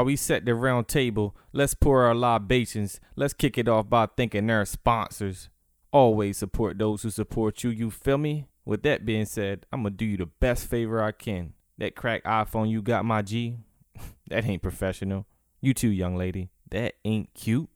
while 0.00 0.06
we 0.06 0.16
set 0.16 0.46
the 0.46 0.54
round 0.54 0.88
table, 0.88 1.36
let's 1.52 1.74
pour 1.74 2.04
our 2.04 2.14
libations. 2.14 3.00
Let's 3.16 3.34
kick 3.34 3.58
it 3.58 3.68
off 3.68 3.90
by 3.90 4.06
thanking 4.06 4.48
our 4.48 4.64
sponsors. 4.64 5.50
Always 5.92 6.38
support 6.38 6.78
those 6.78 7.02
who 7.02 7.10
support 7.10 7.62
you, 7.62 7.68
you 7.68 7.90
feel 7.90 8.16
me? 8.16 8.46
With 8.64 8.82
that 8.84 9.04
being 9.04 9.26
said, 9.26 9.66
I'm 9.70 9.82
gonna 9.82 9.90
do 9.90 10.06
you 10.06 10.16
the 10.16 10.24
best 10.24 10.66
favor 10.66 11.02
I 11.02 11.12
can. 11.12 11.52
That 11.76 11.96
crack 11.96 12.24
iPhone 12.24 12.70
you 12.70 12.80
got, 12.80 13.04
my 13.04 13.20
G, 13.20 13.58
that 14.28 14.46
ain't 14.46 14.62
professional. 14.62 15.26
You 15.60 15.74
too, 15.74 15.90
young 15.90 16.16
lady, 16.16 16.48
that 16.70 16.94
ain't 17.04 17.34
cute. 17.34 17.68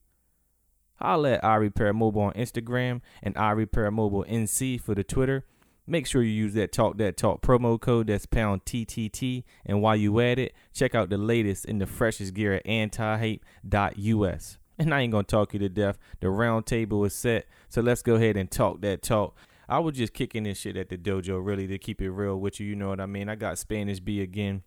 Holla 0.95 1.33
at 1.33 1.43
iRepair 1.43 1.95
Mobile 1.95 2.23
on 2.23 2.33
Instagram 2.33 3.03
and 3.23 3.35
iRepair 3.35 3.93
Mobile 3.93 4.25
NC 4.27 4.81
for 4.81 4.95
the 4.95 5.05
Twitter. 5.05 5.45
Make 5.87 6.07
sure 6.07 6.23
you 6.23 6.31
use 6.31 6.55
that 6.55 6.73
Talk 6.73 6.97
That 6.97 7.19
Talk 7.19 7.43
promo 7.43 7.79
code 7.79 8.07
that's 8.07 8.25
pound 8.25 8.65
TTT. 8.65 9.45
And 9.67 9.83
while 9.83 9.97
you 9.97 10.19
at 10.21 10.39
it, 10.39 10.55
check 10.73 10.95
out 10.95 11.11
the 11.11 11.19
latest 11.19 11.67
and 11.67 11.79
the 11.79 11.87
freshest 11.87 12.33
gear 12.33 12.55
at 12.55 12.65
antihype.us. 12.65 14.59
And 14.79 14.95
I 14.95 15.01
ain't 15.01 15.13
gonna 15.13 15.25
talk 15.25 15.53
you 15.53 15.61
to 15.61 15.69
death. 15.69 15.99
The 16.21 16.31
round 16.31 16.67
table 16.67 17.05
is 17.05 17.15
set, 17.15 17.47
so 17.69 17.81
let's 17.81 18.03
go 18.03 18.15
ahead 18.15 18.37
and 18.37 18.51
talk 18.51 18.81
that 18.81 19.03
talk. 19.03 19.37
I 19.69 19.79
was 19.79 19.97
just 19.97 20.15
kicking 20.15 20.45
this 20.45 20.59
shit 20.59 20.77
at 20.77 20.89
the 20.89 20.97
dojo, 20.97 21.45
really, 21.45 21.67
to 21.69 21.79
keep 21.79 22.03
it 22.03 22.11
real 22.11 22.37
with 22.37 22.61
you. 22.61 22.67
You 22.67 22.77
know 22.77 22.89
what 22.89 23.01
I 23.01 23.07
mean? 23.07 23.29
I 23.29 23.35
got 23.35 23.59
Spanish 23.59 24.01
B 24.01 24.21
again. 24.21 24.63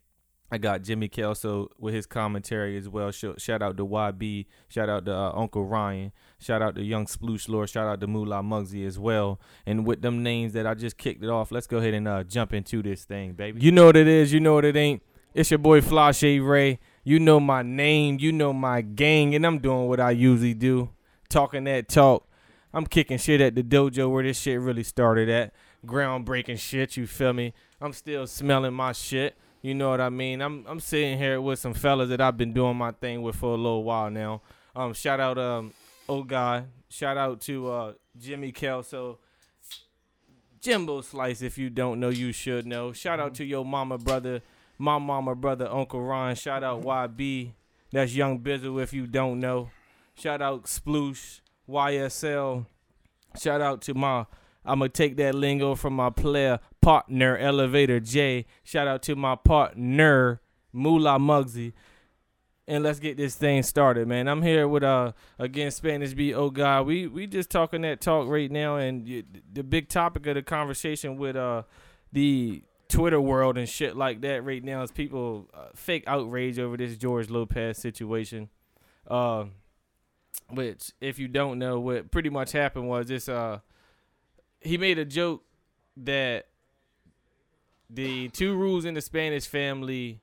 I 0.50 0.58
got 0.58 0.82
Jimmy 0.82 1.10
Kelso 1.10 1.70
with 1.78 1.94
his 1.94 2.06
commentary 2.06 2.78
as 2.78 2.88
well. 2.88 3.12
Shout 3.12 3.62
out 3.62 3.76
to 3.78 3.86
YB. 3.86 4.46
Shout 4.70 4.88
out 4.88 5.06
to 5.06 5.14
uh, 5.14 5.32
Uncle 5.36 5.66
Ryan. 5.66 6.14
Shout 6.40 6.62
out 6.62 6.76
to 6.76 6.84
Young 6.84 7.06
Sploosh 7.06 7.50
Lord. 7.50 7.70
Shout 7.70 7.86
out 7.86 8.00
to 8.00 8.08
Moolah 8.08 8.42
Muggsy 8.42 8.88
as 8.88 8.98
well. 8.98 9.42
And 9.66 9.86
with 9.86 10.02
them 10.02 10.24
names 10.24 10.54
that 10.54 10.66
I 10.66 10.74
just 10.74 10.98
kicked 10.98 11.22
it 11.22 11.30
off, 11.30 11.52
let's 11.52 11.68
go 11.68 11.80
ahead 11.80 11.94
and 11.94 12.08
uh, 12.08 12.24
jump 12.24 12.54
into 12.54 12.82
this 12.82 13.04
thing, 13.04 13.34
baby. 13.34 13.60
You 13.62 13.74
know 13.74 13.88
what 13.88 13.98
it 13.98 14.08
is. 14.08 14.32
You 14.32 14.40
know 14.40 14.54
what 14.54 14.64
it 14.64 14.78
ain't. 14.78 15.04
It's 15.34 15.52
your 15.52 15.58
boy 15.58 15.82
Flashe 15.82 16.46
Ray. 16.46 16.80
You 17.04 17.20
know 17.20 17.42
my 17.42 17.62
name. 17.62 18.18
You 18.20 18.32
know 18.32 18.54
my 18.54 18.80
gang. 18.82 19.36
And 19.36 19.46
I'm 19.46 19.60
doing 19.60 19.88
what 19.90 20.00
I 20.00 20.12
usually 20.12 20.54
do. 20.54 20.92
Talking 21.30 21.66
that 21.66 21.90
talk. 21.90 22.26
I'm 22.74 22.86
kicking 22.86 23.18
shit 23.18 23.42
at 23.42 23.56
the 23.56 23.64
dojo 23.64 24.10
where 24.10 24.24
this 24.24 24.40
shit 24.40 24.62
really 24.62 24.84
started 24.84 25.28
at. 25.30 25.54
Groundbreaking 25.86 26.60
shit, 26.60 26.96
you 26.96 27.06
feel 27.06 27.34
me? 27.34 27.54
I'm 27.82 27.94
still 27.94 28.28
smelling 28.28 28.74
my 28.74 28.94
shit. 28.94 29.38
You 29.62 29.74
know 29.74 29.90
what 29.90 30.02
I 30.02 30.10
mean? 30.10 30.42
I'm 30.42 30.66
I'm 30.68 30.80
sitting 30.80 31.18
here 31.18 31.42
with 31.42 31.60
some 31.60 31.74
fellas 31.74 32.10
that 32.10 32.22
I've 32.22 32.38
been 32.38 32.54
doing 32.54 32.78
my 32.78 32.92
thing 32.92 33.22
with 33.22 33.36
for 33.36 33.54
a 33.54 33.58
little 33.58 33.84
while 33.84 34.10
now. 34.10 34.42
Um, 34.76 34.94
shout 34.94 35.20
out 35.20 35.38
um, 35.38 35.74
oh 36.08 36.24
God, 36.24 36.68
shout 36.90 37.18
out 37.18 37.42
to 37.42 37.72
uh 37.72 37.94
Jimmy 38.18 38.52
Kelso, 38.52 39.20
Jimbo 40.62 41.02
Slice. 41.02 41.42
If 41.42 41.58
you 41.58 41.70
don't 41.70 42.00
know, 42.00 42.10
you 42.10 42.32
should 42.32 42.66
know. 42.66 42.94
Shout 42.94 43.20
out 43.20 43.34
to 43.36 43.46
your 43.46 43.66
mama, 43.66 43.98
brother, 43.98 44.42
my 44.78 45.00
mama, 45.00 45.36
brother, 45.36 45.68
Uncle 45.68 46.02
Ron. 46.02 46.36
Shout 46.36 46.64
out 46.64 46.84
YB. 46.84 47.52
That's 47.92 48.14
Young 48.14 48.40
Bizzle. 48.40 48.82
If 48.82 48.94
you 48.94 49.08
don't 49.08 49.40
know, 49.40 49.70
shout 50.16 50.42
out 50.42 50.66
Sploosh, 50.66 51.40
YSL. 51.68 52.66
Shout 53.40 53.62
out 53.62 53.82
to 53.84 53.94
my 53.94 54.26
I'm 54.68 54.80
gonna 54.80 54.90
take 54.90 55.16
that 55.18 55.34
lingo 55.34 55.76
from 55.76 55.96
my 55.96 56.10
player 56.10 56.60
partner 56.82 57.38
Elevator 57.38 58.00
J. 58.00 58.46
Shout 58.64 58.88
out 58.88 59.02
to 59.04 59.16
my 59.16 59.36
partner 59.36 60.42
Moolah 60.74 61.18
Muggsy. 61.18 61.74
And 62.68 62.84
let's 62.84 63.00
get 63.00 63.16
this 63.16 63.36
thing 63.36 63.64
started, 63.64 64.10
man. 64.10 64.28
I'm 64.28 64.42
here 64.42 64.68
with 64.68 64.84
uh 64.84 65.14
again 65.40 65.72
Spanish 65.72 66.14
B. 66.14 66.34
Oh 66.34 66.50
God, 66.50 66.86
we 66.86 67.08
we 67.08 67.26
just 67.26 67.50
talking 67.50 67.82
that 67.84 68.02
talk 68.02 68.28
right 68.28 68.52
now, 68.52 68.76
and 68.76 69.24
the 69.54 69.64
big 69.64 69.88
topic 69.88 70.28
of 70.28 70.36
the 70.36 70.42
conversation 70.42 71.16
with 71.16 71.38
uh 71.38 71.64
the 72.12 72.62
Twitter 72.90 73.22
world 73.22 73.58
and 73.58 73.70
shit 73.70 73.96
like 73.96 74.20
that 74.22 74.44
right 74.44 74.64
now 74.64 74.82
is 74.82 74.92
people 74.92 75.50
uh, 75.54 75.68
fake 75.76 76.04
outrage 76.08 76.60
over 76.60 76.76
this 76.76 76.98
George 76.98 77.30
Lopez 77.30 77.78
situation. 77.78 78.50
Uh, 79.08 79.46
which, 80.50 80.92
if 81.02 81.20
you 81.20 81.28
don't 81.28 81.60
know, 81.60 81.80
what 81.80 82.12
pretty 82.12 82.30
much 82.30 82.52
happened 82.52 82.90
was 82.90 83.08
this 83.08 83.30
uh 83.30 83.60
he 84.62 84.78
made 84.78 84.98
a 84.98 85.06
joke 85.06 85.44
that 85.98 86.48
the 87.90 88.30
two 88.30 88.56
rules 88.56 88.86
in 88.86 88.94
the 88.94 89.02
Spanish 89.02 89.46
family 89.46 90.22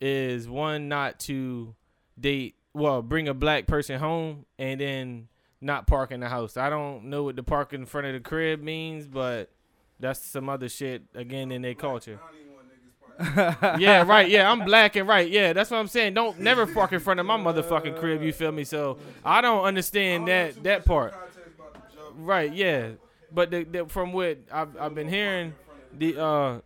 is 0.00 0.48
one 0.48 0.88
not 0.88 1.18
to 1.20 1.74
date 2.18 2.54
well 2.74 3.00
bring 3.00 3.28
a 3.28 3.34
black 3.34 3.66
person 3.66 3.98
home 3.98 4.44
and 4.58 4.80
then 4.80 5.28
not 5.60 5.86
park 5.86 6.10
in 6.10 6.20
the 6.20 6.28
house. 6.28 6.56
I 6.56 6.68
don't 6.68 7.04
know 7.04 7.22
what 7.22 7.36
the 7.36 7.42
park 7.42 7.72
in 7.72 7.86
front 7.86 8.06
of 8.06 8.12
the 8.12 8.20
crib 8.20 8.62
means, 8.62 9.06
but 9.06 9.50
that's 9.98 10.20
some 10.20 10.48
other 10.48 10.68
shit 10.68 11.02
again 11.14 11.50
in 11.50 11.62
their 11.62 11.74
culture. 11.74 12.20
yeah, 13.78 14.02
right. 14.02 14.28
Yeah, 14.28 14.50
I'm 14.50 14.66
black 14.66 14.96
and 14.96 15.08
right. 15.08 15.30
Yeah, 15.30 15.54
that's 15.54 15.70
what 15.70 15.78
I'm 15.78 15.88
saying. 15.88 16.12
Don't 16.12 16.38
never 16.40 16.66
park 16.66 16.92
in 16.92 17.00
front 17.00 17.18
of 17.18 17.24
my 17.24 17.38
motherfucking 17.38 17.98
crib. 17.98 18.22
You 18.22 18.32
feel 18.32 18.52
me? 18.52 18.64
So 18.64 18.98
I 19.24 19.40
don't 19.40 19.64
understand 19.64 20.28
that 20.28 20.62
that 20.64 20.84
part. 20.84 21.14
Right. 22.18 22.52
Yeah 22.52 22.90
but 23.36 23.50
the, 23.50 23.64
the, 23.64 23.84
from 23.84 24.14
what 24.14 24.38
I've, 24.50 24.74
I've 24.80 24.94
been 24.94 25.08
hearing, 25.08 25.52
the 25.92 26.18
uh, 26.18 26.60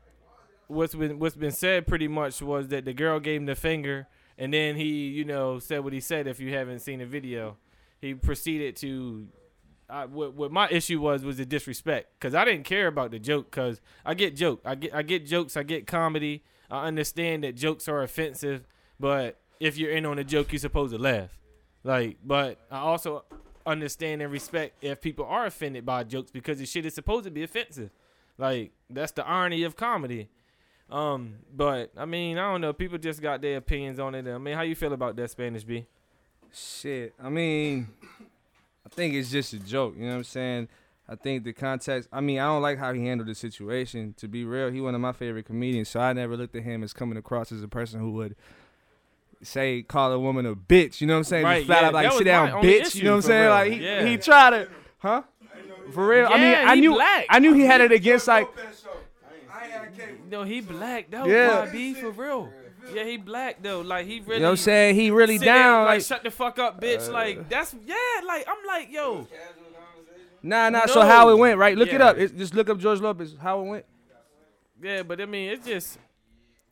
what's 0.69 0.95
been 0.95 1.19
what's 1.19 1.35
been 1.35 1.51
said 1.51 1.85
pretty 1.85 2.07
much 2.07 2.41
was 2.41 2.69
that 2.69 2.85
the 2.85 2.93
girl 2.93 3.19
gave 3.19 3.41
him 3.41 3.47
the 3.47 3.57
finger, 3.57 4.07
and 4.39 4.55
then 4.55 4.77
he, 4.77 5.09
you 5.09 5.25
know, 5.25 5.59
said 5.59 5.83
what 5.83 5.93
he 5.93 5.99
said. 5.99 6.29
If 6.29 6.39
you 6.39 6.55
haven't 6.55 6.79
seen 6.79 7.01
the 7.01 7.07
video, 7.07 7.57
he 8.01 8.15
proceeded 8.15 8.77
to. 8.77 9.27
I, 9.89 10.05
what, 10.05 10.35
what 10.35 10.53
my 10.53 10.69
issue 10.69 11.01
was 11.01 11.25
was 11.25 11.39
the 11.39 11.45
disrespect 11.45 12.13
because 12.21 12.37
I 12.37 12.45
didn't 12.45 12.63
care 12.63 12.87
about 12.87 13.11
the 13.11 13.19
joke 13.19 13.51
because 13.51 13.81
I 14.07 14.15
get 14.15 14.37
joke 14.37 14.61
I 14.65 14.77
get 14.77 14.95
I 14.95 15.03
get 15.03 15.27
jokes 15.27 15.57
I 15.57 15.65
get 15.65 15.89
comedy 15.89 16.45
I 16.71 16.87
understand 16.87 17.43
that 17.43 17.57
jokes 17.57 17.89
are 17.89 18.01
offensive 18.01 18.69
but 19.01 19.41
if 19.59 19.77
you're 19.77 19.91
in 19.91 20.07
on 20.07 20.21
a 20.21 20.23
joke 20.23 20.53
you're 20.53 20.61
supposed 20.61 20.93
to 20.93 20.99
laugh 21.01 21.37
like 21.83 22.19
but 22.25 22.59
I 22.71 22.79
also 22.79 23.25
understand 23.67 24.23
and 24.23 24.33
respect 24.33 24.83
if 24.83 25.01
people 25.01 25.25
are 25.25 25.47
offended 25.47 25.85
by 25.87 26.05
jokes 26.05 26.31
because 26.31 26.59
the 26.59 26.67
shit 26.67 26.87
is 26.87 26.95
supposed 26.95 27.25
to 27.25 27.31
be 27.31 27.43
offensive. 27.43 27.91
Like 28.39 28.73
that's 28.89 29.13
the 29.13 29.27
irony 29.27 29.63
of 29.63 29.77
comedy. 29.77 30.29
Um, 30.91 31.37
but 31.55 31.93
I 31.97 32.05
mean, 32.05 32.39
I 32.39 32.51
don't 32.51 32.61
know. 32.61 32.73
People 32.73 32.99
just 32.99 33.23
got 33.23 33.41
their 33.41 33.59
opinions 33.59 33.99
on 33.99 34.15
it. 34.15 34.27
I 34.27 34.39
mean, 34.39 34.55
how 34.55 34.63
you 34.63 34.75
feel 34.75 34.93
about 34.93 35.17
that 35.17 35.31
Spanish 35.31 35.63
B? 35.63 35.87
Shit. 36.53 37.15
I 37.23 37.29
mean, 37.29 37.89
I 38.85 38.89
think 38.89 39.15
it's 39.15 39.31
just 39.31 39.53
a 39.53 39.59
joke. 39.59 39.95
You 39.97 40.05
know 40.05 40.11
what 40.11 40.17
I'm 40.17 40.25
saying? 40.25 40.69
I 41.09 41.17
think 41.17 41.45
the 41.45 41.53
context. 41.53 42.09
I 42.13 42.21
mean, 42.21 42.39
I 42.39 42.47
don't 42.47 42.63
like 42.63 42.79
how 42.79 42.93
he 42.93 43.05
handled 43.05 43.29
the 43.29 43.35
situation. 43.35 44.15
To 44.19 44.29
be 44.29 44.45
real, 44.45 44.71
he 44.71 44.81
one 44.81 44.95
of 44.95 45.01
my 45.01 45.13
favorite 45.13 45.45
comedians, 45.45 45.89
so 45.89 46.01
I 46.01 46.13
never 46.13 46.37
looked 46.37 46.55
at 46.55 46.63
him 46.63 46.83
as 46.83 46.93
coming 46.93 47.19
across 47.19 47.53
as 47.53 47.63
a 47.63 47.69
person 47.69 48.01
who 48.01 48.13
would 48.13 48.37
say 49.43 49.83
call 49.83 50.13
a 50.13 50.19
woman 50.19 50.47
a 50.47 50.55
bitch. 50.55 51.01
You 51.01 51.07
know 51.07 51.15
what 51.15 51.19
I'm 51.19 51.25
saying? 51.25 51.45
Right, 51.45 51.57
Just 51.59 51.67
flat 51.67 51.81
yeah, 51.83 51.89
out 51.89 51.95
like 51.95 52.09
that 52.11 52.19
sit 52.19 52.25
down, 52.25 52.51
my 52.51 52.57
only 52.57 52.69
bitch. 52.69 52.95
You 52.95 53.05
know 53.05 53.11
what 53.13 53.17
I'm 53.17 53.23
saying? 53.23 53.45
for 53.45 53.51
Like 53.51 53.71
real. 53.71 53.79
he 53.79 53.85
Yeah. 53.85 54.07
he 54.07 54.17
tried 54.19 54.51
to, 54.51 54.69
huh? 54.99 55.23
For 55.93 56.07
real? 56.07 56.27
I 56.27 56.35
mean, 56.35 56.41
Yeah, 56.53 56.65
I 56.69 56.75
he 56.77 56.81
knew 56.81 56.95
black. 56.95 57.27
I 57.29 57.39
knew 57.39 57.53
he 57.55 57.63
had 57.63 57.81
it 57.81 57.93
against 57.93 58.29
like 58.29 58.49
No, 60.29 60.45
he 60.45 60.61
black 60.61 61.11
though. 61.11 61.27
Yeah. 61.27 61.67
YB 61.67 61.97
for 61.97 62.11
real. 62.11 62.53
Yeah, 62.95 63.05
he 63.05 63.17
black 63.17 63.63
though. 63.63 63.81
Like 63.81 64.07
he 64.07 64.21
really. 64.21 64.35
you 64.35 64.41
know 64.41 64.47
what 64.47 64.51
I'm 64.53 64.57
saying. 64.59 64.95
He 64.95 65.11
really 65.11 65.39
sit 65.39 65.45
there, 65.45 65.55
down. 65.55 65.85
Like, 65.85 65.95
Like, 65.97 66.03
shut 66.03 66.23
the 66.23 66.31
fuck 66.31 66.59
up, 66.59 66.81
bitch. 66.81 67.09
Uh, 67.09 67.13
like 67.13 67.49
that's 67.49 67.75
yeah. 67.87 67.95
Like 68.27 68.47
I'm 68.49 68.67
like 68.67 68.91
yo. 68.91 69.27
nah, 70.43 70.71
nah. 70.71 70.87
So 70.87 71.03
how 71.03 71.29
it 71.31 71.39
went? 71.39 71.59
Right? 71.59 71.77
Look 71.77 71.93
it 71.93 72.01
up. 72.01 72.17
It's, 72.19 72.33
just 72.33 72.55
look 72.55 72.69
up 72.69 72.79
George 72.79 73.01
Lopez. 73.01 73.37
How 73.41 73.61
it 73.61 73.65
went. 73.65 73.85
Yeah, 74.83 75.03
but 75.03 75.21
I 75.21 75.27
mean, 75.27 75.51
it's 75.51 75.67
just, 75.67 75.99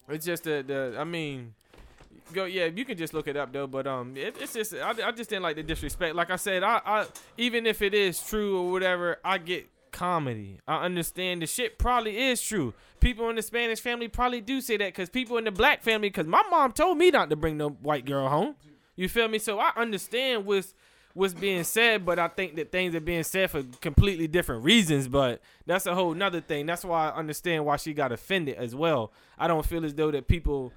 it's 0.08 0.24
just 0.24 0.44
the 0.44 0.64
the. 0.66 0.96
I 0.98 1.04
mean, 1.04 1.54
go 2.32 2.44
yeah. 2.44 2.66
You 2.66 2.84
can 2.84 2.96
just 2.96 3.14
look 3.14 3.28
it 3.28 3.36
up 3.36 3.52
though. 3.52 3.66
But 3.66 3.86
um, 3.86 4.16
it, 4.16 4.36
it's 4.40 4.54
just 4.54 4.74
I, 4.74 4.90
I 4.90 5.12
just 5.12 5.30
didn't 5.30 5.42
like 5.42 5.56
the 5.56 5.62
disrespect. 5.62 6.14
Like 6.14 6.30
I 6.30 6.36
said, 6.36 6.62
I 6.62 6.80
I 6.84 7.06
even 7.36 7.66
if 7.66 7.82
it 7.82 7.94
is 7.94 8.22
true 8.22 8.58
or 8.58 8.70
whatever, 8.70 9.18
I 9.24 9.38
get 9.38 9.68
comedy. 9.90 10.60
I 10.66 10.84
understand 10.84 11.42
the 11.42 11.46
shit 11.46 11.78
probably 11.78 12.18
is 12.18 12.42
true. 12.42 12.74
People 13.00 13.28
in 13.30 13.36
the 13.36 13.42
Spanish 13.42 13.80
family 13.80 14.08
probably 14.08 14.40
do 14.40 14.60
say 14.60 14.76
that 14.76 14.88
because 14.88 15.08
people 15.08 15.38
in 15.38 15.44
the 15.44 15.50
black 15.50 15.82
family, 15.82 16.08
because 16.08 16.26
my 16.26 16.42
mom 16.50 16.72
told 16.72 16.98
me 16.98 17.10
not 17.10 17.30
to 17.30 17.36
bring 17.36 17.56
no 17.56 17.70
white 17.70 18.04
girl 18.04 18.28
home. 18.28 18.56
You 18.96 19.08
feel 19.08 19.28
me? 19.28 19.38
So 19.38 19.58
I 19.58 19.72
understand 19.76 20.44
what's 20.44 20.74
what's 21.14 21.34
being 21.34 21.64
said, 21.64 22.04
but 22.04 22.18
I 22.18 22.28
think 22.28 22.56
that 22.56 22.70
things 22.70 22.94
are 22.94 23.00
being 23.00 23.24
said 23.24 23.50
for 23.50 23.62
completely 23.80 24.28
different 24.28 24.64
reasons. 24.64 25.08
But 25.08 25.40
that's 25.66 25.86
a 25.86 25.94
whole 25.94 26.14
nother 26.14 26.40
thing. 26.40 26.66
That's 26.66 26.84
why 26.84 27.08
I 27.08 27.16
understand 27.16 27.64
why 27.64 27.76
she 27.76 27.92
got 27.92 28.12
offended 28.12 28.56
as 28.56 28.74
well. 28.74 29.12
I 29.38 29.48
don't 29.48 29.66
feel 29.66 29.84
as 29.84 29.94
though 29.94 30.10
that 30.10 30.28
people 30.28 30.72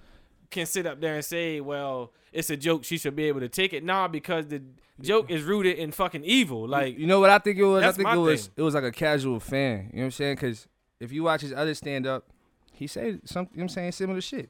can 0.52 0.66
sit 0.66 0.86
up 0.86 1.02
there 1.02 1.16
and 1.16 1.26
say, 1.26 1.60
"Well, 1.62 2.12
it's 2.32 2.50
a 2.50 2.58
joke. 2.58 2.84
She 2.84 2.98
should 2.98 3.16
be 3.16 3.24
able 3.26 3.40
to 3.40 3.50
take 3.50 3.74
it." 3.74 3.84
Nah, 3.84 4.08
because 4.08 4.48
the 4.48 4.62
joke 5.02 5.32
is 5.32 5.44
rooted 5.44 5.78
in 5.78 5.92
fucking 5.92 6.24
evil. 6.24 6.68
Like 6.68 6.98
You 6.98 7.08
know 7.08 7.20
what 7.20 7.30
I 7.30 7.40
think 7.40 7.58
it 7.58 7.66
was? 7.66 7.84
I 7.84 7.92
think 7.92 8.10
it 8.10 8.18
was 8.18 8.46
thing. 8.48 8.54
it 8.58 8.62
was 8.62 8.76
like 8.76 8.84
a 8.84 8.92
casual 8.92 9.40
fan. 9.40 9.90
You 9.92 9.98
know 9.98 10.02
what 10.02 10.06
I'm 10.06 10.12
saying? 10.12 10.36
Because 10.36 10.68
if 11.00 11.12
you 11.12 11.24
watch 11.24 11.42
his 11.42 11.54
other 11.54 11.74
stand 11.74 12.06
up, 12.06 12.28
he 12.74 12.88
said 12.88 13.22
something. 13.26 13.54
You 13.56 13.60
know 13.60 13.64
what 13.64 13.72
I'm 13.72 13.76
saying 13.76 13.92
similar 13.94 14.22
shit. 14.22 14.50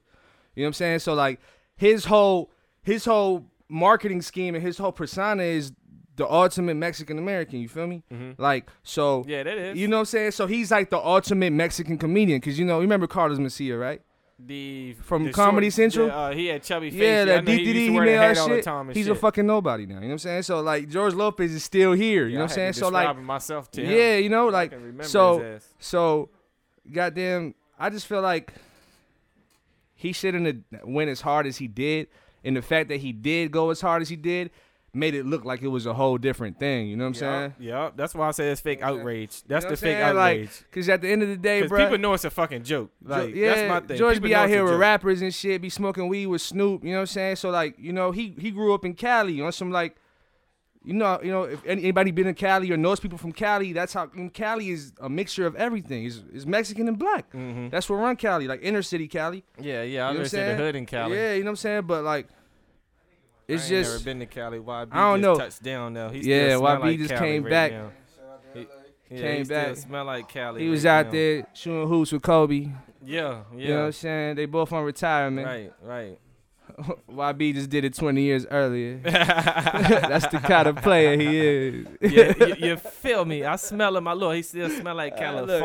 You 0.56 0.64
know 0.64 0.66
what 0.66 0.68
I'm 0.68 0.74
saying? 0.74 1.00
So 1.00 1.14
like 1.14 1.40
his 1.76 2.06
whole 2.06 2.52
his 2.84 3.06
whole 3.06 3.46
marketing 3.70 4.22
scheme 4.22 4.56
and 4.56 4.64
his 4.64 4.78
whole 4.78 4.92
persona 4.92 5.44
is 5.44 5.72
the 6.18 6.30
ultimate 6.30 6.76
Mexican 6.76 7.18
American. 7.18 7.60
You 7.60 7.70
feel 7.70 7.88
me? 7.88 8.04
Like 8.38 8.70
so. 8.84 9.22
Mm-hmm. 9.22 9.30
yeah, 9.30 9.44
that 9.44 9.58
is. 9.58 9.78
You 9.78 9.88
know 9.88 9.98
what 9.98 10.02
I'm 10.02 10.06
saying? 10.06 10.32
So 10.32 10.46
he's 10.46 10.72
like 10.72 10.90
the 10.90 11.00
ultimate 11.00 11.54
Mexican 11.54 11.98
comedian 11.98 12.40
because 12.40 12.60
you 12.60 12.66
know, 12.66 12.78
you 12.78 12.82
remember 12.82 13.08
Carlos 13.08 13.40
Mencia, 13.40 13.80
right? 13.80 14.02
The 14.44 14.94
From 15.04 15.24
the 15.26 15.32
Comedy 15.32 15.68
short- 15.68 15.74
Central? 15.76 16.08
the, 16.08 16.14
uh, 16.16 16.32
he 16.34 16.48
had 16.48 16.64
chubby 16.64 16.90
face. 16.90 17.00
Yeah, 17.00 17.26
that 17.26 17.46
DDD 17.46 17.48
he 17.48 17.74
he, 17.88 18.00
made 18.00 18.08
the 18.08 18.18
all 18.18 18.22
hat 18.24 18.38
shit. 18.88 18.96
He's 18.98 19.06
shit. 19.06 19.12
a 19.16 19.20
fucking 19.20 19.46
nobody 19.46 19.86
now. 19.86 19.96
You 19.96 20.00
know 20.02 20.08
what 20.08 20.12
I'm 20.14 20.18
saying? 20.20 20.44
So 20.44 20.62
like 20.62 20.90
George 20.90 21.14
Lopez 21.14 21.54
is 21.54 21.64
still 21.64 21.92
here. 21.94 22.26
You 22.26 22.32
Yeah, 22.34 22.38
know 22.40 22.44
what 22.46 22.52
I'm 22.52 22.56
saying? 22.56 22.74
So 22.74 22.90
like, 22.90 23.18
myself 23.22 23.70
to 23.72 23.84
him. 23.84 23.92
yeah, 23.92 24.18
you 24.18 24.30
know, 24.30 24.48
like 24.48 24.74
so- 25.02 25.60
so, 25.80 26.30
goddamn. 26.92 27.54
I 27.80 27.90
just 27.90 28.08
feel 28.08 28.22
like 28.22 28.54
he 29.96 30.14
shouldn't 30.14 30.46
have 30.46 30.84
went 30.84 31.10
as 31.10 31.22
hard 31.22 31.46
as 31.48 31.58
he 31.58 31.68
did, 31.68 32.08
and 32.44 32.56
the 32.58 32.62
fact 32.62 32.90
that 32.90 32.98
he 33.02 33.12
did 33.12 33.52
go 33.52 33.70
as 33.70 33.82
hard 33.82 34.02
as 34.02 34.10
he 34.10 34.16
did 34.16 34.50
made 34.94 35.16
it 35.16 35.26
look 35.26 35.46
like 35.46 35.62
it 35.62 35.68
was 35.70 35.86
a 35.86 35.94
whole 35.94 36.18
different 36.18 36.60
thing. 36.60 36.88
You 36.88 36.98
know 36.98 37.06
what 37.06 37.10
I'm 37.10 37.14
saying? 37.16 37.54
Yeah, 37.60 37.92
that's 37.96 38.14
why 38.14 38.28
I 38.28 38.32
say 38.32 38.50
it's 38.50 38.60
fake 38.60 38.80
You 38.80 38.86
know 38.86 38.92
what 38.92 38.96
I'm 38.96 39.00
outrage. 39.02 39.44
That's 39.48 39.64
You 39.64 39.70
know 39.70 39.76
the 39.76 39.78
fake 39.78 39.98
saying? 39.98 40.04
Outrage. 40.18 40.64
Cause 40.72 40.90
at 40.90 41.02
the 41.02 41.10
end 41.10 41.24
of 41.24 41.30
the 41.30 41.38
day, 41.38 41.66
bro, 41.68 41.84
people 41.86 41.98
know 41.98 42.14
it's 42.14 42.26
a 42.26 42.30
fucking 42.30 42.64
joke. 42.64 42.92
Like, 43.04 43.34
yeah, 43.34 43.56
that's 43.56 43.70
my 43.70 43.80
thing. 43.88 43.98
George 43.98 44.16
People 44.16 44.30
be 44.30 44.36
out 44.36 44.50
here 44.50 44.64
with 44.64 44.74
joke. 44.74 44.82
rappers 44.82 45.22
and 45.22 45.34
shit, 45.34 45.62
be 45.62 45.70
smoking 45.70 46.08
weed 46.10 46.28
with 46.28 46.42
Snoop. 46.42 46.84
You 46.84 46.92
know 46.92 46.98
what 46.98 47.02
I'm 47.02 47.08
saying? 47.08 47.36
So 47.38 47.50
like, 47.52 47.76
you 47.80 47.94
know, 47.94 48.12
he 48.12 48.36
he 48.38 48.52
grew 48.52 48.74
up 48.74 48.84
in 48.84 48.94
Cali 48.94 49.40
on 49.42 49.52
some 49.54 49.72
like, 49.72 49.96
you 50.84 50.94
know, 50.94 51.20
you 51.24 51.32
know, 51.32 51.44
if 51.44 51.64
anybody 51.66 52.12
been 52.12 52.28
in 52.28 52.34
Cali 52.34 52.70
or 52.72 52.76
knows 52.76 53.00
people 53.00 53.18
from 53.18 53.32
Cali, 53.32 53.72
that's 53.72 53.94
how 53.94 54.08
Cali 54.34 54.72
is 54.72 54.92
a 55.00 55.08
mixture 55.10 55.46
of 55.46 55.56
everything. 55.56 56.06
It's, 56.06 56.22
it's 56.34 56.46
Mexican 56.46 56.88
and 56.88 56.98
black. 57.00 57.32
Mhm. 57.34 57.70
That's 57.72 57.88
what 57.90 57.98
run 57.98 58.16
Cali, 58.16 58.48
like 58.48 58.62
inner 58.64 58.82
city 58.82 59.08
Cali. 59.08 59.44
Yeah, 59.60 59.84
yeah. 59.84 59.84
I 59.84 59.84
You 59.84 59.96
know 60.16 60.20
understand 60.20 60.60
the 60.60 60.64
hood 60.64 60.76
in 60.76 60.86
Cali. 60.88 61.16
Yeah, 61.16 61.34
you 61.34 61.42
know 61.44 61.46
what 61.46 61.52
I'm 61.52 61.56
saying? 61.58 61.84
But 61.84 62.04
like, 62.04 62.28
it's 63.54 63.64
I 63.72 63.76
ain't 63.76 63.86
just 63.86 63.92
never 63.94 64.04
been 64.04 64.20
to 64.20 64.26
Cali. 64.26 64.60
YB 64.60 64.88
I 64.92 64.96
don't 65.12 65.22
just 65.22 65.22
know. 65.22 65.36
touched 65.46 65.64
down 65.64 65.94
though. 65.94 66.10
He 66.10 66.20
Yeah, 66.20 66.48
still 66.50 66.62
YB 66.62 66.80
like 66.82 66.98
just 67.00 67.14
Cali 67.14 67.20
came 67.32 67.44
right 67.44 67.50
back. 67.50 67.72
now. 67.72 67.92
He, 68.54 68.68
yeah, 69.10 69.22
Came 69.22 69.38
he 69.40 69.46
still 69.46 69.58
back. 69.66 69.78
smell 69.78 70.06
like 70.06 70.30
Cali. 70.30 70.62
he 70.64 70.70
was 70.70 70.86
right 70.86 70.92
out 71.00 71.06
now. 71.08 71.12
there 71.12 71.48
shooting 71.54 71.88
hoops 71.88 72.12
with 72.12 72.22
Kobe. 72.22 72.70
Yeah, 73.04 73.42
yeah. 73.54 73.58
You 73.58 73.68
know 73.70 73.80
what 73.80 73.86
I'm 73.88 73.92
saying? 73.94 74.36
They 74.36 74.46
both 74.46 74.72
on 74.72 74.84
retirement. 74.84 75.46
Right, 75.48 75.74
right. 75.82 76.20
YB 77.10 77.54
just 77.56 77.70
did 77.70 77.84
it 77.84 77.94
20 77.94 78.22
years 78.22 78.46
earlier. 78.50 78.98
That's 79.04 80.28
the 80.28 80.40
kind 80.40 80.68
of 80.68 80.78
player 80.78 81.18
he 81.18 81.40
is. 81.40 81.88
yeah, 82.02 82.34
you, 82.48 82.56
you 82.70 82.76
feel 82.78 83.26
me? 83.26 83.44
I 83.44 83.58
smell 83.58 83.98
him. 83.98 84.08
I 84.08 84.14
look. 84.14 84.36
He 84.36 84.42
still 84.44 84.70
smell 84.70 84.96
like 84.96 85.14
Ah, 85.18 85.42
look. 85.42 85.62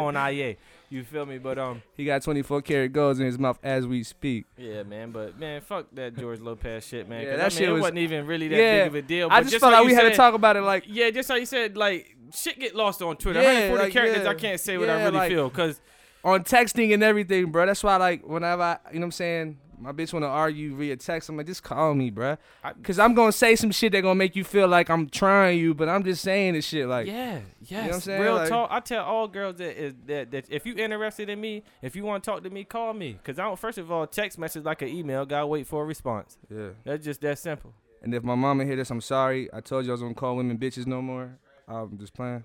California. 0.89 0.99
You 0.99 1.05
feel 1.05 1.27
me? 1.27 1.39
But 1.39 1.59
um, 1.59 1.83
He 1.97 2.05
got 2.05 2.23
24 2.23 2.63
karat 2.63 2.93
golds 2.93 3.21
in 3.21 3.27
his 3.27 3.39
mouth 3.39 3.59
as 3.63 3.87
we 3.87 4.03
speak. 4.03 4.47
yeah, 4.57 4.83
man. 4.83 5.11
But 5.11 5.39
man, 5.39 5.61
fuck 5.61 5.87
that 5.93 6.17
George 6.17 6.41
Lopez 6.41 6.87
shit, 6.87 7.09
man. 7.09 7.23
Yeah, 7.23 7.31
'Cause, 7.31 7.39
that 7.39 7.47
I 7.47 7.49
shit 7.49 7.73
was, 7.73 7.81
wasn't 7.83 7.99
even 7.99 8.27
really 8.27 8.49
that 8.49 8.57
Yeah, 8.57 8.79
big 8.85 8.87
of 8.89 8.95
a 8.95 9.03
deal. 9.03 9.29
I 9.31 9.41
but 9.43 9.49
just 9.51 9.61
felt 9.61 9.73
how 9.75 9.81
like 9.81 9.87
we 9.87 9.93
you 9.93 9.99
had 10.01 10.11
to 10.11 10.17
talk 10.17 10.35
about 10.35 10.57
it 10.57 10.63
like, 10.63 10.85
Yeah, 10.87 11.11
just 11.11 11.29
how 11.29 11.35
you 11.37 11.47
said, 11.47 11.77
like 11.77 12.17
shit 12.35 12.59
get 12.59 12.75
lost 12.75 13.03
on 13.03 13.17
Twitter. 13.17 13.43
Yeah, 13.43 13.49
I 13.49 13.55
heard 13.55 13.71
for 13.71 13.77
the 13.79 13.83
like, 13.85 13.93
characters, 13.93 14.27
I 14.27 14.35
can't 14.35 14.61
say 14.61 14.79
what 14.79 14.89
I 14.91 15.03
really 15.05 15.17
like- 15.17 15.31
feel 15.31 15.49
because 15.49 15.81
on 16.25 16.43
texting 16.43 16.93
and 16.93 17.03
everything, 17.05 17.53
bro. 17.53 17.67
That's 17.67 17.85
why, 17.85 17.97
like, 17.99 18.27
whenever 18.27 18.61
I, 18.63 18.79
you 18.93 18.95
know 18.99 19.01
what 19.03 19.05
I'm 19.07 19.13
saying, 19.13 19.59
my 19.79 19.93
bitch 19.93 20.13
want 20.13 20.23
to 20.25 20.29
argue 20.29 20.75
via 20.77 20.97
text, 20.97 21.29
I'm 21.29 21.37
like, 21.37 21.47
just 21.47 21.63
call 21.63 21.95
me, 21.95 22.11
bro. 22.11 22.37
I- 22.65 22.73
Because 22.73 22.99
I'm 22.99 23.15
going 23.15 23.31
to 23.31 23.37
say 23.37 23.57
some 23.57 23.71
shit 23.71 23.93
that 23.93 24.01
going 24.03 24.15
to 24.15 24.19
make 24.19 24.35
you 24.37 24.45
feel 24.45 24.69
like 24.69 24.89
I'm 24.91 25.09
trying 25.09 25.59
you, 25.59 25.75
but 25.75 25.89
I'm 25.89 26.03
just 26.05 26.23
saying 26.23 26.55
this 26.55 26.65
shit. 26.65 26.87
Like, 26.89 27.07
yeah, 27.07 27.41
yes, 27.63 27.87
what 27.87 27.95
I'm 27.95 28.01
saying? 28.01 28.23
real 28.23 28.35
Like- 28.35 28.49
talk. 28.49 28.69
I 28.71 28.81
tell 28.81 29.05
all 29.05 29.29
girls 29.29 29.57
that 29.57 29.77
is 29.81 29.95
that, 30.07 30.31
that 30.31 30.47
if 30.51 30.65
you 30.67 30.75
interested 30.77 31.29
in 31.29 31.41
me, 31.41 31.63
if 31.83 31.95
you 31.97 32.05
want 32.05 32.25
to 32.25 32.31
talk 32.31 32.43
to 32.43 32.51
me, 32.51 32.65
call 32.65 32.93
me. 32.93 33.19
Cause 33.25 33.39
I 33.39 33.45
don't. 33.45 33.59
First 33.59 33.79
of 33.79 33.91
all, 33.93 34.07
text 34.07 34.39
message 34.39 34.65
like 34.65 34.83
an 34.83 34.89
email. 34.89 35.25
Gotta 35.27 35.47
wait 35.47 35.67
for 35.67 35.83
a 35.83 35.87
response. 35.87 36.39
yeah. 36.51 36.69
That's 36.85 37.05
just 37.05 37.21
that 37.23 37.39
simple. 37.39 37.73
And 38.03 38.15
if 38.15 38.23
my 38.23 38.35
mama 38.35 38.65
hear 38.65 38.77
this, 38.77 38.91
I'm 38.91 39.01
sorry. 39.01 39.49
I 39.53 39.61
told 39.61 39.85
you 39.85 39.91
I 39.91 39.95
was 39.95 40.01
going 40.03 40.15
to 40.15 40.21
call 40.21 40.37
women 40.37 40.59
bitches 40.59 40.87
no 40.87 41.03
more. 41.03 41.39
I'm 41.67 41.99
just 41.99 42.15
playing. 42.15 42.45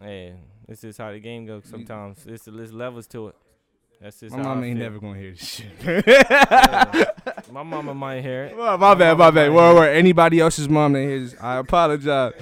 Hey, 0.00 0.34
this 0.66 0.82
is 0.84 0.96
how 0.96 1.12
the 1.12 1.20
game 1.20 1.44
goes. 1.46 1.64
Sometimes 1.66 2.24
it's 2.26 2.44
there's 2.44 2.72
levels 2.72 3.06
to 3.08 3.28
it. 3.28 3.36
That's 4.02 4.18
just 4.18 4.34
My 4.34 4.42
mama 4.42 4.66
ain't 4.66 4.80
never 4.80 4.98
to 4.98 5.12
hear 5.12 5.30
this 5.30 5.48
shit. 5.48 6.06
Yeah. 6.06 7.04
My 7.52 7.62
mama 7.62 7.94
might 7.94 8.22
hear 8.22 8.46
it. 8.46 8.56
Well, 8.56 8.76
my 8.76 8.94
bad, 8.94 9.16
my 9.16 9.30
bad. 9.30 9.52
Where, 9.52 9.74
word. 9.74 9.94
Anybody 9.94 10.40
else's 10.40 10.68
mom 10.68 10.94
that 10.94 11.02
hears, 11.02 11.36
I 11.40 11.58
apologize. 11.58 12.32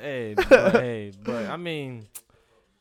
Hey, 0.00 0.34
but, 0.34 0.72
hey, 0.72 1.12
but 1.22 1.46
I 1.46 1.56
mean, 1.56 2.06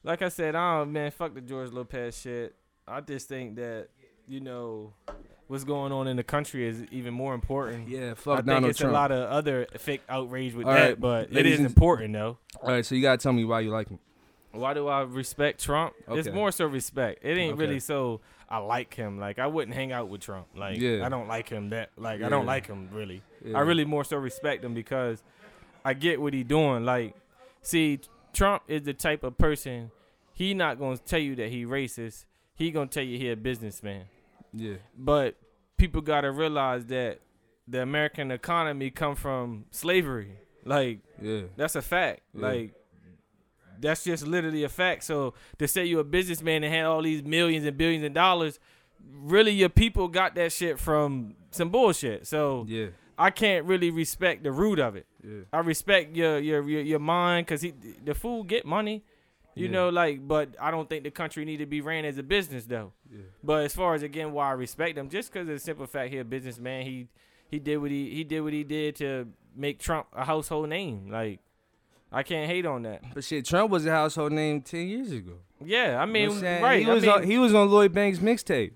like 0.04 0.22
I 0.22 0.30
said, 0.30 0.56
I 0.56 0.80
don't 0.80 0.94
man, 0.94 1.12
fuck 1.12 1.36
the 1.36 1.42
George 1.42 1.72
Lopez 1.72 2.18
shit. 2.20 2.56
I 2.88 3.02
just 3.02 3.28
think 3.28 3.58
that 3.58 3.90
you 4.28 4.40
know 4.40 4.94
what's 5.48 5.64
going 5.64 5.92
on 5.92 6.08
in 6.08 6.18
the 6.18 6.24
country 6.24 6.68
is 6.68 6.84
even 6.92 7.14
more 7.14 7.36
important. 7.36 7.90
Yeah, 7.90 8.16
fuck 8.16 8.34
I 8.34 8.36
fuck 8.38 8.46
think 8.46 8.66
it's 8.66 8.80
Trump. 8.80 8.92
a 8.92 8.94
lot 8.94 9.12
of 9.12 9.30
other 9.30 9.68
fake 9.78 10.02
outrage 10.10 10.56
with 10.56 10.66
All 10.66 10.74
that, 10.74 10.82
right, 10.82 11.00
but 11.00 11.32
it 11.32 11.46
is 11.46 11.60
important 11.60 12.14
though. 12.14 12.38
All 12.62 12.72
right, 12.72 12.86
so 12.86 12.96
you 12.96 13.02
gotta 13.02 13.18
tell 13.18 13.34
me 13.34 13.46
why 13.46 13.60
you 13.60 13.70
like 13.70 13.90
him. 13.90 14.00
Why 14.58 14.74
do 14.74 14.88
I 14.88 15.02
respect 15.02 15.62
Trump? 15.64 15.94
It's 16.10 16.30
more 16.30 16.52
so 16.52 16.66
respect. 16.66 17.24
It 17.24 17.38
ain't 17.38 17.54
Okay. 17.54 17.62
really 17.62 17.80
so 17.80 18.22
I 18.50 18.58
like 18.60 18.94
him. 18.94 19.20
Like 19.20 19.40
I 19.40 19.48
wouldn't 19.48 19.76
hang 19.76 19.92
out 19.92 20.08
with 20.10 20.22
Trump. 20.22 20.48
Like 20.56 20.80
Yeah. 20.80 21.06
I 21.06 21.10
don't 21.10 21.28
like 21.28 21.50
him 21.50 21.70
that 21.70 21.90
like 21.98 22.22
I 22.22 22.30
don't 22.30 22.46
like 22.46 22.68
him 22.68 22.90
really. 22.92 23.22
Yeah. 23.44 23.58
I 23.58 23.62
really 23.62 23.86
more 23.86 24.04
so 24.04 24.18
respect 24.18 24.64
him 24.64 24.74
because 24.74 25.24
I 25.84 25.94
get 25.94 26.20
what 26.20 26.34
he 26.34 26.44
doing. 26.44 26.84
Like, 26.84 27.16
see, 27.62 28.00
Trump 28.34 28.64
is 28.68 28.84
the 28.84 28.94
type 28.94 29.24
of 29.24 29.38
person 29.38 29.92
he 30.34 30.54
not 30.54 30.80
gonna 30.80 30.98
tell 30.98 31.20
you 31.20 31.36
that 31.38 31.50
he 31.50 31.66
racist. 31.66 32.26
He 32.56 32.72
gonna 32.72 32.88
tell 32.88 33.04
you 33.04 33.18
he 33.18 33.30
a 33.30 33.36
businessman. 33.38 34.06
Yeah, 34.54 34.76
But 34.98 35.36
people 35.78 36.02
gotta 36.02 36.32
realize 36.32 36.86
that 36.88 37.20
the 37.68 37.82
American 37.82 38.32
economy 38.32 38.90
come 38.92 39.16
from 39.16 39.66
slavery. 39.72 40.38
Like 40.64 41.00
yeah, 41.22 41.42
that's 41.56 41.76
a 41.76 41.82
fact. 41.82 42.22
Yeah. 42.34 42.42
Like 42.48 42.74
that's 43.80 44.04
just 44.04 44.26
literally 44.28 44.64
a 44.64 44.70
fact. 44.70 45.04
So 45.04 45.34
to 45.60 45.68
say 45.68 45.86
you're 45.86 46.02
a 46.02 46.04
businessman 46.04 46.64
and 46.64 46.74
had 46.74 46.86
all 46.86 47.02
these 47.02 47.24
millions 47.24 47.66
and 47.66 47.78
billions 47.78 48.04
of 48.06 48.14
dollars, 48.14 48.60
really 49.12 49.52
your 49.52 49.70
people 49.70 50.08
got 50.08 50.36
that 50.36 50.52
shit 50.52 50.80
from 50.80 51.36
some 51.52 51.70
bullshit. 51.70 52.28
So 52.28 52.66
yeah, 52.68 52.88
I 53.18 53.30
can't 53.32 53.66
really 53.66 53.92
respect 53.92 54.44
the 54.44 54.52
root 54.52 54.80
of 54.80 54.96
it. 54.96 55.06
yeah. 55.24 55.42
I 55.54 55.60
respect 55.60 56.16
your 56.16 56.40
your 56.40 56.68
your, 56.68 56.82
your 56.82 57.00
mind 57.00 57.46
because 57.48 57.62
he 57.62 57.74
the 58.04 58.14
fool 58.14 58.44
get 58.44 58.66
money, 58.66 59.04
you 59.56 59.66
Yeah. 59.66 59.72
know. 59.72 59.90
Like, 59.90 60.28
but 60.28 60.50
I 60.60 60.72
don't 60.72 60.90
think 60.90 61.04
the 61.04 61.12
country 61.12 61.46
need 61.46 61.58
to 61.58 61.66
be 61.66 61.82
ran 61.82 62.06
as 62.06 62.18
a 62.18 62.24
business 62.24 62.66
though. 62.66 62.94
Yeah. 63.12 63.20
But 63.44 63.64
as 63.66 63.74
far 63.76 63.94
as 63.96 64.04
again, 64.04 64.32
why 64.34 64.50
I 64.50 64.52
respect 64.54 64.98
him, 64.98 65.10
just 65.10 65.32
because 65.32 65.48
of 65.48 65.54
the 65.54 65.60
simple 65.60 65.88
fact 65.88 66.12
he 66.12 66.18
a 66.18 66.24
businessman, 66.26 66.86
he 66.86 67.08
he 67.50 67.60
did 67.60 67.78
what 67.78 67.92
he 67.92 68.10
he 68.10 68.24
did 68.24 68.42
what 68.42 68.54
he 68.54 68.64
did 68.64 68.96
to 68.98 69.28
make 69.56 69.80
Trump 69.80 70.08
a 70.14 70.26
household 70.26 70.68
name. 70.70 71.10
Like, 71.10 71.40
I 72.16 72.24
can't 72.24 72.50
hate 72.50 72.66
on 72.66 72.84
that. 72.84 73.04
But 73.14 73.26
shit, 73.26 73.46
Trump 73.46 73.70
was 73.72 73.86
a 73.86 73.92
household 73.92 74.32
name 74.32 74.62
ten 74.62 74.88
years 74.88 75.12
ago. 75.12 75.34
Yeah, 75.64 75.98
I 76.00 76.06
You 76.06 76.08
know 76.08 76.14
mean, 76.14 76.30
what 76.30 76.46
I'm 76.46 76.64
right? 76.64 76.84
He 76.84 76.90
was 76.90 77.04
I 77.04 77.08
mean, 77.08 77.16
on 77.16 77.24
he 77.24 77.38
was 77.38 77.54
on 77.54 77.70
Lloyd 77.70 77.92
Banks 77.94 78.20
mixtape. 78.20 78.72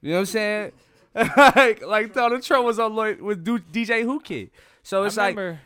You 0.00 0.10
know 0.10 0.14
what 0.14 0.20
I'm 0.20 0.26
saying? 0.26 0.72
like 1.14 1.84
like 1.84 2.14
Donald 2.14 2.42
Trump 2.42 2.64
was 2.64 2.78
on 2.78 2.94
Lloyd 2.94 3.20
with 3.20 3.44
DJ 3.44 4.06
Whoo 4.06 4.20
Kid. 4.20 4.50
So 4.84 5.02
it's 5.04 5.18
I 5.18 5.32
like 5.32 5.58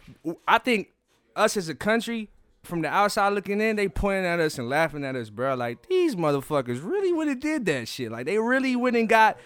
I 0.48 0.58
think 0.58 0.88
us 1.36 1.56
as 1.58 1.68
a 1.68 1.74
country, 1.74 2.30
from 2.62 2.80
the 2.80 2.88
outside 2.88 3.28
looking 3.34 3.60
in, 3.60 3.76
they 3.76 3.88
pointing 3.88 4.24
at 4.24 4.40
us 4.40 4.58
and 4.58 4.68
laughing 4.68 5.04
at 5.04 5.16
us, 5.16 5.28
bro. 5.28 5.54
Like 5.54 5.86
these 5.88 6.16
motherfuckers 6.16 6.82
really 6.82 7.12
would 7.12 7.28
have 7.28 7.40
did 7.40 7.66
that 7.66 7.88
shit. 7.88 8.10
Like 8.10 8.24
they 8.26 8.38
really 8.38 8.74
went 8.74 8.96
and 8.96 9.08
got 9.08 9.36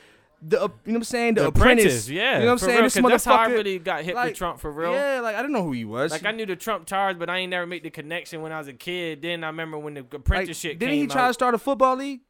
the, 0.41 0.63
uh, 0.63 0.63
you 0.63 0.69
know 0.69 0.71
what 0.85 0.97
I'm 0.97 1.05
saying, 1.05 1.35
the, 1.35 1.43
the 1.43 1.47
apprentice. 1.49 1.85
apprentice, 1.85 2.09
yeah. 2.09 2.35
you 2.35 2.41
know 2.41 2.47
what 2.47 2.53
I'm 2.53 2.59
saying. 2.59 2.75
real, 2.77 2.83
this 2.85 2.97
motherfucker. 2.97 3.09
that's 3.11 3.25
how 3.25 3.35
I 3.37 3.47
really 3.47 3.79
got 3.79 4.05
hit 4.05 4.15
like, 4.15 4.29
with 4.31 4.39
Trump 4.39 4.61
for 4.61 4.71
real. 4.71 4.93
Yeah, 4.93 5.21
like 5.21 5.35
I 5.35 5.41
didn't 5.43 5.53
know 5.53 5.65
who 5.65 5.73
he 5.73 5.85
was. 5.85 6.13
Like 6.13 6.25
I 6.25 6.33
knew 6.33 6.47
the 6.47 6.57
Trump 6.57 6.87
tires, 6.87 7.17
but 7.19 7.29
I 7.29 7.39
ain't 7.39 7.51
never 7.51 7.67
make 7.67 7.83
the 7.83 7.91
connection 7.91 8.41
when 8.43 8.53
I 8.53 8.59
was 8.59 8.69
a 8.69 8.73
kid. 8.73 9.23
Then 9.23 9.43
I 9.45 9.49
remember 9.49 9.79
when 9.79 9.95
the 9.95 10.03
Like, 10.03 10.15
apprentice 10.15 10.59
shit 10.59 10.79
didn't 10.79 10.95
he 10.95 11.07
try 11.07 11.25
out. 11.25 11.29
to 11.29 11.35
start 11.35 11.55
a 11.55 11.59
football 11.59 11.97
league? 11.97 12.21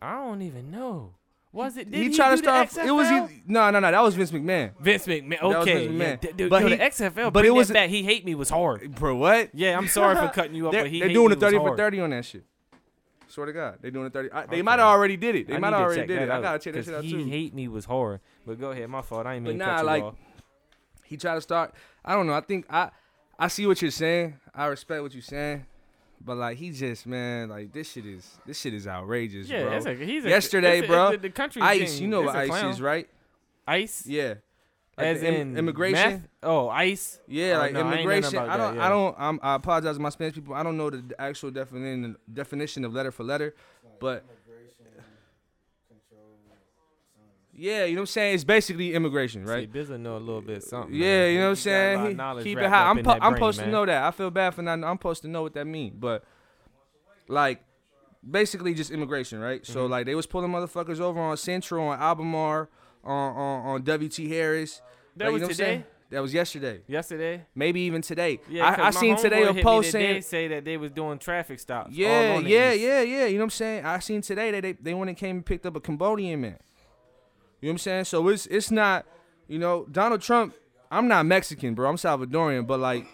I 0.00 0.14
don't 0.14 0.42
even 0.42 0.70
know. 0.70 1.14
Was 1.52 1.78
it? 1.78 1.90
Did 1.90 1.96
he 1.98 2.08
he, 2.10 2.14
tried 2.14 2.30
to 2.32 2.36
start. 2.36 2.76
It 2.76 2.90
was 2.90 3.08
he, 3.08 3.42
no, 3.46 3.70
no, 3.70 3.80
no. 3.80 3.90
That 3.90 4.02
was 4.02 4.14
Vince 4.14 4.30
McMahon. 4.30 4.72
Vince 4.78 5.06
McMahon. 5.06 5.40
Okay, 5.40 5.86
Vince 5.88 5.98
yeah, 5.98 6.16
McMahon. 6.16 6.36
dude, 6.36 6.50
But 6.50 6.60
yo, 6.62 6.68
he- 6.68 6.76
the 6.76 6.82
XFL. 6.84 7.32
but 7.32 7.46
it 7.46 7.50
was- 7.50 7.68
that 7.68 7.88
he 7.88 8.02
hate 8.02 8.26
me 8.26 8.34
was 8.34 8.50
hard. 8.50 8.94
Bro, 8.94 9.16
what? 9.16 9.50
Yeah, 9.54 9.78
I'm 9.78 9.88
sorry 9.88 10.16
for 10.16 10.28
cutting 10.34 10.54
you 10.54 10.66
off, 10.66 10.72
They're, 10.72 10.82
but 10.82 10.90
he 10.90 11.00
they're 11.00 11.08
doing 11.08 11.32
a 11.32 11.36
30 11.36 11.56
for 11.56 11.74
30 11.76 12.00
on 12.00 12.10
that 12.10 12.26
shit. 12.26 12.44
Swear 13.36 13.44
to 13.44 13.52
God, 13.52 13.78
they 13.82 13.90
doing 13.90 14.06
a 14.06 14.08
30. 14.10 14.32
I, 14.32 14.40
they 14.40 14.46
Okay. 14.46 14.62
might 14.62 14.78
have 14.78 14.88
already 14.88 15.18
did 15.18 15.34
it. 15.36 15.46
They 15.46 15.58
might 15.58 15.74
have 15.74 15.82
already 15.82 16.06
did 16.06 16.22
it. 16.22 16.30
I 16.30 16.40
gotta 16.40 16.58
check 16.58 16.72
that 16.72 16.86
shit 16.86 16.94
out 16.94 17.04
he 17.04 17.12
too. 17.12 17.26
hate 17.26 17.52
me 17.52 17.68
was 17.68 17.84
hard. 17.84 18.20
But 18.46 18.58
go 18.58 18.70
ahead, 18.70 18.88
my 18.88 19.02
fault. 19.02 19.26
I 19.26 19.34
ain't 19.34 19.44
But 19.44 19.50
mean 19.50 19.58
to 19.58 19.66
nah, 19.66 19.80
like- 19.82 20.02
off. 20.04 20.14
he 21.04 21.18
tried 21.18 21.34
to 21.34 21.42
start. 21.42 21.74
I 22.02 22.14
don't 22.14 22.26
know. 22.26 22.32
I 22.32 22.40
think 22.40 22.64
I 22.70 22.88
I 23.38 23.48
see 23.48 23.66
what 23.66 23.82
you're 23.82 23.90
saying. 23.90 24.40
I 24.54 24.64
respect 24.68 25.02
what 25.02 25.12
you're 25.12 25.20
saying. 25.20 25.66
But 26.24 26.38
like 26.38 26.56
he 26.56 26.70
just 26.70 27.06
man, 27.06 27.50
like 27.50 27.74
this 27.74 27.92
shit 27.92 28.06
is 28.06 28.38
this 28.46 28.58
shit 28.58 28.72
is 28.72 28.88
outrageous, 28.88 29.50
Yeah, 29.50 29.64
bro. 29.80 29.94
he's 29.96 30.24
a, 30.24 30.28
Yesterday, 30.30 30.78
it's 30.78 30.86
a- 30.86 30.90
bro, 30.90 31.08
it's 31.08 31.16
a- 31.18 31.20
the 31.20 31.28
country 31.28 31.60
Ice, 31.60 31.92
thing, 31.92 32.04
you 32.04 32.08
know 32.08 32.20
it's 32.22 32.26
what 32.28 32.36
ice 32.36 32.48
clown. 32.48 32.70
is, 32.70 32.80
right? 32.80 33.06
Ice, 33.68 34.06
Yeah. 34.06 34.36
Like 34.98 35.06
as 35.08 35.22
in 35.22 35.56
immigration. 35.58 36.10
meth? 36.10 36.28
Oh, 36.42 36.68
ice. 36.70 37.20
Yeah, 37.28 37.56
Oh, 37.56 37.58
like 37.58 37.72
know 37.74 37.80
immigration. 37.80 38.32
nothing 38.34 38.38
I, 38.50 38.56
don't. 38.56 38.76
that, 38.76 38.84
I 38.84 38.88
don't. 38.88 39.16
I'm, 39.18 39.40
I 39.42 39.54
apologize 39.56 39.96
to 39.96 40.02
my 40.02 40.08
Spanish 40.08 40.34
people. 40.34 40.54
I 40.54 40.62
don't 40.62 40.76
know 40.78 40.88
the 40.90 41.14
actual 41.18 41.50
definition 41.50 42.16
definition 42.32 42.84
of 42.84 42.94
letter 42.94 43.10
for 43.12 43.22
letter, 43.24 43.54
but 44.00 44.24
yeah, 47.58 47.84
you 47.84 47.94
know 47.94 48.00
what 48.00 48.02
I'm 48.02 48.06
saying. 48.06 48.34
It's 48.34 48.44
basically 48.44 48.92
immigration, 48.94 49.46
See, 49.46 49.52
right? 49.52 49.72
Bizza 49.72 49.98
know 49.98 50.16
a 50.16 50.18
little 50.18 50.42
bit 50.42 50.62
something. 50.62 50.94
Yeah, 50.94 51.06
man. 51.24 51.32
you 51.32 51.38
know 51.38 51.44
what 51.44 51.48
I'm 51.50 51.56
He 51.56 51.64
got 51.64 51.72
a 51.72 52.14
lot 52.16 52.36
of 52.36 52.42
saying. 52.42 52.56
Keep 52.56 52.58
it 52.58 52.68
high. 52.68 52.90
I'm 52.90 53.02
po- 53.02 53.18
I'm 53.20 53.34
supposed 53.34 53.58
to 53.60 53.66
know 53.66 53.86
that. 53.86 54.02
I 54.02 54.10
feel 54.10 54.30
bad 54.30 54.54
for 54.54 54.62
not. 54.62 54.82
I'm 54.84 54.96
supposed 54.96 55.22
to 55.22 55.28
know 55.28 55.42
what 55.42 55.54
that 55.54 55.66
means, 55.66 55.94
but 55.98 56.24
like 57.28 57.62
basically 58.28 58.74
just 58.74 58.90
immigration, 58.90 59.40
right? 59.40 59.64
So 59.64 59.86
Mhm. 59.86 59.90
like 59.90 60.06
they 60.06 60.14
was 60.14 60.26
pulling 60.26 60.50
motherfuckers 60.50 61.00
over 61.00 61.18
on 61.18 61.36
Central, 61.38 61.86
on 61.88 61.98
Albemarle, 61.98 62.68
on 63.06 63.36
on, 63.36 63.66
on 63.66 63.80
WT 63.82 64.18
Harris. 64.28 64.82
That 65.16 65.26
Like, 65.26 65.28
you 65.28 65.32
was 65.32 65.40
know 65.40 65.46
what 65.46 65.50
I'm 65.50 65.54
saying? 65.54 65.78
today. 65.78 65.90
That 66.10 66.22
was 66.22 66.32
yesterday. 66.32 66.80
Yesterday. 66.86 67.46
Maybe 67.54 67.80
even 67.80 68.00
today. 68.00 68.40
Yeah, 68.48 68.76
I, 68.78 68.88
I 68.88 68.90
seen 68.90 69.16
today 69.16 69.42
a 69.42 69.54
post 69.54 69.90
saying 69.90 70.22
say 70.22 70.46
that 70.48 70.64
they 70.64 70.76
was 70.76 70.92
doing 70.92 71.18
traffic 71.18 71.58
stops. 71.58 71.88
all 71.88 71.92
Yeah, 71.94 72.38
yeah, 72.38 72.72
yeah, 72.72 73.02
yeah. 73.02 73.26
You 73.26 73.34
know 73.34 73.40
what 73.40 73.44
I'm 73.44 73.50
saying? 73.50 73.84
I 73.84 73.98
seen 73.98 74.20
today 74.22 74.52
that 74.52 74.62
they, 74.62 74.72
they 74.72 74.94
went 74.94 75.08
and 75.08 75.18
came 75.18 75.36
and 75.36 75.46
picked 75.46 75.66
up 75.66 75.74
a 75.74 75.80
Cambodian 75.80 76.40
man. 76.40 76.58
You 77.60 77.68
know 77.68 77.70
what 77.70 77.72
I'm 77.72 77.78
saying? 77.78 78.04
So 78.04 78.28
it's 78.28 78.46
it's 78.46 78.70
not, 78.70 79.04
you 79.48 79.58
know, 79.58 79.86
Donald 79.90 80.20
Trump, 80.20 80.54
I'm 80.90 81.08
not 81.08 81.26
Mexican, 81.26 81.74
bro. 81.74 81.88
I'm 81.88 81.96
Salvadorian, 81.96 82.66
but 82.66 82.78
like 82.78 83.04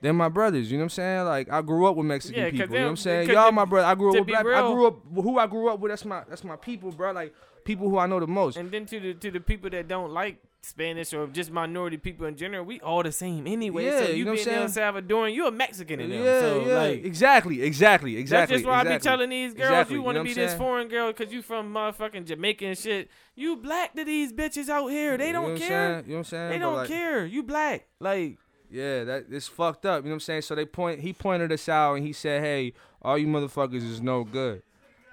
they're 0.00 0.12
my 0.12 0.28
brothers, 0.28 0.70
you 0.70 0.78
know 0.78 0.82
what 0.82 0.86
I'm 0.86 0.90
saying? 0.90 1.24
Like 1.24 1.50
I 1.50 1.62
grew 1.62 1.86
up 1.86 1.96
with 1.96 2.06
Mexican 2.06 2.40
Yeah, 2.40 2.50
people. 2.50 2.68
You 2.68 2.78
know 2.80 2.84
what 2.84 2.90
I'm 2.90 2.96
saying? 2.98 3.30
Y'all 3.30 3.50
my 3.50 3.64
brother. 3.64 3.86
I 3.88 3.94
grew 3.96 4.10
up 4.10 4.18
with 4.18 4.28
black 4.28 4.46
I 4.46 4.60
grew 4.60 4.86
up 4.86 4.98
who 5.12 5.38
I 5.38 5.46
grew 5.48 5.68
up 5.70 5.80
with, 5.80 5.90
that's 5.90 6.04
my 6.04 6.22
that's 6.28 6.44
my 6.44 6.56
people, 6.56 6.92
bro. 6.92 7.10
Like 7.12 7.34
people 7.64 7.88
who 7.88 7.98
I 7.98 8.06
know 8.06 8.20
the 8.20 8.26
most. 8.26 8.56
And 8.56 8.70
then 8.70 8.86
to 8.86 9.00
the 9.00 9.14
to 9.14 9.30
the 9.30 9.40
people 9.40 9.70
that 9.70 9.88
don't 9.88 10.12
like 10.12 10.42
Spanish 10.64 11.12
or 11.12 11.26
just 11.26 11.50
minority 11.50 11.96
people 11.96 12.26
in 12.26 12.36
general, 12.36 12.64
we 12.64 12.80
all 12.80 13.02
the 13.02 13.10
same 13.10 13.46
anyway. 13.46 13.86
Yeah, 13.86 14.04
so 14.04 14.08
you, 14.10 14.14
you 14.14 14.24
know 14.24 14.34
being 14.34 14.48
El 14.48 14.64
Salvadoran, 14.66 15.34
you're 15.34 15.48
a 15.48 15.50
Mexican 15.50 16.00
in 16.00 16.10
them. 16.10 16.24
yeah, 16.24 16.40
so 16.40 16.66
yeah. 16.66 16.74
like 16.74 17.04
exactly, 17.04 17.62
exactly, 17.62 18.16
exactly. 18.16 18.56
That's 18.56 18.62
just 18.62 18.70
why 18.70 18.80
I 18.80 18.96
be 18.96 19.02
telling 19.02 19.30
these 19.30 19.54
girls, 19.54 19.70
Exactly, 19.70 19.94
you 19.94 20.00
you 20.00 20.04
want 20.04 20.16
know 20.16 20.22
to 20.22 20.30
what 20.30 20.36
be 20.36 20.40
this 20.40 20.54
foreign 20.54 20.88
girl 20.88 21.12
because 21.12 21.32
you 21.32 21.42
from 21.42 21.72
motherfucking 21.74 22.26
Jamaica 22.26 22.64
and 22.64 22.78
shit. 22.78 23.10
You 23.34 23.56
black 23.56 23.94
to 23.94 24.04
these 24.04 24.32
bitches 24.32 24.68
out 24.68 24.88
here. 24.88 25.16
They 25.16 25.32
don't 25.32 25.44
what 25.44 25.52
I'm 25.52 25.58
care. 25.58 25.88
You 25.88 25.94
know 25.94 26.12
what 26.12 26.18
I'm 26.18 26.24
saying? 26.24 26.50
They 26.50 26.58
don't 26.58 26.74
like, 26.76 26.88
care. 26.88 27.26
You 27.26 27.42
black. 27.42 27.88
Like 27.98 28.38
Yeah, 28.70 29.04
that 29.04 29.26
it's 29.30 29.48
fucked 29.48 29.84
up. 29.84 30.04
You 30.04 30.10
know 30.10 30.10
what 30.10 30.14
I'm 30.14 30.20
saying? 30.20 30.42
So 30.42 30.54
they 30.54 30.64
point 30.64 31.00
he 31.00 31.12
pointed 31.12 31.50
us 31.50 31.68
out 31.68 31.94
and 31.94 32.06
he 32.06 32.12
said, 32.12 32.40
Hey, 32.40 32.74
all 33.00 33.18
you 33.18 33.26
motherfuckers 33.26 33.82
is 33.82 34.00
no 34.00 34.22
good. 34.22 34.62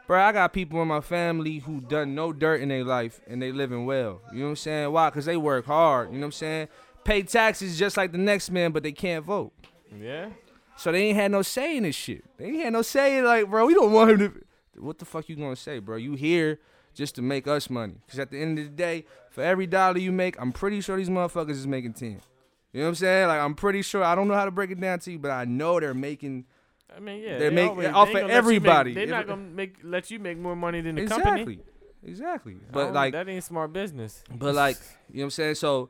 Bro, 0.10 0.24
I 0.24 0.32
got 0.32 0.54
people 0.54 0.82
in 0.82 0.88
my 0.88 1.02
family 1.02 1.60
who 1.60 1.82
done 1.82 2.16
no 2.16 2.34
dirt 2.34 2.62
in 2.62 2.70
their 2.70 2.84
life 2.84 3.22
and 3.28 3.40
they 3.40 3.52
living 3.52 3.86
well. 3.86 4.22
You 4.34 4.40
know 4.40 4.46
what 4.46 4.50
I'm 4.50 4.56
saying? 4.56 4.92
Why? 4.92 5.08
Cause 5.12 5.26
they 5.26 5.38
work 5.38 5.68
hard. 5.68 6.08
You 6.08 6.16
know 6.16 6.22
what 6.22 6.26
I'm 6.26 6.32
saying? 6.32 6.68
Pay 7.04 7.22
taxes 7.22 7.78
just 7.78 7.96
like 7.96 8.12
the 8.12 8.18
next 8.18 8.50
man, 8.50 8.72
but 8.72 8.82
they 8.82 8.92
can't 8.92 9.24
vote. 9.24 9.54
yeah. 9.96 10.30
So 10.78 10.92
they 10.92 11.10
ain't 11.10 11.16
had 11.16 11.30
no 11.30 11.44
say 11.44 11.78
in 11.78 11.84
this 11.84 11.96
shit. 11.96 12.24
They 12.40 12.46
ain't 12.46 12.64
had 12.64 12.74
no 12.74 12.82
say 12.82 13.22
like, 13.22 13.52
bro, 13.52 13.68
we 13.68 13.76
don't 13.76 13.94
want 13.94 14.10
him 14.10 14.18
to 14.18 14.82
what 14.82 14.98
the 14.98 15.06
fuck 15.06 15.30
you 15.30 15.36
gonna 15.36 15.56
say, 15.56 15.78
bro? 15.78 15.98
You 15.98 16.16
here 16.16 16.60
just 16.96 17.14
to 17.18 17.22
make 17.22 17.48
us 17.48 17.70
money. 17.70 17.98
Cause 18.10 18.18
at 18.18 18.32
the 18.32 18.42
end 18.42 18.58
of 18.58 18.66
the 18.66 18.72
day, 18.72 19.06
for 19.30 19.44
every 19.44 19.68
dollar 19.68 20.00
you 20.00 20.12
make, 20.12 20.42
I'm 20.42 20.52
pretty 20.52 20.82
sure 20.82 20.98
these 20.98 21.10
motherfuckers 21.10 21.52
is 21.52 21.68
making 21.68 21.94
ten. 21.94 22.20
You 22.74 22.80
know 22.80 22.86
what 22.86 22.90
I'm 22.90 22.96
saying? 22.96 23.28
Like 23.28 23.42
I'm 23.42 23.54
pretty 23.54 23.84
sure. 23.84 24.04
I 24.04 24.16
don't 24.16 24.28
know 24.28 24.34
how 24.34 24.46
to 24.46 24.52
break 24.52 24.72
it 24.72 24.82
down 24.82 24.98
to 25.02 25.12
you, 25.12 25.20
but 25.20 25.30
I 25.30 25.46
know 25.46 25.80
they're 25.80 25.94
making 25.94 26.46
I 26.96 27.00
mean, 27.00 27.22
yeah. 27.22 27.38
They 27.38 27.50
they 27.50 27.56
make- 27.56 27.70
always, 27.70 27.88
off 27.90 28.08
they 28.08 28.20
ain't 28.20 28.24
of 28.24 28.28
gonna 28.28 28.28
let 28.28 28.28
you 28.28 28.28
make- 28.28 28.38
everybody. 28.38 28.94
They're 28.94 29.08
not 29.08 29.28
gonna 29.28 29.42
make 29.42 29.76
let 29.84 30.12
you 30.12 30.20
make 30.20 30.38
more 30.38 30.56
money 30.56 30.82
than 30.82 30.96
the 30.96 31.02
exactly, 31.04 31.26
company. 31.32 31.60
exactly. 32.04 32.58
But 32.72 32.94
like, 32.94 33.14
that 33.14 33.28
ain't 33.30 33.44
smart 33.44 33.74
business. 33.74 34.24
but 34.34 34.56
like, 34.56 34.78
you 35.10 35.18
know 35.18 35.22
what 35.22 35.26
I'm 35.26 35.30
saying? 35.32 35.56
So 35.56 35.90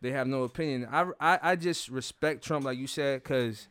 they 0.00 0.10
have 0.12 0.26
no 0.26 0.42
opinion. 0.44 0.88
I 0.90 1.06
I, 1.20 1.38
I 1.52 1.56
just 1.56 1.88
respect 1.88 2.44
Trump, 2.44 2.64
like 2.64 2.78
you 2.78 2.86
said, 2.86 3.22
cause 3.24 3.68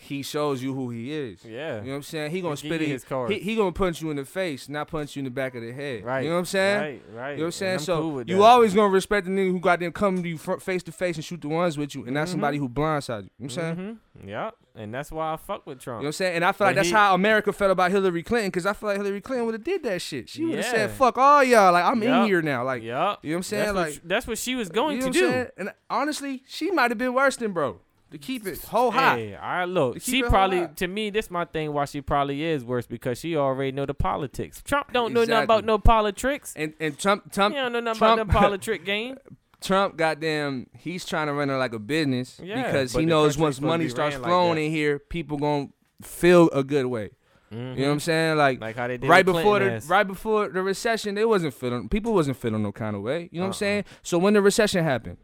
he 0.00 0.22
shows 0.22 0.62
you 0.62 0.74
who 0.74 0.90
he 0.90 1.12
is. 1.12 1.44
Yeah. 1.44 1.76
You 1.76 1.82
know 1.82 1.90
what 1.90 1.96
I'm 1.96 2.02
saying? 2.02 2.30
He 2.30 2.40
gonna 2.40 2.54
He 2.56 2.68
spit 2.68 2.82
it. 2.82 2.88
his 2.88 3.04
cards. 3.04 3.32
He, 3.32 3.38
he 3.40 3.56
gonna 3.56 3.72
punch 3.72 4.00
you 4.02 4.10
in 4.10 4.16
the 4.16 4.24
face, 4.24 4.68
not 4.68 4.88
punch 4.88 5.16
you 5.16 5.20
in 5.20 5.24
the 5.24 5.30
back 5.30 5.54
of 5.54 5.62
the 5.62 5.72
head. 5.72 6.04
Right. 6.04 6.22
You 6.22 6.28
know 6.28 6.34
what 6.34 6.40
I'm 6.40 6.44
saying? 6.46 6.80
Right. 6.80 7.02
Right. 7.14 7.30
You 7.32 7.36
know 7.38 7.42
what 7.42 7.46
I'm 7.46 7.52
saying? 7.52 7.72
And 7.74 7.82
so 7.82 8.00
cool 8.00 8.22
you 8.24 8.42
always 8.42 8.74
gonna 8.74 8.88
respect 8.92 9.26
the 9.26 9.32
nigga 9.32 9.50
who 9.52 9.60
got 9.60 9.80
them 9.80 9.92
coming 9.92 10.22
to 10.22 10.28
you 10.28 10.38
face 10.38 10.82
to 10.84 10.92
face 10.92 11.16
and 11.16 11.24
shoot 11.24 11.40
the 11.40 11.48
ones 11.48 11.76
with 11.78 11.94
you, 11.94 12.04
and 12.04 12.14
not 12.14 12.26
Mhm. 12.26 12.30
somebody 12.30 12.58
who 12.58 12.68
blindside 12.68 13.24
you. 13.24 13.30
You 13.38 13.48
know 13.48 13.54
what 13.54 13.64
I'm 13.64 13.76
saying? 13.76 13.98
Mhm. 14.24 14.28
Yeah. 14.28 14.50
And 14.74 14.94
that's 14.94 15.10
why 15.10 15.32
I 15.32 15.36
fuck 15.36 15.66
with 15.66 15.80
Trump. 15.80 15.98
You 15.98 16.02
know 16.02 16.06
what 16.06 16.08
I'm 16.08 16.12
saying? 16.12 16.36
And 16.36 16.44
I 16.44 16.52
feel 16.52 16.66
like 16.68 16.76
that's 16.76 16.88
he- 16.88 16.94
how 16.94 17.12
America 17.14 17.52
felt 17.52 17.72
about 17.72 17.90
Hillary 17.90 18.22
Clinton, 18.22 18.48
because 18.50 18.64
I 18.64 18.72
feel 18.74 18.90
like 18.90 18.98
Hillary 18.98 19.20
Clinton 19.20 19.44
would 19.46 19.54
have 19.54 19.64
did 19.64 19.82
that 19.82 20.00
shit. 20.00 20.28
She 20.28 20.44
would 20.44 20.54
have 20.54 20.64
Yeah. 20.64 20.70
said, 20.70 20.90
"Fuck 20.92 21.18
all 21.18 21.42
y'all, 21.42 21.72
like 21.72 21.84
I'm 21.84 22.00
in 22.02 22.26
here 22.26 22.42
now." 22.42 22.62
Like, 22.64 22.84
Yup. 22.84 23.18
you 23.24 23.30
know 23.30 23.34
what 23.34 23.38
I'm 23.38 23.42
saying? 23.42 23.64
That's 23.64 23.76
like, 23.76 23.92
what, 23.94 24.08
that's 24.08 24.26
what 24.28 24.38
she 24.38 24.54
was 24.54 24.68
going 24.68 24.98
you 25.00 25.06
know 25.06 25.12
to 25.12 25.20
what 25.20 25.26
do. 25.26 25.32
saying? 25.32 25.46
And 25.58 25.70
honestly, 25.90 26.42
she 26.46 26.70
might 26.70 26.92
have 26.92 26.98
been 26.98 27.12
worse 27.14 27.36
than 27.36 27.52
bro. 27.52 27.80
To 28.10 28.18
keep 28.18 28.46
it 28.46 28.62
whole 28.64 28.90
hot. 28.90 29.18
Hey, 29.18 29.34
I 29.36 29.64
look. 29.66 30.00
She 30.00 30.22
probably, 30.22 30.66
to 30.76 30.88
me, 30.88 31.10
this 31.10 31.30
my 31.30 31.44
thing. 31.44 31.72
Why 31.74 31.84
she 31.84 32.00
probably 32.00 32.42
is 32.42 32.64
worse 32.64 32.86
because 32.86 33.18
she 33.18 33.36
already 33.36 33.72
know 33.72 33.84
the 33.84 33.92
politics. 33.94 34.62
Trump 34.64 34.92
don't 34.94 35.12
know 35.12 35.24
nothing 35.24 35.44
about 35.44 35.64
no 35.66 35.78
politics. 35.78 36.54
And 36.56 36.72
and 36.80 36.98
Trump 36.98 37.30
Trump 37.32 37.54
He 37.54 37.60
don't 37.60 37.72
know 37.72 37.80
nothing 37.80 37.98
Trump- 37.98 38.20
about 38.22 38.32
the 38.32 38.38
politic 38.38 38.84
game. 38.84 39.18
Trump, 39.60 39.96
goddamn, 39.96 40.68
he's 40.78 41.04
trying 41.04 41.26
to 41.26 41.32
run 41.32 41.50
it 41.50 41.54
like 41.56 41.72
a 41.74 41.80
business 41.80 42.40
Yeah, 42.42 42.62
because 42.62 42.92
he 42.92 43.00
the 43.00 43.06
knows 43.06 43.36
once 43.36 43.60
money 43.60 43.88
starts 43.88 44.16
like 44.16 44.24
flowing 44.24 44.54
that. 44.54 44.60
in 44.62 44.70
here, 44.70 45.00
people 45.00 45.36
gonna 45.36 45.68
feel 46.00 46.48
a 46.50 46.62
good 46.62 46.86
way. 46.86 47.10
You 47.50 47.58
know 47.58 47.74
what 47.86 47.88
I'm 47.92 48.00
saying? 48.00 48.36
Like, 48.36 48.56
Mm-hmm. 48.58 48.62
Like 48.64 48.76
how 48.76 48.86
they 48.88 48.98
did 48.98 49.08
right 49.10 49.26
with 49.26 49.34
before 49.36 49.58
the 49.58 49.72
ass. 49.72 49.86
right 49.88 50.06
before 50.06 50.48
the 50.48 50.62
recession, 50.62 51.14
they 51.14 51.24
wasn't 51.24 51.54
feeling 51.54 51.88
people 51.88 52.14
wasn't 52.14 52.36
feeling 52.36 52.62
no 52.62 52.72
kind 52.72 52.94
of 52.94 53.02
way. 53.02 53.28
You 53.32 53.40
know 53.40 53.46
what 53.46 53.46
I'm 53.46 53.50
Uh-uh. 53.50 53.52
saying? 53.54 53.84
So 54.02 54.16
when 54.18 54.34
the 54.34 54.40
recession 54.42 54.84
happened, 54.84 55.16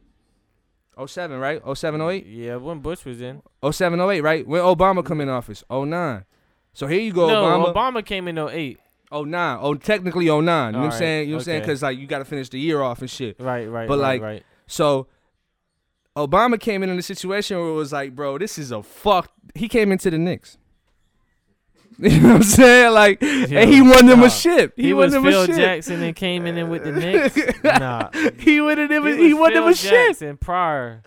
07, 1.06 1.38
right? 1.38 1.60
07, 1.74 2.00
08? 2.00 2.26
Yeah, 2.26 2.56
when 2.56 2.80
Bush 2.80 3.04
was 3.04 3.20
in. 3.20 3.42
07, 3.68 4.00
08, 4.00 4.20
right? 4.20 4.46
When 4.46 4.60
Obama 4.62 5.04
come 5.04 5.20
in 5.20 5.28
office, 5.28 5.62
09. 5.70 6.24
So 6.72 6.86
here 6.86 7.00
you 7.00 7.12
go, 7.12 7.28
no, 7.28 7.44
Obama. 7.44 7.74
Obama 7.74 8.04
came 8.04 8.28
in 8.28 8.38
08. 8.38 8.78
09. 9.12 9.58
Oh, 9.60 9.74
technically 9.74 10.26
09. 10.26 10.34
You 10.34 10.44
know 10.44 10.50
what 10.50 10.74
I'm 10.74 10.90
saying? 10.92 11.28
You 11.28 11.34
know 11.34 11.36
what 11.36 11.40
I'm 11.42 11.44
saying? 11.44 11.60
Because 11.60 11.82
like 11.82 11.98
you 11.98 12.06
got 12.06 12.18
to 12.18 12.24
finish 12.24 12.48
the 12.48 12.58
year 12.58 12.82
off 12.82 13.00
and 13.00 13.10
shit. 13.10 13.40
Right, 13.40 13.66
right, 13.66 13.86
But, 13.86 13.98
right, 14.00 14.20
like, 14.20 14.22
right. 14.22 14.42
So 14.66 15.06
Obama 16.16 16.58
came 16.58 16.82
in 16.82 16.90
in 16.90 16.98
a 16.98 17.02
situation 17.02 17.58
where 17.58 17.68
it 17.68 17.74
was 17.74 17.92
like, 17.92 18.14
bro, 18.14 18.38
this 18.38 18.58
is 18.58 18.70
a 18.70 18.82
fuck. 18.82 19.32
He 19.54 19.68
came 19.68 19.92
into 19.92 20.10
the 20.10 20.18
Knicks. 20.18 20.58
You 21.98 22.20
know 22.20 22.28
what 22.28 22.36
I'm 22.36 22.42
saying? 22.42 22.92
Like, 22.92 23.22
and 23.22 23.70
he 23.70 23.80
won 23.80 24.06
them 24.06 24.22
a 24.22 24.30
ship. 24.30 24.72
He, 24.76 24.84
He, 24.84 24.92
won 24.94 25.10
them 25.10 25.22
Phil 25.22 25.42
a 25.42 25.46
ship. 25.46 25.56
Jackson 25.56 26.02
and 26.02 26.14
came 26.16 26.46
in 26.46 26.68
with 26.68 26.84
the 26.84 26.92
Knicks. 26.92 27.62
Nah, 27.62 28.10
he 28.38 28.60
won 28.60 28.76
them. 28.88 29.06
he, 29.06 29.28
He, 29.28 29.34
won 29.34 29.52
Phil 29.52 29.62
them 29.62 29.72
a 29.72 29.74
ship. 29.76 29.90
Jackson 29.90 30.36
prior. 30.36 31.02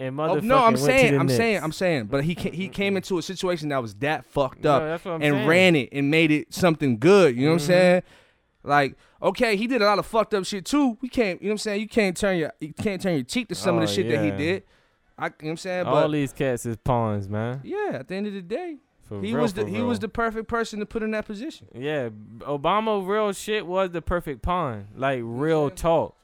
And 0.00 0.18
Oh, 0.20 0.22
motherfucking 0.36 0.42
no, 0.44 0.58
I'm 0.64 0.76
saying, 0.76 1.18
I'm 1.18 1.26
Knicks. 1.26 1.36
saying, 1.36 1.62
I'm 1.62 1.72
saying, 1.72 2.04
but 2.06 2.22
he 2.24 2.34
ca- 2.36 2.52
he 2.52 2.68
came 2.68 2.96
into 2.96 3.18
a 3.18 3.22
situation 3.22 3.68
that 3.70 3.82
was 3.82 3.94
that 3.96 4.24
fucked 4.26 4.64
up 4.64 4.82
that's 4.82 5.04
and 5.06 5.22
saying. 5.22 5.46
ran 5.48 5.74
it 5.76 5.88
and 5.92 6.08
made 6.10 6.30
it 6.30 6.54
something 6.54 6.98
good. 6.98 7.36
You 7.36 7.46
know 7.46 7.52
what 7.52 7.60
Mhm. 7.60 7.62
I'm 7.62 7.66
saying? 7.66 8.02
Like, 8.64 8.96
okay, 9.22 9.56
he 9.56 9.66
did 9.66 9.82
a 9.82 9.84
lot 9.86 9.98
of 9.98 10.06
fucked 10.06 10.34
up 10.34 10.44
shit 10.44 10.64
too. 10.66 10.98
We 11.00 11.08
can't, 11.08 11.40
you 11.42 11.48
know 11.48 11.52
what 11.52 11.54
I'm 11.54 11.58
saying? 11.58 11.80
You 11.80 11.88
can't 11.88 12.16
turn 12.16 12.38
your 12.38 12.52
you 12.60 12.72
can't 12.74 13.00
turn 13.02 13.14
your 13.14 13.24
cheek 13.24 13.48
to 13.48 13.54
some 13.56 13.76
of 13.76 13.82
Oh, 13.82 13.86
the 13.86 13.92
shit 13.92 14.08
that 14.08 14.24
he 14.24 14.30
did. 14.30 14.62
I, 15.18 15.26
you 15.26 15.30
know 15.30 15.34
what 15.40 15.50
I'm 15.50 15.56
saying? 15.56 15.86
All 15.86 15.94
But 15.94 16.08
these 16.12 16.32
cats 16.32 16.64
is 16.64 16.76
pawns, 16.76 17.28
man. 17.28 17.60
yeah, 17.64 17.90
at 17.94 18.06
the 18.06 18.14
end 18.14 18.28
of 18.28 18.32
the 18.34 18.42
day, 18.42 18.76
For 19.08 19.20
he 19.22 19.32
real, 19.32 19.42
was 19.42 19.54
the 19.54 19.64
he 19.66 19.76
real. 19.76 19.86
was 19.86 19.98
the 20.00 20.08
perfect 20.08 20.48
person 20.48 20.80
to 20.80 20.86
put 20.86 21.02
in 21.02 21.10
that 21.12 21.26
position. 21.26 21.66
Yeah, 21.74 22.10
Obama 22.40 23.06
real 23.06 23.32
shit 23.32 23.66
was 23.66 23.90
the 23.90 24.02
perfect 24.02 24.42
pawn. 24.42 24.88
Like 24.94 25.20
real 25.22 25.70
talk. 25.70 26.14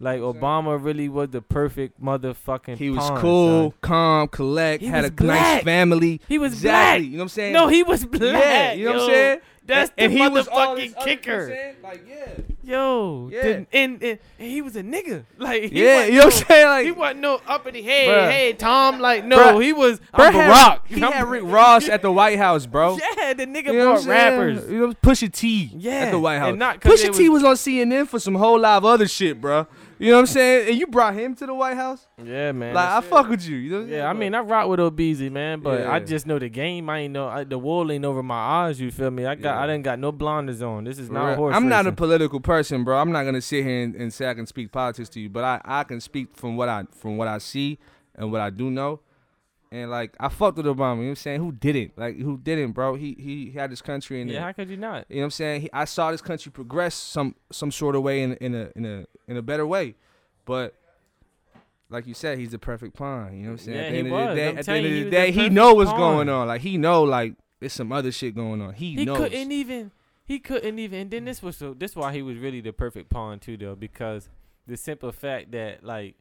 Like 0.00 0.20
know 0.20 0.26
what 0.28 0.36
I'm 0.36 0.42
Obama 0.42 0.84
really 0.84 1.08
was 1.08 1.30
the 1.30 1.40
perfect 1.40 2.02
motherfucking 2.02 2.76
He 2.76 2.90
was 2.90 2.98
pawn, 3.08 3.20
cool, 3.20 3.70
son. 3.70 3.78
calm, 3.80 4.28
collect, 4.28 4.82
He 4.82 4.88
had 4.88 5.04
a 5.04 5.24
nice 5.24 5.62
family. 5.62 6.20
He 6.28 6.36
was 6.36 6.52
exactly. 6.52 7.04
black. 7.04 7.10
You 7.12 7.16
know 7.16 7.16
what 7.18 7.22
I'm 7.24 7.28
saying? 7.30 7.52
No, 7.52 7.68
he 7.68 7.82
was 7.82 8.04
black. 8.04 8.22
yeah, 8.22 8.72
you 8.72 8.84
know 8.86 8.92
what 8.94 9.00
I'm 9.02 9.06
saying? 9.08 9.40
That's 9.66 9.90
and, 9.96 10.12
the 10.12 10.20
and 10.20 10.24
he 10.24 10.28
was 10.28 10.46
all 10.48 10.76
motherfucking 10.76 10.76
this 10.76 10.76
other- 10.76 10.84
you 10.84 10.90
know 10.90 10.96
what 10.96 11.08
I'm 11.08 11.16
kicker. 11.16 11.74
Like, 11.82 12.04
yeah. 12.08 12.28
Yo, 12.62 13.30
Yeah. 13.32 13.42
the- 13.42 13.48
and, 13.54 13.66
and, 13.72 14.02
and 14.02 14.18
he 14.50 14.60
was 14.62 14.76
a 14.76 14.82
nigga. 14.82 15.24
Like 15.38 15.64
he 15.72 15.84
Yeah, 15.84 16.04
you 16.04 16.12
know 16.18 16.24
what 16.26 16.34
I'm 16.40 16.46
saying? 16.48 16.66
Like, 16.68 16.84
He 16.86 16.92
wasn't 16.92 17.20
no 17.20 17.40
uppity. 17.46 17.82
Hey, 17.82 18.06
Bruh. 18.08 18.30
hey, 18.30 18.52
Tom. 18.54 19.00
Like 19.00 19.24
no, 19.24 19.38
Bruh. 19.38 19.62
he 19.62 19.72
was. 19.72 20.00
Bro 20.14 20.26
I'm 20.26 20.32
had- 20.34 20.50
Barack. 20.52 20.80
He 20.86 21.02
I'm- 21.02 21.12
had 21.12 21.26
Rick 21.28 21.42
Ross 21.46 21.88
at 21.88 22.02
the 22.02 22.12
White 22.20 22.38
House, 22.38 22.66
bro. 22.66 22.98
Yeah, 23.18 23.32
the 23.34 23.46
nigga 23.46 23.66
You 23.66 23.72
know 23.74 23.92
brought 23.94 24.04
rappers. 24.06 24.70
You 24.70 24.86
know, 24.88 24.92
Pusha 25.02 25.32
T 25.32 25.70
Yeah, 25.76 25.92
at 25.92 26.10
the 26.10 26.18
White 26.18 26.38
House. 26.38 26.50
and 26.50 26.58
not 26.58 26.80
Pusha 26.80 27.14
T 27.14 27.28
was 27.28 27.42
on 27.44 27.56
CNN 27.56 28.06
for 28.08 28.18
some 28.18 28.34
whole 28.34 28.58
lot 28.60 28.76
of 28.78 28.84
other 28.84 29.08
shit, 29.08 29.40
bro. 29.40 29.66
You 29.98 30.10
know 30.10 30.16
what 30.16 30.20
I'm 30.20 30.26
saying? 30.26 30.68
And 30.70 30.78
you 30.78 30.86
brought 30.86 31.14
him 31.14 31.34
to 31.36 31.46
the 31.46 31.54
White 31.54 31.76
House? 31.76 32.06
Yeah, 32.22 32.52
man. 32.52 32.74
like, 32.74 32.88
I 32.88 33.00
fuck 33.00 33.28
with 33.28 33.46
you. 33.46 33.56
you 33.56 33.70
know 33.70 33.80
what 33.80 33.88
Yeah? 33.88 34.08
I 34.08 34.12
mean, 34.12 34.34
I 34.34 34.40
rock 34.40 34.68
with 34.68 34.80
Obeezy, 34.80 35.30
man, 35.30 35.60
but 35.60 35.86
I 35.86 36.00
just 36.00 36.26
know 36.26 36.38
the 36.38 36.48
game. 36.48 36.90
I 36.90 37.00
ain't 37.00 37.12
know 37.12 37.28
I, 37.28 37.44
the 37.44 37.58
wool 37.58 37.90
ain't 37.92 38.04
over 38.04 38.22
my 38.22 38.34
eyes. 38.34 38.80
You 38.80 38.90
feel 38.90 39.10
me? 39.10 39.26
I 39.26 39.34
got, 39.34 39.58
I 39.58 39.66
didn't 39.66 39.84
got 39.84 39.98
no 39.98 40.12
blinders 40.12 40.62
on. 40.62 40.84
This 40.84 40.98
is 40.98 41.10
not 41.10 41.26
real. 41.26 41.36
horse 41.36 41.56
I'm 41.56 41.68
not 41.68 41.86
a 41.86 41.92
political 41.92 42.40
person, 42.40 42.84
bro. 42.84 42.98
I'm 42.98 43.12
not 43.12 43.24
gonna 43.24 43.40
sit 43.40 43.64
here 43.64 43.84
and, 43.84 43.94
and 43.94 44.12
say 44.12 44.28
I 44.28 44.34
can 44.34 44.46
speak 44.46 44.72
politics 44.72 45.08
to 45.10 45.20
you, 45.20 45.28
but 45.28 45.44
I, 45.44 45.60
I 45.64 45.84
can 45.84 46.00
speak 46.00 46.36
from 46.36 46.56
what 46.56 46.68
I 46.68 46.84
from 46.92 47.16
what 47.16 47.28
I 47.28 47.38
see 47.38 47.78
and 48.14 48.32
what 48.32 48.40
I 48.40 48.50
do 48.50 48.70
know. 48.70 49.00
And 49.74 49.90
like 49.90 50.14
I 50.20 50.28
fucked 50.28 50.56
with 50.56 50.66
Obama, 50.66 50.76
you 50.76 50.76
know 50.78 51.02
what 51.02 51.08
I'm 51.08 51.16
saying? 51.16 51.40
Who 51.40 51.50
didn't? 51.50 51.98
Like 51.98 52.16
who 52.18 52.38
didn't, 52.38 52.72
bro? 52.72 52.94
He 52.94 53.16
he 53.18 53.50
had 53.50 53.72
this 53.72 53.82
country 53.82 54.20
in 54.20 54.28
yeah, 54.28 54.42
how 54.42 54.52
could 54.52 54.70
you 54.70 54.76
not? 54.76 55.06
You 55.08 55.16
know 55.16 55.22
what 55.22 55.24
I'm 55.24 55.30
saying? 55.32 55.60
He, 55.62 55.70
I 55.72 55.84
saw 55.84 56.12
this 56.12 56.22
country 56.22 56.52
progress 56.52 56.94
some 56.94 57.34
some 57.50 57.72
sort 57.72 57.96
of 57.96 58.02
way 58.02 58.22
in 58.22 58.34
in 58.34 58.54
a 58.54 58.70
in 58.76 58.86
a 58.86 59.04
in 59.26 59.36
a 59.36 59.42
better 59.42 59.66
way, 59.66 59.96
but 60.44 60.74
like 61.90 62.06
you 62.06 62.14
said, 62.14 62.38
he's 62.38 62.50
the 62.50 62.58
perfect 62.58 62.94
pawn. 62.94 63.36
You 63.36 63.42
know 63.42 63.48
what 63.48 63.52
I'm 63.52 63.58
saying? 63.58 63.76
Yeah, 63.76 63.82
at 63.84 63.90
the 63.90 63.94
he 63.96 64.00
of 64.06 64.12
was. 64.12 64.28
the 64.28 64.34
day, 64.36 64.48
I'm 64.48 64.58
at 64.58 64.64
the 64.66 64.72
end 64.72 64.86
of 64.86 64.92
the 64.92 64.98
he 65.04 65.10
day, 65.10 65.30
the 65.32 65.42
he 65.42 65.48
know 65.48 65.74
what's 65.74 65.90
pawn. 65.90 65.98
going 65.98 66.28
on. 66.28 66.46
Like 66.46 66.60
he 66.60 66.78
know 66.78 67.02
like 67.02 67.34
there's 67.58 67.72
some 67.72 67.90
other 67.90 68.12
shit 68.12 68.34
going 68.36 68.60
on. 68.62 68.74
He, 68.74 68.94
He 68.94 69.04
knows. 69.04 69.18
couldn't 69.18 69.50
even. 69.52 69.90
He 70.24 70.38
couldn't 70.38 70.78
even. 70.78 71.00
And 71.00 71.10
then 71.10 71.24
this 71.24 71.42
was 71.42 71.56
so. 71.56 71.74
This 71.74 71.96
why 71.96 72.12
he 72.12 72.22
was 72.22 72.38
really 72.38 72.60
the 72.60 72.72
perfect 72.72 73.10
pawn 73.10 73.40
too, 73.40 73.56
though, 73.56 73.74
because 73.74 74.28
the 74.66 74.76
simple 74.76 75.10
fact 75.12 75.50
that 75.52 75.82
like 75.82 76.14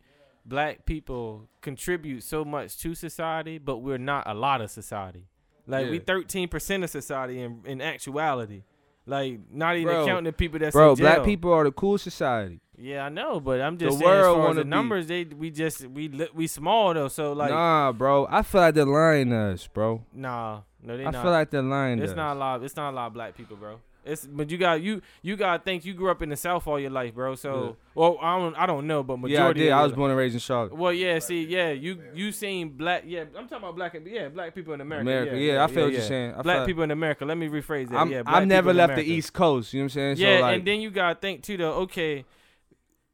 black 0.45 0.85
people 0.85 1.47
contribute 1.61 2.23
so 2.23 2.43
much 2.45 2.77
to 2.79 2.95
society, 2.95 3.57
but 3.57 3.77
we're 3.77 3.97
not 3.97 4.23
a 4.27 4.33
lot 4.33 4.61
of 4.61 4.69
society. 4.71 5.27
Like 5.65 5.89
we 5.89 5.99
thirteen 5.99 6.47
percent 6.49 6.83
of 6.83 6.89
society 6.89 7.39
in 7.41 7.61
in 7.65 7.81
actuality. 7.81 8.63
Like 9.05 9.39
not 9.51 9.75
even 9.75 9.93
Bro, 9.93 10.05
counting 10.05 10.23
the 10.25 10.33
people 10.33 10.59
that's 10.59 10.73
Bro, 10.73 10.95
black 10.95 11.23
people 11.25 11.51
are 11.53 11.63
the 11.65 11.71
cool 11.71 11.97
society. 11.97 12.59
Yeah, 12.77 13.05
I 13.05 13.09
know, 13.09 13.39
but 13.39 13.61
I'm 13.61 13.77
just 13.77 13.99
The 13.99 14.05
saying 14.05 14.11
as 14.11 14.23
world 14.23 14.37
far 14.39 14.49
as 14.51 14.55
the 14.55 14.63
be- 14.63 14.69
numbers, 14.69 15.07
they 15.07 15.23
we 15.25 15.51
just 15.51 15.85
we 15.87 16.27
we 16.33 16.47
small 16.47 16.93
though. 16.93 17.07
So 17.09 17.33
like, 17.33 17.51
nah, 17.51 17.91
bro. 17.91 18.27
I 18.29 18.41
feel 18.41 18.61
like 18.61 18.75
they're 18.75 18.85
lying 18.85 19.29
to 19.29 19.35
us, 19.37 19.67
bro. 19.67 20.03
Nah, 20.13 20.61
no, 20.81 20.97
they 20.97 21.05
I 21.05 21.11
not. 21.11 21.21
feel 21.21 21.31
like 21.31 21.49
they're 21.51 21.61
lying 21.61 21.99
it's 21.99 22.15
not 22.15 22.35
a 22.35 22.39
lot. 22.39 22.63
It's 22.63 22.75
not 22.75 22.91
a 22.91 22.95
lot 22.95 23.07
of 23.07 23.13
black 23.13 23.35
people, 23.35 23.55
bro. 23.57 23.79
It's 24.05 24.25
but 24.27 24.49
you 24.49 24.57
got 24.57 24.81
you 24.81 25.01
you 25.21 25.35
gotta 25.37 25.63
think 25.63 25.85
you 25.85 25.93
grew 25.93 26.11
up 26.11 26.21
in 26.21 26.29
the 26.29 26.35
South 26.35 26.67
all 26.67 26.79
your 26.79 26.89
life, 26.89 27.13
bro. 27.13 27.35
So 27.35 27.63
Yeah. 27.63 27.71
well, 27.95 28.17
I 28.21 28.37
don't 28.37 28.55
I 28.55 28.65
don't 28.65 28.85
know, 28.87 29.01
but 29.03 29.13
yeah, 29.19 29.19
I 29.19 29.27
majority. 29.41 29.59
did. 29.61 29.71
I 29.71 29.83
was 29.83 29.93
born 29.93 30.11
and 30.11 30.17
raised 30.17 30.33
in 30.35 30.39
Charlotte. 30.39 30.75
Well, 30.75 30.91
yeah. 30.91 31.19
See, 31.19 31.45
yeah, 31.45 31.71
you 31.71 32.01
you 32.13 32.31
seen 32.31 32.69
black. 32.69 33.03
Yeah, 33.05 33.21
I'm 33.37 33.47
talking 33.47 33.57
about 33.59 33.75
black. 33.75 33.95
Yeah, 34.05 34.27
black 34.29 34.53
people 34.53 34.73
in 34.73 34.81
America. 34.81 35.09
America, 35.09 35.37
yeah, 35.37 35.53
yeah, 35.53 35.63
I 35.63 35.67
feel 35.67 35.83
what 35.85 35.93
yeah. 35.93 35.99
you're 35.99 36.07
saying. 36.07 36.33
I 36.35 36.41
Black 36.41 36.57
feel- 36.57 36.65
people 36.65 36.83
in 36.83 36.91
America. 36.91 37.23
Let 37.25 37.37
me 37.37 37.47
rephrase 37.47 37.89
that. 37.89 37.97
I'm, 37.97 38.11
yeah, 38.11 38.23
black 38.23 38.35
I've 38.35 38.47
never 38.47 38.73
left 38.73 38.95
the 38.95 39.03
East 39.03 39.31
Coast. 39.33 39.73
You 39.73 39.79
know 39.79 39.83
what 39.83 39.85
I'm 39.85 39.89
saying? 39.89 40.17
Yeah, 40.17 40.37
so 40.37 40.41
like, 40.41 40.57
and 40.57 40.67
then 40.67 40.81
you 40.81 40.89
gotta 40.91 41.19
think 41.19 41.43
too, 41.43 41.55
though. 41.57 41.73
Okay, 41.83 42.25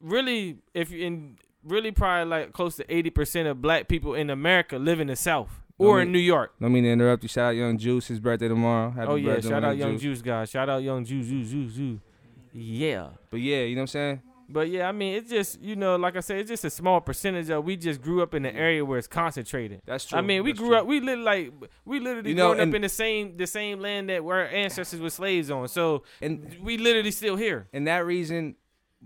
really, 0.00 0.58
if 0.74 0.90
you 0.90 1.04
in 1.06 1.36
really 1.64 1.90
probably 1.92 2.28
like 2.28 2.52
close 2.52 2.76
to 2.76 2.94
eighty 2.94 3.10
percent 3.10 3.46
of 3.46 3.60
black 3.60 3.86
people 3.88 4.14
in 4.14 4.30
America 4.30 4.78
live 4.78 4.98
in 5.00 5.06
the 5.08 5.16
South 5.16 5.59
or 5.86 6.00
in 6.00 6.08
mean, 6.08 6.12
New 6.12 6.18
York. 6.18 6.52
no 6.60 6.68
mean 6.68 6.84
to 6.84 6.90
interrupt 6.90 7.22
you. 7.22 7.28
Shout 7.28 7.50
out 7.50 7.56
Young 7.56 7.78
Juice. 7.78 8.06
His 8.08 8.20
birthday 8.20 8.48
tomorrow. 8.48 8.90
Happy 8.90 9.08
oh 9.10 9.14
yeah, 9.16 9.34
birthday, 9.34 9.48
shout 9.48 9.64
out 9.64 9.76
Young 9.76 9.92
Juice. 9.92 10.02
Juice 10.02 10.22
guys. 10.22 10.50
Shout 10.50 10.68
out 10.68 10.82
Young 10.82 11.04
Juice, 11.04 11.26
Juice, 11.26 11.50
Juice, 11.50 11.74
Juice. 11.74 11.98
Yeah. 12.52 13.08
But 13.30 13.40
yeah, 13.40 13.62
you 13.62 13.74
know 13.74 13.80
what 13.80 13.82
I'm 13.82 13.86
saying? 13.88 14.22
But 14.52 14.68
yeah, 14.68 14.88
I 14.88 14.92
mean, 14.92 15.14
it's 15.14 15.30
just 15.30 15.60
you 15.60 15.76
know, 15.76 15.94
like 15.94 16.16
I 16.16 16.20
said, 16.20 16.38
it's 16.38 16.50
just 16.50 16.64
a 16.64 16.70
small 16.70 17.00
percentage 17.00 17.50
of. 17.50 17.64
We 17.64 17.76
just 17.76 18.02
grew 18.02 18.20
up 18.20 18.34
in 18.34 18.42
the 18.42 18.52
area 18.52 18.84
where 18.84 18.98
it's 18.98 19.06
concentrated. 19.06 19.80
That's 19.86 20.04
true. 20.04 20.18
I 20.18 20.22
mean, 20.22 20.42
we 20.42 20.50
That's 20.50 20.58
grew 20.58 20.70
true. 20.70 20.78
up. 20.78 20.86
We 20.86 20.98
literally 20.98 21.22
like 21.22 21.52
we 21.84 22.00
literally 22.00 22.30
You 22.30 22.34
know, 22.36 22.54
growing 22.54 22.68
up 22.68 22.74
in 22.74 22.82
the 22.82 22.88
same 22.88 23.36
the 23.36 23.46
same 23.46 23.78
land 23.78 24.08
that 24.10 24.22
our 24.22 24.46
ancestors 24.46 25.00
were 25.00 25.10
slaves 25.10 25.52
on. 25.52 25.68
So 25.68 26.02
and 26.20 26.56
we 26.62 26.78
literally 26.78 27.12
still 27.12 27.36
here. 27.36 27.68
and 27.72 27.86
that 27.86 28.04
reason, 28.04 28.56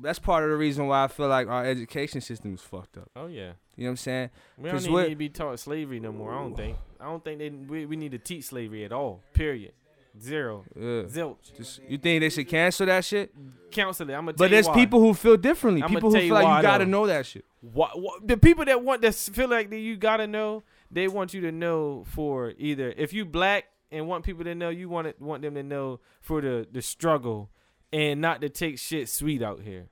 that's 0.00 0.18
part 0.18 0.44
of 0.44 0.50
the 0.50 0.56
reason 0.56 0.86
why 0.86 1.04
I 1.04 1.08
feel 1.08 1.28
like 1.28 1.48
our 1.48 1.64
education 1.64 2.20
system 2.20 2.54
is 2.54 2.60
fucked 2.60 2.98
up. 2.98 3.10
Oh 3.14 3.26
yeah. 3.26 3.52
You 3.76 3.84
know 3.84 3.88
what 3.88 3.90
I'm 3.90 3.96
saying? 3.96 4.30
We 4.58 4.70
don't 4.70 4.82
need 4.84 5.10
to 5.10 5.16
be 5.16 5.28
taught 5.28 5.58
slavery 5.58 6.00
no 6.00 6.12
more. 6.12 6.32
I 6.32 6.38
don't 6.38 6.56
think. 6.56 6.76
I 7.00 7.04
don't 7.06 7.22
think 7.24 7.38
they 7.38 7.50
we, 7.50 7.86
we 7.86 7.96
need 7.96 8.12
to 8.12 8.18
teach 8.18 8.44
slavery 8.44 8.84
at 8.84 8.92
all. 8.92 9.20
Period. 9.32 9.72
Zero. 10.20 10.64
Yeah. 10.76 11.02
Zilch. 11.02 11.56
Just, 11.56 11.80
you 11.88 11.98
think 11.98 12.20
they 12.20 12.28
should 12.28 12.48
cancel 12.48 12.86
that 12.86 13.04
shit? 13.04 13.34
Counsel 13.72 14.08
it. 14.08 14.14
I'm 14.14 14.26
gonna. 14.26 14.34
But 14.34 14.50
there's 14.50 14.68
people 14.68 15.00
who 15.00 15.12
feel 15.12 15.36
differently. 15.36 15.82
I'ma 15.82 15.92
people 15.94 16.12
who 16.12 16.20
feel 16.20 16.34
like 16.34 16.56
you 16.56 16.62
gotta 16.62 16.84
though. 16.84 16.90
know 16.90 17.06
that 17.08 17.26
shit. 17.26 17.44
What, 17.60 18.00
what 18.00 18.26
the 18.26 18.36
people 18.36 18.64
that 18.64 18.82
want 18.82 19.04
s- 19.04 19.28
feel 19.28 19.48
like 19.48 19.70
that 19.70 19.78
you 19.78 19.96
gotta 19.96 20.26
know, 20.26 20.62
they 20.90 21.08
want 21.08 21.34
you 21.34 21.40
to 21.42 21.52
know 21.52 22.04
for 22.06 22.52
either 22.58 22.94
if 22.96 23.12
you 23.12 23.24
black 23.24 23.64
and 23.90 24.06
want 24.06 24.24
people 24.24 24.44
to 24.44 24.54
know, 24.54 24.68
you 24.68 24.88
want 24.88 25.08
it 25.08 25.20
want 25.20 25.42
them 25.42 25.54
to 25.54 25.62
know 25.62 25.98
for 26.20 26.40
the 26.40 26.66
the 26.70 26.80
struggle 26.82 27.50
and 27.94 28.20
not 28.20 28.40
to 28.40 28.48
take 28.48 28.78
shit 28.78 29.08
sweet 29.08 29.40
out 29.40 29.60
here. 29.60 29.86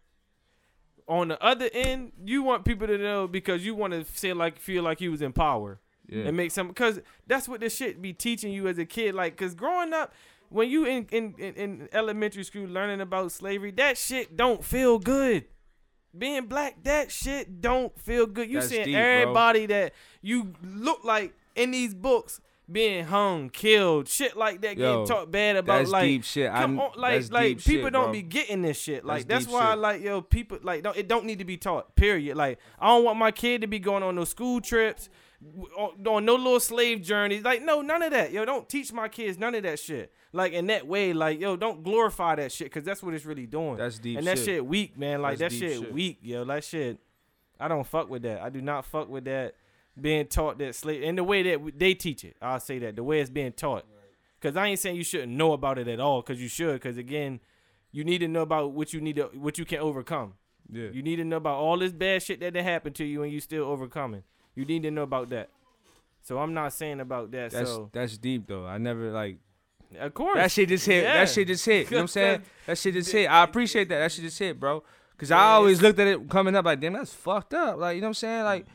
On 1.06 1.28
the 1.28 1.42
other 1.42 1.68
end, 1.72 2.12
you 2.24 2.42
want 2.42 2.64
people 2.64 2.86
to 2.88 2.98
know 2.98 3.28
because 3.28 3.64
you 3.64 3.74
want 3.76 3.92
to 3.92 4.04
feel 4.04 4.34
like 4.36 4.58
feel 4.58 4.82
like 4.82 5.00
you 5.00 5.10
was 5.12 5.22
in 5.22 5.32
power. 5.32 5.80
Yeah. 6.08 6.24
and 6.24 6.36
make 6.36 6.50
some 6.50 6.66
because 6.68 7.00
that's 7.28 7.48
what 7.48 7.60
this 7.60 7.76
shit 7.76 8.02
be 8.02 8.12
teaching 8.12 8.52
you 8.52 8.66
as 8.66 8.76
a 8.76 8.84
kid 8.84 9.14
like 9.14 9.34
because 9.36 9.54
growing 9.54 9.94
up 9.94 10.12
when 10.50 10.68
you 10.68 10.84
in, 10.84 11.06
in 11.12 11.34
in 11.38 11.54
in 11.54 11.88
elementary 11.92 12.42
school 12.42 12.66
learning 12.66 13.00
about 13.00 13.30
slavery 13.30 13.70
that 13.70 13.96
shit 13.96 14.36
don't 14.36 14.64
feel 14.64 14.98
good 14.98 15.44
being 16.18 16.46
black 16.46 16.82
that 16.82 17.12
shit 17.12 17.60
don't 17.62 17.98
feel 17.98 18.26
good 18.26 18.50
you 18.50 18.58
That's 18.58 18.68
seeing 18.68 18.84
deep, 18.86 18.94
bro. 18.94 19.02
everybody 19.02 19.66
that 19.66 19.94
you 20.20 20.52
look 20.62 21.04
like 21.04 21.34
in 21.54 21.70
these 21.70 21.94
books 21.94 22.40
being 22.72 23.04
hung 23.04 23.50
killed 23.50 24.08
shit 24.08 24.36
like 24.36 24.60
that 24.62 24.76
Yo, 24.76 25.04
getting 25.04 25.06
talked 25.06 25.30
bad 25.30 25.56
about 25.56 25.78
that's 25.78 25.90
like 25.90 26.04
deep 26.04 26.24
shit. 26.24 26.50
Come 26.50 26.80
I, 26.80 26.84
on, 26.84 26.90
like 26.96 27.30
like 27.30 27.58
people 27.58 27.86
shit, 27.86 27.92
don't 27.92 28.04
bro. 28.04 28.12
be 28.12 28.22
getting 28.22 28.62
this 28.62 28.78
shit. 28.78 29.04
Like 29.04 29.26
That's 29.26 29.46
that's, 29.46 29.54
why 29.54 29.72
shit. 29.72 29.78
like 29.78 30.02
yo 30.02 30.20
people 30.20 30.58
like 30.62 30.82
don't, 30.82 30.96
it 30.96 31.08
don't 31.08 31.24
need 31.24 31.38
to 31.38 31.44
be 31.44 31.56
taught. 31.56 31.94
Period. 31.94 32.36
Like 32.36 32.58
I 32.78 32.88
don't 32.88 33.04
want 33.04 33.18
my 33.18 33.30
kid 33.30 33.60
to 33.60 33.66
be 33.66 33.78
going 33.78 34.02
on 34.02 34.16
no 34.16 34.24
school 34.24 34.60
trips, 34.60 35.08
on, 35.76 36.06
on 36.06 36.24
no 36.24 36.34
little 36.34 36.60
slave 36.60 37.02
journeys. 37.02 37.44
Like 37.44 37.62
no 37.62 37.80
none 37.82 38.02
of 38.02 38.10
that. 38.12 38.32
Yo 38.32 38.44
don't 38.44 38.68
teach 38.68 38.92
my 38.92 39.08
kids 39.08 39.38
none 39.38 39.54
of 39.54 39.62
that 39.64 39.78
shit. 39.78 40.12
Like 40.32 40.52
in 40.52 40.66
that 40.68 40.86
way, 40.86 41.12
like 41.12 41.40
yo 41.40 41.56
don't 41.56 41.82
glorify 41.82 42.36
that 42.36 42.52
shit 42.52 42.66
because 42.66 42.84
that's 42.84 43.02
what 43.02 43.14
it's 43.14 43.24
really 43.24 43.46
doing. 43.46 43.76
That's 43.76 43.98
deep 43.98 44.18
and 44.18 44.26
that 44.26 44.38
shit. 44.38 44.46
shit 44.46 44.66
weak, 44.66 44.98
man. 44.98 45.22
Like 45.22 45.38
That's 45.38 45.54
that 45.54 45.58
shit, 45.58 45.78
shit. 45.80 45.92
weak, 45.92 46.18
yo. 46.22 46.44
That 46.44 46.64
shit. 46.64 46.98
I 47.60 47.68
don't 47.68 47.86
fuck 47.86 48.10
with 48.10 48.22
that. 48.22 48.40
I 48.40 48.50
do 48.50 48.60
not 48.60 48.84
fuck 48.84 49.08
with 49.08 49.24
that 49.26 49.54
being 50.00 50.26
taught 50.26 50.58
that 50.58 50.74
slave 50.74 51.02
and 51.02 51.18
the 51.18 51.24
way 51.24 51.42
that 51.42 51.78
they 51.78 51.94
teach 51.94 52.24
it. 52.24 52.36
I'll 52.40 52.60
say 52.60 52.78
that 52.80 52.96
the 52.96 53.04
way 53.04 53.20
it's 53.20 53.30
being 53.30 53.52
taught. 53.52 53.84
Cause 54.40 54.56
I 54.56 54.66
ain't 54.66 54.80
saying 54.80 54.96
you 54.96 55.04
shouldn't 55.04 55.32
know 55.32 55.52
about 55.52 55.78
it 55.78 55.86
at 55.86 56.00
all. 56.00 56.20
Cause 56.20 56.40
you 56.40 56.48
should. 56.48 56.80
Cause 56.80 56.96
again, 56.96 57.38
you 57.92 58.02
need 58.02 58.18
to 58.18 58.28
know 58.28 58.42
about 58.42 58.72
what 58.72 58.92
you 58.92 59.00
need 59.00 59.16
to 59.16 59.30
what 59.34 59.56
you 59.56 59.64
can 59.64 59.78
overcome. 59.78 60.34
Yeah. 60.68 60.88
You 60.92 61.02
need 61.02 61.16
to 61.16 61.24
know 61.24 61.36
about 61.36 61.58
all 61.58 61.78
this 61.78 61.92
bad 61.92 62.22
shit 62.22 62.40
that, 62.40 62.54
that 62.54 62.62
happened 62.64 62.96
to 62.96 63.04
you 63.04 63.22
and 63.22 63.32
you 63.32 63.40
still 63.40 63.64
overcoming. 63.64 64.24
You 64.54 64.64
need 64.64 64.82
to 64.82 64.90
know 64.90 65.02
about 65.02 65.28
that. 65.30 65.50
So 66.22 66.38
I'm 66.38 66.54
not 66.54 66.72
saying 66.72 67.00
about 67.00 67.30
that. 67.32 67.52
That's 67.52 67.70
so 67.70 67.90
that's 67.92 68.18
deep 68.18 68.48
though. 68.48 68.66
I 68.66 68.78
never 68.78 69.12
like 69.12 69.38
of 69.98 70.14
course 70.14 70.36
that 70.36 70.50
shit 70.50 70.70
just 70.70 70.86
hit. 70.86 71.04
Yeah. 71.04 71.18
That 71.18 71.28
shit 71.28 71.46
just 71.46 71.64
hit. 71.64 71.84
You 71.84 71.90
know 71.90 71.96
what 71.98 72.02
I'm 72.02 72.08
saying? 72.08 72.42
That 72.66 72.78
shit 72.78 72.94
just 72.94 73.12
hit. 73.12 73.26
I 73.26 73.44
appreciate 73.44 73.88
that. 73.90 73.98
That 73.98 74.10
shit 74.10 74.24
just 74.24 74.38
hit, 74.38 74.58
bro. 74.58 74.82
Cause 75.18 75.30
I 75.30 75.52
always 75.52 75.80
looked 75.80 76.00
at 76.00 76.08
it 76.08 76.28
coming 76.28 76.56
up 76.56 76.64
like, 76.64 76.80
damn, 76.80 76.94
that's 76.94 77.12
fucked 77.12 77.54
up. 77.54 77.78
Like, 77.78 77.94
you 77.94 78.00
know 78.00 78.06
what 78.06 78.10
I'm 78.10 78.14
saying? 78.14 78.42
Like, 78.42 78.66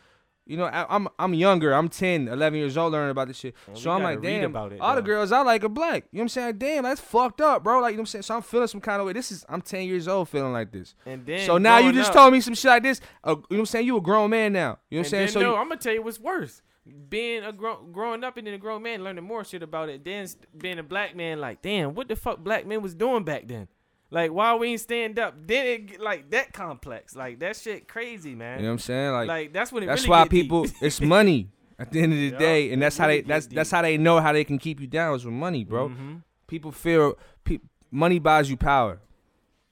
you 0.47 0.57
know, 0.57 0.65
I, 0.65 0.85
I'm 0.93 1.07
I'm 1.19 1.33
younger. 1.33 1.73
I'm 1.73 1.89
10, 1.89 2.27
11 2.27 2.59
years 2.59 2.77
old 2.77 2.93
learning 2.93 3.11
about 3.11 3.27
this 3.27 3.37
shit. 3.37 3.55
Well, 3.67 3.75
so 3.75 3.91
I'm 3.91 4.03
like, 4.03 4.21
damn, 4.21 4.45
about 4.51 4.73
it, 4.73 4.79
all 4.79 4.95
the 4.95 5.01
girls 5.01 5.31
I 5.31 5.41
like 5.41 5.63
are 5.63 5.69
black. 5.69 6.05
You 6.11 6.17
know 6.17 6.21
what 6.21 6.23
I'm 6.23 6.29
saying? 6.29 6.57
Damn, 6.57 6.83
that's 6.83 7.01
fucked 7.01 7.41
up, 7.41 7.63
bro. 7.63 7.79
Like, 7.79 7.91
you 7.91 7.97
know 7.97 8.01
what 8.01 8.03
I'm 8.03 8.05
saying? 8.07 8.23
So 8.23 8.35
I'm 8.35 8.41
feeling 8.41 8.67
some 8.67 8.81
kind 8.81 8.99
of 9.01 9.07
way. 9.07 9.13
This 9.13 9.31
is 9.31 9.45
I'm 9.49 9.61
10 9.61 9.83
years 9.87 10.07
old 10.07 10.29
feeling 10.29 10.53
like 10.53 10.71
this. 10.71 10.95
And 11.05 11.25
then 11.25 11.45
so 11.45 11.57
now 11.57 11.77
you 11.79 11.91
just 11.91 12.09
up- 12.09 12.15
told 12.15 12.33
me 12.33 12.41
some 12.41 12.53
shit 12.53 12.69
like 12.69 12.83
this. 12.83 13.01
Uh, 13.23 13.31
you 13.31 13.35
know 13.35 13.43
what 13.49 13.59
I'm 13.59 13.65
saying? 13.65 13.85
You 13.85 13.97
a 13.97 14.01
grown 14.01 14.29
man 14.29 14.53
now. 14.53 14.79
You 14.89 14.97
know 14.97 15.01
what 15.01 15.07
I'm 15.07 15.09
saying? 15.09 15.25
then, 15.25 15.33
So 15.33 15.39
no, 15.41 15.51
you, 15.51 15.57
I'm 15.57 15.67
gonna 15.67 15.79
tell 15.81 15.93
you 15.93 16.01
what's 16.01 16.19
worse. 16.19 16.61
Being 17.09 17.43
a 17.43 17.51
grown, 17.51 17.91
growing 17.91 18.23
up 18.23 18.37
and 18.37 18.47
then 18.47 18.53
a 18.53 18.57
grown 18.57 18.81
man, 18.81 19.03
learning 19.03 19.23
more 19.25 19.43
shit 19.43 19.61
about 19.61 19.89
it. 19.89 20.05
Then 20.05 20.25
being 20.57 20.79
a 20.79 20.83
black 20.83 21.15
man, 21.17 21.41
like, 21.41 21.61
damn, 21.61 21.93
what 21.93 22.07
the 22.07 22.15
fuck 22.15 22.39
black 22.39 22.65
men 22.65 22.81
was 22.81 22.95
doing 22.95 23.23
back 23.25 23.47
then? 23.47 23.67
Like, 24.09 24.31
why 24.31 24.55
we 24.55 24.69
ain't 24.69 24.79
stand 24.81 25.19
up? 25.19 25.35
Then 25.45 25.65
it 25.67 25.85
get, 25.87 25.99
like 25.99 26.29
that 26.31 26.53
complex, 26.53 27.15
like 27.15 27.39
that 27.39 27.57
shit 27.57 27.87
crazy, 27.87 28.35
man. 28.35 28.59
you 28.59 28.63
know 28.63 28.69
what 28.69 28.73
I'm 28.73 28.79
saying? 28.79 29.11
like, 29.13 29.27
Like, 29.27 29.53
that's 29.53 29.71
what 29.71 29.83
it 29.83 29.87
that's 29.87 30.03
really 30.03 30.09
why 30.09 30.23
get 30.23 30.29
deep. 30.31 30.41
people. 30.43 30.65
it's 30.81 31.01
money 31.01 31.49
at 31.79 31.91
the 31.91 32.01
end 32.01 32.13
of 32.13 32.19
the 32.19 32.29
Yeah, 32.29 32.37
day, 32.39 32.71
and 32.71 32.81
that's 32.81 32.97
how 32.97 33.07
they. 33.07 33.21
That's 33.21 33.47
that's 33.47 33.69
how 33.71 33.81
they 33.81 33.97
know 33.97 34.19
how 34.21 34.31
they 34.31 34.43
can 34.45 34.57
keep 34.59 34.79
you 34.79 34.87
down 34.87 35.15
is 35.15 35.25
with 35.25 35.33
money, 35.33 35.63
bro. 35.65 35.89
Mhm. 35.89 36.23
People 36.47 36.71
feel 36.71 37.17
pe- 37.43 37.59
money 37.91 38.19
buys 38.19 38.49
you 38.49 38.55
power. 38.55 38.99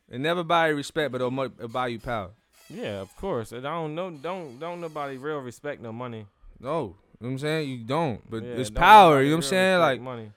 It 0.10 0.20
never 0.20 0.44
buy 0.44 0.70
you 0.70 0.76
respect, 0.76 1.12
but 1.14 1.22
it'll, 1.22 1.40
it'll 1.40 1.68
buy 1.70 1.88
you 1.88 2.00
power. 2.00 2.32
Yeah, 2.70 3.00
of 3.02 3.16
course. 3.16 3.52
And 3.54 3.66
I 3.66 3.72
don't 3.72 3.96
know, 3.96 4.12
don't 4.12 4.60
don't 4.60 4.82
nobody 4.82 5.18
real 5.18 5.40
respect 5.40 5.82
no 5.82 5.94
money. 5.94 6.26
No, 6.60 6.70
you 6.72 6.78
know 6.82 6.96
what 7.20 7.30
I'm 7.30 7.38
saying? 7.40 7.70
You 7.70 7.78
don't, 7.86 8.30
but 8.30 8.44
Yeah, 8.44 8.50
it's 8.56 8.70
don't 8.70 8.82
power. 8.82 9.22
You 9.24 9.30
know 9.30 9.38
what 9.38 9.46
I'm 9.46 9.50
saying? 9.50 9.80
Like, 9.80 10.02
money. 10.02 10.32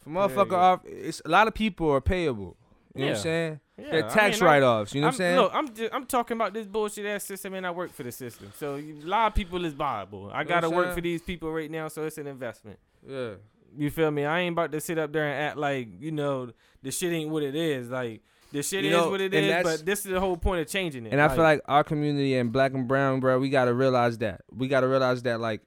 for 0.00 0.10
motherfucker, 0.10 0.50
Yeah, 0.50 0.56
off, 0.56 0.80
it's 0.84 1.22
a 1.24 1.28
lot 1.28 1.46
of 1.48 1.54
people 1.54 1.88
are 1.90 2.00
payable. 2.00 2.56
You 2.94 3.00
know 3.02 3.06
what 3.06 3.10
Yeah. 3.12 3.16
I'm 3.16 3.22
saying? 3.22 3.60
Yeah, 3.78 3.90
They're 3.92 4.04
I 4.06 4.08
tax 4.08 4.40
mean, 4.40 4.46
write-offs. 4.46 4.94
You 4.94 5.00
know 5.00 5.06
what 5.08 5.20
I'm 5.20 5.26
I'm- 5.26 5.34
saying? 5.36 5.38
Look, 5.38 5.54
I'm 5.54 5.74
just, 5.74 5.94
I'm 5.94 6.06
talking 6.06 6.36
about 6.36 6.52
this 6.54 6.66
bullshit 6.66 7.06
ass 7.06 7.24
system, 7.24 7.54
and 7.54 7.66
I 7.66 7.70
work 7.70 7.92
for 7.92 8.02
the 8.02 8.12
system. 8.12 8.52
So 8.56 8.76
a 8.76 8.92
lot 9.04 9.28
of 9.28 9.34
people 9.34 9.64
is 9.64 9.72
viable. 9.74 10.30
I 10.32 10.44
gotta 10.44 10.68
work 10.68 10.94
for 10.94 11.00
these 11.00 11.22
people 11.22 11.52
right 11.52 11.70
now, 11.70 11.88
so 11.88 12.04
it's 12.04 12.18
an 12.18 12.26
investment. 12.26 12.78
yeah. 13.06 13.32
You 13.78 13.88
feel 13.88 14.10
me? 14.10 14.24
I 14.24 14.40
ain't 14.40 14.54
about 14.54 14.72
to 14.72 14.80
sit 14.80 14.98
up 14.98 15.12
there 15.12 15.22
and 15.24 15.44
act 15.44 15.56
like 15.56 15.86
you 16.00 16.10
know 16.10 16.50
the 16.82 16.90
shit 16.90 17.12
ain't 17.12 17.30
what 17.30 17.44
it 17.44 17.54
is. 17.54 17.88
Like 17.88 18.20
the 18.50 18.64
shit 18.64 18.82
You 18.82 18.90
is 18.90 18.96
know, 18.96 19.10
what 19.10 19.20
it 19.20 19.32
is, 19.32 19.62
but 19.62 19.86
this 19.86 20.00
is 20.04 20.10
the 20.10 20.18
whole 20.18 20.36
point 20.36 20.60
of 20.60 20.66
changing 20.66 21.06
it. 21.06 21.12
And 21.12 21.20
I 21.20 21.28
feel 21.28 21.44
like 21.44 21.60
our 21.66 21.84
community 21.84 22.34
and 22.36 22.50
black 22.50 22.74
and 22.74 22.88
brown, 22.88 23.20
bro, 23.20 23.38
we 23.38 23.48
gotta 23.48 23.72
realize 23.72 24.18
that. 24.18 24.40
We 24.52 24.66
gotta 24.66 24.88
realize 24.88 25.22
that 25.22 25.38
like 25.38 25.60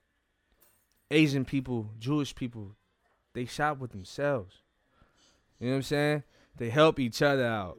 Asian 1.11 1.45
people, 1.45 1.91
Jewish 1.99 2.35
people, 2.35 2.75
they 3.33 3.45
shop 3.45 3.77
with 3.79 3.91
themselves. 3.91 4.55
You 5.59 5.67
know 5.67 5.73
what 5.73 5.77
I'm 5.77 5.83
saying? 5.83 6.23
They 6.57 6.69
help 6.69 6.99
each 6.99 7.21
other 7.21 7.45
out. 7.45 7.77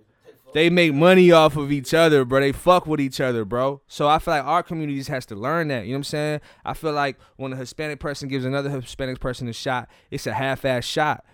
They 0.55 0.71
make 0.71 0.95
money 0.95 1.33
off 1.33 1.57
of 1.57 1.73
each 1.73 1.93
other, 1.93 2.25
bro. 2.25 2.39
They 2.39 2.53
fuck 2.53 2.87
with 2.87 3.01
each 3.01 3.21
other, 3.21 3.45
bro. 3.45 3.83
So 3.89 4.07
I 4.07 4.21
feel 4.21 4.35
like 4.35 4.45
our 4.45 4.63
communities 4.63 5.09
has 5.09 5.27
to 5.27 5.35
learn 5.35 5.67
that. 5.69 5.85
You 5.85 5.93
know 5.93 5.97
what 5.97 5.99
I'm 5.99 6.05
saying? 6.05 6.41
I 6.65 6.75
feel 6.75 6.93
like 6.93 7.19
when 7.37 7.53
a 7.53 7.57
Hispanic 7.57 7.99
person 7.99 8.29
gives 8.29 8.45
another 8.45 8.71
Hispanic 8.71 9.19
person 9.19 9.49
a 9.49 9.53
shot, 9.53 9.89
it's 10.13 10.29
a 10.29 10.33
half-ass 10.33 10.85
shot. 10.85 11.25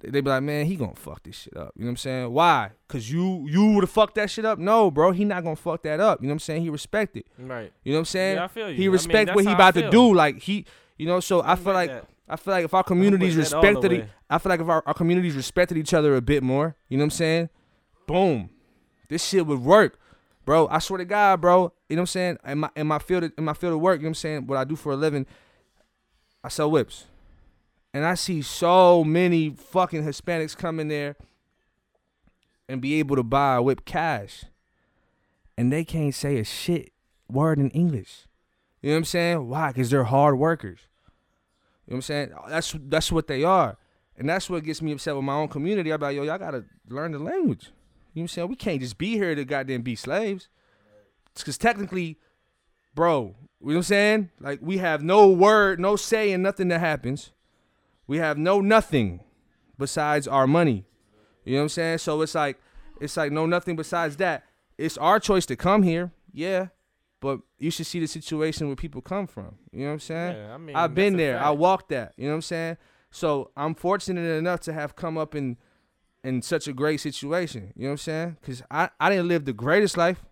They 0.00 0.20
be 0.20 0.30
like, 0.30 0.42
man, 0.42 0.66
he 0.66 0.76
gonna 0.76 0.94
fuck 0.94 1.22
this 1.24 1.34
shit 1.36 1.56
up. 1.56 1.72
You 1.76 1.82
know 1.82 1.86
what 1.86 1.90
I'm 1.92 1.96
saying? 1.96 2.30
Why? 2.30 2.70
Cause 2.86 3.10
you 3.10 3.46
you 3.48 3.72
would 3.72 3.82
have 3.82 3.90
fucked 3.90 4.14
that 4.14 4.30
shit 4.30 4.44
up? 4.44 4.58
No, 4.58 4.90
bro. 4.90 5.10
He 5.10 5.24
not 5.24 5.42
gonna 5.42 5.56
fuck 5.56 5.82
that 5.82 5.98
up. 5.98 6.20
You 6.20 6.28
know 6.28 6.32
what 6.32 6.34
I'm 6.34 6.38
saying? 6.40 6.62
He 6.62 6.70
respect 6.70 7.16
it. 7.16 7.26
right. 7.38 7.72
You 7.82 7.92
know 7.92 7.98
what 7.98 8.00
I'm 8.00 8.04
saying? 8.04 8.36
Yeah, 8.36 8.44
I 8.44 8.48
feel 8.48 8.68
you. 8.70 8.76
He 8.76 8.82
mean, 8.82 8.90
respect 8.92 9.26
that's 9.26 9.34
what 9.34 9.44
he 9.44 9.52
about 9.52 9.74
to 9.74 9.90
do. 9.90 10.14
Like 10.14 10.40
he, 10.40 10.66
you 10.98 11.06
know. 11.06 11.18
So 11.18 11.42
I 11.42 11.56
feel 11.56 11.72
like 11.72 11.90
that. 11.90 12.04
I 12.28 12.36
feel 12.36 12.52
like 12.52 12.64
if 12.64 12.74
our 12.74 12.82
communities 12.82 13.36
with 13.36 13.50
that 13.50 13.56
all 13.56 13.62
the 13.62 13.68
respected 13.68 13.92
way. 13.92 14.08
I 14.28 14.38
feel 14.38 14.50
like 14.50 14.60
if 14.60 14.68
our, 14.68 14.82
our 14.86 14.94
communities 14.94 15.34
respected 15.34 15.78
each 15.78 15.94
other 15.94 16.16
a 16.16 16.20
bit 16.20 16.42
more, 16.42 16.76
you 16.88 16.98
know 16.98 17.02
what 17.02 17.06
I'm 17.06 17.10
saying? 17.10 17.48
Boom, 18.06 18.50
this 19.08 19.24
shit 19.24 19.46
would 19.46 19.60
work, 19.60 19.98
bro. 20.44 20.68
I 20.68 20.78
swear 20.78 20.98
to 20.98 21.04
God, 21.04 21.40
bro. 21.40 21.72
You 21.88 21.96
know 21.96 22.00
what 22.00 22.02
I'm 22.02 22.06
saying? 22.06 22.38
In 22.44 22.58
my 22.58 22.70
in 22.76 22.86
my 22.86 22.98
field 22.98 23.24
of, 23.24 23.32
in 23.38 23.44
my 23.44 23.54
field 23.54 23.74
of 23.74 23.80
work, 23.80 24.00
you 24.00 24.02
know 24.02 24.08
what 24.08 24.10
I'm 24.10 24.14
saying? 24.14 24.46
What 24.46 24.58
I 24.58 24.64
do 24.64 24.76
for 24.76 24.92
a 24.92 24.96
living, 24.96 25.26
I 26.44 26.48
sell 26.48 26.70
whips, 26.70 27.06
And 27.92 28.04
I 28.04 28.14
see 28.14 28.42
so 28.42 29.04
many 29.04 29.50
fucking 29.50 30.04
Hispanics 30.04 30.56
come 30.56 30.80
in 30.80 30.88
there 30.88 31.16
and 32.68 32.80
be 32.80 32.98
able 32.98 33.16
to 33.16 33.22
buy 33.22 33.56
a 33.56 33.62
whip 33.62 33.84
cash. 33.84 34.44
And 35.56 35.72
they 35.72 35.84
can't 35.84 36.14
say 36.14 36.38
a 36.38 36.44
shit 36.44 36.92
word 37.28 37.58
in 37.58 37.70
English. 37.70 38.26
You 38.80 38.90
know 38.90 38.94
what 38.94 38.98
I'm 38.98 39.04
saying? 39.04 39.48
Why? 39.48 39.68
Because 39.68 39.90
they're 39.90 40.04
hard 40.04 40.38
workers. 40.38 40.87
You 41.88 41.92
know 41.92 41.96
what 41.96 41.96
I'm 41.96 42.02
saying? 42.02 42.32
Uh, 42.34 42.48
that's 42.50 42.76
that's 42.80 43.10
what 43.10 43.28
they 43.28 43.44
are. 43.44 43.78
And 44.18 44.28
that's 44.28 44.50
what 44.50 44.62
gets 44.62 44.82
me 44.82 44.92
upset 44.92 45.16
with 45.16 45.24
my 45.24 45.32
own 45.32 45.48
community. 45.48 45.90
I'm 45.90 46.00
like, 46.00 46.14
yo, 46.14 46.22
y'all 46.22 46.36
gotta 46.36 46.66
learn 46.90 47.12
the 47.12 47.18
language. 47.18 47.70
You 48.12 48.20
know 48.20 48.22
what 48.22 48.22
I'm 48.24 48.28
saying? 48.28 48.48
We 48.48 48.56
can't 48.56 48.80
just 48.82 48.98
be 48.98 49.14
here 49.14 49.34
to 49.34 49.44
goddamn 49.46 49.80
be 49.80 49.96
slaves. 49.96 50.48
Because 51.34 51.56
technically, 51.56 52.18
bro, 52.94 53.22
you 53.22 53.28
know 53.28 53.36
what 53.60 53.76
I'm 53.76 53.82
saying? 53.84 54.30
Like, 54.38 54.58
we 54.60 54.78
have 54.78 55.02
no 55.02 55.30
word, 55.30 55.80
no 55.80 55.96
say 55.96 56.30
in 56.30 56.42
nothing 56.42 56.68
that 56.68 56.80
happens. 56.80 57.32
We 58.06 58.18
have 58.18 58.36
no 58.36 58.60
nothing 58.60 59.20
besides 59.78 60.28
our 60.28 60.46
money. 60.46 60.84
You 61.46 61.54
know 61.54 61.60
what 61.60 61.62
I'm 61.62 61.68
saying? 61.70 61.98
So 61.98 62.20
it's 62.20 62.34
like, 62.34 62.60
it's 63.00 63.16
like 63.16 63.32
no 63.32 63.46
nothing 63.46 63.76
besides 63.76 64.16
that. 64.16 64.44
It's 64.76 64.98
our 64.98 65.18
choice 65.18 65.46
to 65.46 65.56
come 65.56 65.84
here, 65.84 66.12
yeah. 66.34 66.66
But 67.20 67.40
you 67.58 67.70
should 67.70 67.86
see 67.86 67.98
the 67.98 68.06
situation 68.06 68.68
where 68.68 68.76
people 68.76 69.00
come 69.00 69.26
from. 69.26 69.56
You 69.72 69.80
know 69.80 69.86
what 69.86 69.92
I'm 69.94 70.00
saying? 70.00 70.36
Yeah, 70.36 70.54
I 70.54 70.58
mean, 70.58 70.76
I've 70.76 70.94
been 70.94 71.16
there. 71.16 71.40
I 71.40 71.50
walked 71.50 71.88
that. 71.88 72.12
You 72.16 72.24
know 72.26 72.30
what 72.30 72.36
I'm 72.36 72.42
saying? 72.42 72.76
So 73.10 73.50
I'm 73.56 73.74
fortunate 73.74 74.20
enough 74.38 74.60
to 74.60 74.72
have 74.72 74.94
come 74.94 75.18
up 75.18 75.34
in 75.34 75.56
in 76.24 76.42
such 76.42 76.68
a 76.68 76.72
great 76.72 77.00
situation. 77.00 77.72
You 77.76 77.84
know 77.84 77.88
what 77.88 77.92
I'm 77.92 77.98
saying? 77.98 78.36
Cause 78.42 78.62
I, 78.70 78.90
I 79.00 79.08
didn't 79.10 79.28
live 79.28 79.44
the 79.44 79.52
greatest 79.52 79.96
life, 79.96 80.24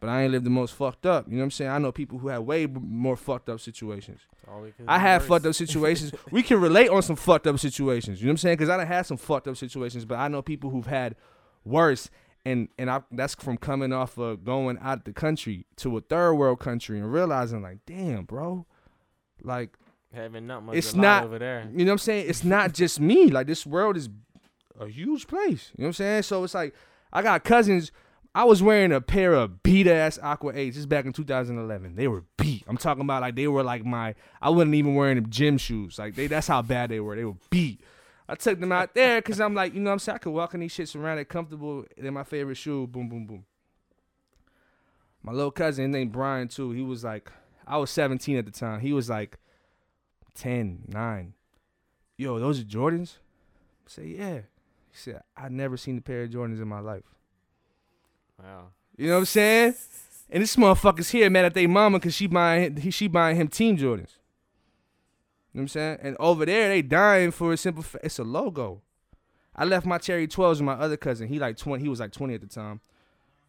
but 0.00 0.08
I 0.08 0.22
ain't 0.22 0.32
lived 0.32 0.46
the 0.46 0.50
most 0.50 0.74
fucked 0.74 1.06
up. 1.06 1.26
You 1.26 1.34
know 1.34 1.38
what 1.40 1.44
I'm 1.44 1.50
saying? 1.50 1.70
I 1.70 1.78
know 1.78 1.92
people 1.92 2.18
who 2.18 2.28
had 2.28 2.38
way 2.40 2.66
more 2.66 3.16
fucked 3.16 3.48
up 3.48 3.60
situations. 3.60 4.20
All 4.46 4.60
we 4.60 4.72
can 4.72 4.88
I 4.88 4.98
had 4.98 5.22
worse. 5.22 5.28
fucked 5.28 5.46
up 5.46 5.54
situations. 5.54 6.12
we 6.30 6.42
can 6.42 6.60
relate 6.60 6.88
on 6.88 7.02
some 7.02 7.16
fucked 7.16 7.46
up 7.46 7.58
situations. 7.58 8.20
You 8.20 8.26
know 8.26 8.30
what 8.30 8.34
I'm 8.34 8.38
saying? 8.38 8.58
Cause 8.58 8.68
I 8.68 8.76
done 8.76 8.86
had 8.86 9.06
some 9.06 9.16
fucked 9.16 9.48
up 9.48 9.56
situations, 9.56 10.04
but 10.04 10.18
I 10.18 10.28
know 10.28 10.42
people 10.42 10.70
who've 10.70 10.86
had 10.86 11.16
worse. 11.64 12.10
And 12.44 12.68
and 12.78 12.90
I 12.90 13.02
that's 13.10 13.34
from 13.34 13.56
coming 13.58 13.92
off 13.92 14.16
of 14.18 14.44
going 14.44 14.78
out 14.80 15.04
the 15.04 15.12
country 15.12 15.66
to 15.76 15.96
a 15.96 16.00
third 16.00 16.34
world 16.34 16.60
country 16.60 16.98
and 16.98 17.12
realizing 17.12 17.62
like, 17.62 17.78
damn, 17.86 18.24
bro, 18.24 18.66
like 19.42 19.76
having 20.14 20.46
not 20.46 20.62
much. 20.64 20.76
it's 20.76 20.94
not- 20.94 21.24
over 21.24 21.38
there. 21.38 21.68
you 21.72 21.84
know 21.84 21.90
what 21.90 21.94
I'm 21.94 21.98
saying? 21.98 22.26
It's 22.28 22.44
not 22.44 22.72
just 22.74 23.00
me. 23.00 23.28
Like 23.28 23.46
this 23.46 23.66
world 23.66 23.96
is 23.96 24.08
a 24.80 24.86
huge 24.88 25.26
place. 25.26 25.72
You 25.76 25.82
know 25.82 25.86
what 25.86 25.88
I'm 25.88 25.92
saying? 25.94 26.22
So 26.22 26.44
it's 26.44 26.54
like 26.54 26.74
I 27.12 27.22
got 27.22 27.44
cousins. 27.44 27.92
I 28.34 28.44
was 28.44 28.62
wearing 28.62 28.92
a 28.92 29.00
pair 29.00 29.34
of 29.34 29.62
beat 29.62 29.86
ass 29.88 30.18
Aqua 30.22 30.52
8s 30.52 30.74
just 30.74 30.88
back 30.88 31.06
in 31.06 31.12
2011. 31.12 31.96
They 31.96 32.06
were 32.08 32.24
beat. 32.36 32.62
I'm 32.68 32.76
talking 32.76 33.02
about 33.02 33.22
like 33.22 33.34
they 33.34 33.48
were 33.48 33.64
like 33.64 33.84
my 33.84 34.14
I 34.40 34.50
wasn't 34.50 34.74
even 34.74 34.94
wearing 34.94 35.16
them 35.16 35.28
gym 35.28 35.58
shoes. 35.58 35.98
Like 35.98 36.14
they 36.14 36.28
that's 36.28 36.46
how 36.46 36.62
bad 36.62 36.90
they 36.90 37.00
were. 37.00 37.16
They 37.16 37.24
were 37.24 37.36
beat. 37.50 37.80
I 38.28 38.34
took 38.34 38.60
them 38.60 38.72
out 38.72 38.94
there 38.94 39.20
because 39.20 39.40
I'm 39.40 39.54
like, 39.54 39.72
you 39.74 39.80
know 39.80 39.90
what 39.90 39.94
I'm 39.94 39.98
saying? 40.00 40.16
I 40.16 40.18
could 40.18 40.32
walk 40.32 40.52
in 40.54 40.60
these 40.60 40.76
shits 40.76 40.94
around 40.94 41.18
it 41.18 41.28
comfortable 41.28 41.86
in 41.96 42.12
my 42.12 42.24
favorite 42.24 42.56
shoe. 42.56 42.86
Boom, 42.86 43.08
boom, 43.08 43.26
boom. 43.26 43.44
My 45.22 45.32
little 45.32 45.50
cousin 45.50 45.90
named 45.90 46.12
Brian 46.12 46.48
too. 46.48 46.72
He 46.72 46.82
was 46.82 47.04
like, 47.04 47.32
I 47.66 47.78
was 47.78 47.90
17 47.90 48.36
at 48.36 48.44
the 48.44 48.50
time. 48.50 48.80
He 48.80 48.92
was 48.92 49.08
like 49.08 49.38
10, 50.34 50.84
9. 50.88 51.34
Yo, 52.16 52.38
those 52.38 52.60
are 52.60 52.64
Jordans? 52.64 53.16
I 53.86 53.90
say, 53.90 54.06
yeah. 54.06 54.34
He 54.90 54.96
said, 54.96 55.22
I 55.36 55.48
never 55.48 55.76
seen 55.76 55.98
a 55.98 56.00
pair 56.00 56.24
of 56.24 56.30
Jordans 56.30 56.60
in 56.60 56.68
my 56.68 56.80
life. 56.80 57.04
Wow. 58.38 58.68
You 58.96 59.08
know 59.08 59.14
what 59.14 59.18
I'm 59.20 59.24
saying? 59.26 59.74
And 60.30 60.42
this 60.42 60.56
motherfucker's 60.56 61.10
here 61.10 61.30
mad 61.30 61.46
at 61.46 61.54
their 61.54 61.68
mama 61.68 61.98
because 61.98 62.14
she 62.14 62.26
buying 62.26 62.76
he, 62.76 62.90
she 62.90 63.08
buying 63.08 63.36
him 63.36 63.48
Team 63.48 63.78
Jordans. 63.78 64.18
You 65.52 65.58
know 65.58 65.60
what 65.60 65.62
I'm 65.62 65.68
saying? 65.68 65.98
And 66.02 66.16
over 66.20 66.44
there 66.46 66.68
they 66.68 66.82
dying 66.82 67.30
for 67.30 67.52
a 67.52 67.56
simple. 67.56 67.82
Fa- 67.82 68.00
it's 68.02 68.18
a 68.18 68.24
logo. 68.24 68.82
I 69.56 69.64
left 69.64 69.86
my 69.86 69.98
Cherry 69.98 70.28
12s 70.28 70.50
with 70.56 70.60
my 70.62 70.74
other 70.74 70.96
cousin. 70.96 71.26
He 71.28 71.38
like 71.38 71.56
20. 71.56 71.82
He 71.82 71.88
was 71.88 72.00
like 72.00 72.12
20 72.12 72.34
at 72.34 72.40
the 72.42 72.46
time. 72.46 72.80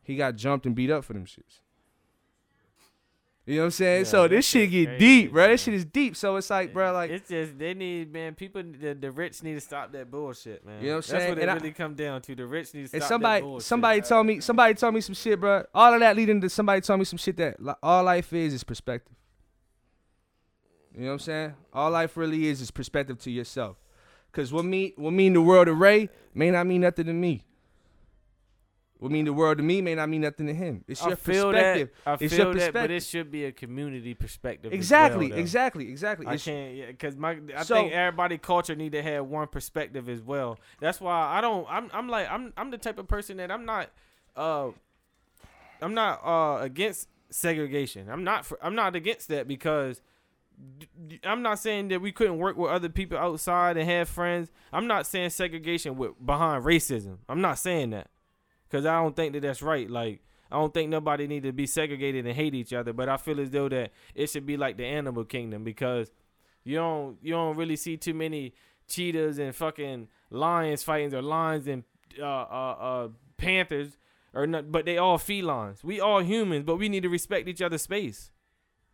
He 0.01 0.15
got 0.15 0.35
jumped 0.35 0.65
and 0.65 0.73
beat 0.73 0.89
up 0.89 1.03
for 1.03 1.13
them 1.13 1.25
shits. 1.25 1.59
You 3.45 3.55
know 3.55 3.61
what 3.61 3.65
I'm 3.65 3.71
saying? 3.71 3.99
Yeah, 4.01 4.09
so 4.09 4.27
this 4.27 4.45
shit 4.45 4.69
get 4.69 4.85
crazy, 4.85 4.99
deep, 4.99 5.31
bro. 5.31 5.41
man. 5.43 5.51
This 5.51 5.63
shit 5.63 5.73
is 5.73 5.85
deep. 5.85 6.15
So 6.15 6.35
it's 6.35 6.49
like, 6.51 6.71
bro, 6.71 6.93
like 6.93 7.09
it's 7.09 7.29
just 7.29 7.57
they 7.57 7.73
need 7.73 8.13
man. 8.13 8.35
People, 8.35 8.61
the, 8.63 8.93
the 8.93 9.09
rich 9.11 9.41
need 9.41 9.55
to 9.55 9.61
stop 9.61 9.91
that 9.93 10.11
bullshit, 10.11 10.63
man. 10.65 10.81
You 10.81 10.89
know 10.89 10.95
what 10.97 10.97
I'm 10.97 11.01
saying? 11.01 11.19
That's 11.19 11.29
what 11.29 11.37
it 11.39 11.41
And 11.41 11.51
I- 11.51 11.53
really 11.55 11.71
come 11.71 11.95
down 11.95 12.21
to. 12.23 12.35
The 12.35 12.45
rich 12.45 12.73
need 12.75 12.81
to 12.83 12.87
stop 12.89 12.93
And 12.93 13.01
that 13.01 13.07
somebody, 13.07 13.41
bullshit. 13.41 13.65
somebody 13.65 14.01
told 14.01 14.27
me, 14.27 14.39
somebody 14.39 14.73
told 14.75 14.93
me 14.93 15.01
some 15.01 15.15
shit, 15.15 15.39
bro. 15.39 15.63
All 15.73 15.93
of 15.93 15.99
that 15.99 16.15
leading 16.15 16.41
to 16.41 16.49
somebody 16.49 16.81
told 16.81 16.99
me 16.99 17.05
some 17.05 17.17
shit 17.17 17.37
that 17.37 17.59
li- 17.63 17.73
all 17.81 18.03
life 18.03 18.31
is 18.33 18.53
is 18.53 18.63
perspective. 18.63 19.15
You 20.99 21.05
know 21.05 21.11
what 21.11 21.13
I'm 21.13 21.19
saying? 21.19 21.53
All 21.71 21.91
life 21.91 22.17
really 22.17 22.47
is 22.47 22.59
is 22.59 22.71
perspective 22.71 23.19
to 23.19 23.31
yourself. 23.31 23.77
Cause 24.33 24.51
what 24.51 24.65
mean 24.65 24.91
what 24.97 25.11
mean 25.13 25.31
the 25.31 25.41
world 25.41 25.67
to 25.67 25.73
Ray 25.73 26.09
may 26.33 26.51
not 26.51 26.67
mean 26.67 26.81
nothing 26.81 27.05
to 27.05 27.13
me. 27.13 27.45
What 28.97 29.09
mean 29.13 29.23
the 29.23 29.31
world 29.31 29.59
to 29.59 29.63
me 29.63 29.81
may 29.81 29.95
not 29.95 30.09
mean 30.09 30.19
nothing 30.21 30.47
to 30.47 30.53
him. 30.53 30.83
It's 30.89 31.01
your 31.01 31.13
I 31.13 31.15
feel 31.15 31.51
perspective. 31.53 31.89
that. 32.03 32.11
I 32.11 32.13
It's 32.25 32.35
feel 32.35 32.45
your 32.47 32.53
that, 32.55 32.73
but 32.73 32.91
it 32.91 33.01
should 33.03 33.31
be 33.31 33.45
a 33.45 33.53
community 33.53 34.13
perspective. 34.13 34.73
Exactly, 34.73 35.29
well, 35.29 35.39
exactly, 35.39 35.89
exactly. 35.89 36.27
I 36.27 36.31
It's- 36.33 36.43
can't, 36.43 36.75
yeah, 36.75 36.91
cause 36.91 37.15
my 37.15 37.39
I 37.55 37.63
So- 37.63 37.75
think 37.75 37.93
everybody 37.93 38.37
culture 38.37 38.75
need 38.75 38.91
to 38.91 39.01
have 39.01 39.25
one 39.25 39.47
perspective 39.47 40.09
as 40.09 40.21
well. 40.21 40.59
That's 40.81 40.99
why 40.99 41.15
I 41.37 41.39
don't. 41.39 41.65
I'm 41.69 41.89
I'm 41.93 42.09
like 42.09 42.29
I'm 42.29 42.51
I'm 42.57 42.71
the 42.71 42.77
type 42.77 42.99
of 42.99 43.07
person 43.07 43.37
that 43.37 43.49
I'm 43.51 43.63
not. 43.63 43.89
Uh, 44.35 44.71
I'm 45.81 45.93
not 45.93 46.19
uh 46.25 46.61
against 46.61 47.07
segregation. 47.29 48.09
I'm 48.09 48.25
not 48.25 48.45
for, 48.45 48.59
I'm 48.61 48.75
not 48.75 48.97
against 48.97 49.29
that 49.29 49.47
because. 49.47 50.01
I'm 51.23 51.41
not 51.41 51.59
saying 51.59 51.89
that 51.89 52.01
we 52.01 52.11
couldn't 52.11 52.37
work 52.37 52.57
with 52.57 52.71
other 52.71 52.89
people 52.89 53.17
outside 53.17 53.77
and 53.77 53.89
have 53.89 54.09
friends. 54.09 54.51
I'm 54.71 54.87
not 54.87 55.07
saying 55.07 55.29
segregation 55.31 55.97
with 55.97 56.11
behind 56.23 56.63
racism. 56.63 57.17
I'm 57.27 57.41
not 57.41 57.59
saying 57.59 57.91
that 57.91 58.07
because 58.69 58.85
I 58.85 59.01
don't 59.01 59.15
think 59.15 59.33
that 59.33 59.41
that's 59.41 59.61
right. 59.61 59.89
Like 59.89 60.21
I 60.51 60.57
don't 60.57 60.73
think 60.73 60.89
nobody 60.89 61.27
need 61.27 61.43
to 61.43 61.51
be 61.51 61.65
segregated 61.65 62.25
and 62.25 62.35
hate 62.35 62.55
each 62.55 62.73
other. 62.73 62.93
But 62.93 63.09
I 63.09 63.17
feel 63.17 63.39
as 63.39 63.51
though 63.51 63.69
that 63.69 63.91
it 64.15 64.29
should 64.29 64.45
be 64.45 64.57
like 64.57 64.77
the 64.77 64.85
animal 64.85 65.23
kingdom 65.23 65.63
because 65.63 66.11
you 66.63 66.75
don't 66.75 67.17
you 67.21 67.33
don't 67.33 67.55
really 67.55 67.75
see 67.75 67.97
too 67.97 68.13
many 68.13 68.53
cheetahs 68.87 69.39
and 69.39 69.55
fucking 69.55 70.07
lions 70.29 70.83
fighting 70.83 71.13
or 71.13 71.21
lions 71.21 71.67
and 71.67 71.83
uh 72.19 72.25
uh, 72.25 72.75
uh 72.79 73.07
panthers 73.37 73.97
or 74.33 74.45
not. 74.47 74.71
But 74.71 74.85
they 74.85 74.97
all 74.97 75.17
felines. 75.17 75.83
We 75.83 75.99
all 75.99 76.21
humans, 76.21 76.63
but 76.65 76.77
we 76.77 76.89
need 76.89 77.03
to 77.03 77.09
respect 77.09 77.47
each 77.47 77.61
other's 77.61 77.83
space. 77.83 78.31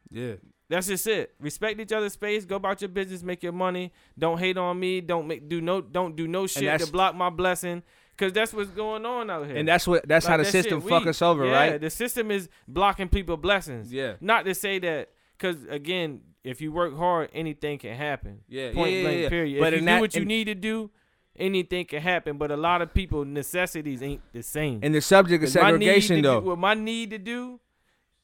yeah. 0.09 0.35
That's 0.69 0.87
just 0.87 1.05
it. 1.07 1.35
Respect 1.39 1.79
each 1.79 1.91
other's 1.91 2.13
space. 2.13 2.43
Go 2.45 2.55
about 2.55 2.81
your 2.81 2.89
business. 2.89 3.21
Make 3.21 3.43
your 3.43 3.51
money. 3.51 3.93
Don't 4.17 4.39
hate 4.39 4.57
on 4.57 4.79
me. 4.79 4.99
Don't 5.01 5.27
make 5.27 5.47
do 5.47 5.61
no 5.61 5.79
don't 5.81 6.15
do 6.15 6.27
no 6.27 6.47
shit 6.47 6.79
to 6.81 6.91
block 6.91 7.15
my 7.15 7.29
blessing. 7.29 7.83
Cause 8.17 8.31
that's 8.31 8.53
what's 8.53 8.69
going 8.71 9.05
on 9.05 9.29
out 9.29 9.45
here. 9.45 9.57
And 9.57 9.67
that's 9.67 9.85
what 9.85 10.07
that's 10.07 10.25
how 10.25 10.37
the 10.37 10.43
that 10.43 10.51
system 10.51 10.79
shit 10.81 10.89
fuck 10.89 11.01
weak. 11.01 11.09
us 11.09 11.21
over, 11.21 11.45
yeah, 11.45 11.51
right? 11.51 11.81
The 11.81 11.89
system 11.89 12.31
is 12.31 12.47
blocking 12.67 13.09
people 13.09 13.35
blessings. 13.37 13.91
Yeah. 13.91 14.13
Not 14.21 14.45
to 14.45 14.55
say 14.55 14.79
that, 14.79 15.09
because 15.37 15.57
again, 15.69 16.21
if 16.43 16.61
you 16.61 16.71
work 16.71 16.95
hard, 16.97 17.29
anything 17.33 17.77
can 17.77 17.93
happen. 17.95 18.39
Yeah, 18.47 18.71
Point 18.71 18.93
yeah, 18.93 19.01
blank. 19.03 19.21
yeah. 19.23 19.29
Period. 19.29 19.59
But 19.59 19.73
if 19.73 19.73
you 19.73 19.79
in 19.79 19.83
do 19.85 19.91
that- 19.91 19.99
what 20.01 20.15
you 20.15 20.21
in- 20.21 20.27
need 20.29 20.45
to 20.45 20.55
do, 20.55 20.91
anything 21.37 21.85
can 21.87 22.01
happen. 22.01 22.37
But 22.37 22.51
a 22.51 22.57
lot 22.57 22.81
of 22.81 22.93
people 22.93 23.25
necessities 23.25 24.01
ain't 24.01 24.21
the 24.31 24.41
same. 24.43 24.79
And 24.81 24.95
the 24.95 25.01
subject 25.01 25.43
of 25.43 25.47
'Cause 25.47 25.53
segregation 25.53 26.21
though. 26.21 26.39
do, 26.39 26.47
what 26.47 26.57
my 26.57 26.73
need 26.73 27.09
to 27.09 27.17
do, 27.17 27.59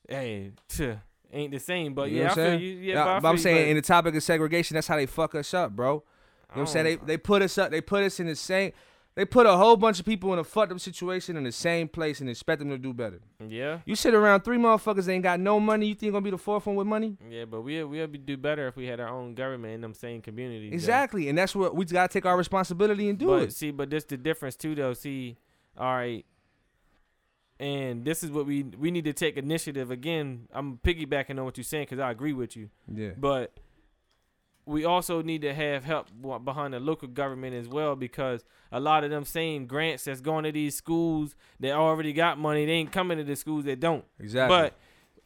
hey, 0.08 0.52
tuh, 0.70 0.96
ain't 1.32 1.52
the 1.52 1.60
same. 1.60 1.94
But 1.94 2.10
You 2.12 2.24
know 2.24 2.24
yeah, 2.24 2.28
I 2.28 2.30
what 2.30 2.38
I'm 2.38 2.44
feel 2.44 2.46
saying? 2.46 2.62
you. 2.62 2.70
Yeah, 2.70 2.94
but, 3.04 3.08
I 3.08 3.20
but 3.20 3.28
I'm 3.30 3.38
saying 3.38 3.70
in 3.70 3.76
the 3.76 3.82
topic 3.82 4.15
of 4.15 4.24
segregation, 4.24 4.76
that's 4.76 4.88
how 4.88 4.96
they 4.96 5.06
fuck 5.06 5.36
us 5.36 5.54
up, 5.54 5.76
bro. 5.76 5.94
You 5.94 5.96
know 5.96 6.02
what 6.48 6.56
I'm 6.56 6.62
oh, 6.62 6.65
saying? 6.65 6.86
They 6.86 6.96
they 7.06 7.17
put 7.17 7.41
us 7.41 7.58
up, 7.58 7.72
they 7.72 7.82
put 7.82 8.04
us 8.04 8.20
in 8.20 8.28
the 8.28 8.36
same 8.36 8.74
they 9.15 9.26
put 9.26 9.46
a 9.46 9.58
whole 9.58 9.76
bunch 9.76 10.00
of 10.00 10.06
people 10.06 10.32
in 10.32 10.39
a 10.39 10.44
fucked 10.44 10.72
up 10.72 10.80
situation 10.80 11.36
in 11.36 11.44
the 11.44 11.52
same 11.52 11.89
place 11.89 12.22
and 12.22 12.30
expect 12.30 12.60
them 12.60 12.70
to 12.70 12.78
do 12.78 12.94
better. 12.94 13.20
yeah, 13.46 13.80
You 13.86 13.96
sit 13.96 14.13
around 14.13 14.41
three 14.41 14.58
motherfuckers 14.58 15.06
that 15.06 15.12
ain't 15.12 15.24
got 15.24 15.39
no 15.39 15.60
money, 15.60 15.88
you 15.88 15.94
think 15.96 16.04
you're 16.04 16.12
gonna 16.13 16.24
be 16.24 16.32
the 16.32 16.38
fourth 16.38 16.65
one 16.65 16.78
with 16.78 16.88
money? 16.88 17.17
yeah. 17.30 17.44
But 17.46 17.62
we 17.62 17.84
we'll 17.84 18.08
be 18.08 18.17
do 18.17 18.38
better 18.38 18.67
if 18.67 18.78
we 18.78 18.88
had 18.88 19.00
our 19.02 19.10
own 19.10 19.36
government 19.36 19.74
in 19.74 19.82
them 19.82 19.94
same 19.94 20.22
communities. 20.22 20.70
though. 20.72 20.76
Exactly. 20.76 21.28
And 21.28 21.38
that's 21.38 21.54
what 21.54 21.76
we 21.76 21.84
gotta 21.86 22.12
take 22.12 22.26
our 22.26 22.38
responsibility 22.38 23.10
and 23.10 23.20
do 23.20 23.28
but 23.28 23.44
it. 23.44 23.54
see, 23.54 23.72
but 23.72 23.89
this 23.89 24.06
the 24.06 24.15
difference 24.15 24.56
too, 24.56 24.76
though. 24.76 24.94
See, 24.94 25.38
all 25.78 25.94
right, 25.94 26.26
and 27.62 28.04
this 28.04 28.24
is 28.24 28.32
what 28.32 28.45
we 28.45 28.63
we 28.63 28.89
need 28.91 29.06
to 29.06 29.13
take 29.13 29.38
initiative 29.38 29.91
again. 29.91 30.47
I'm 30.52 30.78
piggybacking 30.80 31.38
on 31.38 31.45
what 31.45 31.58
you're 31.58 31.63
saying 31.63 31.84
because 31.86 32.00
I 32.00 32.10
agree 32.12 32.34
with 32.34 32.58
you, 32.58 32.69
Yeah. 32.91 33.12
but 33.17 33.54
we 34.65 34.86
also 34.86 35.21
need 35.21 35.41
to 35.41 35.54
have 35.54 35.84
help 35.84 36.08
behind 36.45 36.74
the 36.74 36.80
local 36.80 37.08
government 37.08 37.56
as 37.56 37.67
well 37.67 37.95
because 37.95 38.43
a 38.71 38.80
lot 38.80 39.04
of 39.04 39.10
them 39.10 39.26
same 39.26 39.65
grants 39.65 40.04
that's 40.06 40.21
going 40.21 40.43
to 40.43 40.52
these 40.52 40.76
schools 40.76 41.36
that 41.60 41.71
already 41.74 42.13
got 42.13 42.38
money, 42.38 42.65
they 42.65 42.71
ain't 42.74 42.91
coming 42.91 43.17
to 43.17 43.24
the 43.24 43.36
schools 43.36 43.65
that 43.65 43.80
don't. 43.80 44.06
Exactly. 44.19 44.56
But 44.56 44.78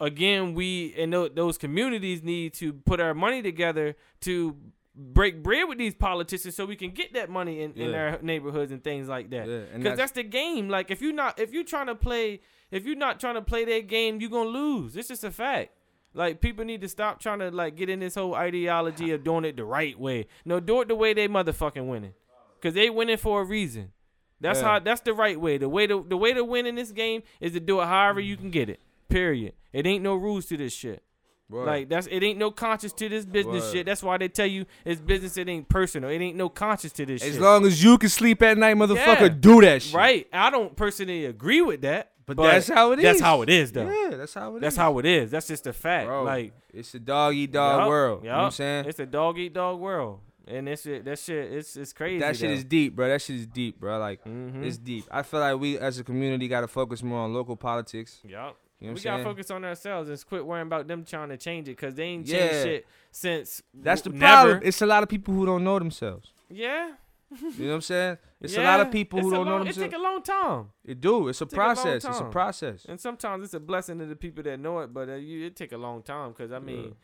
again, 0.05 0.53
we 0.55 0.93
and 0.97 1.13
those 1.13 1.57
communities 1.57 2.21
need 2.23 2.53
to 2.55 2.73
put 2.73 2.99
our 2.99 3.13
money 3.13 3.41
together 3.41 3.95
to 4.21 4.55
break 4.95 5.43
bread 5.43 5.67
with 5.67 5.77
these 5.77 5.93
politicians 5.93 6.55
so 6.55 6.65
we 6.65 6.75
can 6.75 6.91
get 6.91 7.13
that 7.13 7.29
money 7.29 7.61
in, 7.61 7.73
in 7.73 7.91
Yeah. 7.91 7.97
our 7.97 8.19
neighborhoods 8.21 8.71
and 8.71 8.83
things 8.83 9.07
like 9.09 9.29
that. 9.31 9.47
Yeah, 9.47 9.59
Because 9.59 9.83
that's- 9.83 9.97
that's, 9.97 10.11
the 10.13 10.23
game. 10.23 10.69
Like 10.69 10.89
if 10.89 11.01
you're 11.01 11.13
not 11.13 11.39
if 11.39 11.51
you're 11.51 11.63
trying 11.65 11.87
to 11.87 11.95
play 11.95 12.39
if 12.71 12.85
you're 12.85 12.95
not 12.95 13.19
trying 13.19 13.35
to 13.35 13.41
play 13.41 13.65
that 13.65 13.87
game, 13.87 14.19
you're 14.21 14.29
gonna 14.29 14.49
lose. 14.49 14.95
It's 14.95 15.09
just 15.09 15.23
a 15.23 15.31
fact. 15.31 15.71
Like 16.13 16.39
people 16.39 16.63
need 16.63 16.79
to 16.81 16.87
stop 16.87 17.19
trying 17.19 17.39
to 17.39 17.51
like 17.51 17.75
get 17.75 17.89
in 17.89 17.99
this 17.99 18.15
whole 18.15 18.35
ideology 18.35 19.11
of 19.11 19.23
doing 19.23 19.43
it 19.43 19.57
the 19.57 19.65
right 19.65 19.99
way. 19.99 20.27
No, 20.45 20.59
do 20.61 20.79
it 20.81 20.87
the 20.87 20.95
way 20.95 21.13
they 21.13 21.27
motherfucking 21.27 21.87
winning, 21.87 22.13
cause 22.61 22.73
they 22.73 22.89
winning 22.89 23.17
for 23.17 23.41
a 23.41 23.43
reason. 23.43 23.91
That's 24.39 24.61
Yeah. 24.61 24.65
how. 24.65 24.79
That's 24.79 25.01
the 25.01 25.13
right 25.13 25.39
way. 25.39 25.57
The 25.57 25.67
way 25.69 25.87
to 25.87 26.05
the 26.07 26.15
way 26.17 26.33
to 26.33 26.43
win 26.43 26.65
in 26.65 26.75
this 26.75 26.91
game 26.91 27.23
is 27.41 27.51
to 27.53 27.59
do 27.59 27.81
it 27.81 27.85
however 27.85 28.21
you 28.21 28.37
can 28.37 28.49
get 28.49 28.69
it. 28.69 28.79
Period. 29.09 29.53
It 29.73 29.85
ain't 29.85 30.03
no 30.03 30.15
rules 30.15 30.45
to 30.47 30.57
this 30.57 30.73
shit. 30.73 31.03
Word. 31.49 31.67
Like 31.67 31.89
that's 31.89 32.07
it 32.07 32.23
ain't 32.23 32.39
no 32.39 32.49
conscience 32.49 32.91
to 32.93 33.07
this 33.07 33.23
business 33.25 33.63
Word. 33.65 33.71
shit. 33.73 33.85
That's 33.85 34.01
why 34.01 34.17
they 34.17 34.27
tell 34.29 34.47
you 34.47 34.65
it's 34.83 34.99
business. 34.99 35.37
It 35.37 35.47
ain't 35.47 35.69
personal. 35.69 36.09
It 36.09 36.19
ain't 36.19 36.35
no 36.37 36.49
conscience 36.49 36.91
to 36.93 37.05
this 37.05 37.21
as 37.23 37.33
shit. 37.33 37.41
long 37.41 37.65
as 37.67 37.83
you 37.83 37.97
can 37.99 38.09
sleep 38.09 38.41
at 38.41 38.57
night, 38.57 38.75
motherfucker, 38.75 39.21
Yeah. 39.21 39.27
do 39.29 39.61
that 39.61 39.83
shit. 39.83 39.93
right? 39.93 40.27
I 40.33 40.49
don't 40.49 40.75
personally 40.75 41.25
agree 41.25 41.61
with 41.61 41.81
that, 41.81 42.13
But, 42.25 42.37
that's 42.37 42.67
how 42.67 42.93
it 42.93 42.99
is. 42.99 43.03
That's 43.03 43.19
how 43.21 43.43
it 43.43 43.49
is, 43.49 43.71
though. 43.71 43.87
Yeah, 43.87 44.17
that's 44.17 44.33
how 44.33 44.53
it 44.53 44.55
is. 44.57 44.61
That's 44.61 44.75
how 44.75 44.97
it 44.99 45.05
is. 45.05 45.29
That's 45.31 45.47
just 45.47 45.67
a 45.67 45.73
fact. 45.73 46.07
Bro, 46.07 46.23
Like 46.23 46.53
it's 46.73 46.95
a 46.95 46.99
dog 46.99 47.35
eat 47.35 47.51
dog 47.51 47.81
yup, 47.81 47.89
world. 47.89 48.23
You 48.23 48.29
know 48.31 48.37
what 48.37 48.43
I'm 48.45 48.51
saying? 48.51 48.85
It's 48.85 48.99
a 48.99 49.05
dog 49.05 49.37
eat 49.37 49.53
dog 49.53 49.79
world, 49.79 50.21
and 50.47 50.65
this 50.67 50.81
shit, 50.81 51.05
that 51.05 51.19
shit, 51.19 51.53
it's 51.53 51.77
it's 51.77 51.93
crazy. 51.93 52.19
that 52.21 52.35
shit 52.35 52.49
though. 52.49 52.55
is 52.55 52.63
deep, 52.63 52.95
bro. 52.95 53.07
That 53.07 53.21
shit 53.21 53.35
is 53.35 53.45
deep, 53.45 53.79
bro. 53.79 53.99
Like 53.99 54.23
Mhm. 54.25 54.63
it's 54.63 54.77
deep. 54.79 55.05
I 55.11 55.21
feel 55.21 55.41
like 55.41 55.59
we 55.59 55.77
as 55.77 55.99
a 55.99 56.03
community 56.03 56.47
got 56.47 56.61
to 56.61 56.67
focus 56.67 57.03
more 57.03 57.19
on 57.19 57.35
local 57.35 57.55
politics. 57.55 58.19
Yup. 58.27 58.57
You 58.79 58.87
know 58.89 58.93
we 58.93 58.99
gotta 59.01 59.23
focus 59.23 59.49
on 59.51 59.63
ourselves 59.63 60.09
and 60.09 60.25
quit 60.27 60.45
worrying 60.45 60.67
about 60.67 60.87
them 60.87 61.05
trying 61.05 61.29
to 61.29 61.37
change 61.37 61.67
it 61.69 61.77
because 61.77 61.95
they 61.95 62.03
ain't 62.03 62.27
changed 62.27 62.53
Yeah. 62.55 62.63
shit 62.63 62.87
since. 63.11 63.61
That's 63.73 64.01
the 64.01 64.09
w- 64.09 64.19
problem. 64.19 64.53
never. 64.55 64.65
It's 64.65 64.81
a 64.81 64.85
lot 64.85 65.01
of 65.03 65.09
people 65.09 65.33
who 65.33 65.45
don't 65.45 65.63
know 65.63 65.79
themselves. 65.79 66.31
Yeah. 66.49 66.91
You 67.31 67.49
know 67.65 67.67
what 67.69 67.75
I'm 67.75 67.81
saying? 67.81 68.17
It's 68.41 68.55
a 68.55 68.61
lot 68.63 68.79
of 68.81 68.91
people 68.91 69.19
who 69.19 69.27
It's 69.29 69.33
don't 69.35 69.45
know 69.45 69.51
long- 69.53 69.61
It 69.61 69.73
themselves. 69.73 69.91
take 69.93 69.99
a 69.99 70.03
long 70.03 70.21
time. 70.21 70.69
It 70.85 71.01
do. 71.01 71.27
It's 71.29 71.41
a 71.41 71.45
a 71.45 71.47
process. 71.47 72.05
It's 72.05 72.19
a 72.19 72.25
process. 72.25 72.85
And 72.85 72.99
sometimes 72.99 73.43
it's 73.45 73.53
a 73.55 73.59
blessing 73.59 73.97
to 73.99 74.05
the 74.05 74.15
people 74.15 74.43
that 74.43 74.59
know 74.59 74.79
it, 74.79 74.93
but 74.93 75.09
uh, 75.09 75.13
you, 75.15 75.45
it 75.47 75.55
take 75.55 75.71
a 75.71 75.77
long 75.77 76.03
time 76.03 76.29
because 76.31 76.51
I 76.51 76.59
mean, 76.59 76.95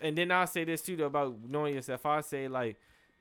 and 0.00 0.16
then 0.16 0.30
I 0.30 0.44
say 0.46 0.64
this 0.64 0.80
too 0.82 0.96
though, 0.96 1.06
about 1.06 1.36
knowing 1.46 1.74
yourself. 1.74 2.06
I 2.06 2.20
say 2.22 2.48
like 2.48 2.76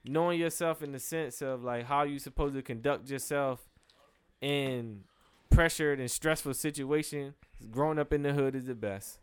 knowing 0.05 0.39
yourself 0.39 0.81
in 0.81 0.91
the 0.93 0.99
sense 0.99 1.41
of 1.41 1.63
like 1.63 1.85
how 1.85 2.03
you 2.03 2.19
supposed 2.19 2.53
to 2.55 2.61
conduct 2.61 3.09
yourself 3.09 3.59
in 4.41 5.03
pressured 5.49 5.99
and 5.99 6.09
stressful 6.09 6.53
situation. 6.53 7.33
Growing 7.71 7.99
up 7.99 8.13
in 8.13 8.23
the 8.23 8.33
hood 8.33 8.55
is 8.55 8.65
the 8.65 8.75
best 8.75 9.19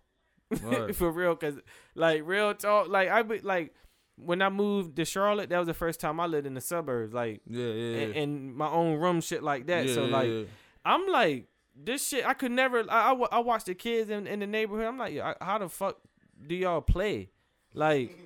for 0.95 1.11
real. 1.11 1.37
Cause 1.37 1.55
like 1.95 2.23
real 2.25 2.55
talk, 2.55 2.89
like 2.89 3.09
I 3.09 3.23
be 3.23 3.41
like 3.41 3.75
when 4.17 4.43
I 4.43 4.49
moved 4.49 4.97
to 4.97 5.05
Charlotte, 5.05 5.51
that 5.51 5.59
was 5.59 5.67
the 5.67 5.75
first 5.75 6.01
time 6.01 6.21
I 6.21 6.27
lived 6.27 6.47
in 6.47 6.55
the 6.55 6.61
suburbs, 6.61 7.13
like 7.13 7.41
Yeah, 7.47 7.65
yeah, 7.67 7.97
and, 7.99 8.15
yeah. 8.15 8.21
and 8.23 8.55
my 8.57 8.69
own 8.69 8.99
room, 8.99 9.21
shit 9.21 9.43
like 9.43 9.67
that. 9.67 9.87
Yeah, 9.87 9.95
so 9.95 10.05
like. 10.05 10.29
yeah. 10.29 10.43
I'm 10.85 11.07
like, 11.09 11.47
this 11.75 12.07
shit, 12.09 12.27
I 12.27 12.35
could 12.35 12.53
never. 12.53 12.81
I, 12.91 13.13
I, 13.13 13.27
I 13.33 13.39
watch 13.41 13.65
the 13.65 13.75
kids 13.75 14.11
in, 14.11 14.27
in 14.27 14.41
the 14.41 14.47
neighborhood. 14.47 14.87
I'm 14.87 14.99
like, 14.99 15.19
I- 15.19 15.35
how 15.41 15.59
the 15.59 15.69
fuck 15.69 15.99
do 16.47 16.55
y'all 16.55 16.81
play? 16.83 17.31
Like, 17.73 18.17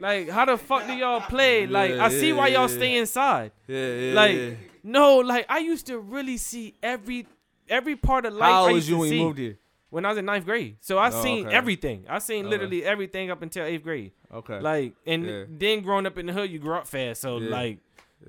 like 0.00 0.28
how 0.28 0.44
the 0.44 0.56
fuck 0.56 0.86
do 0.86 0.92
y'all 0.94 1.20
play? 1.20 1.66
Like, 1.66 1.92
Yeah, 1.94 2.04
I 2.04 2.08
see 2.08 2.28
yeah, 2.28 2.34
why 2.34 2.48
y'all 2.48 2.62
yeah, 2.62 2.66
stay 2.68 2.96
inside. 2.96 3.52
yeah, 3.66 3.92
yeah, 3.94 4.14
Like, 4.14 4.58
no, 4.82 5.18
like 5.18 5.46
I 5.48 5.58
used 5.58 5.86
to 5.86 5.98
really 5.98 6.36
see 6.36 6.74
every 6.82 7.26
every 7.68 7.96
part 7.96 8.26
of 8.26 8.34
life. 8.34 8.48
how 8.50 8.64
I 8.64 8.66
old 8.68 8.74
was 8.74 8.88
you 8.88 8.98
when 8.98 9.12
you 9.12 9.18
moved 9.18 9.38
here? 9.38 9.58
when 9.90 10.04
I 10.04 10.08
was 10.10 10.18
in 10.18 10.24
ninth 10.26 10.44
grade. 10.44 10.76
So 10.80 10.98
I 10.98 11.08
Oh, 11.08 11.22
seen 11.22 11.46
okay. 11.46 11.56
everything. 11.56 12.04
I 12.08 12.18
seen 12.18 12.44
Okay. 12.46 12.50
literally 12.50 12.84
everything 12.84 13.30
up 13.30 13.42
until 13.42 13.64
eighth 13.64 13.82
grade. 13.84 14.12
Okay. 14.32 14.60
Like, 14.60 14.94
and 15.06 15.46
then 15.58 15.80
growing 15.82 16.06
up 16.06 16.18
in 16.18 16.26
the 16.26 16.32
hood, 16.32 16.50
you 16.50 16.58
grow 16.58 16.78
up 16.78 16.86
fast. 16.86 17.20
So 17.22 17.36
like. 17.38 17.78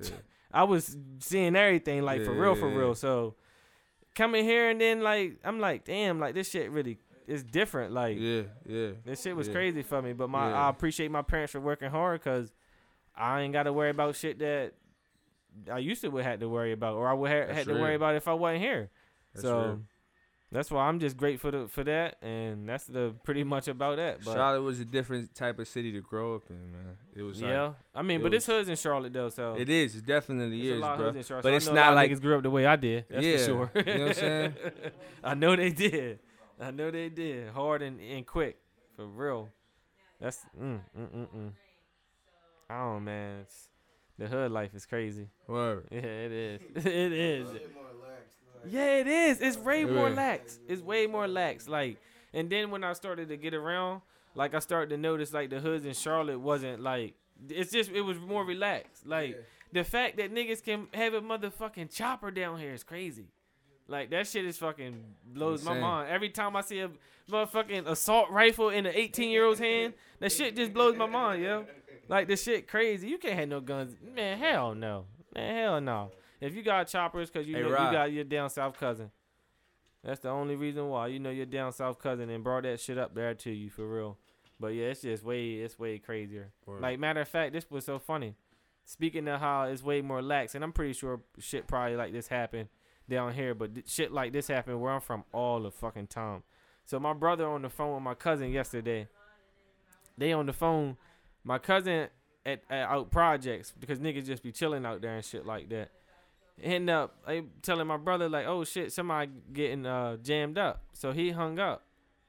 I 0.52 0.64
was 0.64 0.96
seeing 1.20 1.54
everything 1.54 2.02
like 2.02 2.24
for 2.24 2.32
real, 2.34 2.56
for 2.56 2.68
real. 2.68 2.96
So 2.96 3.36
coming 4.16 4.44
here 4.44 4.68
and 4.68 4.80
then 4.80 5.00
like 5.00 5.36
I'm 5.44 5.60
like, 5.60 5.84
damn, 5.84 6.18
like 6.18 6.34
this 6.34 6.50
shit 6.50 6.72
really 6.72 6.98
is 7.30 7.44
different. 7.44 7.92
Like 7.92 8.16
yeah, 8.18 8.42
yeah. 8.66 8.90
this 9.04 9.22
shit 9.22 9.36
was 9.36 9.46
yeah. 9.48 9.54
crazy 9.54 9.82
for 9.82 10.02
me. 10.02 10.12
But 10.12 10.28
my 10.30 10.50
Yeah. 10.50 10.66
I 10.66 10.68
appreciate 10.70 11.10
my 11.10 11.22
parents 11.22 11.52
for 11.52 11.60
working 11.60 11.90
hard 11.90 12.20
because 12.20 12.52
I 13.16 13.40
ain't 13.42 13.52
got 13.52 13.64
to 13.64 13.72
worry 13.72 13.90
about 13.90 14.16
shit 14.16 14.38
that 14.40 14.72
I 15.70 15.78
used 15.78 16.00
to 16.02 16.08
would 16.08 16.24
have 16.24 16.40
to 16.40 16.48
worry 16.48 16.72
about, 16.72 16.94
or 16.96 17.08
I 17.08 17.12
would 17.12 17.30
have 17.30 17.48
had 17.50 17.66
to 17.66 17.72
real. 17.72 17.82
worry 17.82 17.94
about 17.94 18.14
if 18.16 18.28
I 18.28 18.34
wasn't 18.34 18.62
here. 18.62 18.90
That's 19.34 19.42
so 19.42 19.58
real. 19.60 19.80
that's 20.52 20.70
why 20.70 20.86
I'm 20.88 20.98
just 21.00 21.16
grateful 21.16 21.50
to, 21.52 21.68
for 21.68 21.84
that, 21.84 22.16
and 22.22 22.68
that's 22.68 22.84
the 22.84 23.14
pretty 23.24 23.44
much 23.44 23.66
about 23.68 23.96
that. 23.96 24.24
But 24.24 24.34
Charlotte 24.34 24.62
was 24.62 24.80
a 24.80 24.84
different 24.84 25.34
type 25.34 25.58
of 25.58 25.66
city 25.68 25.92
to 25.92 26.00
grow 26.00 26.36
up 26.36 26.42
in, 26.50 26.56
man. 26.72 26.96
It 27.14 27.22
was 27.22 27.40
like, 27.42 27.50
yeah, 27.50 27.72
I 27.94 28.02
mean, 28.02 28.20
it 28.20 28.22
but 28.22 28.32
was- 28.32 28.44
this 28.44 28.54
hood's 28.54 28.68
in 28.68 28.76
Charlotte 28.76 29.12
though, 29.12 29.28
so 29.28 29.54
it 29.58 29.68
is. 29.68 29.96
It 29.96 30.06
definitely 30.06 30.68
is, 30.70 30.80
bro. 30.80 30.96
hoods 30.96 31.16
in 31.16 31.22
Charlotte, 31.24 31.42
But 31.42 31.50
so 31.50 31.56
it's 31.56 31.70
not 31.70 31.94
like 31.94 32.10
niggas 32.10 32.20
grew 32.20 32.36
up 32.36 32.42
the 32.44 32.50
way 32.50 32.64
I 32.66 32.76
did. 32.76 33.04
That's 33.10 33.24
Yeah, 33.24 33.36
for 33.38 33.44
sure. 33.44 33.70
you 33.74 33.84
know 33.84 33.92
what 34.00 34.08
I'm 34.08 34.14
saying? 34.14 34.54
I 35.24 35.34
know 35.34 35.56
they 35.56 35.70
did. 35.70 36.18
I 36.60 36.70
know 36.70 36.90
they 36.90 37.08
did. 37.08 37.50
Hard 37.50 37.82
and, 37.82 38.00
and 38.00 38.26
quick, 38.26 38.58
for 38.96 39.06
real. 39.06 39.48
That's 40.20 40.38
mm 40.60 40.80
mm 40.96 41.08
mm 41.08 41.28
mm. 41.34 41.52
I 42.68 42.78
don't 42.84 43.04
man. 43.04 43.40
It's, 43.40 43.68
the 44.18 44.26
hood 44.26 44.52
life 44.52 44.74
is 44.74 44.84
crazy. 44.86 45.28
word. 45.46 45.86
Yeah, 45.90 45.98
it 46.00 46.32
is. 46.32 46.60
it 46.86 47.12
is. 47.12 47.48
Yeah, 48.68 48.96
it 48.98 49.06
is. 49.06 49.40
It's 49.40 49.56
way 49.56 49.84
more 49.84 50.10
Yeah. 50.10 50.14
lax. 50.16 50.60
It's 50.68 50.82
way 50.82 51.06
more 51.06 51.26
lax. 51.26 51.66
Like, 51.66 51.96
and 52.34 52.50
then 52.50 52.70
when 52.70 52.84
I 52.84 52.92
started 52.92 53.28
to 53.30 53.36
get 53.38 53.54
around, 53.54 54.02
like 54.34 54.54
I 54.54 54.58
started 54.58 54.90
to 54.90 54.98
notice 54.98 55.32
like 55.32 55.48
the 55.50 55.60
hoods 55.60 55.84
in 55.86 55.94
Charlotte 55.94 56.38
wasn't 56.38 56.82
like. 56.82 57.14
It's 57.48 57.72
just 57.72 57.90
it 57.90 58.02
was 58.02 58.18
more 58.18 58.44
relaxed. 58.44 59.06
Like 59.06 59.42
the 59.72 59.82
fact 59.82 60.18
that 60.18 60.32
niggas 60.34 60.62
can 60.62 60.88
have 60.92 61.14
a 61.14 61.22
motherfucking 61.22 61.94
chopper 61.94 62.30
down 62.30 62.58
here 62.58 62.74
is 62.74 62.84
crazy. 62.84 63.28
Like 63.90 64.10
that 64.10 64.28
shit 64.28 64.44
is 64.46 64.56
fucking 64.56 65.02
blows 65.26 65.64
my 65.64 65.78
mind. 65.78 66.10
Every 66.10 66.30
time 66.30 66.54
I 66.54 66.60
see 66.60 66.78
a 66.78 66.90
motherfucking 67.28 67.86
assault 67.88 68.30
rifle 68.30 68.70
in 68.70 68.86
an 68.86 68.92
18 68.94 69.30
year 69.30 69.44
old's 69.44 69.58
hand, 69.58 69.94
that 70.20 70.30
shit 70.30 70.54
just 70.54 70.72
blows 70.72 70.96
my 70.96 71.06
mind, 71.06 71.42
yo. 71.42 71.66
Like 72.08 72.28
this 72.28 72.42
shit 72.44 72.68
crazy. 72.68 73.08
You 73.08 73.18
can't 73.18 73.34
have 73.38 73.48
no 73.48 73.60
guns, 73.60 73.96
man. 74.14 74.38
Hell 74.38 74.76
no, 74.76 75.06
man. 75.34 75.56
Hell 75.56 75.80
no. 75.80 76.12
If 76.40 76.54
you 76.54 76.62
got 76.62 76.86
choppers, 76.86 77.30
cause 77.30 77.46
you 77.46 77.56
Hey, 77.56 77.62
know 77.62 77.70
Rob. 77.70 77.92
you 77.92 77.98
got 77.98 78.12
your 78.12 78.24
down 78.24 78.48
south 78.48 78.78
cousin. 78.78 79.10
That's 80.04 80.20
the 80.20 80.30
only 80.30 80.54
reason 80.54 80.88
why 80.88 81.08
you 81.08 81.18
know 81.18 81.30
your 81.30 81.46
down 81.46 81.72
south 81.72 81.98
cousin 81.98 82.30
and 82.30 82.44
brought 82.44 82.62
that 82.62 82.78
shit 82.80 82.96
up 82.96 83.14
there 83.14 83.34
to 83.34 83.50
you 83.50 83.70
for 83.70 83.86
real. 83.86 84.18
But 84.60 84.68
yeah, 84.68 84.86
it's 84.86 85.02
just 85.02 85.24
way 85.24 85.54
it's 85.54 85.78
way 85.80 85.98
crazier. 85.98 86.52
Word. 86.64 86.80
Like 86.80 87.00
matter 87.00 87.20
of 87.22 87.28
fact, 87.28 87.52
this 87.54 87.68
was 87.68 87.84
so 87.84 87.98
funny. 87.98 88.36
Speaking 88.84 89.26
of 89.28 89.40
how 89.40 89.64
it's 89.64 89.82
way 89.82 90.00
more 90.00 90.22
lax, 90.22 90.54
and 90.54 90.62
I'm 90.62 90.72
pretty 90.72 90.92
sure 90.92 91.20
shit 91.38 91.66
probably 91.66 91.96
like 91.96 92.12
this 92.12 92.28
happened 92.28 92.68
down 93.10 93.34
here, 93.34 93.54
but 93.54 93.74
th- 93.74 93.90
shit 93.90 94.12
like 94.12 94.32
this 94.32 94.48
happened 94.48 94.80
where 94.80 94.92
I'm 94.92 95.02
from 95.02 95.24
all 95.32 95.60
the 95.60 95.70
fucking 95.70 96.06
time. 96.06 96.42
So 96.86 96.98
my 96.98 97.12
brother 97.12 97.46
on 97.46 97.62
the 97.62 97.68
phone 97.68 97.94
with 97.94 98.02
my 98.02 98.14
cousin 98.14 98.50
yesterday. 98.50 99.08
They 100.16 100.32
on 100.32 100.46
the 100.46 100.52
phone. 100.52 100.96
My 101.44 101.58
cousin 101.58 102.08
at, 102.46 102.62
at 102.70 102.88
out 102.88 103.10
projects 103.10 103.72
because 103.78 103.98
niggas 103.98 104.26
just 104.26 104.42
be 104.42 104.52
chilling 104.52 104.86
out 104.86 105.02
there 105.02 105.14
and 105.14 105.24
shit 105.24 105.44
like 105.44 105.68
that. 105.68 105.90
End 106.62 106.90
up 106.90 107.16
I 107.26 107.44
telling 107.62 107.86
my 107.86 107.96
brother 107.96 108.28
like, 108.28 108.46
oh 108.46 108.64
shit, 108.64 108.92
somebody 108.92 109.30
getting 109.52 109.86
uh 109.86 110.16
jammed 110.16 110.58
up. 110.58 110.82
So 110.92 111.12
he 111.12 111.30
hung 111.30 111.58
up. 111.58 111.82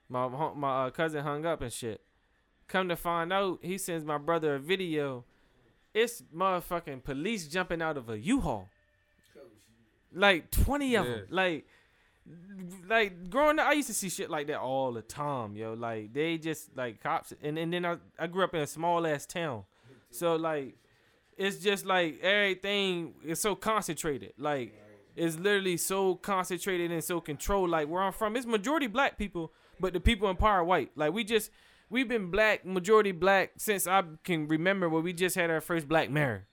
My 0.10 0.28
my 0.28 0.86
uh, 0.86 0.90
cousin 0.90 1.24
hung 1.24 1.46
up 1.46 1.62
and 1.62 1.72
shit. 1.72 2.02
Come 2.68 2.88
to 2.88 2.96
find 2.96 3.34
out, 3.34 3.60
he 3.62 3.78
sends 3.78 4.06
my 4.06 4.18
brother 4.18 4.56
a 4.56 4.60
video. 4.60 5.26
It's 5.94 6.24
motherfucking 6.34 7.04
police 7.04 7.48
jumping 7.48 7.82
out 7.82 7.98
of 7.98 8.10
a 8.10 8.18
U-Haul. 8.18 8.70
Like 10.14 10.52
twenty 10.52 10.96
of 10.96 11.06
Yeah. 11.06 11.12
them. 11.12 11.26
Like, 11.30 11.66
like 12.88 13.30
growing 13.30 13.60
up, 13.60 13.68
I 13.68 13.74
used 13.74 13.88
to 13.88 13.94
see 13.94 14.10
shit 14.10 14.30
like 14.30 14.48
that 14.48 14.60
all 14.60 14.92
the 14.92 15.02
time, 15.02 15.56
yo. 15.56 15.74
Like 15.74 16.14
they 16.14 16.38
just 16.38 16.76
like 16.76 17.02
cops, 17.02 17.34
and 17.42 17.58
and 17.58 17.74
then 17.74 17.86
I 17.86 17.98
I 18.20 18.28
grew 18.28 18.44
up 18.44 18.54
in 18.54 18.62
a 18.62 18.68
small 18.68 19.06
ass 19.08 19.26
town, 19.26 19.64
so 20.10 20.36
like 20.36 20.76
it's 21.38 21.58
just 21.58 21.86
like 21.86 22.20
everything 22.22 23.14
is 23.26 23.40
so 23.40 23.56
concentrated. 23.56 24.34
Like 24.38 24.74
it's 25.16 25.38
literally 25.38 25.78
so 25.78 26.16
concentrated 26.16 26.92
and 26.92 27.04
so 27.04 27.20
controlled. 27.20 27.70
Like 27.70 27.88
where 27.88 28.02
I'm 28.02 28.14
from, 28.14 28.36
it's 28.36 28.46
majority 28.46 28.88
black 28.88 29.18
people, 29.18 29.52
but 29.80 29.94
the 29.94 30.00
people 30.00 30.30
in 30.30 30.36
power 30.38 30.60
are 30.60 30.64
white. 30.64 30.92
Like 30.96 31.14
we 31.14 31.24
just 31.24 31.52
we've 31.90 32.08
been 32.08 32.30
black, 32.32 32.66
majority 32.66 33.12
black 33.12 33.52
since 33.58 33.88
I 33.88 34.04
can 34.24 34.48
remember 34.48 34.88
where 34.90 35.02
we 35.02 35.14
just 35.14 35.36
had 35.36 35.50
our 35.50 35.62
first 35.62 35.88
black 35.88 36.10
mayor. 36.10 36.48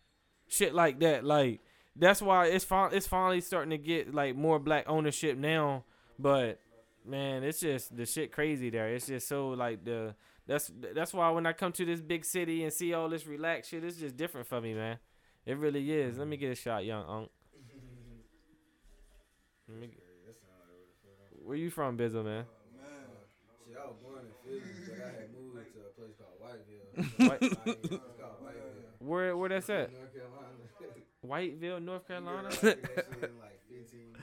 Shit 0.48 0.74
like 0.74 0.98
that. 1.00 1.24
Like 1.24 1.60
that's 1.98 2.22
why 2.22 2.46
it's 2.46 2.64
fin- 2.64 2.90
it's 2.92 3.06
finally 3.06 3.40
starting 3.40 3.70
to 3.70 3.78
get 3.78 4.14
like 4.14 4.36
more 4.36 4.58
black 4.58 4.84
ownership 4.88 5.36
now. 5.36 5.84
But 6.18 6.60
man, 7.04 7.42
it's 7.44 7.60
just 7.60 7.96
the 7.96 8.06
shit 8.06 8.32
crazy 8.32 8.70
there. 8.70 8.88
It's 8.94 9.06
just 9.06 9.28
so 9.28 9.48
like 9.50 9.84
the 9.84 10.14
that's 10.46 10.70
that's 10.94 11.12
why 11.12 11.30
when 11.30 11.46
I 11.46 11.52
come 11.52 11.72
to 11.72 11.84
this 11.84 12.00
big 12.00 12.24
city 12.24 12.62
and 12.64 12.72
see 12.72 12.94
all 12.94 13.08
this 13.08 13.26
relaxed 13.26 13.70
shit, 13.70 13.84
it's 13.84 13.96
just 13.98 14.16
different 14.16 14.46
for 14.46 14.60
me, 14.60 14.74
man. 14.74 14.98
It 15.44 15.56
really 15.58 15.90
is. 15.92 16.18
Let 16.18 16.28
me 16.28 16.36
get 16.36 16.50
a 16.52 16.54
shot, 16.54 16.84
young 16.84 17.04
Unc. 17.08 17.30
Let 19.68 19.78
me 19.78 19.86
get- 19.88 20.02
Where 21.44 21.56
you 21.56 21.70
from, 21.70 21.96
Bizzle, 21.96 22.24
man? 22.24 22.44
Shit, 23.66 23.76
I 23.82 23.86
was 23.86 23.96
born 24.02 24.20
in 24.20 24.32
Philly, 24.44 24.72
but 24.86 24.96
I 25.04 25.08
had 25.08 25.28
moved 25.32 25.56
to 25.74 25.80
a 25.80 25.92
place 25.96 26.14
called 26.18 26.36
Whiteville. 26.42 27.28
White- 27.28 27.40
Whiteville. 27.40 28.00
Where 28.98 29.36
where 29.36 29.48
that's 29.48 29.70
at? 29.70 29.92
North 29.92 30.12
Carolina. 30.12 30.67
Whiteville, 31.26 31.82
North 31.82 32.06
Carolina. 32.06 32.48
that 32.48 32.54
shit 32.60 32.82
like 33.40 33.60
15 33.68 34.00
minutes, 34.12 34.22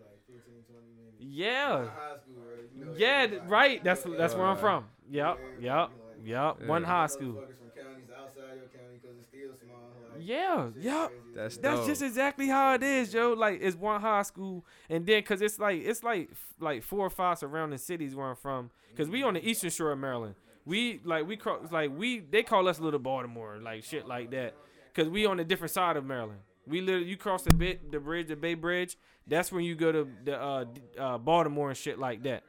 like 0.00 0.20
15, 0.26 0.54
20 0.68 0.86
minutes. 0.96 1.16
Yeah. 1.20 1.86
High 1.86 2.16
school, 2.16 2.34
right? 2.46 2.64
You 2.76 2.84
know, 2.84 2.92
Yeah, 2.96 3.06
everybody- 3.22 3.38
th- 3.40 3.50
right. 3.50 3.84
That's 3.84 4.02
that's 4.02 4.34
where 4.34 4.46
I'm 4.46 4.56
from. 4.56 4.84
Yep, 5.10 5.38
Yeah, 5.60 5.64
yep, 5.64 5.88
like, 5.88 5.90
yep. 6.24 6.56
Yeah. 6.60 6.66
One 6.68 6.84
high 6.84 7.06
school. 7.06 7.32
from 7.32 7.70
counties 7.82 8.08
outside 8.16 8.56
your 8.56 8.66
county 8.68 8.98
'cause 9.02 9.16
it's 9.18 9.26
still 9.28 9.50
small. 9.62 9.78
Like, 10.14 10.22
Yeah, 10.26 10.68
yep. 10.78 11.12
That's 11.34 11.56
hell. 11.56 11.76
That's 11.76 11.86
just 11.86 12.02
exactly 12.02 12.48
how 12.48 12.74
it 12.74 12.82
is, 12.82 13.12
yo. 13.14 13.32
Like 13.32 13.60
it's 13.62 13.76
one 13.76 14.00
high 14.00 14.22
school, 14.22 14.64
and 14.88 15.06
then 15.06 15.22
cause 15.22 15.40
it's 15.42 15.58
like 15.58 15.80
it's 15.82 16.02
like 16.04 16.30
like 16.60 16.82
four 16.82 17.06
or 17.06 17.10
five 17.10 17.38
surrounding 17.38 17.78
cities 17.78 18.14
where 18.14 18.26
I'm 18.28 18.36
from. 18.36 18.70
Cause 18.96 19.08
we 19.08 19.22
on 19.22 19.34
the 19.34 19.48
eastern 19.48 19.70
shore 19.70 19.92
of 19.92 19.98
Maryland. 19.98 20.34
We 20.66 21.00
like 21.04 21.26
we 21.26 21.36
cross 21.36 21.70
like 21.72 21.90
we 21.96 22.18
they 22.20 22.42
call 22.42 22.68
us 22.68 22.78
Little 22.80 22.98
Baltimore, 23.00 23.58
like 23.62 23.82
shit 23.84 24.06
like 24.06 24.30
that. 24.32 24.54
Cause 24.94 25.08
we 25.08 25.26
on 25.26 25.40
a 25.40 25.44
different 25.44 25.72
side 25.72 25.96
of 25.96 26.04
Maryland. 26.04 26.40
We 26.66 26.80
literally 26.80 27.06
you 27.06 27.16
cross 27.16 27.42
the 27.42 27.54
bit 27.54 27.90
the 27.90 28.00
bridge, 28.00 28.28
the 28.28 28.36
Bay 28.36 28.54
Bridge. 28.54 28.96
That's 29.26 29.52
when 29.52 29.64
you 29.64 29.74
go 29.74 29.92
to 29.92 30.08
the 30.24 30.40
uh, 30.40 30.64
uh 30.98 31.18
Baltimore 31.18 31.68
and 31.68 31.76
shit 31.76 31.98
like 31.98 32.22
that. 32.24 32.42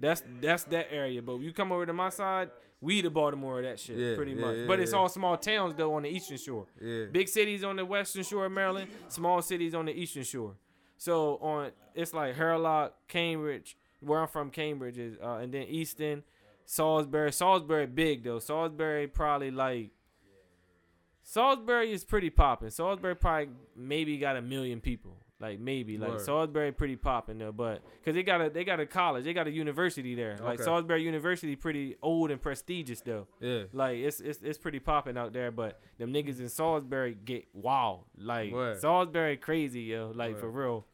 That's 0.00 0.22
that's 0.40 0.64
that 0.64 0.88
area. 0.90 1.22
But 1.22 1.40
you 1.40 1.52
come 1.52 1.70
over 1.70 1.86
to 1.86 1.92
my 1.92 2.08
side, 2.08 2.50
we 2.80 3.00
the 3.00 3.10
Baltimore 3.10 3.58
of 3.58 3.64
that 3.64 3.78
shit, 3.78 3.96
Yeah, 3.96 4.16
pretty 4.16 4.32
yeah, 4.32 4.40
much. 4.40 4.56
yeah, 4.56 4.66
but 4.66 4.80
it's 4.80 4.92
all 4.92 5.08
small 5.08 5.36
towns 5.36 5.74
though 5.76 5.94
on 5.94 6.02
the 6.02 6.08
eastern 6.08 6.36
shore. 6.36 6.66
Yeah. 6.80 7.04
Big 7.12 7.28
cities 7.28 7.62
on 7.62 7.76
the 7.76 7.84
western 7.84 8.24
shore 8.24 8.46
of 8.46 8.52
Maryland, 8.52 8.90
small 9.08 9.40
cities 9.40 9.74
on 9.74 9.86
the 9.86 9.92
eastern 9.92 10.24
shore. 10.24 10.56
So 10.98 11.36
on 11.36 11.70
it's 11.94 12.12
like 12.12 12.34
Hurlock, 12.34 12.94
Cambridge, 13.06 13.76
where 14.00 14.20
I'm 14.20 14.28
from, 14.28 14.50
Cambridge 14.50 14.98
is, 14.98 15.16
uh, 15.22 15.36
and 15.36 15.54
then 15.54 15.62
Easton, 15.68 16.24
Salisbury. 16.64 17.32
Salisbury 17.32 17.86
big 17.86 18.24
though. 18.24 18.40
Salisbury 18.40 19.06
probably 19.06 19.52
like. 19.52 19.90
Salisbury 21.22 21.92
is 21.92 22.04
pretty 22.04 22.30
popping. 22.30 22.70
Salisbury 22.70 23.14
probably 23.16 23.50
maybe 23.76 24.18
got 24.18 24.36
a 24.36 24.42
million 24.42 24.80
people. 24.80 25.16
Like 25.40 25.58
maybe 25.58 25.98
like 25.98 26.10
Word. 26.10 26.20
Salisbury 26.20 26.70
pretty 26.70 26.94
popping 26.94 27.38
though, 27.38 27.50
but 27.50 27.82
because 27.98 28.14
they 28.14 28.22
got 28.22 28.40
a 28.40 28.48
they 28.48 28.62
got 28.62 28.78
a 28.78 28.86
college, 28.86 29.24
they 29.24 29.32
got 29.32 29.48
a 29.48 29.50
university 29.50 30.14
there. 30.14 30.38
Like 30.40 30.54
Okay. 30.54 30.62
Salisbury 30.62 31.02
University, 31.02 31.56
pretty 31.56 31.96
old 32.00 32.30
and 32.30 32.40
prestigious 32.40 33.00
though. 33.00 33.26
Yeah. 33.40 33.64
Like 33.72 33.96
it's 33.98 34.20
it's 34.20 34.40
it's 34.42 34.56
pretty 34.58 34.78
popping 34.78 35.18
out 35.18 35.32
there, 35.32 35.50
but 35.50 35.80
them 35.98 36.12
niggas 36.12 36.38
in 36.38 36.48
Salisbury 36.48 37.16
get 37.24 37.48
wow. 37.52 38.04
Like 38.16 38.52
Word. 38.52 38.80
Salisbury 38.80 39.36
crazy, 39.36 39.82
yo. 39.82 40.12
Like 40.14 40.38
for 40.38 40.48
real. 40.48 40.86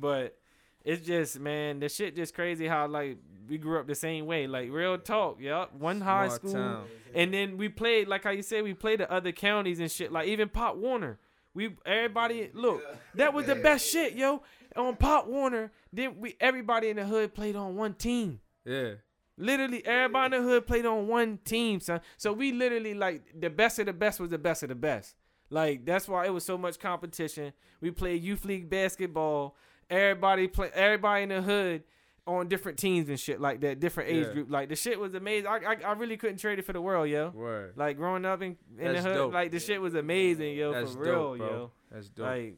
But 0.00 0.38
it's 0.84 1.04
just 1.06 1.38
man, 1.38 1.80
the 1.80 1.90
shit 1.90 2.16
just 2.16 2.34
crazy 2.34 2.66
how 2.66 2.86
like 2.86 3.18
we 3.48 3.58
grew 3.58 3.78
up 3.78 3.86
the 3.86 3.94
same 3.94 4.26
way. 4.26 4.46
Like 4.46 4.70
real 4.70 4.98
talk, 4.98 5.40
yup. 5.40 5.74
One 5.74 6.00
high 6.00 6.28
school. 6.28 6.52
town. 6.52 6.84
And 7.14 7.32
then 7.32 7.56
we 7.56 7.68
played 7.68 8.08
like 8.08 8.24
how 8.24 8.30
you 8.30 8.42
said 8.42 8.64
we 8.64 8.74
played 8.74 9.00
the 9.00 9.10
other 9.10 9.32
counties 9.32 9.80
and 9.80 9.90
shit. 9.90 10.12
Like 10.12 10.28
even 10.28 10.48
Pop 10.48 10.76
Warner. 10.76 11.18
We 11.54 11.76
everybody 11.84 12.50
look, 12.54 12.82
that 13.14 13.34
was 13.34 13.46
the 13.46 13.54
best 13.54 13.86
shit, 13.86 14.14
yo. 14.14 14.42
On 14.74 14.96
Pop 14.96 15.26
Warner, 15.26 15.70
then 15.92 16.18
we 16.18 16.34
everybody 16.40 16.88
in 16.88 16.96
the 16.96 17.04
hood 17.04 17.34
played 17.34 17.56
on 17.56 17.76
one 17.76 17.92
team. 17.94 18.40
Yeah. 18.64 18.92
Literally, 19.36 19.84
everybody 19.84 20.36
in 20.36 20.42
the 20.42 20.48
hood 20.48 20.66
played 20.66 20.86
on 20.86 21.08
one 21.08 21.38
team, 21.44 21.80
son. 21.80 22.00
So 22.16 22.32
we 22.32 22.52
literally 22.52 22.94
like 22.94 23.22
the 23.38 23.50
best 23.50 23.78
of 23.78 23.86
the 23.86 23.92
best 23.92 24.18
was 24.18 24.30
the 24.30 24.38
best 24.38 24.62
of 24.62 24.70
the 24.70 24.74
best. 24.74 25.14
Like 25.50 25.84
that's 25.84 26.08
why 26.08 26.24
it 26.24 26.30
was 26.30 26.44
so 26.44 26.56
much 26.56 26.78
competition. 26.78 27.52
We 27.82 27.90
played 27.90 28.22
youth 28.22 28.46
league 28.46 28.70
basketball. 28.70 29.54
Everybody 29.90 30.48
play. 30.48 30.70
Everybody 30.72 31.24
in 31.24 31.28
the 31.28 31.42
hood 31.42 31.82
on 32.26 32.46
different 32.48 32.78
teams 32.78 33.08
and 33.08 33.18
shit 33.18 33.40
like 33.40 33.60
that, 33.62 33.80
different 33.80 34.10
age 34.10 34.26
Yeah. 34.28 34.32
group. 34.32 34.50
Like 34.50 34.68
the 34.68 34.76
shit 34.76 34.98
was 35.00 35.14
amazing. 35.14 35.46
I, 35.48 35.56
I 35.56 35.76
I 35.86 35.92
really 35.94 36.16
couldn't 36.16 36.36
trade 36.38 36.58
it 36.58 36.64
for 36.64 36.72
the 36.72 36.80
world, 36.80 37.08
yo. 37.08 37.30
Word. 37.30 37.72
Like 37.76 37.96
growing 37.96 38.24
up 38.24 38.40
in, 38.42 38.56
in 38.78 38.92
That's 38.92 39.02
the 39.02 39.10
hood, 39.10 39.16
dope. 39.16 39.32
like 39.32 39.50
the 39.50 39.58
shit 39.60 39.80
was 39.80 39.94
amazing, 39.94 40.54
yo, 40.56 40.72
That's 40.72 40.92
for 40.94 41.00
real, 41.00 41.12
dope, 41.12 41.38
bro. 41.38 41.46
yo. 41.48 41.70
That's 41.90 42.08
dope. 42.08 42.26
Like, 42.26 42.56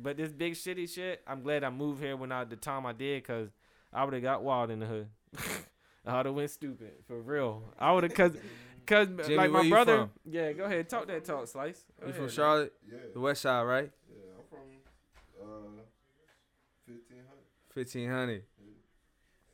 but 0.00 0.16
this 0.18 0.30
big 0.32 0.52
shitty 0.54 0.92
shit, 0.94 1.22
I'm 1.26 1.42
glad 1.42 1.64
I 1.64 1.70
moved 1.70 2.02
here 2.02 2.16
when 2.16 2.30
I 2.32 2.44
the 2.44 2.56
time 2.56 2.84
I 2.86 2.92
did, 2.92 3.24
cause 3.24 3.48
I 3.92 4.04
would 4.04 4.12
have 4.14 4.22
got 4.22 4.42
wild 4.42 4.70
in 4.70 4.80
the 4.80 4.86
hood. 4.86 5.08
I 6.06 6.18
would 6.18 6.26
have 6.26 6.34
went 6.34 6.50
stupid 6.50 6.92
for 7.06 7.18
real. 7.20 7.62
I 7.78 7.92
would 7.92 8.02
have, 8.04 8.14
cause, 8.14 8.36
cause 8.86 9.08
Jimmy, 9.24 9.36
like 9.36 9.50
my 9.50 9.68
brother. 9.68 9.96
from? 9.96 10.10
Yeah, 10.30 10.52
go 10.52 10.64
ahead, 10.64 10.88
talk 10.88 11.06
that 11.06 11.24
talk, 11.24 11.46
slice. 11.48 11.82
Go 12.00 12.08
you 12.08 12.12
from. 12.12 12.28
Charlotte, 12.28 12.72
Yeah, 12.90 12.98
the 13.14 13.20
West 13.20 13.40
Side, 13.42 13.62
right? 13.62 13.90
yeah. 14.10 14.16
I'm 14.38 14.44
from 14.50 14.58
uh, 15.42 15.82
1500. 16.86 17.24
Fifteen 17.74 18.10
hundred. 18.10 18.42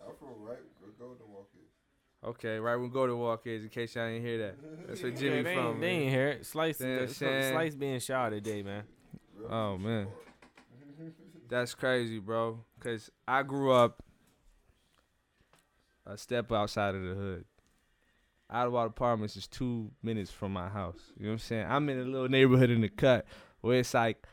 I'm 0.07 0.15
from 0.17 0.43
right 0.45 0.59
where 0.81 0.91
Golden 0.99 1.27
Walk 1.33 1.49
is. 1.57 2.29
Okay, 2.29 2.59
right. 2.59 2.77
We'll 2.77 2.89
go 2.89 3.07
to 3.07 3.15
Walk 3.17 3.47
is 3.47 3.65
in 3.65 3.69
case 3.69 3.95
y'all 3.95 4.07
didn't 4.09 4.23
hear 4.25 4.39
that. 4.39 4.57
That's 4.89 5.03
where 5.03 5.11
Yeah, 5.13 5.19
Jimmy 5.19 5.43
they, 5.43 5.55
from. 5.55 5.67
ain't, 5.67 5.81
they 5.81 5.89
ain't 5.91 6.11
hear 6.11 6.29
it. 6.29 6.47
Slice, 6.47 6.81
You 6.81 6.87
know 6.87 7.07
the- 7.07 7.51
slice 7.53 7.75
being 7.75 8.01
shot 8.01 8.31
today, 8.31 8.63
man. 8.63 8.85
Oh 9.51 9.77
man, 9.77 10.07
that's 11.49 11.75
crazy, 11.75 12.19
bro. 12.19 12.61
Cause 12.81 13.11
I 13.29 13.43
grew 13.43 13.73
up 13.73 14.03
a 16.07 16.17
step 16.17 16.53
outside 16.53 16.95
of 16.95 17.03
the 17.03 17.15
hood. 17.15 17.45
Ottawa 18.51 18.85
Apartments 18.85 19.37
is 19.37 19.47
two 19.47 19.91
minutes 20.03 20.31
from 20.31 20.53
my 20.53 20.69
house. 20.69 21.01
You 21.19 21.25
know 21.25 21.29
what 21.31 21.33
I'm 21.35 21.39
saying? 21.41 21.67
I'm 21.69 21.89
in 21.89 21.99
a 21.99 22.05
little 22.05 22.29
neighborhood 22.29 22.71
in 22.71 22.83
the 22.83 22.89
cut 22.89 23.27
where 23.63 23.79
it's 23.79 23.95
like 23.95 24.25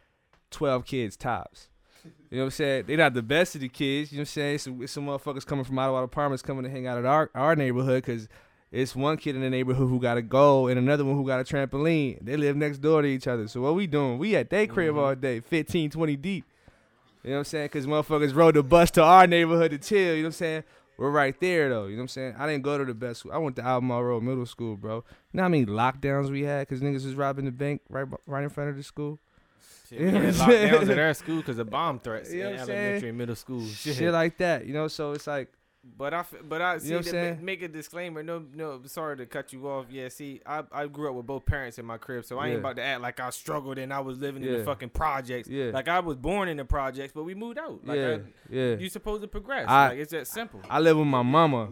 12 0.51 0.85
kids 0.85 1.15
tops. 1.17 1.69
You 2.03 2.37
know 2.37 2.43
what 2.43 2.45
I'm 2.45 2.51
saying? 2.51 2.83
They're 2.87 2.97
not 2.97 3.13
the 3.13 3.21
best 3.21 3.55
of 3.55 3.61
the 3.61 3.69
kids. 3.69 4.11
You 4.11 4.17
know 4.17 4.21
what 4.21 4.23
I'm 4.23 4.25
saying? 4.27 4.55
It's 4.55 4.63
some, 4.63 4.81
it's 4.83 4.91
some 4.93 5.05
motherfuckers 5.05 5.45
coming 5.45 5.65
from 5.65 5.77
Ottawa 5.79 6.03
Apartments 6.03 6.41
coming 6.41 6.63
to 6.63 6.69
hang 6.69 6.87
out 6.87 6.97
at 6.97 7.05
our, 7.05 7.29
our 7.35 7.55
neighborhood 7.55 8.03
because 8.03 8.27
it's 8.71 8.95
one 8.95 9.17
kid 9.17 9.35
in 9.35 9.41
the 9.41 9.49
neighborhood 9.49 9.89
who 9.89 9.99
got 9.99 10.17
a 10.17 10.21
goal 10.21 10.67
and 10.69 10.79
another 10.79 11.03
one 11.03 11.15
who 11.15 11.25
got 11.27 11.39
a 11.39 11.43
trampoline. 11.43 12.23
They 12.23 12.37
live 12.37 12.55
next 12.55 12.77
door 12.79 13.01
to 13.01 13.07
each 13.07 13.27
other. 13.27 13.47
So 13.47 13.61
what 13.61 13.75
we 13.75 13.85
doing? 13.87 14.17
We 14.17 14.35
at 14.35 14.49
their 14.49 14.65
crib 14.67 14.95
Mhm. 14.95 14.97
all 14.99 15.15
day, 15.15 15.41
15, 15.41 15.89
20 15.89 16.15
deep. 16.15 16.45
You 17.23 17.29
know 17.31 17.35
what 17.35 17.39
I'm 17.39 17.45
saying? 17.45 17.65
Because 17.65 17.85
motherfuckers 17.85 18.33
rode 18.33 18.55
the 18.55 18.63
bus 18.63 18.89
to 18.91 19.03
our 19.03 19.27
neighborhood 19.27 19.71
to 19.71 19.77
chill. 19.77 20.15
You 20.15 20.21
know 20.23 20.27
what 20.27 20.27
I'm 20.27 20.31
saying? 20.33 20.63
We're 20.97 21.11
right 21.11 21.39
there, 21.39 21.69
though. 21.69 21.85
You 21.85 21.91
know 21.91 21.97
what 21.97 22.03
I'm 22.03 22.07
saying? 22.09 22.35
I 22.37 22.47
didn't 22.47 22.63
go 22.63 22.77
to 22.77 22.85
the 22.85 22.93
best 22.93 23.21
school. 23.21 23.31
I 23.31 23.37
went 23.39 23.55
to 23.57 23.63
Albemarle 23.63 24.03
Road 24.03 24.23
Middle 24.23 24.45
School, 24.45 24.77
bro. 24.77 24.97
You 24.97 25.03
know 25.33 25.43
how 25.43 25.49
many 25.49 25.65
lockdowns 25.65 26.29
we 26.29 26.43
had 26.43 26.67
because 26.67 26.81
niggas 26.81 27.05
was 27.05 27.15
robbing 27.15 27.45
the 27.45 27.51
bank 27.51 27.81
right 27.89 28.05
right 28.27 28.43
in 28.43 28.49
front 28.49 28.69
of 28.69 28.77
the 28.77 28.83
school? 28.83 29.19
Shit, 29.91 29.99
You 29.99 30.05
we 30.07 30.11
know 30.11 30.19
had 30.21 30.35
what 30.39 30.49
lockdowns 30.49 30.89
at 30.89 30.99
our 30.99 31.13
school 31.13 31.37
because 31.37 31.59
of 31.59 31.69
bomb 31.69 31.99
threats 31.99 32.31
You 32.33 32.43
know 32.43 32.47
in 32.47 32.51
what 32.53 32.59
I'm 32.61 32.65
saying? 32.67 32.79
elementary 32.79 33.09
and 33.09 33.17
middle 33.17 33.35
school. 33.35 33.65
Shit. 33.67 33.95
Shit 33.97 34.11
like 34.13 34.37
that. 34.37 34.65
You 34.65 34.73
know, 34.73 34.87
so 34.87 35.11
it's 35.11 35.27
like, 35.27 35.51
But 35.97 36.13
I, 36.13 36.19
f- 36.19 36.33
but 36.47 36.61
I 36.61 36.77
see. 36.77 36.89
know 36.91 36.97
what 36.97 37.03
to 37.05 37.09
I'm 37.09 37.13
saying? 37.35 37.45
make 37.45 37.61
a 37.61 37.67
disclaimer. 37.67 38.23
No, 38.23 38.43
no. 38.53 38.81
Sorry 38.85 39.17
to 39.17 39.25
cut 39.25 39.51
you 39.51 39.67
off. 39.67 39.87
Yeah. 39.89 40.07
See, 40.09 40.39
I, 40.45 40.63
I 40.71 40.87
grew 40.87 41.09
up 41.09 41.15
with 41.15 41.25
both 41.25 41.45
parents 41.45 41.77
in 41.79 41.85
my 41.85 41.97
crib, 41.97 42.23
so 42.23 42.37
I 42.39 42.47
ain't 42.49 42.59
about 42.59 42.75
to 42.77 42.83
act 42.83 43.01
like 43.01 43.19
I 43.19 43.29
struggled 43.31 43.77
and 43.79 43.91
I 43.93 43.99
was 43.99 44.17
living 44.19 44.43
in 44.43 44.53
the 44.53 44.63
fucking 44.63 44.89
projects. 44.89 45.49
Yeah. 45.49 45.71
Like 45.73 45.87
I 45.87 45.99
was 45.99 46.15
born 46.17 46.47
in 46.49 46.57
the 46.57 46.65
projects, 46.65 47.11
but 47.13 47.23
we 47.23 47.33
moved 47.35 47.57
out. 47.57 47.85
Like 47.85 47.97
yeah, 47.97 48.07
I, 48.17 48.19
yeah. 48.49 48.75
you 48.75 48.89
supposed 48.89 49.21
to 49.23 49.27
progress. 49.27 49.65
I- 49.67 49.89
like 49.89 49.97
it's 49.99 50.11
that 50.11 50.27
simple. 50.27 50.61
I 50.69 50.79
live 50.79 50.97
with 50.97 51.07
my 51.07 51.23
mama. 51.23 51.69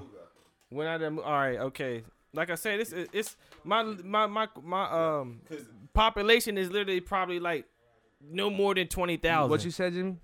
When 0.72 0.88
I 0.88 0.98
done, 0.98 1.18
all 1.20 1.32
right, 1.32 1.58
okay. 1.60 2.04
Like 2.34 2.52
I 2.52 2.56
said, 2.56 2.80
this 2.80 2.92
is 2.92 3.08
it's 3.14 3.36
my 3.64 3.82
my 3.84 4.28
my 4.28 4.48
my 4.64 4.84
um 5.20 5.42
population 5.94 6.58
is 6.58 6.70
literally 6.70 7.00
probably 7.02 7.40
like 7.40 7.66
no 8.22 8.50
more 8.50 8.76
than 8.76 8.88
twenty 8.88 9.18
thousand. 9.18 9.50
What 9.52 9.64
you 9.66 9.72
said, 9.72 9.94
Jimmy? 9.94 10.18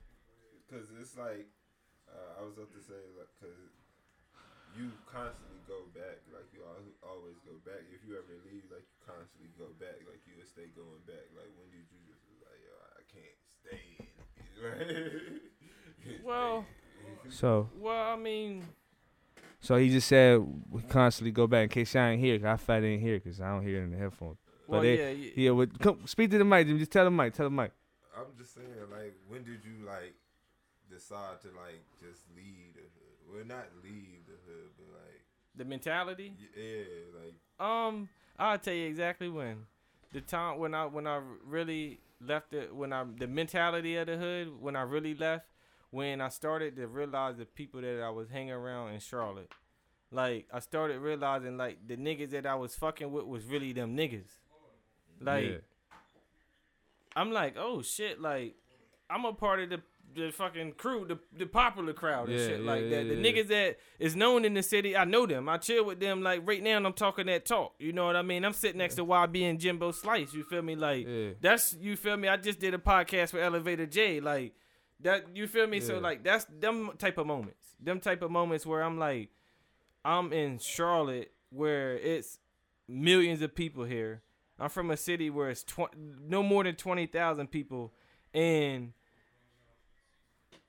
Cause 0.70 0.88
it's 1.00 1.16
like 1.18 1.48
uh, 2.12 2.42
I 2.42 2.46
was 2.46 2.58
up 2.60 2.72
to 2.74 2.82
say 2.82 3.00
like, 3.18 3.30
cause 3.40 3.56
you 4.76 4.92
constantly 5.08 5.62
go 5.68 5.88
back, 5.96 6.20
like 6.36 6.46
you 6.52 6.60
always 7.06 7.40
go 7.48 7.56
back. 7.64 7.80
If 7.94 8.04
you 8.08 8.18
ever 8.20 8.36
leave, 8.52 8.68
like 8.74 8.84
you 8.84 8.98
constantly 9.08 9.50
go 9.56 9.72
back, 9.80 10.04
like 10.10 10.20
you 10.28 10.36
would 10.38 10.48
stay 10.50 10.68
going 10.76 11.00
back. 11.08 11.24
Like 11.38 11.48
when 11.56 11.70
did 11.72 11.88
you 11.88 12.00
just 12.12 12.20
like, 12.44 12.60
yo, 12.60 12.76
I 13.00 13.04
can't 13.08 13.40
stay. 13.64 13.84
in. 14.04 15.40
Well, 16.24 16.66
So, 17.30 17.70
well, 17.80 18.14
I 18.14 18.16
mean, 18.16 18.64
so 19.60 19.76
he 19.78 19.90
just 19.90 20.08
said 20.08 20.40
we 20.70 20.82
constantly 20.84 21.32
go 21.32 21.48
back 21.48 21.64
in 21.64 21.70
case 21.70 21.94
y'all 21.96 22.04
ain't 22.04 22.20
here. 22.22 22.38
'cause 22.38 22.46
I 22.46 22.58
fat 22.58 22.84
ain't 22.84 23.02
here 23.02 23.20
because 23.20 23.42
I 23.42 23.50
don't 23.50 23.64
hear 23.64 23.80
it 23.82 23.86
in 23.86 23.92
the 23.92 23.98
headphones. 23.98 24.38
well, 24.68 24.82
they- 24.82 24.98
yeah, 24.98 25.10
yeah. 25.10 25.32
Yeah, 25.36 25.52
with, 25.52 25.78
come 25.80 26.00
speak 26.06 26.30
to 26.32 26.38
the 26.38 26.46
mic, 26.46 26.68
Jimmy. 26.68 26.80
Just 26.80 26.92
tell 26.92 27.06
the 27.06 27.12
mic. 27.12 27.34
Tell 27.34 27.46
the 27.48 27.56
mic. 27.56 27.72
I'm 28.18 28.38
just 28.38 28.54
saying, 28.56 28.68
like, 28.92 29.16
when 29.28 29.44
did 29.44 29.64
you 29.66 29.86
like 29.86 30.16
decide 30.90 31.42
to 31.42 31.48
like 31.48 31.84
just 32.00 32.22
leave 32.36 32.74
the 32.76 32.82
hood? 32.82 33.34
Well, 33.34 33.46
not 33.46 33.66
leave 33.84 34.26
the 34.28 34.38
hood, 34.46 34.70
but 34.78 34.88
like, 34.94 35.22
The 35.56 35.66
mentality. 35.66 36.34
yeah, 36.56 36.84
like. 37.22 37.36
Um, 37.68 38.10
I'll 38.38 38.58
tell 38.60 38.74
you 38.74 38.88
exactly 38.88 39.30
when. 39.30 39.66
The 40.14 40.22
time 40.22 40.60
when 40.60 40.74
I 40.74 40.86
when 40.86 41.08
I 41.08 41.22
really 41.46 42.00
left 42.22 42.54
it 42.54 42.74
when 42.74 42.94
I 42.94 43.04
the 43.18 43.28
mentality 43.28 43.98
of 43.98 44.08
the 44.08 44.16
hood 44.18 44.62
when 44.62 44.76
I 44.76 44.84
really 44.84 45.14
left 45.14 45.46
when 45.92 46.22
I 46.22 46.30
started 46.30 46.76
to 46.78 46.88
realize 46.88 47.36
the 47.38 47.46
people 47.46 47.82
that 47.82 48.02
I 48.02 48.10
was 48.10 48.30
hanging 48.30 48.52
around 48.54 48.94
in 48.94 49.00
Charlotte. 49.00 49.52
Like 50.12 50.48
I 50.54 50.60
started 50.60 51.00
realizing 51.00 51.58
like 51.58 51.86
the 51.86 51.98
niggas 51.98 52.30
that 52.32 52.46
I 52.46 52.56
was 52.56 52.76
fucking 52.76 53.12
with 53.12 53.26
was 53.26 53.44
really 53.46 53.74
them 53.74 53.98
niggas. 53.98 54.30
Like 55.20 55.44
Yeah. 55.46 55.58
I'm 57.16 57.32
like, 57.32 57.56
oh 57.58 57.82
shit, 57.82 58.22
like 58.22 58.56
I'm 59.10 59.26
a 59.26 59.34
part 59.34 59.60
of 59.62 59.70
the 59.70 59.82
the 60.14 60.32
fucking 60.32 60.74
crew, 60.74 61.06
the 61.08 61.20
the 61.38 61.46
popular 61.46 61.92
crowd 61.92 62.30
and 62.30 62.40
Yeah, 62.40 62.48
shit 62.48 62.60
yeah, 62.62 62.72
like 62.72 62.90
that. 62.90 63.06
yeah, 63.06 63.16
the 63.16 63.22
niggas 63.22 63.48
that 63.50 63.78
is 64.00 64.16
known 64.16 64.46
in 64.46 64.54
the 64.54 64.64
city, 64.64 64.96
I 64.96 65.04
know 65.04 65.26
them. 65.26 65.50
I 65.50 65.58
chill 65.58 65.84
with 65.86 66.00
them. 66.00 66.22
Like 66.24 66.48
right 66.48 66.64
now, 66.64 66.78
I'm 66.78 66.94
talking 66.94 67.26
that 67.26 67.46
talk. 67.46 67.74
You 67.80 67.92
know 67.92 68.06
what 68.06 68.16
I 68.16 68.22
mean? 68.22 68.46
I'm 68.46 68.54
sitting 68.54 68.78
next 68.78 68.96
to 68.96 69.06
YB 69.06 69.50
and 69.50 69.60
Jimbo 69.60 69.92
Slice. 69.92 70.34
You 70.34 70.44
feel 70.44 70.62
me? 70.62 70.76
Like 70.76 71.08
that's 71.42 71.76
you 71.80 71.98
feel 71.98 72.16
me. 72.18 72.28
I 72.30 72.38
just 72.38 72.60
did 72.60 72.74
a 72.74 72.78
podcast 72.78 73.34
with 73.34 73.44
Elevator 73.44 73.86
J. 73.86 74.20
Like 74.22 74.54
That 75.02 75.36
you 75.36 75.48
feel 75.48 75.68
me? 75.68 75.82
So 75.82 76.00
like 76.00 76.24
that's 76.24 76.46
them 76.46 76.92
type 76.98 77.18
of 77.18 77.28
moments. 77.28 77.76
Them 77.82 78.00
type 78.00 78.22
of 78.22 78.32
moments 78.32 78.66
where 78.66 78.82
I'm 78.84 78.98
like, 78.98 79.30
I'm 80.06 80.32
in 80.32 80.60
Charlotte 80.60 81.32
where 81.50 81.98
it's 81.98 82.40
millions 82.88 83.42
of 83.42 83.54
people 83.54 83.84
here. 83.84 84.22
I'm 84.60 84.70
from 84.70 84.92
a 84.92 84.98
city 84.98 85.30
where 85.30 85.50
it's 85.50 85.64
tw- 85.64 85.96
no 85.96 86.42
more 86.42 86.64
than 86.64 86.76
twenty 86.76 87.08
thousand 87.08 87.48
people, 87.48 87.94
and 88.34 88.94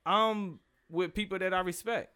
I'm 0.04 0.60
with 0.90 1.14
people 1.14 1.38
that 1.38 1.52
I 1.52 1.60
respect. 1.60 2.12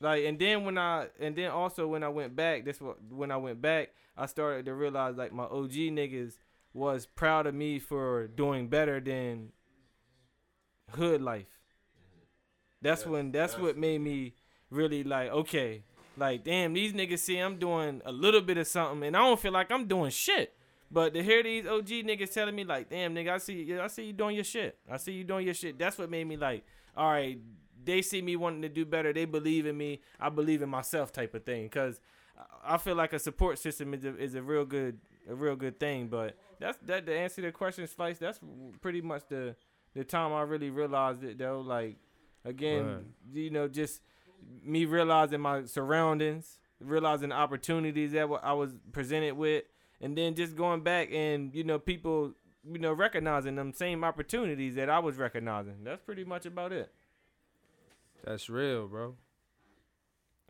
Like, 0.00 0.24
and 0.24 0.38
then 0.38 0.64
when 0.64 0.78
I, 0.78 1.08
and 1.18 1.34
then 1.34 1.50
also 1.50 1.88
when 1.88 2.04
I 2.04 2.08
went 2.08 2.36
back, 2.36 2.64
this 2.64 2.80
what 2.80 2.98
when 3.10 3.30
I 3.30 3.36
went 3.36 3.60
back, 3.60 3.90
I 4.16 4.26
started 4.26 4.66
to 4.66 4.74
realize 4.74 5.16
like 5.16 5.32
my 5.32 5.44
OG 5.44 5.72
niggas 5.72 6.34
was 6.72 7.06
proud 7.06 7.46
of 7.46 7.54
me 7.54 7.78
for 7.78 8.28
doing 8.28 8.68
better 8.68 9.00
than 9.00 9.52
hood 10.90 11.20
life. 11.20 11.60
That's 12.80 13.04
when 13.04 13.32
that's 13.32 13.54
yes. 13.54 13.62
what 13.62 13.76
made 13.76 14.00
me 14.00 14.34
really 14.70 15.02
like 15.02 15.30
okay, 15.30 15.82
like 16.16 16.44
damn 16.44 16.74
these 16.74 16.92
niggas 16.92 17.18
see 17.18 17.38
I'm 17.38 17.58
doing 17.58 18.00
a 18.04 18.12
little 18.12 18.40
bit 18.40 18.58
of 18.58 18.66
something 18.68 19.06
and 19.06 19.16
I 19.16 19.20
don't 19.20 19.40
feel 19.40 19.52
like 19.52 19.72
I'm 19.72 19.86
doing 19.88 20.10
shit. 20.10 20.54
But 20.90 21.12
to 21.14 21.22
hear 21.22 21.42
these 21.42 21.66
OG 21.66 21.86
niggas 21.88 22.32
telling 22.32 22.54
me 22.54 22.64
like, 22.64 22.88
damn 22.88 23.14
nigga, 23.14 23.30
I 23.32 23.38
see 23.38 23.76
I 23.78 23.86
see 23.88 24.04
you 24.04 24.12
doing 24.12 24.34
your 24.36 24.44
shit. 24.44 24.78
I 24.90 24.96
see 24.96 25.12
you 25.12 25.24
doing 25.24 25.44
your 25.44 25.54
shit. 25.54 25.78
That's 25.78 25.98
what 25.98 26.10
made 26.10 26.24
me 26.24 26.36
like, 26.36 26.64
all 26.96 27.10
right, 27.10 27.38
they 27.84 28.00
see 28.02 28.22
me 28.22 28.36
wanting 28.36 28.62
to 28.62 28.68
do 28.68 28.84
better. 28.86 29.12
They 29.12 29.24
believe 29.26 29.66
in 29.66 29.76
me. 29.76 30.00
I 30.18 30.28
believe 30.30 30.62
in 30.62 30.68
myself 30.68 31.12
type 31.12 31.34
of 31.34 31.44
thing. 31.44 31.68
Cause 31.68 32.00
I 32.64 32.78
feel 32.78 32.94
like 32.94 33.12
a 33.12 33.18
support 33.18 33.58
system 33.58 33.92
is 33.94 34.04
a, 34.04 34.16
is 34.16 34.34
a 34.34 34.42
real 34.42 34.64
good 34.64 34.98
a 35.28 35.34
real 35.34 35.56
good 35.56 35.78
thing. 35.78 36.08
But 36.08 36.36
that's 36.58 36.78
that 36.86 37.04
to 37.06 37.14
answer 37.16 37.42
the 37.42 37.52
question, 37.52 37.86
Slice. 37.86 38.18
That's 38.18 38.40
pretty 38.80 39.02
much 39.02 39.22
the 39.28 39.56
the 39.94 40.04
time 40.04 40.32
I 40.32 40.42
really 40.42 40.70
realized 40.70 41.22
it 41.24 41.36
though. 41.38 41.60
Like 41.60 41.96
again, 42.44 42.86
Right. 42.86 43.04
you 43.34 43.50
know, 43.50 43.68
just 43.68 44.00
me 44.64 44.84
realizing 44.84 45.40
my 45.40 45.64
surroundings, 45.64 46.58
realizing 46.80 47.30
the 47.30 47.34
opportunities 47.34 48.12
that 48.12 48.28
I 48.42 48.52
was 48.52 48.70
presented 48.92 49.32
with, 49.36 49.64
and 50.00 50.16
then 50.16 50.34
just 50.34 50.56
going 50.56 50.82
back 50.82 51.10
and 51.12 51.54
you 51.54 51.64
know 51.64 51.78
people 51.78 52.34
you 52.70 52.78
know 52.78 52.92
recognizing 52.92 53.56
them 53.56 53.72
same 53.72 54.04
opportunities 54.04 54.74
that 54.76 54.88
I 54.90 54.98
was 54.98 55.16
recognizing. 55.16 55.84
That's 55.84 56.02
pretty 56.02 56.24
much 56.24 56.46
about 56.46 56.72
it. 56.72 56.92
That's 58.24 58.48
real, 58.50 58.86
bro. 58.88 59.14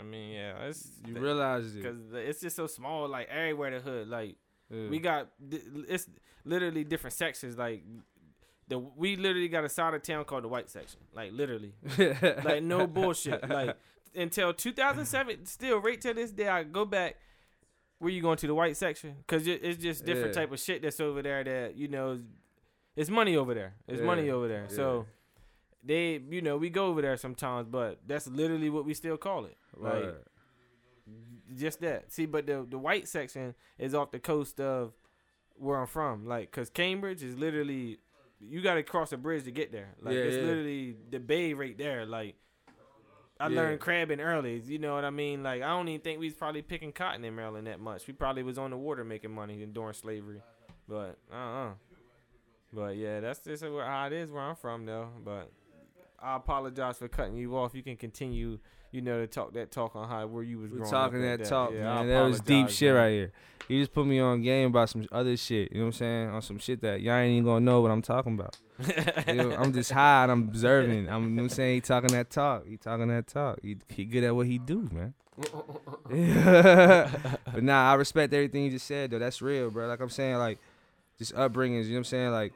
I 0.00 0.02
mean, 0.04 0.32
yeah, 0.32 0.64
it's 0.64 0.90
You 1.06 1.14
realize 1.14 1.74
it. 1.74 1.82
because 1.82 1.98
it's 2.12 2.40
just 2.40 2.56
so 2.56 2.66
small, 2.66 3.08
like 3.08 3.28
everywhere 3.28 3.70
the 3.70 3.80
hood, 3.80 4.08
like. 4.08 4.36
Yeah. 4.70 4.88
We 4.90 4.98
got 4.98 5.28
it's 5.50 6.06
literally 6.44 6.84
different 6.84 7.14
sections. 7.14 7.56
Like 7.56 7.82
the 8.68 8.78
we 8.78 9.16
literally 9.16 9.48
got 9.48 9.64
a 9.64 9.68
side 9.68 9.94
of 9.94 10.02
town 10.02 10.24
called 10.24 10.44
the 10.44 10.48
white 10.48 10.68
section. 10.68 11.00
Like 11.14 11.32
literally, 11.32 11.72
like 12.44 12.62
no 12.62 12.86
bullshit. 12.86 13.48
Like 13.48 13.76
until 14.14 14.52
2007, 14.52 15.46
still 15.46 15.80
right 15.80 16.00
to 16.02 16.12
this 16.12 16.32
day, 16.32 16.48
I 16.48 16.64
go 16.64 16.84
back. 16.84 17.16
Where 17.98 18.10
you 18.12 18.22
going 18.22 18.36
to 18.38 18.46
the 18.46 18.54
white 18.54 18.76
section? 18.76 19.16
Cause 19.26 19.46
it, 19.46 19.60
it's 19.64 19.82
just 19.82 20.04
different 20.04 20.34
Yeah. 20.34 20.42
type 20.42 20.52
of 20.52 20.60
shit 20.60 20.82
that's 20.82 21.00
over 21.00 21.20
there. 21.22 21.42
That 21.42 21.76
you 21.76 21.88
know, 21.88 22.18
it's 22.96 23.10
money 23.10 23.36
over 23.36 23.54
there. 23.54 23.74
It's 23.88 24.00
money 24.02 24.30
over 24.30 24.46
there. 24.48 24.66
So 24.68 25.06
they, 25.82 26.20
you 26.30 26.42
know, 26.42 26.56
we 26.56 26.70
go 26.70 26.86
over 26.86 27.02
there 27.02 27.16
sometimes, 27.16 27.66
but 27.70 28.00
that's 28.06 28.26
literally 28.28 28.70
what 28.70 28.84
we 28.84 28.94
still 28.94 29.16
call 29.16 29.44
it. 29.46 29.56
Like 29.76 30.04
Right. 30.04 30.14
just 31.56 31.80
that. 31.80 32.12
See, 32.12 32.26
but 32.26 32.46
the 32.46 32.66
the 32.68 32.78
white 32.78 33.08
section 33.08 33.54
is 33.78 33.94
off 33.94 34.10
the 34.10 34.18
coast 34.20 34.60
of 34.60 34.92
where 35.56 35.78
I'm 35.78 35.86
from. 35.86 36.26
Like, 36.26 36.50
cause 36.52 36.70
Cambridge 36.70 37.22
is 37.22 37.36
literally 37.36 37.98
you 38.40 38.62
got 38.62 38.74
to 38.74 38.84
cross 38.84 39.10
a 39.12 39.16
bridge 39.16 39.42
to 39.44 39.50
get 39.50 39.72
there. 39.72 39.96
Like, 40.00 40.14
Yeah, 40.14 40.20
it's 40.20 40.36
yeah. 40.36 40.42
literally 40.42 40.96
the 41.10 41.18
bay 41.18 41.54
right 41.54 41.76
there. 41.76 42.06
Like, 42.06 42.36
I 43.40 43.48
Yeah. 43.48 43.56
learned 43.60 43.80
crabbing 43.80 44.20
early. 44.20 44.58
You 44.60 44.78
know 44.78 44.94
what 44.94 45.04
I 45.04 45.10
mean? 45.10 45.42
Like, 45.44 45.62
I 45.62 45.68
don't 45.68 45.86
even 45.88 46.00
think 46.00 46.18
we 46.18 46.26
was 46.26 46.34
probably 46.34 46.62
picking 46.62 46.92
cotton 46.92 47.24
in 47.24 47.34
Maryland 47.36 47.66
that 47.68 47.78
much. 47.80 48.06
We 48.06 48.12
probably 48.14 48.42
was 48.42 48.58
on 48.58 48.70
the 48.70 48.76
water 48.76 49.04
making 49.04 49.30
money 49.32 49.64
during 49.66 49.92
slavery. 49.92 50.42
But 50.88 51.18
uh 51.32 51.36
uh 51.36 51.70
But 52.72 52.96
yeah, 52.96 53.20
that's 53.20 53.40
just 53.40 53.62
where- 53.62 53.84
how 53.84 54.06
it 54.06 54.12
is 54.12 54.30
where 54.30 54.42
I'm 54.42 54.56
from 54.56 54.86
though. 54.86 55.08
But 55.24 55.50
I 56.18 56.36
apologize 56.36 56.98
for 56.98 57.08
cutting 57.08 57.36
you 57.36 57.56
off. 57.56 57.74
You 57.74 57.82
can 57.82 57.96
continue, 57.96 58.58
you 58.90 59.00
know, 59.02 59.20
to 59.20 59.26
talk 59.26 59.52
that 59.54 59.70
talk 59.70 59.94
on 59.96 60.08
how 60.08 60.26
where 60.26 60.42
you 60.42 60.58
was 60.58 60.70
We 60.70 60.78
growing 60.78 60.90
talking 60.90 61.24
up 61.24 61.32
at 61.32 61.38
that 61.40 61.48
talk, 61.48 61.72
Yeah, 61.72 61.94
man. 61.94 62.08
That 62.08 62.22
was 62.22 62.40
deep 62.40 62.68
shit 62.70 62.94
man. 62.94 63.02
right 63.02 63.10
here. 63.10 63.32
You 63.68 63.80
just 63.80 63.92
put 63.92 64.06
me 64.06 64.18
on 64.18 64.40
game 64.40 64.68
about 64.68 64.88
some 64.88 65.06
other 65.12 65.36
shit. 65.36 65.72
You 65.72 65.78
know 65.78 65.84
what 65.84 65.88
I'm 65.88 65.92
saying? 65.92 66.28
On 66.30 66.42
some 66.42 66.58
shit 66.58 66.80
that 66.80 67.02
y'all 67.02 67.16
ain't 67.16 67.32
even 67.32 67.44
gonna 67.44 67.60
know 67.60 67.82
what 67.82 67.90
I'm 67.90 68.00
talking 68.00 68.34
about. 68.34 68.56
You 69.28 69.34
know, 69.34 69.52
I'm 69.52 69.74
just 69.74 69.92
high 69.98 70.22
and 70.22 70.32
I'm 70.32 70.48
observing. 70.48 71.08
I'm, 71.08 71.24
you 71.24 71.30
know 71.30 71.42
what 71.42 71.42
I'm 71.42 71.48
saying? 71.50 71.74
He 71.74 71.80
talking 71.82 72.12
that 72.12 72.30
talk. 72.30 72.66
He 72.66 72.78
talking 72.78 73.08
that 73.08 73.26
talk. 73.26 73.58
He, 73.62 73.76
he 73.88 74.06
good 74.06 74.24
at 74.24 74.34
what 74.34 74.46
he 74.46 74.58
do, 74.58 74.88
man. 74.90 75.12
but 77.52 77.62
nah, 77.62 77.92
I 77.92 77.94
respect 77.94 78.32
everything 78.32 78.64
you 78.64 78.70
just 78.70 78.86
said 78.86 79.10
though. 79.10 79.18
That's 79.18 79.42
real, 79.42 79.70
bro. 79.70 79.86
Like 79.86 80.00
I'm 80.00 80.08
saying, 80.08 80.38
like 80.38 80.58
just 81.18 81.34
upbringings. 81.34 81.84
You 81.84 81.90
know 81.90 81.94
what 81.94 81.98
I'm 81.98 82.04
saying? 82.04 82.30
Like 82.30 82.54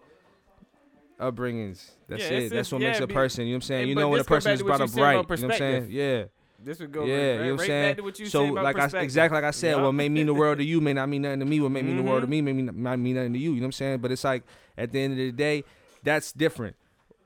upbringings. 1.22 1.90
That's 2.08 2.22
Yeah, 2.22 2.38
it. 2.38 2.50
That's 2.50 2.70
what 2.72 2.80
makes 2.80 3.00
a 3.00 3.06
person. 3.06 3.44
You 3.46 3.52
know 3.52 3.56
what 3.56 3.56
I'm 3.56 3.62
saying? 3.62 3.88
you 3.88 3.94
know 3.94 4.08
when 4.08 4.20
a 4.20 4.24
person 4.24 4.52
is 4.52 4.62
brought 4.62 4.80
up 4.80 4.94
right. 4.94 5.12
You 5.12 5.16
know 5.16 5.22
what 5.22 5.40
I'm 5.42 5.52
saying? 5.58 5.86
Yeah. 5.90 6.24
This 6.64 6.78
would 6.78 6.92
go 6.92 7.04
Yeah, 7.04 7.14
right, 7.14 7.20
you 7.22 7.26
know 7.26 7.38
what 7.38 7.46
I'm 7.50 7.56
right 7.58 7.66
saying? 7.66 7.90
back 7.90 7.96
to 7.96 8.02
what 8.04 8.18
you 8.20 8.26
so 8.26 8.44
like 8.44 8.78
I 8.78 9.00
exactly 9.00 9.36
like 9.36 9.44
I 9.44 9.50
said, 9.50 9.72
Yup. 9.72 9.82
what 9.82 9.92
may 9.92 10.08
mean 10.08 10.26
the 10.26 10.34
world 10.34 10.58
to 10.58 10.64
you 10.64 10.80
may 10.80 10.92
not 10.92 11.08
mean 11.08 11.22
nothing 11.22 11.40
to 11.40 11.44
me. 11.46 11.58
What 11.60 11.72
may 11.72 11.82
mean 11.82 11.96
the 11.96 12.04
world 12.04 12.20
to 12.22 12.26
Mhm. 12.28 12.30
me 12.30 12.40
may 12.42 12.52
mean, 12.52 12.70
might 12.82 12.96
mean 12.96 13.16
nothing 13.16 13.32
to 13.32 13.38
you. 13.40 13.50
You 13.50 13.56
know 13.56 13.62
what 13.62 13.68
I'm 13.68 13.72
saying? 13.72 13.98
But 13.98 14.12
it's 14.12 14.22
like 14.22 14.44
at 14.78 14.92
the 14.92 15.00
end 15.00 15.14
of 15.14 15.16
the 15.18 15.32
day, 15.32 15.64
that's 16.04 16.30
different. 16.32 16.76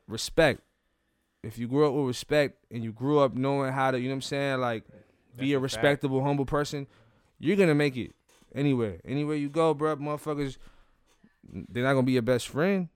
Respect. 0.08 0.62
If 1.42 1.58
you 1.58 1.68
grew 1.68 1.86
up 1.86 1.92
with 1.92 2.06
respect 2.06 2.64
and 2.70 2.82
you 2.82 2.92
grew 2.92 3.18
up 3.18 3.34
knowing 3.34 3.72
how 3.74 3.90
to, 3.90 3.98
you 3.98 4.04
know 4.04 4.12
what 4.12 4.16
I'm 4.16 4.22
saying, 4.22 4.60
like 4.60 4.84
be 4.88 4.92
That's 4.92 5.40
a 5.40 5.44
a 5.44 5.54
fact. 5.56 5.62
respectable, 5.62 6.24
humble 6.24 6.46
person, 6.46 6.86
you're 7.38 7.56
gonna 7.56 7.74
make 7.74 7.94
it 7.98 8.14
anywhere. 8.54 9.00
Anywhere 9.04 9.36
you 9.36 9.50
go, 9.50 9.74
bro, 9.74 9.96
motherfuckers, 9.96 10.56
they're 11.44 11.84
not 11.84 11.92
gonna 11.92 12.04
be 12.06 12.12
your 12.12 12.22
best 12.22 12.48
friend. 12.48 12.88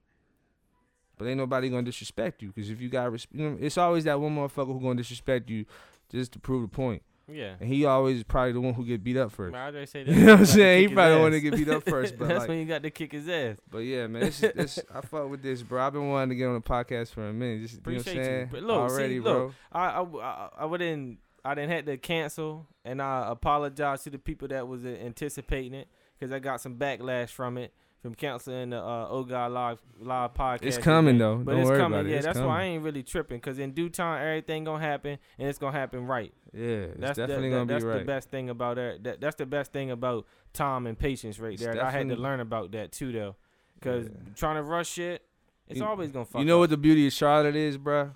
But 1.21 1.27
ain't 1.27 1.37
nobody 1.37 1.69
gonna 1.69 1.83
disrespect 1.83 2.41
you 2.41 2.51
because 2.51 2.71
if 2.71 2.81
you 2.81 2.89
got, 2.89 3.11
res- 3.11 3.27
you 3.31 3.47
know, 3.47 3.57
it's 3.61 3.77
always 3.77 4.05
that 4.05 4.19
one 4.19 4.35
motherfucker 4.35 4.73
who 4.73 4.79
gonna 4.79 4.95
disrespect 4.95 5.51
you 5.51 5.65
just 6.09 6.31
to 6.31 6.39
prove 6.39 6.63
the 6.63 6.67
point. 6.67 7.03
Yeah. 7.31 7.53
And 7.59 7.69
he 7.69 7.85
always 7.85 8.17
is 8.17 8.23
probably 8.23 8.53
the 8.53 8.61
one 8.61 8.73
who 8.73 8.83
get 8.83 9.03
beat 9.03 9.17
up 9.17 9.31
first. 9.31 9.55
I 9.55 9.85
say 9.85 10.03
that. 10.03 10.11
You 10.11 10.25
know 10.25 10.31
what 10.31 10.39
I'm 10.39 10.45
saying? 10.47 10.89
He 10.89 10.95
probably 10.95 11.15
the 11.15 11.21
one 11.21 11.31
to 11.33 11.39
get 11.39 11.55
beat 11.55 11.69
up 11.69 11.83
first. 11.83 12.17
But 12.17 12.27
That's 12.27 12.39
like, 12.39 12.49
when 12.49 12.57
you 12.57 12.65
got 12.65 12.81
to 12.81 12.89
kick 12.89 13.11
his 13.11 13.29
ass. 13.29 13.57
but 13.69 13.79
yeah, 13.79 14.07
man, 14.07 14.23
this, 14.23 14.39
this 14.39 14.79
I 14.91 15.01
fuck 15.01 15.29
with 15.29 15.43
this, 15.43 15.61
bro. 15.61 15.85
I've 15.85 15.93
been 15.93 16.09
wanting 16.09 16.29
to 16.29 16.35
get 16.35 16.47
on 16.47 16.55
the 16.55 16.61
podcast 16.61 17.09
for 17.09 17.29
a 17.29 17.31
minute. 17.31 17.61
Just, 17.61 17.77
Appreciate 17.77 18.15
you 18.15 18.19
know 18.19 18.19
what 18.19 18.27
I'm 18.27 18.35
saying? 18.35 18.49
But 18.51 18.63
look, 18.63 18.89
see, 18.89 18.95
Already, 18.95 19.19
look, 19.19 19.37
bro. 19.37 19.53
I 19.71 19.87
I 19.89 20.01
I, 20.01 20.49
I 20.57 20.65
wouldn't 20.65 21.19
I 21.45 21.53
didn't 21.53 21.69
had 21.69 21.85
to 21.85 21.97
cancel, 21.97 22.65
and 22.83 22.99
I 22.99 23.29
apologize 23.29 24.01
to 24.05 24.09
the 24.09 24.17
people 24.17 24.47
that 24.47 24.67
was 24.67 24.83
anticipating 24.83 25.75
it 25.75 25.87
because 26.19 26.33
I 26.33 26.39
got 26.39 26.61
some 26.61 26.77
backlash 26.77 27.29
from 27.29 27.59
it 27.59 27.73
from 28.01 28.15
canceling 28.15 28.71
the 28.71 28.77
uh, 28.77 29.07
Oh 29.09 29.23
God 29.23 29.51
live 29.51 29.79
live 29.99 30.33
podcast. 30.33 30.63
It's 30.65 30.77
coming 30.77 31.17
though. 31.17 31.35
But 31.37 31.51
Don't 31.51 31.61
it's 31.61 31.69
worry 31.69 31.79
coming, 31.79 31.99
about 31.99 32.05
it. 32.07 32.11
yeah. 32.11 32.15
It's 32.17 32.25
that's 32.25 32.37
coming. 32.37 32.49
why 32.49 32.61
I 32.61 32.63
ain't 32.65 32.83
really 32.83 33.03
tripping, 33.03 33.39
cause 33.39 33.59
in 33.59 33.71
due 33.73 33.89
time 33.89 34.21
everything 34.21 34.63
gonna 34.63 34.83
happen, 34.83 35.17
and 35.37 35.47
it's 35.47 35.59
gonna 35.59 35.77
happen 35.77 36.05
right. 36.07 36.33
Yeah, 36.53 36.61
it's 36.67 36.99
That's 36.99 37.15
the- 37.17 37.27
definitely 37.27 37.49
gonna 37.51 37.65
that's 37.65 37.83
be 37.85 37.91
the 37.91 37.99
best 38.05 38.29
thing 38.29 38.49
about 38.49 38.77
it. 38.77 39.03
That, 39.03 39.21
that's 39.21 39.35
the 39.35 39.45
best 39.45 39.71
thing 39.71 39.91
about 39.91 40.25
time 40.53 40.87
and 40.87 40.97
patience 40.97 41.39
right 41.39 41.57
there. 41.57 41.83
I 41.83 41.91
had 41.91 42.09
to 42.09 42.15
learn 42.15 42.39
about 42.39 42.71
that 42.71 42.91
too 42.91 43.11
though, 43.11 43.35
cause 43.81 44.05
Yeah. 44.09 44.33
trying 44.35 44.55
to 44.55 44.63
rush 44.63 44.89
shit, 44.89 45.23
it's 45.67 45.79
You- 45.79 45.85
always 45.85 46.11
gonna 46.11 46.25
fuck. 46.25 46.39
You 46.39 46.45
know 46.45 46.55
up. 46.57 46.61
what 46.61 46.69
the 46.71 46.77
beauty 46.77 47.05
of 47.07 47.13
Charlotte 47.13 47.55
is, 47.55 47.77
bro? 47.77 48.11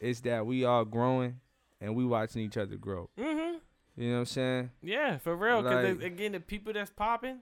It's 0.00 0.20
that 0.20 0.46
we 0.46 0.64
all 0.64 0.84
growing 0.84 1.40
and 1.80 1.96
we 1.96 2.04
watching 2.04 2.42
each 2.42 2.56
other 2.56 2.76
grow. 2.76 3.08
Mm-hmm. 3.18 3.56
You 3.96 4.08
know 4.10 4.12
what 4.14 4.18
I'm 4.20 4.24
saying? 4.26 4.70
Yeah, 4.80 5.18
for 5.18 5.34
real. 5.34 5.62
Cause 5.62 5.96
Like- 5.96 6.02
again, 6.04 6.32
the 6.32 6.40
people 6.40 6.72
that's 6.72 6.90
popping 6.90 7.40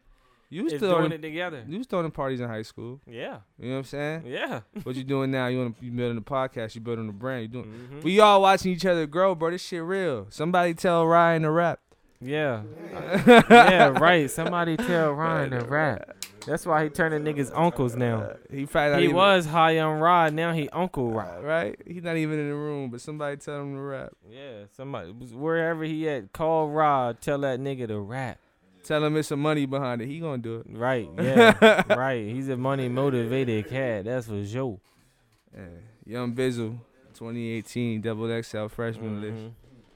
You 0.49 0.65
was 0.65 0.73
is 0.75 0.79
still 0.79 0.99
doing 0.99 1.13
it 1.13 1.23
together. 1.23 1.65
you 1.67 1.79
was 1.79 1.87
throwing 1.87 2.11
parties 2.11 2.41
in 2.41 2.49
high 2.49 2.63
school. 2.63 3.01
Yeah, 3.07 3.39
You 3.59 3.67
know 3.69 3.73
what 3.73 3.79
I'm 3.79 3.85
saying? 3.85 4.23
yeah. 4.27 4.61
what 4.85 4.95
you 4.95 5.03
doing 5.05 5.31
now? 5.31 5.49
You 5.49 5.59
want 5.59 5.79
to 5.79 5.85
you 5.85 5.91
building 5.93 6.19
a 6.19 6.21
podcast? 6.21 6.75
You 6.75 6.81
building 6.81 7.09
a 7.09 7.13
brand? 7.13 7.43
You 7.43 7.49
doing? 7.49 7.65
Mhm. 7.93 8.03
We 8.05 8.21
all 8.21 8.43
watching 8.43 8.73
each 8.73 8.87
other 8.87 9.07
grow, 9.07 9.35
bro. 9.35 9.51
This 9.51 9.63
shit 9.63 9.83
real. 9.83 10.27
Somebody 10.31 10.75
tell 10.75 11.07
Ryan 11.07 11.43
to 11.43 11.51
rap. 11.51 11.81
Yeah, 12.21 12.63
yeah, 13.51 13.89
right. 13.89 14.31
Somebody 14.31 14.77
tell 14.79 15.13
Ryan 15.13 15.51
to 15.51 15.59
rap. 15.67 16.17
That's 16.47 16.65
why 16.65 16.85
he 16.85 16.91
turning 16.91 17.25
niggas 17.25 17.51
uncles 17.55 17.97
now. 17.97 18.37
He 18.51 18.65
probably 18.67 18.99
He 18.99 19.05
even, 19.05 19.17
was 19.17 19.47
high 19.47 19.81
on 19.81 19.99
Rod, 20.01 20.33
now 20.33 20.53
he 20.53 20.69
Uncle 20.71 21.11
Rod. 21.11 21.43
right. 21.45 21.77
He's 21.87 22.05
not 22.05 22.17
even 22.17 22.39
in 22.39 22.49
the 22.49 22.55
room, 22.55 22.89
but 22.89 23.01
somebody 23.01 23.37
tell 23.37 23.61
him 23.61 23.75
to 23.75 23.81
rap. 23.81 24.13
Yeah, 24.31 24.65
somebody 24.77 25.11
wherever 25.11 25.83
he 25.85 26.09
at, 26.09 26.33
call 26.33 26.69
Rod, 26.69 27.21
tell 27.21 27.39
that 27.41 27.59
nigga 27.61 27.89
to 27.89 27.99
rap. 28.01 28.39
Tell 28.87 29.05
him 29.05 29.17
it's 29.17 29.29
some 29.29 29.41
money 29.41 29.67
behind 29.67 30.01
it. 30.03 30.07
He 30.07 30.21
gonna 30.21 30.39
do 30.39 30.57
it. 30.61 30.67
Right, 30.71 31.09
yeah, 31.19 31.83
right. 31.95 32.27
He's 32.27 32.49
a 32.49 32.57
money 32.57 32.89
motivated 32.89 33.69
cat. 33.69 34.05
That's 34.05 34.27
for 34.29 34.45
sure. 34.47 34.79
Yeah. 35.55 35.63
Young 36.05 36.35
Bizzle, 36.35 36.79
2018 37.15 38.01
Double 38.01 38.43
XL 38.43 38.67
freshman 38.69 39.21
list. 39.21 39.37
Mhm. 39.45 39.51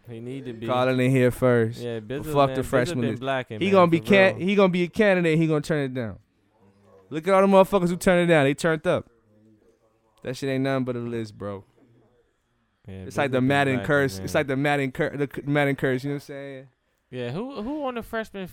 He 0.08 0.18
need 0.20 0.44
to 0.46 0.52
be. 0.52 0.66
Calling 0.66 0.98
in 0.98 1.10
here 1.12 1.30
first. 1.30 1.80
Yeah, 1.80 2.00
Bizzle, 2.00 2.32
fuck 2.32 2.48
man, 2.50 2.56
the 2.56 2.64
freshman 2.64 3.00
list. 3.10 3.20
blacking, 3.20 3.60
He 3.60 3.66
man, 3.66 3.72
gonna 3.74 3.90
be 3.90 4.00
can 4.00 4.36
real. 4.38 4.46
he 4.46 4.54
gonna 4.56 4.68
be 4.72 4.82
a 4.82 4.88
candidate. 4.88 5.38
He 5.38 5.46
gonna 5.46 5.60
turn 5.60 5.84
it 5.84 5.94
down. 5.94 6.18
Look 7.10 7.28
at 7.28 7.34
all 7.34 7.42
the 7.42 7.46
motherfuckers 7.46 7.88
who 7.90 7.96
turned 7.96 8.28
it 8.28 8.32
down. 8.32 8.44
They 8.44 8.54
turned 8.54 8.86
up. 8.86 9.08
That 10.22 10.36
shit 10.36 10.48
ain't 10.50 10.64
nothing 10.64 10.84
but 10.84 10.96
a 10.96 10.98
list, 11.00 11.36
bro. 11.38 11.64
Yeah, 12.88 12.94
It's 13.04 13.16
like 13.16 13.30
the 13.30 13.40
Madden 13.40 13.80
curse. 13.80 14.16
man. 14.16 14.24
It's 14.24 14.34
like 14.34 14.46
the 14.48 14.56
Madden 14.56 14.90
curse. 14.92 15.16
The 15.16 15.28
Madden 15.44 15.76
curse. 15.76 16.02
You 16.02 16.10
know 16.10 16.14
what 16.16 16.22
I'm 16.22 16.26
saying? 16.26 16.66
yeah. 17.10 17.30
Who 17.30 17.62
who 17.62 17.84
on 17.86 17.94
the 17.94 18.02
freshman 18.02 18.48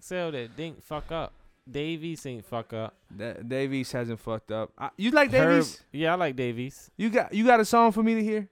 XL 0.00 0.30
that 0.30 0.56
didn't 0.56 0.82
fuck 0.84 1.10
up? 1.10 1.32
Dave 1.70 2.02
East 2.04 2.26
ain't 2.26 2.44
fuck 2.44 2.72
up. 2.72 2.94
That 3.16 3.48
Dave 3.48 3.72
East 3.72 3.92
hasn't 3.92 4.18
fucked 4.20 4.50
up. 4.50 4.72
I, 4.76 4.90
you 4.96 5.10
like 5.12 5.30
Herb- 5.32 5.48
Dave 5.50 5.60
East? 5.60 5.82
yeah, 5.92 6.12
I 6.12 6.16
like 6.16 6.34
Dave 6.36 6.58
East. 6.58 6.90
You 6.96 7.10
got 7.10 7.32
you 7.32 7.44
got 7.46 7.60
a 7.60 7.64
song 7.64 7.92
for 7.92 8.02
me 8.02 8.14
to 8.16 8.22
hear? 8.24 8.48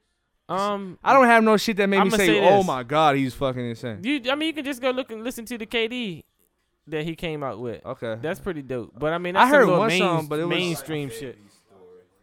Um, 0.48 0.98
I 1.02 1.12
don't 1.12 1.26
have 1.26 1.44
no 1.44 1.56
shit 1.56 1.76
that 1.76 1.88
made 1.88 1.98
me 1.98 2.02
I'ma 2.02 2.16
say, 2.16 2.26
say 2.26 2.48
"Oh 2.48 2.62
my 2.62 2.82
god, 2.82 3.16
he's 3.16 3.34
fucking 3.34 3.64
insane." 3.70 4.00
You, 4.02 4.20
I 4.30 4.34
mean, 4.34 4.48
you 4.48 4.52
can 4.54 4.64
just 4.64 4.80
go 4.80 4.90
look 4.90 5.10
and 5.10 5.22
listen 5.24 5.44
to 5.46 5.58
the 5.58 5.66
KD 5.66 6.24
that 6.88 7.04
he 7.04 7.14
came 7.14 7.42
out 7.42 7.60
with. 7.60 7.84
Okay. 7.84 8.16
That's 8.20 8.40
pretty 8.40 8.62
dope. 8.62 8.92
But 8.98 9.12
I 9.12 9.18
mean, 9.18 9.36
I 9.36 9.48
heard 9.48 9.68
one 9.68 9.88
main, 9.88 10.00
song, 10.00 10.26
but 10.26 10.38
it 10.40 10.44
was- 10.44 10.56
mainstream 10.56 11.10
shit. 11.10 11.38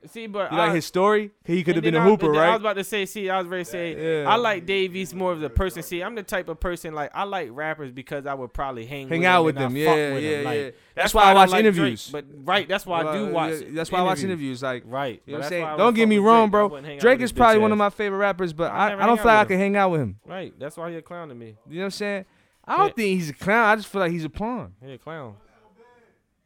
See, 0.09 0.27
but 0.27 0.51
You 0.51 0.57
like 0.57 0.73
his 0.73 0.85
story? 0.85 1.31
He 1.45 1.63
could 1.63 1.75
have 1.75 1.83
been 1.83 1.95
a 1.95 2.03
hooper, 2.03 2.29
right? 2.29 2.49
I 2.49 2.51
was 2.51 2.61
about 2.61 2.73
to 2.73 2.83
say, 2.83 3.05
see, 3.05 3.29
I 3.29 3.37
was 3.39 3.47
ready 3.47 3.63
to 3.63 3.69
say, 3.69 4.21
Yeah. 4.21 4.29
I 4.29 4.35
like 4.35 4.65
Dave 4.65 4.95
East 4.95 5.13
more 5.13 5.31
of 5.31 5.39
the 5.39 5.49
person. 5.49 5.83
See, 5.83 6.01
I'm 6.01 6.15
the 6.15 6.23
type 6.23 6.49
of 6.49 6.59
person 6.59 6.93
like 6.93 7.11
I 7.13 7.23
like 7.23 7.49
rappers 7.51 7.91
because 7.91 8.25
I 8.25 8.33
would 8.33 8.53
probably 8.53 8.85
hang 8.85 9.07
Hang 9.07 9.19
with 9.19 9.27
out 9.27 9.37
them 9.39 9.45
with 9.45 9.55
them. 9.55 9.75
Yeah, 9.75 10.13
with 10.13 10.23
yeah, 10.23 10.31
them. 10.31 10.45
Like, 10.45 10.59
yeah. 10.59 10.69
That's 10.95 11.13
why 11.13 11.23
I 11.23 11.33
watch 11.33 11.49
like 11.49 11.63
Drake, 11.63 11.75
interviews. 11.75 12.09
but 12.11 12.25
right, 12.43 12.67
that's 12.67 12.85
why 12.85 13.03
I 13.03 13.17
do 13.17 13.27
watch. 13.27 13.53
yeah, 13.61 13.67
That's 13.71 13.91
why 13.91 13.99
I 13.99 14.03
watch 14.03 14.23
interviews. 14.23 14.63
Like, 14.63 14.83
Right, 14.85 15.21
you 15.25 15.33
know 15.33 15.39
what 15.39 15.45
I'm 15.45 15.49
saying? 15.49 15.77
Don't 15.77 15.93
get 15.93 16.07
me 16.07 16.17
wrong, 16.17 16.45
Drake. 16.45 16.51
Bro. 16.51 16.67
wouldn't 16.67 16.87
hang 16.87 16.97
out 16.97 17.01
Drake 17.01 17.21
is 17.21 17.31
probably 17.31 17.59
one 17.59 17.71
of 17.71 17.77
my 17.77 17.89
favorite 17.89 18.19
rappers, 18.19 18.53
but 18.53 18.71
I 18.71 18.93
I, 18.93 19.05
don't 19.05 19.17
feel 19.17 19.27
like 19.27 19.39
I 19.39 19.45
can 19.45 19.59
hang 19.59 19.75
out 19.75 19.91
with 19.91 20.01
him. 20.01 20.19
Right, 20.25 20.53
that's 20.59 20.77
why 20.77 20.89
he 20.89 20.97
a 20.97 21.01
clown 21.01 21.29
to 21.29 21.35
me. 21.35 21.57
You 21.67 21.75
know 21.75 21.81
what 21.81 21.85
I'm 21.85 21.91
saying? 21.91 22.25
I 22.65 22.77
don't 22.77 22.95
think 22.95 23.19
he's 23.19 23.29
a 23.29 23.33
clown. 23.33 23.69
I 23.69 23.75
just 23.77 23.87
feel 23.87 24.01
like 24.01 24.11
he's 24.11 24.25
a 24.25 24.29
pawn. 24.29 24.73
He 24.83 24.91
a 24.93 24.97
clown. 24.97 25.35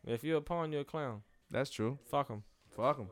If 0.06 0.24
you're 0.24 0.38
a 0.38 0.42
pawn, 0.42 0.72
you're 0.72 0.82
a 0.82 0.86
clown. 0.86 1.22
That's 1.50 1.70
true. 1.70 1.98
Fuck 2.10 2.30
him. 2.30 2.44
Fuck 2.76 2.98
him. 2.98 3.10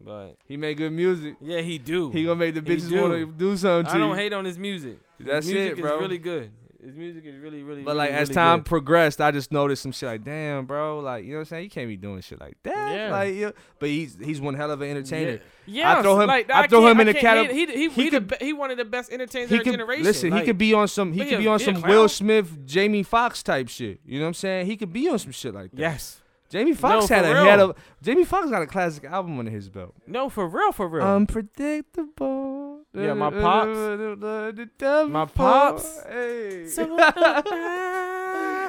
But 0.00 0.36
He 0.46 0.56
made 0.56 0.76
good 0.76 0.92
music. 0.92 1.36
yeah, 1.40 1.60
he 1.60 1.78
do. 1.78 2.10
He 2.10 2.24
gonna 2.24 2.36
make 2.36 2.54
the 2.54 2.60
bitches 2.60 2.88
do. 2.88 3.00
want 3.00 3.14
to 3.14 3.26
do 3.32 3.56
something 3.56 3.90
to 3.90 3.96
I 3.96 3.98
don't 3.98 4.10
you. 4.10 4.14
hate 4.14 4.32
on 4.32 4.44
his 4.44 4.58
music. 4.58 4.98
That's 5.18 5.46
his 5.46 5.54
music 5.54 5.78
it, 5.78 5.82
bro. 5.82 5.94
is 5.96 6.00
really 6.00 6.18
good. 6.18 6.50
His 6.84 6.94
music 6.94 7.24
is 7.24 7.36
really, 7.40 7.64
really. 7.64 7.82
But 7.82 7.92
really, 7.96 7.98
like 7.98 8.10
as 8.12 8.28
really 8.28 8.34
time 8.34 8.58
good. 8.58 8.66
progressed, 8.66 9.20
I 9.20 9.32
just 9.32 9.50
noticed 9.50 9.82
some 9.82 9.90
shit 9.90 10.08
like, 10.08 10.22
damn, 10.22 10.66
bro, 10.66 11.00
like 11.00 11.24
you 11.24 11.30
know 11.30 11.36
what 11.38 11.40
I'm 11.40 11.44
saying? 11.46 11.64
You 11.64 11.70
can't 11.70 11.88
be 11.88 11.96
doing 11.96 12.20
shit 12.20 12.38
like 12.38 12.56
that. 12.62 12.94
Yeah. 12.94 13.10
Like, 13.10 13.34
you 13.34 13.52
but 13.80 13.88
he's 13.88 14.16
he's 14.22 14.40
one 14.40 14.54
hell 14.54 14.70
of 14.70 14.80
an 14.82 14.90
entertainer. 14.90 15.40
Yeah, 15.64 15.98
I 15.98 16.02
throw 16.02 16.20
him- 16.20 16.28
Like, 16.28 16.48
I 16.48 16.68
throw 16.68 16.86
him 16.86 17.00
in 17.00 17.08
the 17.08 17.14
can't 17.14 17.50
He, 17.50 17.66
he, 17.66 17.72
he 17.74 17.88
he, 17.88 18.10
could- 18.10 18.28
the, 18.28 18.36
he 18.40 18.52
one 18.52 18.70
of 18.70 18.76
the 18.76 18.84
best 18.84 19.10
entertainers 19.10 19.50
He 19.50 19.58
could 19.58 19.72
generation. 19.72 20.04
listen. 20.04 20.30
like, 20.30 20.42
he 20.42 20.46
could 20.46 20.58
be 20.58 20.74
on 20.74 20.86
some. 20.86 21.12
He 21.12 21.24
could 21.24 21.38
be 21.38 21.48
on 21.48 21.58
some. 21.58 21.80
Will 21.82 22.08
Smith, 22.08 22.64
Jamie 22.66 23.02
Foxx 23.02 23.42
type 23.42 23.68
shit. 23.68 23.98
You 24.06 24.18
know 24.20 24.26
what 24.26 24.28
I'm 24.28 24.34
saying? 24.34 24.66
He 24.66 24.76
could 24.76 24.92
be 24.92 25.08
on 25.08 25.18
some 25.18 25.32
shit 25.32 25.54
like 25.54 25.72
that. 25.72 25.78
Yes. 25.80 26.20
Jamie 26.48 26.74
Foxx 26.74 27.08
for 27.08 27.14
had 27.14 27.24
a 27.24 27.34
real. 27.34 27.44
had 27.44 27.60
a 27.60 27.74
Jamie 28.02 28.24
Foxx 28.24 28.50
got 28.50 28.62
a 28.62 28.66
classic 28.66 29.04
album 29.04 29.38
under 29.38 29.50
his 29.50 29.68
belt. 29.68 29.94
No, 30.06 30.28
for 30.28 30.46
real, 30.48 30.70
for 30.72 30.88
real. 30.88 31.04
Unpredictable. 31.04 32.82
Yeah, 32.94 33.14
my 33.14 33.30
pops. 33.30 33.78
My 35.10 35.24
pops. 35.26 36.02
Hey. 36.04 36.66
so 36.68 36.96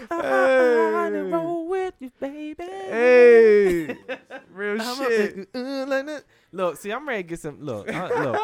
Hey. 0.10 1.10
to 1.12 1.30
roll 1.32 1.68
with 1.68 1.94
you, 2.00 2.12
baby. 2.20 2.56
hey. 2.64 3.98
Real 4.54 4.82
I'm 4.82 4.98
shit. 4.98 5.50
A, 5.54 5.60
uh, 5.60 5.86
like 5.86 6.06
that. 6.08 6.24
Look, 6.52 6.78
see, 6.78 6.92
I'm 6.92 7.08
ready 7.08 7.24
to 7.24 7.30
get 7.30 7.40
some. 7.40 7.62
Look, 7.62 7.92
I, 7.94 8.08
look. 8.24 8.42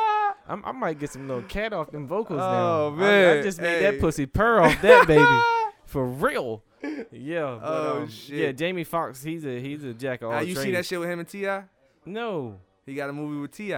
I'm, 0.47 0.63
I 0.65 0.71
might 0.71 0.99
get 0.99 1.09
some 1.11 1.27
little 1.27 1.43
cat 1.43 1.73
off 1.73 1.91
them 1.91 2.07
vocals 2.07 2.39
Oh, 2.41 2.93
now. 2.97 3.03
I- 3.03 3.07
I, 3.07 3.33
man. 3.35 3.43
just 3.43 3.59
made 3.61 3.81
Hey. 3.81 3.91
that 3.91 3.99
pussy 3.99 4.25
purr 4.25 4.61
off 4.61 4.79
that 4.81 5.07
baby. 5.07 5.41
For 5.85 6.05
real. 6.05 6.63
Yeah. 7.11 7.57
But, 7.61 7.61
Oh, 7.63 7.97
um, 8.03 8.09
shit. 8.09 8.35
Yeah, 8.37 8.51
Jamie 8.51 8.83
Foxx, 8.83 9.23
he's 9.23 9.45
a 9.45 9.59
he's 9.59 9.83
a 9.83 9.93
jack 9.93 10.21
of 10.21 10.31
all 10.31 10.43
you 10.43 10.53
trades. 10.53 10.65
see 10.67 10.71
that 10.73 10.85
shit 10.85 10.99
with 10.99 11.09
him 11.09 11.19
and 11.19 11.27
T.I.? 11.27 11.63
No. 12.05 12.59
He 12.85 12.95
got 12.95 13.09
a 13.09 13.13
movie 13.13 13.39
with 13.39 13.51
Ti. 13.51 13.69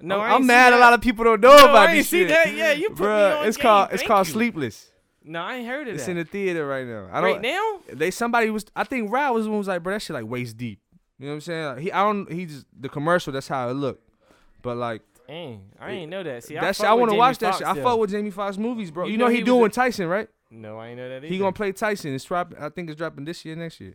No, 0.00 0.20
I'm, 0.20 0.32
I 0.32 0.34
I'm 0.36 0.46
mad. 0.46 0.72
A 0.72 0.78
lot 0.78 0.94
of 0.94 1.02
people 1.02 1.22
don't 1.24 1.40
know 1.42 1.54
No, 1.54 1.64
about 1.68 1.90
I 1.90 1.96
this 1.96 2.08
shit. 2.08 2.28
that. 2.28 2.54
Yeah, 2.54 2.72
you 2.72 2.88
put 2.90 3.00
me 3.00 3.04
Bruh, 3.06 3.40
on 3.40 3.46
it's 3.48 3.58
game. 3.58 3.62
called 3.62 3.88
it's 3.92 4.02
called 4.02 4.26
you. 4.26 4.32
Sleepless. 4.32 4.90
No, 5.22 5.40
I 5.42 5.56
ain't 5.56 5.66
heard 5.66 5.86
of 5.88 5.94
It's 5.94 6.06
that. 6.06 6.12
in 6.12 6.16
the 6.18 6.24
theater 6.24 6.66
right 6.66 6.86
now. 6.86 7.08
I 7.12 7.20
right 7.20 7.42
don't. 7.42 7.42
now? 7.42 7.94
They 7.94 8.10
somebody 8.10 8.48
was. 8.48 8.64
I 8.74 8.84
think 8.84 9.12
Rao 9.12 9.34
was 9.34 9.44
the 9.44 9.50
one 9.50 9.58
was 9.58 9.68
like, 9.68 9.82
bro, 9.82 9.92
that 9.94 10.00
shit 10.00 10.14
like 10.14 10.26
waist 10.26 10.56
deep. 10.56 10.80
You 11.18 11.26
know 11.26 11.32
what 11.32 11.34
I'm 11.36 11.40
saying? 11.42 11.64
Like, 11.66 11.78
he, 11.78 11.92
I 11.92 12.02
don't. 12.04 12.32
He 12.32 12.46
just 12.46 12.64
the 12.78 12.88
commercial. 12.88 13.34
That's 13.34 13.48
how 13.48 13.68
it 13.68 13.74
looked. 13.74 14.08
But 14.62 14.78
like 14.78 15.02
Dang, 15.28 15.62
I 15.78 15.90
ain't 15.90 16.10
know 16.10 16.22
that. 16.22 16.44
See, 16.44 16.56
I 16.56 16.62
that 16.62 16.76
shit, 16.76 16.86
I 16.86 16.94
want 16.94 17.08
to 17.10 17.12
Jamie 17.12 17.18
watch 17.18 17.38
that 17.38 17.54
shit. 17.56 17.66
I 17.66 17.74
fuck 17.74 17.98
with 17.98 18.10
Jamie 18.10 18.30
Foxx 18.30 18.56
movies, 18.56 18.90
bro. 18.90 19.04
You, 19.04 19.12
You 19.12 19.18
know, 19.18 19.26
know 19.26 19.30
he, 19.30 19.36
he 19.38 19.42
doing 19.42 19.66
a- 19.66 19.68
Tyson, 19.70 20.06
right? 20.08 20.28
No, 20.54 20.78
I 20.78 20.88
ain't 20.88 20.96
know 20.98 21.08
that 21.08 21.16
either. 21.18 21.26
He 21.26 21.38
gonna 21.38 21.52
play 21.52 21.72
Tyson. 21.72 22.14
It's 22.14 22.24
dropping. 22.24 22.58
I 22.58 22.68
think 22.68 22.88
it's 22.90 22.96
dropping 22.98 23.24
this 23.24 23.44
year, 23.44 23.56
next 23.56 23.80
year. 23.80 23.94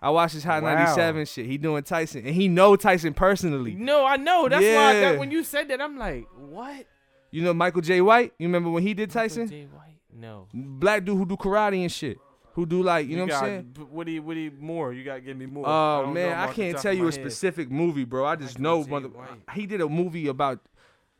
I 0.00 0.10
watched 0.10 0.34
his 0.34 0.44
Hot 0.44 0.62
Wow. 0.62 0.74
97 0.74 1.26
shit. 1.26 1.46
He 1.46 1.58
doing 1.58 1.82
Tyson, 1.84 2.26
and 2.26 2.34
he 2.34 2.48
know 2.48 2.74
Tyson 2.76 3.14
personally. 3.14 3.74
No, 3.74 4.04
I 4.04 4.16
know. 4.16 4.48
That's 4.48 4.64
why 4.64 4.96
I 4.98 5.00
got, 5.00 5.18
when 5.18 5.30
you 5.30 5.44
said 5.44 5.68
that, 5.68 5.80
I'm 5.80 5.96
like, 5.96 6.26
what? 6.36 6.86
You 7.30 7.42
know 7.42 7.54
Michael 7.54 7.82
Jai 7.82 8.00
White. 8.00 8.32
You 8.38 8.48
remember 8.48 8.70
when 8.70 8.82
he 8.82 8.94
did 8.94 9.10
Tyson? 9.10 9.48
Jai 9.48 9.66
White? 9.72 9.98
No. 10.12 10.48
Black 10.52 11.04
dude 11.04 11.16
who 11.16 11.24
do 11.24 11.36
karate 11.36 11.80
and 11.82 11.90
shit. 11.92 12.18
Who 12.54 12.66
do 12.66 12.82
like 12.82 13.08
you, 13.08 13.16
know 13.16 13.24
what 13.24 13.32
I'm 13.34 13.40
saying? 13.44 13.62
b- 13.72 13.80
What 13.90 14.04
do 14.06 14.12
you, 14.12 14.22
what 14.22 14.34
do 14.34 14.40
you 14.40 14.52
more? 14.58 14.92
You 14.92 15.04
got 15.04 15.14
to 15.14 15.20
give 15.22 15.36
me 15.38 15.46
more. 15.46 15.64
Oh 15.66 16.02
don't 16.04 16.12
man, 16.14 16.36
I 16.38 16.52
can't 16.52 16.76
tell 16.76 16.92
you 16.92 17.02
a 17.02 17.04
head. 17.06 17.14
specific 17.14 17.70
movie, 17.70 18.04
bro. 18.04 18.26
I 18.26 18.36
just 18.36 18.58
Michael 18.58 18.78
know 18.80 18.84
J. 18.84 18.90
mother- 18.90 19.08
White. 19.08 19.28
he 19.54 19.64
did 19.66 19.80
a 19.80 19.88
movie 19.88 20.26
about 20.26 20.58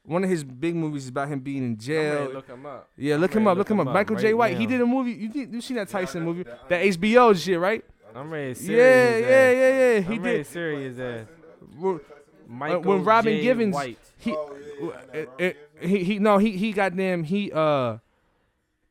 one 0.04 0.24
of 0.24 0.30
his 0.30 0.42
big 0.44 0.74
movies 0.74 1.04
is 1.04 1.08
about 1.10 1.28
him 1.28 1.40
being 1.40 1.64
in 1.64 1.76
jail. 1.78 2.30
look 2.32 2.48
him 2.48 2.66
up. 2.66 2.88
yeah, 2.96 3.16
look 3.16 3.32
him 3.34 3.46
up, 3.46 3.56
look 3.56 3.70
him 3.70 3.80
up. 3.80 3.86
Michael 3.86 4.16
Jai 4.16 4.32
White. 4.32 4.56
He 4.58 4.66
did 4.66 4.80
a 4.80 4.86
movie. 4.86 5.12
You 5.12 5.28
did, 5.28 5.52
you 5.52 5.60
seen 5.60 5.76
that 5.76 5.88
Tyson 5.88 6.24
movie? 6.24 6.44
that- 6.68 6.82
HBO 6.82 7.34
shit, 7.40 7.58
right? 7.58 7.84
I'm 8.14 8.30
ready 8.30 8.54
Yeah, 8.60 8.76
yeah, 8.76 9.50
yeah, 9.50 9.92
yeah. 9.94 10.00
He 10.00 10.14
I'm 10.16 10.22
did. 10.22 10.46
serious 10.46 10.98
ass. 10.98 11.26
Michael 12.46 12.82
when 12.82 13.04
Robin 13.04 13.32
J. 13.32 13.42
Givens- 13.42 13.74
White. 13.74 13.98
He, 14.18 14.32
Oh, 14.32 14.54
yeah, 14.54 14.94
yeah, 15.14 15.24
I 15.40 15.44
uh, 15.44 15.48
uh, 15.48 15.86
he, 15.86 16.04
he, 16.04 16.18
no, 16.18 16.38
he, 16.38 16.56
he 16.56 16.72
got 16.72 16.94
them. 16.96 17.22
He, 17.24 17.50
uh, 17.52 17.98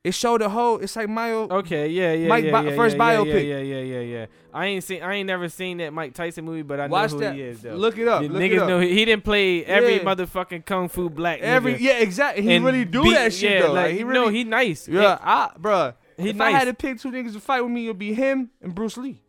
it 0.04 0.14
showed 0.14 0.42
the 0.42 0.50
whole. 0.50 0.80
It's 0.80 0.96
like 0.96 1.08
Mayo. 1.10 1.48
Okay, 1.48 1.88
yeah, 1.90 2.14
yeah, 2.14 2.28
Mike 2.28 2.46
yeah, 2.46 2.52
Bi- 2.52 2.70
yeah, 2.70 2.76
first 2.76 2.96
yeah, 2.98 3.02
biopic. 3.04 3.48
Yeah, 3.48 3.60
yeah, 3.60 3.82
yeah, 3.82 4.00
yeah. 4.00 4.26
I 4.54 4.66
ain't 4.66 4.84
seen, 4.84 5.04
I 5.04 5.14
ain't 5.16 5.28
never 5.28 5.48
seen 5.48 5.78
that 5.78 5.94
Mike 5.94 6.14
Tyson 6.16 6.44
movie, 6.44 6.64
but 6.64 6.80
I 6.80 6.88
Watch 6.88 7.12
know 7.12 7.18
who 7.18 7.24
that. 7.26 7.36
he 7.36 7.42
is 7.42 7.62
though. 7.62 7.76
Look 7.76 7.98
it 7.98 8.08
up. 8.08 8.22
The 8.24 8.30
Look 8.30 8.42
niggas 8.42 8.52
it 8.54 8.60
up. 8.60 8.68
know 8.70 8.80
he, 8.80 8.90
he 8.96 9.06
didn't 9.06 9.24
play 9.24 9.64
every 9.64 10.00
motherfucking 10.00 10.66
kung 10.66 10.90
fu 10.90 11.10
black 11.10 11.40
Every 11.42 11.76
nigga 11.76 11.80
yeah, 11.80 12.00
exactly. 12.00 12.44
He 12.44 12.56
and 12.56 12.66
really 12.66 12.84
do 12.86 13.04
beat- 13.04 13.14
that 13.14 13.32
shit 13.34 13.62
though. 13.62 13.74
Like, 13.74 13.96
he 13.96 14.04
really. 14.04 14.20
no, 14.26 14.30
he 14.30 14.44
nice. 14.44 14.88
yeah, 14.88 15.18
I, 15.22 15.52
bruh. 15.60 15.94
he 16.18 16.30
if 16.30 16.36
nice. 16.36 16.54
I 16.54 16.58
had 16.58 16.66
to 16.66 16.74
pick 16.74 17.00
two 17.00 17.12
niggas 17.12 17.34
to 17.34 17.40
fight 17.40 17.62
with 17.62 17.72
me, 17.72 17.86
it'd 17.86 18.00
be 18.00 18.14
him 18.14 18.50
and 18.62 18.74
Bruce 18.74 18.98
Lee. 18.98 19.22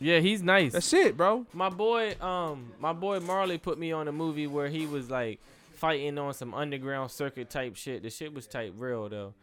yeah, 0.00 0.18
he's 0.18 0.42
nice. 0.42 0.72
That's 0.72 0.92
it, 0.92 1.16
bro. 1.16 1.46
My 1.52 1.68
boy, 1.70 2.16
um, 2.20 2.72
my 2.80 2.92
boy 2.92 3.20
Marley 3.20 3.58
put 3.58 3.78
me 3.78 3.92
on 3.92 4.08
a 4.08 4.12
movie 4.12 4.48
where 4.48 4.68
he 4.68 4.84
was 4.86 5.08
like 5.10 5.40
fighting 5.74 6.18
on 6.18 6.34
some 6.34 6.52
underground 6.54 7.10
circuit 7.12 7.48
type 7.50 7.76
shit. 7.76 8.02
The 8.02 8.10
shit 8.10 8.34
was 8.34 8.46
type 8.48 8.74
real 8.76 9.08
though. 9.08 9.34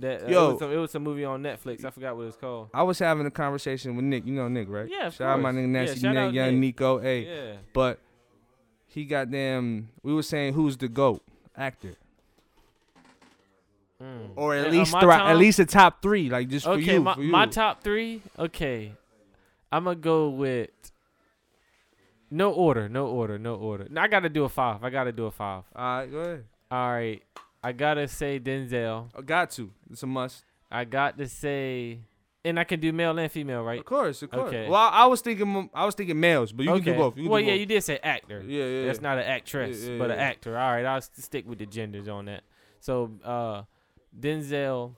That 0.00 0.24
uh, 0.24 0.26
Yo. 0.28 0.48
it 0.48 0.52
was, 0.52 0.58
some, 0.60 0.72
it 0.72 0.76
was 0.76 0.94
a 0.96 1.00
movie 1.00 1.24
on 1.24 1.42
Netflix. 1.42 1.84
I 1.84 1.90
forgot 1.90 2.16
what 2.16 2.26
it's 2.26 2.36
called. 2.36 2.68
I 2.74 2.82
was 2.82 2.98
having 2.98 3.26
a 3.26 3.30
conversation 3.30 3.94
with 3.96 4.04
Nick. 4.04 4.26
You 4.26 4.34
know 4.34 4.48
Nick, 4.48 4.68
right? 4.68 4.88
Yeah, 4.90 5.06
of 5.06 5.14
Shout 5.14 5.28
out 5.28 5.40
my 5.40 5.52
nigga 5.52 5.68
Nasty 5.68 6.00
shout 6.00 6.14
Nick, 6.14 6.34
young 6.34 6.50
Nick. 6.52 6.60
Nico. 6.60 6.98
Hey, 6.98 7.26
Yeah. 7.26 7.52
but 7.72 8.00
he 8.88 9.04
got 9.04 9.30
them. 9.30 9.90
We 10.02 10.12
were 10.12 10.22
saying 10.24 10.54
who's 10.54 10.76
the 10.76 10.88
goat 10.88 11.22
actor, 11.56 11.94
Mm. 14.02 14.30
or 14.36 14.54
at 14.54 14.66
Uh, 14.66 14.70
least 14.70 14.92
thri- 15.00 15.10
at 15.12 15.36
least 15.36 15.58
a 15.58 15.66
top 15.66 16.00
three, 16.02 16.28
like 16.30 16.48
just 16.48 16.66
for 16.66 16.72
okay, 16.72 16.94
you. 16.94 17.00
my, 17.00 17.14
for 17.14 17.22
you. 17.22 17.32
my 17.32 17.46
top 17.46 17.82
three. 17.82 18.22
Okay, 18.38 18.92
I'm 19.72 19.84
gonna 19.84 19.96
go 19.96 20.28
with 20.28 20.70
no 22.30 22.52
order, 22.52 22.88
no 22.88 23.06
order, 23.08 23.38
no 23.38 23.56
order. 23.56 23.88
I 23.96 24.06
gotta 24.06 24.28
do 24.28 24.44
a 24.44 24.48
five. 24.48 24.84
I 24.84 24.90
gotta 24.90 25.10
do 25.12 25.26
a 25.26 25.30
five. 25.32 25.64
All 25.74 25.98
right, 25.98 26.06
go 26.10 26.18
ahead. 26.18 26.44
All 26.70 26.90
right, 26.92 27.22
I 27.68 27.72
gotta 27.72 28.08
say 28.08 28.40
Denzel. 28.40 29.10
I 29.14 29.20
got 29.20 29.50
to. 29.50 29.70
It's 29.90 30.02
a 30.02 30.06
must. 30.06 30.42
I 30.70 30.86
got 30.86 31.18
to 31.18 31.28
say, 31.28 31.98
and 32.42 32.58
I 32.58 32.64
can 32.64 32.80
do 32.80 32.94
male 32.94 33.18
and 33.18 33.30
female, 33.30 33.62
right? 33.62 33.78
Of 33.78 33.84
course, 33.84 34.22
of 34.22 34.30
course. 34.30 34.48
Okay. 34.48 34.70
Well, 34.70 34.80
I, 34.80 34.88
I 34.88 35.04
was 35.04 35.20
thinking, 35.20 35.68
I 35.74 35.84
was 35.84 35.94
thinking 35.94 36.18
males, 36.18 36.50
but 36.50 36.64
you 36.64 36.70
okay. 36.70 36.84
can 36.84 36.92
do 36.94 36.98
both. 36.98 37.16
You 37.18 37.24
can 37.24 37.30
well, 37.30 37.42
do 37.42 37.46
yeah, 37.46 37.52
both. 37.52 37.60
you 37.60 37.66
did 37.66 37.84
say 37.84 37.98
actor. 38.02 38.42
Yeah, 38.46 38.64
yeah. 38.64 38.86
That's 38.86 39.02
not 39.02 39.18
an 39.18 39.24
actress, 39.24 39.84
Yeah, 39.84 39.92
yeah, 39.92 39.98
but 39.98 40.10
an 40.10 40.18
actor. 40.18 40.56
All 40.56 40.72
right, 40.72 40.86
I'll 40.86 41.02
stick 41.02 41.46
with 41.46 41.58
the 41.58 41.66
genders 41.66 42.08
on 42.08 42.24
that. 42.24 42.42
So, 42.80 43.12
uh, 43.22 43.64
Denzel, 44.18 44.94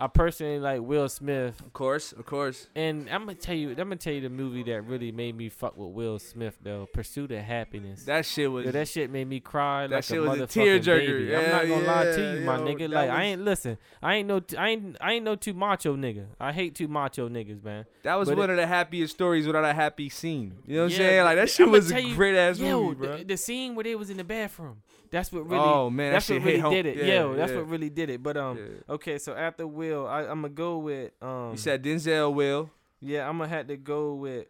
I 0.00 0.06
personally 0.06 0.60
like 0.60 0.80
Will 0.80 1.08
Smith, 1.08 1.60
Of 1.60 1.72
course, 1.72 2.12
of 2.12 2.24
course. 2.24 2.68
and 2.76 3.08
I'm 3.10 3.22
gonna 3.22 3.34
tell 3.34 3.56
you, 3.56 3.70
I'm 3.70 3.74
gonna 3.76 3.96
tell 3.96 4.12
you 4.12 4.20
the 4.20 4.28
movie 4.30 4.62
that 4.64 4.82
really 4.82 5.10
made 5.10 5.36
me 5.36 5.48
fuck 5.48 5.76
with 5.76 5.90
Will 5.90 6.20
Smith 6.20 6.56
though, 6.62 6.86
Pursuit 6.92 7.32
of 7.32 7.40
Happiness. 7.42 8.04
That 8.04 8.24
shit 8.24 8.50
was. 8.52 8.66
Yo, 8.66 8.70
that 8.70 8.86
shit 8.86 9.10
made 9.10 9.26
me 9.26 9.40
cry 9.40 9.88
That 9.88 9.96
like 9.96 10.04
shit 10.04 10.18
a 10.18 10.22
was 10.22 10.40
a 10.40 10.46
tearjerker. 10.46 10.84
baby. 11.06 11.34
I'm 11.36 11.50
not 11.50 11.66
gonna 11.66 11.86
lie 11.86 12.04
to 12.04 12.20
yeah, 12.20 12.32
you, 12.34 12.40
my 12.42 12.58
yo, 12.58 12.64
nigga. 12.64 12.78
that 12.78 12.90
Like 12.90 13.10
I 13.10 13.22
ain't 13.24 13.42
listen. 13.44 13.76
I 14.00 14.14
ain't 14.14 14.28
no. 14.28 14.38
T- 14.38 14.56
I 14.56 14.68
ain't. 14.68 14.96
I 15.00 15.12
ain't 15.14 15.24
no 15.24 15.34
too 15.34 15.54
macho 15.54 15.96
nigga. 15.96 16.26
I 16.38 16.52
hate 16.52 16.76
too 16.76 16.86
macho 16.86 17.28
niggas, 17.28 17.64
man. 17.64 17.84
that 18.04 18.14
was 18.14 18.28
but 18.28 18.38
one 18.38 18.50
of 18.50 18.56
the 18.56 18.66
happiest 18.68 19.14
stories 19.14 19.46
without 19.48 19.64
a 19.64 19.74
happy 19.74 20.08
scene. 20.08 20.58
You 20.64 20.76
know 20.76 20.82
what 20.84 20.92
Yeah, 20.92 20.96
I'm 20.98 21.10
saying? 21.10 21.24
Like 21.24 21.36
that 21.38 21.50
shit 21.50 21.68
was 21.68 21.90
a 21.90 22.00
you- 22.00 22.14
great 22.14 22.36
ass 22.36 22.60
Yo, 22.60 22.82
movie, 22.84 22.94
bro. 22.94 23.16
the, 23.18 23.24
the 23.24 23.36
scene 23.36 23.74
where 23.74 23.82
they 23.82 23.96
was 23.96 24.10
in 24.10 24.16
the 24.16 24.24
bathroom. 24.24 24.76
That's 25.10 25.32
what 25.32 25.48
really. 25.48 25.62
oh 25.62 25.90
man, 25.90 26.12
that's 26.12 26.26
that 26.26 26.34
what 26.34 26.44
really 26.44 26.70
did 26.70 26.86
it. 26.86 26.96
Yeah, 26.98 27.04
Yo, 27.20 27.34
that's 27.34 27.50
yeah, 27.52 27.58
what 27.58 27.68
really 27.68 27.90
did 27.90 28.10
it. 28.10 28.22
But 28.22 28.36
um, 28.36 28.58
yeah. 28.58 28.94
okay. 28.94 29.18
So 29.18 29.34
after 29.34 29.66
Will, 29.66 30.06
I, 30.06 30.20
I'm 30.22 30.42
gonna 30.42 30.48
go 30.50 30.78
with 30.78 31.12
um. 31.22 31.52
You 31.52 31.56
said 31.58 31.82
Denzel 31.82 32.32
will. 32.34 32.70
Yeah, 33.00 33.28
I'm 33.28 33.38
gonna 33.38 33.48
have 33.48 33.68
to 33.68 33.76
go 33.76 34.14
with. 34.14 34.46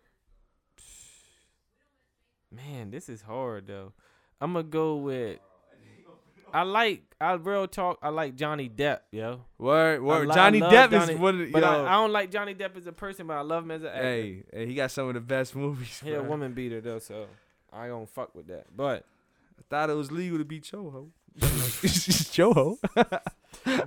Man, 2.50 2.90
this 2.90 3.08
is 3.08 3.22
hard 3.22 3.66
though. 3.66 3.92
I'm 4.40 4.52
gonna 4.52 4.62
go 4.64 4.96
with. 4.96 5.38
I 6.52 6.62
like 6.62 7.02
I 7.20 7.32
real 7.34 7.68
talk. 7.68 7.98
I 8.00 8.08
like 8.08 8.34
Johnny 8.34 8.70
Depp, 8.70 9.00
yo. 9.10 9.42
Word, 9.58 10.02
word. 10.02 10.28
li- 10.28 10.32
I 10.32 10.34
Johnny 10.34 10.60
Depp 10.62 10.90
Johnny- 10.90 11.12
is 11.14 11.18
one 11.18 11.40
of 11.40 11.46
the. 11.46 11.52
But 11.52 11.64
I. 11.64 11.86
I 11.86 11.92
don't 11.92 12.12
like 12.12 12.30
Johnny 12.30 12.54
Depp 12.54 12.74
as 12.76 12.86
a 12.86 12.92
person, 12.92 13.26
but 13.26 13.34
I 13.36 13.42
love 13.42 13.64
him 13.64 13.72
as 13.72 13.82
an 13.82 13.88
actor. 13.88 14.02
hey, 14.02 14.42
hey, 14.52 14.66
he 14.66 14.74
got 14.74 14.90
some 14.90 15.08
of 15.08 15.14
the 15.14 15.20
best 15.20 15.54
movies. 15.56 16.00
he 16.02 16.12
a 16.14 16.22
woman 16.22 16.54
beater 16.54 16.80
though, 16.80 17.00
so 17.00 17.26
I 17.70 17.88
don't 17.88 18.08
fuck 18.08 18.34
with 18.34 18.46
that. 18.46 18.74
But 18.74 19.04
I 19.58 19.62
thought 19.68 19.90
it 19.90 19.94
was 19.94 20.10
legal 20.12 20.38
to 20.38 20.44
be 20.44 20.60
choho. 20.60 21.08
choho. 21.38 22.78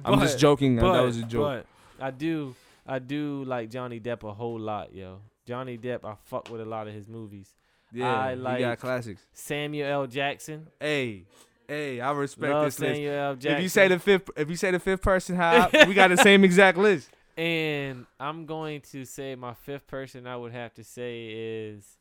I'm 0.05 0.19
just 0.19 0.39
joking. 0.39 0.78
but, 0.78 0.93
that 0.93 1.01
was 1.01 1.17
a 1.17 1.24
joke. 1.24 1.65
But 1.99 2.03
I 2.03 2.11
do 2.11 2.55
I 2.86 2.99
do 2.99 3.43
like 3.45 3.69
Johnny 3.69 3.99
Depp 3.99 4.28
a 4.28 4.34
whole 4.34 4.59
lot, 4.59 4.93
yo. 4.93 5.19
Johnny 5.45 5.78
Depp, 5.78 6.03
I 6.05 6.15
fuck 6.26 6.49
with 6.49 6.61
a 6.61 6.65
lot 6.65 6.88
of 6.88 6.93
his 6.93 7.07
movies. 7.07 7.53
yeah, 7.91 8.13
I 8.13 8.34
like- 8.34 8.59
got 8.59 8.80
classics. 8.80 9.22
Samuel 9.34 9.88
L. 9.88 10.07
Jackson. 10.07 10.67
Hey, 10.80 11.24
hey, 11.67 11.99
I 11.99 12.11
respect 12.11 12.51
Love 12.51 12.65
this 12.65 12.80
list. 12.80 12.95
Samuel 12.95 13.13
L. 13.13 13.36
Jackson. 13.36 13.57
If 13.57 13.63
you 13.63 13.69
say 13.69 13.88
the 13.88 13.99
fifth, 13.99 14.30
if 14.36 14.49
you 14.49 14.55
say 14.55 14.72
the 14.72 14.80
fifth 14.80 15.01
person, 15.01 15.36
how 15.36 15.69
we 15.88 15.93
got 15.93 16.09
the 16.09 16.17
same 16.17 16.43
exact 16.43 16.78
list. 16.78 17.09
And 17.38 18.05
I'm 18.19 18.45
going 18.45 18.82
to 18.91 19.05
say 19.05 19.36
my 19.36 19.53
fifth 19.53 19.88
person 19.88 20.28
I 20.28 20.36
would 20.36 20.51
have 20.51 20.74
to 20.76 20.84
say 20.84 21.28
is 21.30 21.97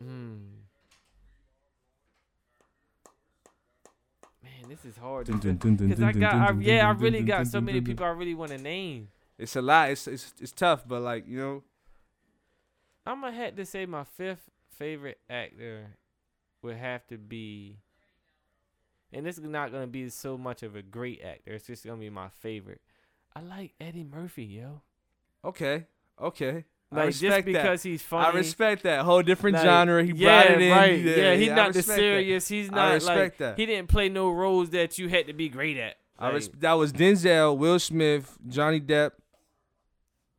hmm. 0.00 0.36
Man, 4.66 4.76
this 4.76 4.90
is 4.90 4.98
hard. 4.98 5.26
Because 5.26 6.02
I 6.02 6.12
got 6.12 6.34
I, 6.34 6.52
yeah, 6.60 6.88
I 6.88 6.92
really 6.92 7.22
got 7.22 7.46
so 7.46 7.60
many 7.60 7.80
people 7.80 8.04
I 8.04 8.10
really 8.10 8.34
want 8.34 8.52
to 8.52 8.58
name. 8.58 9.08
It's 9.38 9.56
a 9.56 9.62
lot. 9.62 9.90
It's 9.90 10.06
it's 10.06 10.34
it's 10.40 10.52
tough, 10.52 10.86
but 10.86 11.02
like 11.02 11.26
you 11.28 11.38
know, 11.38 11.62
I'm 13.06 13.20
gonna 13.20 13.36
have 13.36 13.56
to 13.56 13.66
say 13.66 13.86
my 13.86 14.04
fifth 14.04 14.50
favorite 14.70 15.18
actor 15.28 15.96
would 16.62 16.76
have 16.76 17.06
to 17.08 17.18
be, 17.18 17.78
and 19.12 19.24
this 19.24 19.38
is 19.38 19.44
not 19.44 19.72
gonna 19.72 19.86
be 19.86 20.08
so 20.08 20.38
much 20.38 20.62
of 20.62 20.74
a 20.74 20.82
great 20.82 21.20
actor. 21.22 21.52
It's 21.52 21.66
just 21.66 21.84
gonna 21.84 22.00
be 22.00 22.10
my 22.10 22.28
favorite. 22.28 22.80
I 23.34 23.40
like 23.40 23.74
Eddie 23.80 24.04
Murphy, 24.04 24.44
yo. 24.44 24.80
okay, 25.44 25.86
okay. 26.20 26.64
I 26.92 26.96
Like 26.96 27.06
just 27.10 27.22
respect 27.22 27.46
that. 27.46 27.52
because 27.52 27.82
he's 27.82 28.00
funny. 28.02 28.26
I 28.26 28.30
respect 28.30 28.82
that 28.84 29.04
whole 29.04 29.22
different 29.22 29.54
Like, 29.56 29.64
genre. 29.64 30.04
He 30.04 30.12
yeah, 30.12 30.42
brought 30.44 30.56
it 30.56 30.62
in. 30.62 30.70
right. 30.72 30.98
Yeah, 31.00 31.16
Yeah, 31.16 31.34
he's 31.34 31.50
I 31.50 31.54
not 31.54 31.72
the 31.72 31.78
respect 31.80 31.86
that. 31.88 31.94
serious. 31.96 32.48
He's 32.48 32.70
I 32.70 32.74
not 32.74 32.94
respect 32.94 33.18
like 33.18 33.36
that. 33.38 33.58
he 33.58 33.66
didn't 33.66 33.88
play 33.88 34.08
no 34.08 34.30
roles 34.30 34.70
that 34.70 34.96
you 34.98 35.08
had 35.08 35.26
to 35.26 35.32
be 35.32 35.48
great 35.48 35.76
at. 35.76 35.96
I 36.18 36.26
Like, 36.26 36.34
res- 36.34 36.48
that 36.60 36.72
was 36.74 36.92
Denzel, 36.92 37.56
Will 37.58 37.78
Smith, 37.80 38.38
Johnny 38.48 38.80
Depp, 38.80 39.10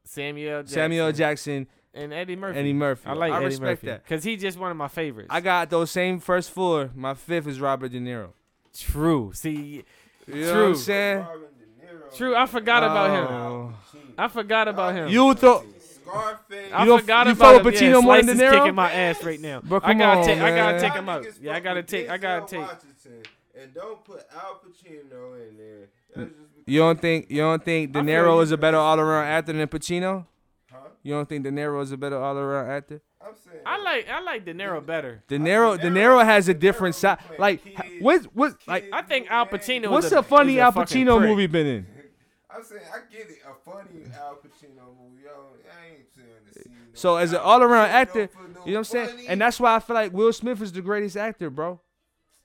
Samuel 0.04 0.62
Jackson, 0.62 0.74
Samuel 0.74 1.12
Jackson, 1.12 1.68
and 1.94 2.14
Eddie 2.14 2.36
Murphy. 2.36 2.60
Eddie 2.60 2.74
Murphy. 2.74 3.08
I 3.10 3.14
like 3.14 3.32
I 3.34 3.38
Eddie 3.38 3.46
respect 3.46 3.84
Murphy 3.84 3.88
that. 3.88 4.04
because 4.04 4.24
he's 4.24 4.42
just 4.42 4.58
one 4.58 4.72
of 4.72 4.78
my 4.78 4.88
favorites. 4.88 5.28
I 5.32 5.42
got 5.42 5.70
those 5.70 5.92
same 5.92 6.20
first 6.20 6.52
four. 6.52 6.92
My 6.96 7.14
fifth 7.14 7.48
is 7.48 7.60
Robert 7.60 7.92
De 7.92 8.00
Niro. 8.00 8.30
True. 8.78 9.32
See, 9.34 9.84
You 10.28 10.34
know 10.36 10.42
what 10.48 10.54
True. 10.54 10.68
I'm 10.70 10.76
saying? 10.76 11.18
Robin 11.20 11.42
De 11.42 11.86
Niro, 11.86 12.18
true. 12.18 12.36
I 12.36 12.46
forgot 12.46 12.84
about 12.84 13.10
him. 13.12 13.36
Oh. 13.36 13.74
I 14.18 14.28
forgot 14.30 14.68
about 14.68 14.96
him. 14.96 15.10
You 15.10 15.34
thought 15.34 15.66
Scarface. 16.08 16.72
I 16.74 16.80
You 16.84 16.90
don't- 16.90 17.00
forgot 17.02 17.28
you 17.28 17.34
about 17.34 17.46
fuck 17.52 17.60
him. 17.60 17.66
with 17.66 17.74
yeah, 17.76 17.82
Pacino 17.82 18.04
more 18.04 18.16
than 18.18 18.26
Slice 18.26 18.38
De 18.38 18.44
Niro? 18.46 18.52
kicking 18.60 18.76
my 18.76 18.92
ass 18.92 19.24
right 19.24 19.40
now. 19.42 19.62
Bro, 19.62 19.80
I 19.84 19.94
gotta 19.94 20.20
on, 20.20 20.26
take. 20.26 20.40
I 20.40 20.56
gotta 20.56 20.80
take 20.80 20.94
him 20.94 21.10
out. 21.10 21.26
Yeah, 21.42 21.56
I 21.56 21.60
gotta 21.60 21.80
with 21.80 21.88
take. 21.88 22.10
I 22.10 22.18
gotta 22.18 22.42
Denzel 22.42 22.50
take. 22.50 22.60
Washington 22.62 23.24
And 23.60 23.74
don't 23.74 24.04
put 24.06 24.24
Al 24.34 24.62
Pacino 24.64 25.50
in 25.50 25.58
there. 25.58 25.88
That's 26.16 26.30
just 26.30 26.38
because, 26.56 26.64
you 26.68 26.80
don't 26.80 27.00
think 27.02 27.30
you 27.30 27.38
don't 27.42 27.64
think 27.64 27.92
De 27.92 28.00
Niro 28.02 28.42
is 28.44 28.52
a 28.52 28.58
better 28.58 28.78
all 28.78 29.00
around 29.00 29.26
actor 29.26 29.54
than 29.54 29.68
Pacino? 29.68 30.26
huh? 30.72 30.78
You 31.04 31.14
don't 31.14 31.28
think 31.28 31.44
De 31.44 31.52
Niro 31.52 31.82
is 31.82 31.92
a 31.92 31.98
better 31.98 32.18
all 32.18 32.38
around 32.38 32.70
actor? 32.72 33.02
I'm 33.22 33.34
saying. 33.36 33.62
I 33.66 33.82
like. 33.82 34.08
I 34.10 34.22
like 34.22 34.46
De 34.46 34.54
Niro 34.54 34.86
better. 34.86 35.24
De 35.28 35.38
Niro, 35.38 35.80
De 35.80 35.90
Niro 35.90 36.24
has 36.24 36.48
a 36.48 36.54
different 36.54 36.96
side. 36.96 37.18
Like, 37.38 37.62
what, 38.00 38.24
what, 38.34 38.56
like, 38.68 38.86
I 38.94 39.02
think 39.02 39.30
Al 39.30 39.46
Pacino. 39.48 39.90
what's 39.90 40.12
a, 40.12 40.20
a 40.20 40.24
funny 40.24 40.54
is 40.54 40.60
a 40.60 40.62
Al 40.62 40.72
Pacino 40.74 41.20
movie 41.22 41.48
been 41.48 41.66
in? 41.68 41.88
I'm 42.50 42.64
saying 42.64 42.82
I 42.94 43.00
get 43.14 43.30
it. 43.30 43.40
A 43.46 43.54
funny 43.70 44.04
Al 44.18 44.36
Pacino 44.36 44.86
movie. 44.98 45.24
Yo, 45.26 45.32
I 45.70 45.88
ain't 45.90 46.08
saying 46.16 46.28
to 46.54 46.62
see. 46.64 46.70
no 46.70 46.76
So 46.98 47.16
as 47.18 47.32
an 47.32 47.40
all 47.40 47.62
around 47.62 47.90
actor, 47.90 48.30
you 48.66 48.74
know 48.74 48.80
what 48.80 48.96
I'm 48.96 49.08
saying? 49.08 49.26
And 49.28 49.40
that's 49.40 49.60
why 49.60 49.76
I 49.76 49.80
feel 49.80 49.94
like 49.96 50.14
Will 50.14 50.34
Smith 50.34 50.62
is 50.62 50.72
the 50.72 50.82
greatest 50.82 51.16
actor, 51.16 51.50
bro. 51.50 51.80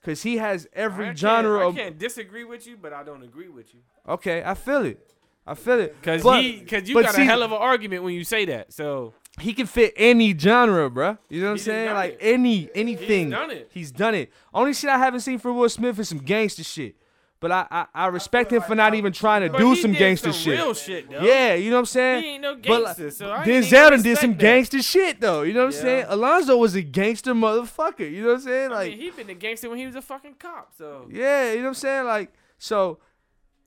Cause 0.03 0.21
he 0.21 0.37
has 0.37 0.67
every 0.73 1.15
genre 1.15 1.61
I 1.61 1.69
of. 1.69 1.75
can't 1.75 1.97
disagree 1.97 2.43
with 2.43 2.67
you, 2.67 2.75
but 2.75 2.91
I 2.91 3.03
don't 3.03 3.23
agree 3.23 3.47
with 3.47 3.73
you. 3.73 3.79
Okay, 4.07 4.43
I 4.45 4.53
feel 4.53 4.85
it. 4.85 4.99
I 5.47 5.55
feel 5.55 5.79
it. 5.79 5.95
Cause 6.03 6.23
But- 6.23 6.43
he, 6.43 6.59
cause 6.59 6.87
you 6.89 7.01
got 7.01 7.13
see- 7.15 7.21
a 7.21 7.25
hell 7.25 7.41
of 7.41 7.51
an 7.51 7.57
argument 7.57 8.03
when 8.03 8.13
you 8.13 8.23
say 8.25 8.43
that. 8.45 8.73
So 8.73 9.13
he 9.39 9.53
can 9.53 9.65
fit 9.65 9.93
any 9.95 10.37
genre, 10.37 10.89
bruh. 10.89 11.17
You 11.29 11.39
know 11.41 11.47
what 11.47 11.51
I'm 11.53 11.57
saying? 11.57 11.93
Like 11.93 12.13
it. 12.13 12.17
any 12.21 12.69
anything. 12.75 13.29
done 13.29 13.49
it. 13.51 13.69
He's 13.73 13.91
done 13.91 14.13
it. 14.13 14.31
Only 14.53 14.73
shit 14.73 14.89
I 14.89 14.97
haven't 14.97 15.21
seen 15.21 15.39
for 15.39 15.51
Will 15.53 15.69
Smith 15.69 15.97
is 15.99 16.09
some 16.09 16.19
gangster 16.19 16.63
shit. 16.63 16.95
But 17.43 17.51
I 17.51 17.67
I, 17.69 17.85
I 17.93 18.07
respect 18.07 18.53
him 18.53 18.61
for 18.61 18.73
not 18.73 18.95
even 18.95 19.11
trying 19.11 19.41
to 19.41 19.49
do 19.57 19.71
he 19.71 19.81
some 19.81 19.91
did 19.91 19.99
gangster 19.99 20.31
some 20.31 20.41
shit. 20.41 20.53
Real 20.57 20.73
shit, 20.73 21.09
though. 21.11 21.19
Yeah, 21.21 21.55
you 21.55 21.69
know 21.71 21.75
what 21.75 21.79
I'm 21.81 21.85
saying? 21.87 22.23
He 22.23 22.29
ain't 22.29 22.41
no 22.41 22.55
But 22.55 22.81
like, 22.83 23.11
so 23.11 23.31
I 23.31 23.45
Denzel 23.45 23.89
done 23.89 24.01
did 24.01 24.17
some 24.17 24.31
that. 24.31 24.39
gangster 24.39 24.81
shit 24.81 25.19
though. 25.19 25.41
You 25.41 25.53
know 25.53 25.65
what 25.65 25.75
I'm 25.75 25.75
Yeah. 25.75 25.81
saying? 25.81 26.05
Alonzo 26.07 26.55
was 26.55 26.73
a 26.73 26.81
gangster 26.81 27.33
motherfucker. 27.33 28.09
You 28.09 28.21
know 28.21 28.27
what 28.29 28.33
I'm 28.35 28.39
saying? 28.41 28.71
I 28.71 28.75
Like 28.75 28.89
mean, 28.91 28.99
he 28.99 29.09
been 29.11 29.29
a 29.29 29.33
gangster 29.33 29.69
when 29.69 29.77
he 29.77 29.85
was 29.85 29.95
a 29.95 30.01
fucking 30.01 30.35
cop. 30.39 30.71
So 30.77 31.09
yeah, 31.11 31.51
you 31.51 31.57
know 31.57 31.63
what 31.63 31.67
I'm 31.67 31.73
saying? 31.75 32.05
Like 32.05 32.33
so, 32.57 32.99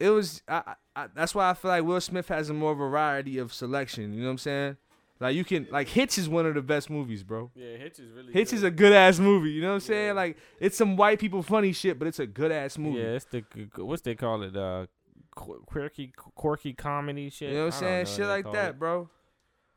it 0.01 0.09
was. 0.09 0.41
I, 0.49 0.63
I, 0.67 0.75
I, 1.03 1.07
that's 1.15 1.35
why 1.35 1.51
I 1.51 1.53
feel 1.53 1.71
like 1.71 1.85
Will 1.85 2.01
Smith 2.01 2.29
has 2.29 2.49
a 2.49 2.55
more 2.55 2.75
variety 2.75 3.37
of 3.37 3.53
selection. 3.53 4.15
You 4.15 4.21
know 4.21 4.27
what 4.29 4.33
I'm 4.33 4.39
saying? 4.39 4.77
Like 5.19 5.35
you 5.35 5.45
can 5.45 5.67
like 5.71 5.89
Hitch 5.89 6.19
is 6.19 6.29
one 6.29 6.45
of 6.47 6.55
the 6.55 6.63
best 6.63 6.91
movies, 6.91 7.23
bro. 7.23 7.51
yeah, 7.55 7.77
Hitch 7.79 7.99
is 7.99 8.11
really. 8.13 8.33
Hitch 8.33 8.51
good. 8.51 8.57
is 8.57 8.63
a 8.65 8.71
good 8.71 8.93
ass 8.93 9.19
movie. 9.19 9.51
You 9.51 9.63
know 9.63 9.69
what 9.69 9.75
I'm 9.75 9.81
saying? 9.81 10.07
Yeah. 10.09 10.13
Like 10.13 10.37
it's 10.61 10.77
some 10.77 10.97
white 10.97 11.19
people 11.19 11.43
funny 11.43 11.73
shit, 11.73 11.99
but 11.99 12.07
it's 12.07 12.19
a 12.19 12.27
good 12.27 12.53
ass 12.53 12.77
movie. 12.77 12.99
Yeah, 12.99 13.15
it's 13.15 13.25
the 13.27 13.43
what's 13.79 14.03
they 14.03 14.15
call 14.15 14.43
it? 14.43 14.55
Uh, 14.57 14.87
quirky, 15.35 16.13
quirky 16.35 16.73
comedy 16.73 17.31
shit. 17.31 17.51
You 17.51 17.57
know 17.57 17.65
what 17.67 17.75
I'm 17.75 17.81
saying? 17.81 18.05
know 18.05 18.11
Shit 18.11 18.27
like 18.27 18.53
that, 18.53 18.71
it. 18.71 18.79
bro. 18.79 19.09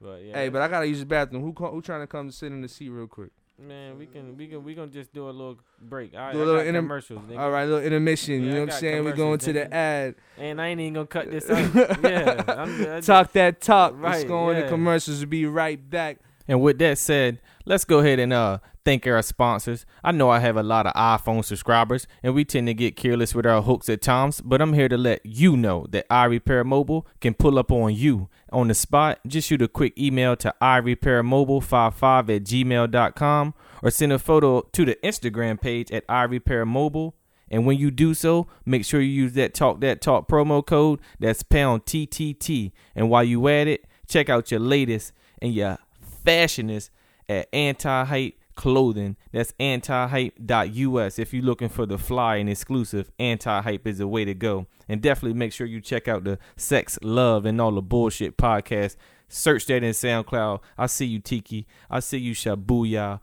But 0.02 0.24
yeah, 0.24 0.34
Hey, 0.36 0.50
but 0.50 0.62
I 0.62 0.68
gotta 0.68 0.88
use 0.88 1.00
the 1.00 1.06
bathroom. 1.06 1.42
Who 1.42 1.54
who 1.66 1.82
trying 1.82 2.02
to 2.02 2.08
come 2.08 2.32
sit 2.32 2.52
in 2.52 2.62
the 2.62 2.68
seat 2.70 2.90
real 2.90 3.08
quick? 3.08 3.32
Man, 3.62 3.98
we 3.98 4.06
can 4.06 4.38
we 4.38 4.48
can 4.48 4.64
we 4.64 4.74
gonna 4.74 4.88
just 4.92 5.14
do 5.14 5.26
a 5.26 5.32
little 5.32 5.58
break. 5.82 6.16
I, 6.16 6.34
Do 6.34 6.44
a 6.44 6.46
little 6.46 6.62
inter- 6.62 6.80
commercials, 6.82 7.22
nigga. 7.30 7.40
All 7.40 7.52
right, 7.52 7.66
little 7.66 7.84
intermission. 7.84 8.42
Yeah, 8.42 8.48
you 8.48 8.54
know 8.56 8.60
what 8.62 8.74
I'm 8.74 8.80
saying? 8.80 9.04
We 9.06 9.12
going 9.12 9.40
to 9.40 9.54
the 9.54 9.74
ad. 9.74 10.16
and 10.38 10.62
I 10.62 10.68
ain't 10.68 10.80
even 10.82 10.94
gonna 10.94 11.08
cut 11.08 11.30
this 11.32 11.50
out. 11.50 12.04
yeah, 12.04 12.44
I'm, 12.48 12.86
I, 12.96 13.00
Talk 13.02 13.32
that 13.34 13.62
talk. 13.62 13.96
Let's 14.00 14.20
Right, 14.20 14.28
go 14.28 14.50
into 14.52 14.68
commercials. 14.68 15.20
We'll 15.20 15.30
be 15.30 15.46
right 15.46 15.90
back. 15.90 16.20
And 16.50 16.62
with 16.62 16.80
that 16.80 16.98
said, 16.98 17.40
let's 17.66 17.86
go 17.86 18.00
ahead 18.00 18.20
and 18.20 18.34
uh 18.34 18.58
thank 18.84 19.06
our 19.06 19.22
sponsors. 19.22 19.86
I 20.04 20.12
know 20.12 20.32
I 20.32 20.40
have 20.40 20.58
a 20.58 20.64
lot 20.64 20.88
of 20.88 20.94
iPhone 20.94 21.46
subscribers, 21.46 22.08
and 22.24 22.34
we 22.34 22.44
tend 22.44 22.66
to 22.66 22.74
get 22.74 22.96
careless 22.96 23.36
with 23.36 23.46
our 23.46 23.62
hooks 23.62 23.88
at 23.88 24.02
times, 24.02 24.42
but 24.42 24.60
I'm 24.60 24.74
here 24.74 24.90
to 24.90 24.98
let 24.98 25.24
you 25.24 25.56
know 25.56 25.86
that 25.92 26.10
iRepair 26.10 26.66
Mobile 26.66 27.06
can 27.22 27.36
pull 27.36 27.60
up 27.60 27.72
on 27.72 27.94
you 27.94 28.30
on 28.52 28.68
the 28.68 28.74
spot. 28.74 29.20
Just 29.28 29.48
shoot 29.48 29.62
a 29.62 29.68
quick 29.68 29.94
email 29.96 30.36
to 30.38 30.52
iRepairMobile55 30.60 32.36
at 32.36 32.44
gmail.com 32.44 33.54
or 33.84 33.92
send 33.92 34.12
a 34.12 34.18
photo 34.18 34.62
to 34.62 34.86
the 34.86 34.98
Instagram 35.04 35.62
page 35.62 35.92
at 35.92 36.08
iRepairMobile. 36.08 37.14
And 37.52 37.68
when 37.68 37.78
you 37.78 37.92
do 37.92 38.16
so, 38.16 38.48
make 38.66 38.86
sure 38.86 39.02
you 39.02 39.24
use 39.24 39.34
that 39.34 39.54
Talk 39.54 39.82
That 39.82 40.02
Talk 40.02 40.28
promo 40.28 40.66
code. 40.66 41.00
That's 41.20 41.44
pound 41.44 41.86
TTT. 41.86 42.72
And 42.96 43.12
while 43.12 43.24
you 43.24 43.48
at 43.50 43.68
it, 43.68 43.86
check 44.08 44.30
out 44.30 44.50
your 44.50 44.60
latest 44.60 45.14
and 45.42 45.54
your 45.54 45.78
fashionist 46.24 46.92
at 47.28 47.48
Anti 47.54 48.04
Hype 48.06 48.36
Clothing. 48.56 49.16
That's 49.32 49.54
antihype.us. 49.60 51.20
If 51.20 51.34
you're 51.34 51.44
looking 51.44 51.70
for 51.70 51.86
the 51.86 51.98
fly 51.98 52.38
and 52.38 52.50
exclusive, 52.50 53.12
Anti 53.20 53.62
Hype 53.62 53.88
is 53.88 54.00
the 54.00 54.08
way 54.08 54.26
to 54.26 54.34
go. 54.34 54.68
And 54.88 55.02
definitely 55.02 55.38
make 55.38 55.54
sure 55.54 55.68
you 55.68 55.82
check 55.82 56.08
out 56.08 56.24
the 56.24 56.40
Sex, 56.58 56.98
Love, 57.02 57.46
and 57.46 57.62
all 57.62 57.72
the 57.72 57.82
bullshit 57.82 58.38
podcast. 58.38 58.96
Search 59.28 59.68
that 59.68 59.84
in 59.84 59.92
SoundCloud. 59.92 60.62
I 60.78 60.88
see 60.88 61.06
you, 61.06 61.20
Tiki. 61.20 61.68
I 61.90 62.00
see 62.00 62.18
you, 62.18 62.34
Shabuya. 62.34 63.20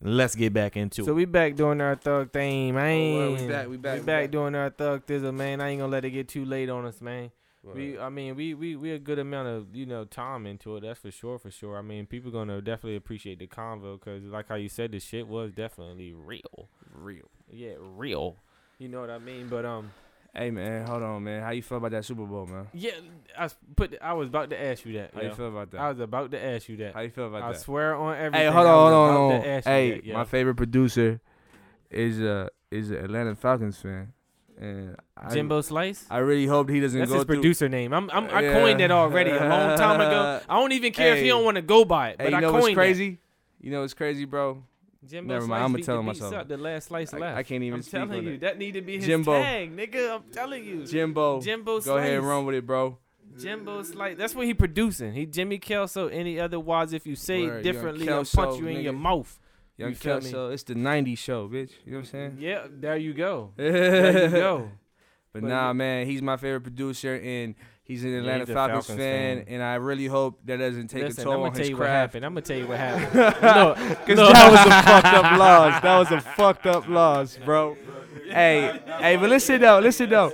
Let's 0.00 0.34
get 0.34 0.52
back 0.52 0.76
into 0.76 1.02
it. 1.02 1.04
So 1.04 1.14
we 1.14 1.26
back 1.26 1.54
doing 1.54 1.80
our 1.80 1.94
thug 1.94 2.32
thing, 2.32 2.74
man. 2.74 3.14
Oh, 3.14 3.18
well, 3.18 3.30
we 3.30 3.36
back, 3.36 3.46
we 3.46 3.46
back, 3.46 3.66
We 3.68 3.70
we 3.70 3.76
back 3.76 4.04
back. 4.06 4.30
doing 4.30 4.54
our 4.56 4.70
thug 4.70 5.06
thizzle, 5.06 5.32
man. 5.34 5.60
I 5.60 5.68
ain't 5.68 5.80
gonna 5.80 5.92
let 5.92 6.04
it 6.04 6.10
get 6.10 6.28
too 6.28 6.44
late 6.44 6.68
on 6.70 6.86
us, 6.86 7.00
man. 7.00 7.30
We, 7.64 7.98
I 7.98 8.08
mean, 8.08 8.34
we, 8.34 8.54
we, 8.54 8.74
we 8.74 8.90
a 8.90 8.98
good 8.98 9.20
amount 9.20 9.48
of 9.48 9.76
you 9.76 9.86
know 9.86 10.04
time 10.04 10.46
into 10.46 10.76
it. 10.76 10.80
That's 10.80 10.98
for 10.98 11.10
sure, 11.10 11.38
for 11.38 11.50
sure. 11.50 11.78
I 11.78 11.82
mean, 11.82 12.06
people 12.06 12.30
gonna 12.30 12.60
definitely 12.60 12.96
appreciate 12.96 13.38
the 13.38 13.46
convo 13.46 13.98
because, 13.98 14.24
like 14.24 14.48
how 14.48 14.56
you 14.56 14.68
said, 14.68 14.92
the 14.92 14.98
shit 14.98 15.28
was 15.28 15.52
definitely 15.52 16.12
real, 16.12 16.68
real, 16.92 17.30
yeah, 17.50 17.74
real. 17.78 18.36
You 18.78 18.88
know 18.88 19.00
what 19.00 19.10
I 19.10 19.18
mean? 19.18 19.48
But 19.48 19.64
um, 19.64 19.92
Hey 20.34 20.50
man, 20.50 20.86
hold 20.86 21.02
on, 21.02 21.24
man. 21.24 21.42
How 21.42 21.50
you 21.50 21.62
feel 21.62 21.76
about 21.76 21.90
that 21.90 22.06
Super 22.06 22.24
Bowl, 22.24 22.46
man? 22.46 22.66
yeah, 22.72 22.92
I 23.38 23.44
s- 23.44 23.56
put. 23.76 23.94
I 24.00 24.14
was 24.14 24.28
about 24.28 24.48
to 24.50 24.60
ask 24.60 24.84
you 24.86 24.94
that. 24.94 25.10
How 25.14 25.20
yo. 25.20 25.28
you 25.28 25.34
feel 25.34 25.48
about 25.48 25.70
that? 25.72 25.80
I 25.80 25.90
was 25.90 26.00
about 26.00 26.30
to 26.30 26.42
ask 26.42 26.70
you 26.70 26.78
that. 26.78 26.94
How 26.94 27.00
you 27.00 27.10
feel 27.10 27.26
about 27.26 27.42
I 27.42 27.52
that? 27.52 27.58
I 27.58 27.60
swear 27.60 27.94
on 27.94 28.16
everything. 28.16 28.46
Hey, 28.46 28.52
hold 28.52 28.66
on, 28.66 28.78
hold 28.78 28.92
on, 28.94 29.30
hold 29.30 29.32
on. 29.32 29.62
Hey, 29.62 30.00
that, 30.00 30.12
my 30.14 30.24
favorite 30.24 30.54
producer 30.54 31.20
is 31.90 32.18
a 32.18 32.48
is 32.70 32.90
an 32.90 32.96
Atlanta 32.96 33.34
Falcons 33.34 33.76
fan, 33.76 34.14
and 34.62 34.96
I, 35.16 35.34
Jimbo 35.34 35.60
Slice. 35.60 36.04
I 36.10 36.18
really 36.18 36.46
hope 36.46 36.68
he 36.70 36.80
doesn't 36.80 36.98
That's 36.98 37.10
go 37.10 37.18
his 37.18 37.24
through. 37.24 37.36
producer 37.36 37.68
name. 37.68 37.92
I'm, 37.92 38.10
I'm 38.10 38.28
I 38.30 38.42
Yeah. 38.42 38.52
coined 38.54 38.80
that 38.80 38.90
already 38.90 39.30
a 39.30 39.40
long 39.48 39.76
time 39.84 40.00
ago. 40.00 40.40
I 40.48 40.54
don't 40.58 40.72
even 40.72 40.92
care 40.92 41.14
if 41.16 41.22
he 41.22 41.28
don't 41.28 41.44
want 41.44 41.56
to 41.56 41.62
go 41.62 41.84
by 41.84 42.10
it, 42.10 42.18
But 42.18 42.24
Hey, 42.26 42.30
you 42.30 42.36
I 42.36 42.40
know 42.40 42.50
coined 42.50 42.62
what's 42.62 42.74
crazy? 42.74 43.18
You 43.60 43.70
know 43.70 43.80
what's 43.82 43.94
crazy, 43.94 44.24
bro? 44.24 44.62
Jimbo 45.04 45.34
Never 45.34 45.46
mind, 45.48 45.64
I'ma 45.64 45.78
tell 45.78 45.98
him 45.98 46.06
myself. 46.06 46.32
up, 46.32 46.48
the 46.48 46.56
last 46.56 46.88
slice 46.88 47.12
I- 47.12 47.18
left. 47.18 47.36
I 47.38 47.42
can't 47.42 47.62
even 47.64 47.80
I'm 47.80 47.82
telling 47.82 48.22
you, 48.24 48.30
it. 48.34 48.40
that 48.42 48.56
need 48.56 48.72
to 48.74 48.82
be 48.82 48.96
his 48.98 49.06
Jimbo. 49.06 49.32
tag, 49.42 49.76
nigga. 49.76 50.14
I'm 50.16 50.22
telling 50.32 50.64
you. 50.64 50.86
Jimbo, 50.86 51.40
Jimbo 51.40 51.80
go 51.80 51.96
ahead 51.96 52.14
and 52.18 52.28
run 52.28 52.46
with 52.46 52.54
it, 52.54 52.64
bro. 52.66 52.98
Jimbo 53.40 53.82
Slice. 53.82 54.16
that's 54.18 54.34
what 54.34 54.46
he 54.46 54.54
producing. 54.54 55.12
He 55.14 55.26
Jimmy 55.26 55.58
Kelso. 55.58 56.06
Any 56.08 56.38
otherwise, 56.38 56.92
if 56.92 57.06
you 57.06 57.16
say 57.16 57.46
Word, 57.46 57.60
it 57.60 57.62
differently, 57.62 58.08
I'll 58.08 58.24
punch 58.24 58.60
you 58.60 58.66
in 58.68 58.80
your 58.82 58.92
mouth. 58.92 59.38
Young 59.76 59.90
You 59.90 59.94
feel 59.96 60.20
me? 60.20 60.52
It's 60.54 60.62
the 60.64 60.74
'90s 60.74 61.18
show, 61.18 61.48
bitch. 61.48 61.70
You 61.84 61.92
know 61.92 61.98
what 61.98 62.04
I'm 62.06 62.10
saying? 62.10 62.36
Yeah, 62.40 62.66
there 62.70 62.96
you 62.96 63.14
go. 63.14 63.52
There 63.56 64.24
you 64.24 64.30
go. 64.30 64.68
But 65.32 65.42
But 65.42 65.48
nah, 65.48 65.68
yeah. 65.68 65.72
man, 65.72 66.06
he's 66.06 66.20
my 66.20 66.36
favorite 66.36 66.60
producer, 66.60 67.14
and 67.22 67.54
he's 67.82 68.04
an 68.04 68.12
Atlanta 68.14 68.44
he's 68.44 68.52
Falcons, 68.52 68.86
Falcons 68.86 69.02
fan, 69.02 69.38
fan. 69.38 69.46
and 69.48 69.62
I 69.62 69.76
really 69.76 70.04
hope 70.06 70.40
that 70.44 70.58
doesn't 70.58 70.88
take 70.88 71.04
Listen, 71.04 71.22
a 71.22 71.24
toll 71.24 71.32
I'm 71.32 71.38
on 71.40 71.44
gonna 71.46 71.54
tell 71.54 71.60
his 71.60 71.68
you 71.70 71.76
what 71.76 71.80
craft. 71.84 72.12
happened. 72.14 72.26
I'm 72.26 72.32
gonna 72.34 72.42
tell 72.42 72.56
you 72.58 72.66
what 72.66 72.78
happened. 72.86 73.14
no, 73.42 73.74
Cause 74.06 74.16
no. 74.18 74.28
that 74.32 74.50
was 74.50 74.60
a 74.60 74.82
fucked 74.92 75.14
up 75.14 75.38
loss. 75.38 75.82
That 75.82 75.98
was 75.98 76.10
a 76.10 76.20
fucked 76.20 76.66
up 76.66 76.88
loss, 76.88 77.38
bro. 77.42 77.76
Hey, 78.26 78.78
hey, 78.98 79.16
but 79.16 79.30
listen 79.30 79.58
though, 79.60 79.78
listen 79.78 80.10
though, 80.10 80.32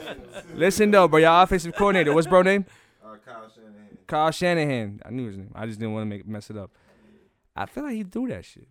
listen 0.55 0.91
though, 0.91 1.07
bro. 1.07 1.21
Y'all 1.21 1.43
offensive 1.45 1.75
coordinator, 1.77 2.13
what's 2.13 2.27
bro 2.27 2.43
name? 2.43 2.67
Uh, 3.05 3.15
Kyle 3.25 3.49
Shanahan. 3.49 3.99
Kyle 4.09 4.31
Shanahan. 4.33 5.01
I 5.07 5.11
knew 5.11 5.27
his 5.29 5.37
name. 5.37 5.53
I 5.55 5.67
just 5.67 5.79
didn't 5.79 5.95
want 5.95 6.03
to 6.03 6.07
make 6.07 6.27
mess 6.27 6.51
it 6.51 6.57
up. 6.57 6.73
I 7.55 7.67
feel 7.67 7.85
like 7.85 7.95
he 7.95 8.03
threw 8.03 8.27
that 8.29 8.45
shit. 8.45 8.67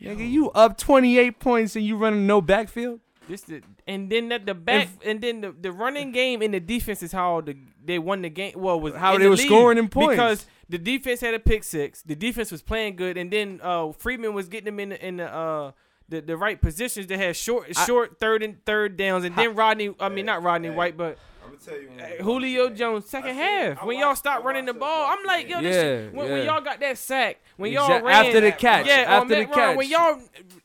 Nigga, 0.00 0.28
you 0.30 0.50
up 0.52 0.78
28 0.78 1.38
points 1.38 1.76
and 1.76 1.84
you 1.84 1.96
running 1.96 2.26
no 2.26 2.40
backfield? 2.40 3.00
This 3.28 3.42
the, 3.42 3.62
and 3.86 4.10
then 4.10 4.32
at 4.32 4.44
the 4.46 4.54
back 4.54 4.88
and 5.04 5.20
then 5.20 5.40
the, 5.42 5.52
the 5.52 5.70
running 5.70 6.10
game 6.10 6.42
and 6.42 6.52
the 6.52 6.58
defense 6.58 7.02
is 7.02 7.12
how 7.12 7.40
the 7.42 7.56
they 7.84 7.98
won 7.98 8.22
the 8.22 8.28
game. 8.30 8.54
Well, 8.56 8.80
was 8.80 8.94
How 8.94 9.16
they 9.16 9.24
the 9.24 9.30
were 9.30 9.36
scoring 9.36 9.78
in 9.78 9.88
points. 9.88 10.10
because 10.12 10.46
the 10.68 10.78
defense 10.78 11.20
had 11.20 11.34
a 11.34 11.38
pick 11.38 11.62
six. 11.64 12.02
The 12.02 12.16
defense 12.16 12.50
was 12.50 12.60
playing 12.62 12.96
good, 12.96 13.16
and 13.16 13.30
then 13.30 13.60
uh, 13.62 13.92
Freeman 13.92 14.34
was 14.34 14.48
getting 14.48 14.64
them 14.66 14.80
in 14.80 14.88
the 14.90 15.06
in 15.06 15.16
the 15.18 15.32
uh 15.32 15.72
the, 16.08 16.20
the 16.20 16.36
right 16.36 16.60
positions. 16.60 17.06
They 17.06 17.16
had 17.18 17.36
short 17.36 17.68
I- 17.76 17.86
short 17.86 18.18
third 18.18 18.42
and 18.42 18.64
third 18.64 18.96
downs, 18.96 19.24
and 19.24 19.36
then 19.36 19.54
Rodney. 19.54 19.94
I 20.00 20.08
mean 20.08 20.26
not 20.26 20.42
Rodney. 20.42 20.70
White, 20.70 20.96
but 20.96 21.16
I'm 21.42 21.50
gonna 21.50 21.58
tell 21.64 21.80
you. 21.80 21.88
when 21.90 22.00
uh, 22.00 22.22
Julio 22.24 22.64
watched. 22.64 22.76
Jones 22.76 23.06
second 23.06 23.30
I 23.30 23.32
half 23.34 23.82
I 23.82 23.86
when 23.86 23.98
y'all 23.98 24.08
watched- 24.08 24.18
start 24.18 24.44
running 24.44 24.64
the 24.66 24.74
ball. 24.74 25.06
I'm 25.10 25.24
like, 25.24 25.48
yo, 25.48 25.60
this 25.62 25.74
Yeah, 25.74 25.82
shit, 25.82 26.14
when, 26.14 26.30
when 26.30 26.44
y'all 26.44 26.60
got 26.60 26.80
that 26.80 26.98
sack, 26.98 27.40
when 27.56 27.72
Exact- 27.72 27.88
y'all 27.90 28.02
ran 28.06 28.26
after 28.26 28.40
the 28.40 28.52
catch, 28.52 28.86
yeah, 28.86 28.94
after 29.08 29.28
the 29.28 29.34
that 29.46 29.56
run, 29.56 29.76
when 29.76 29.88
catch. 29.88 29.98
y'all 29.98 30.20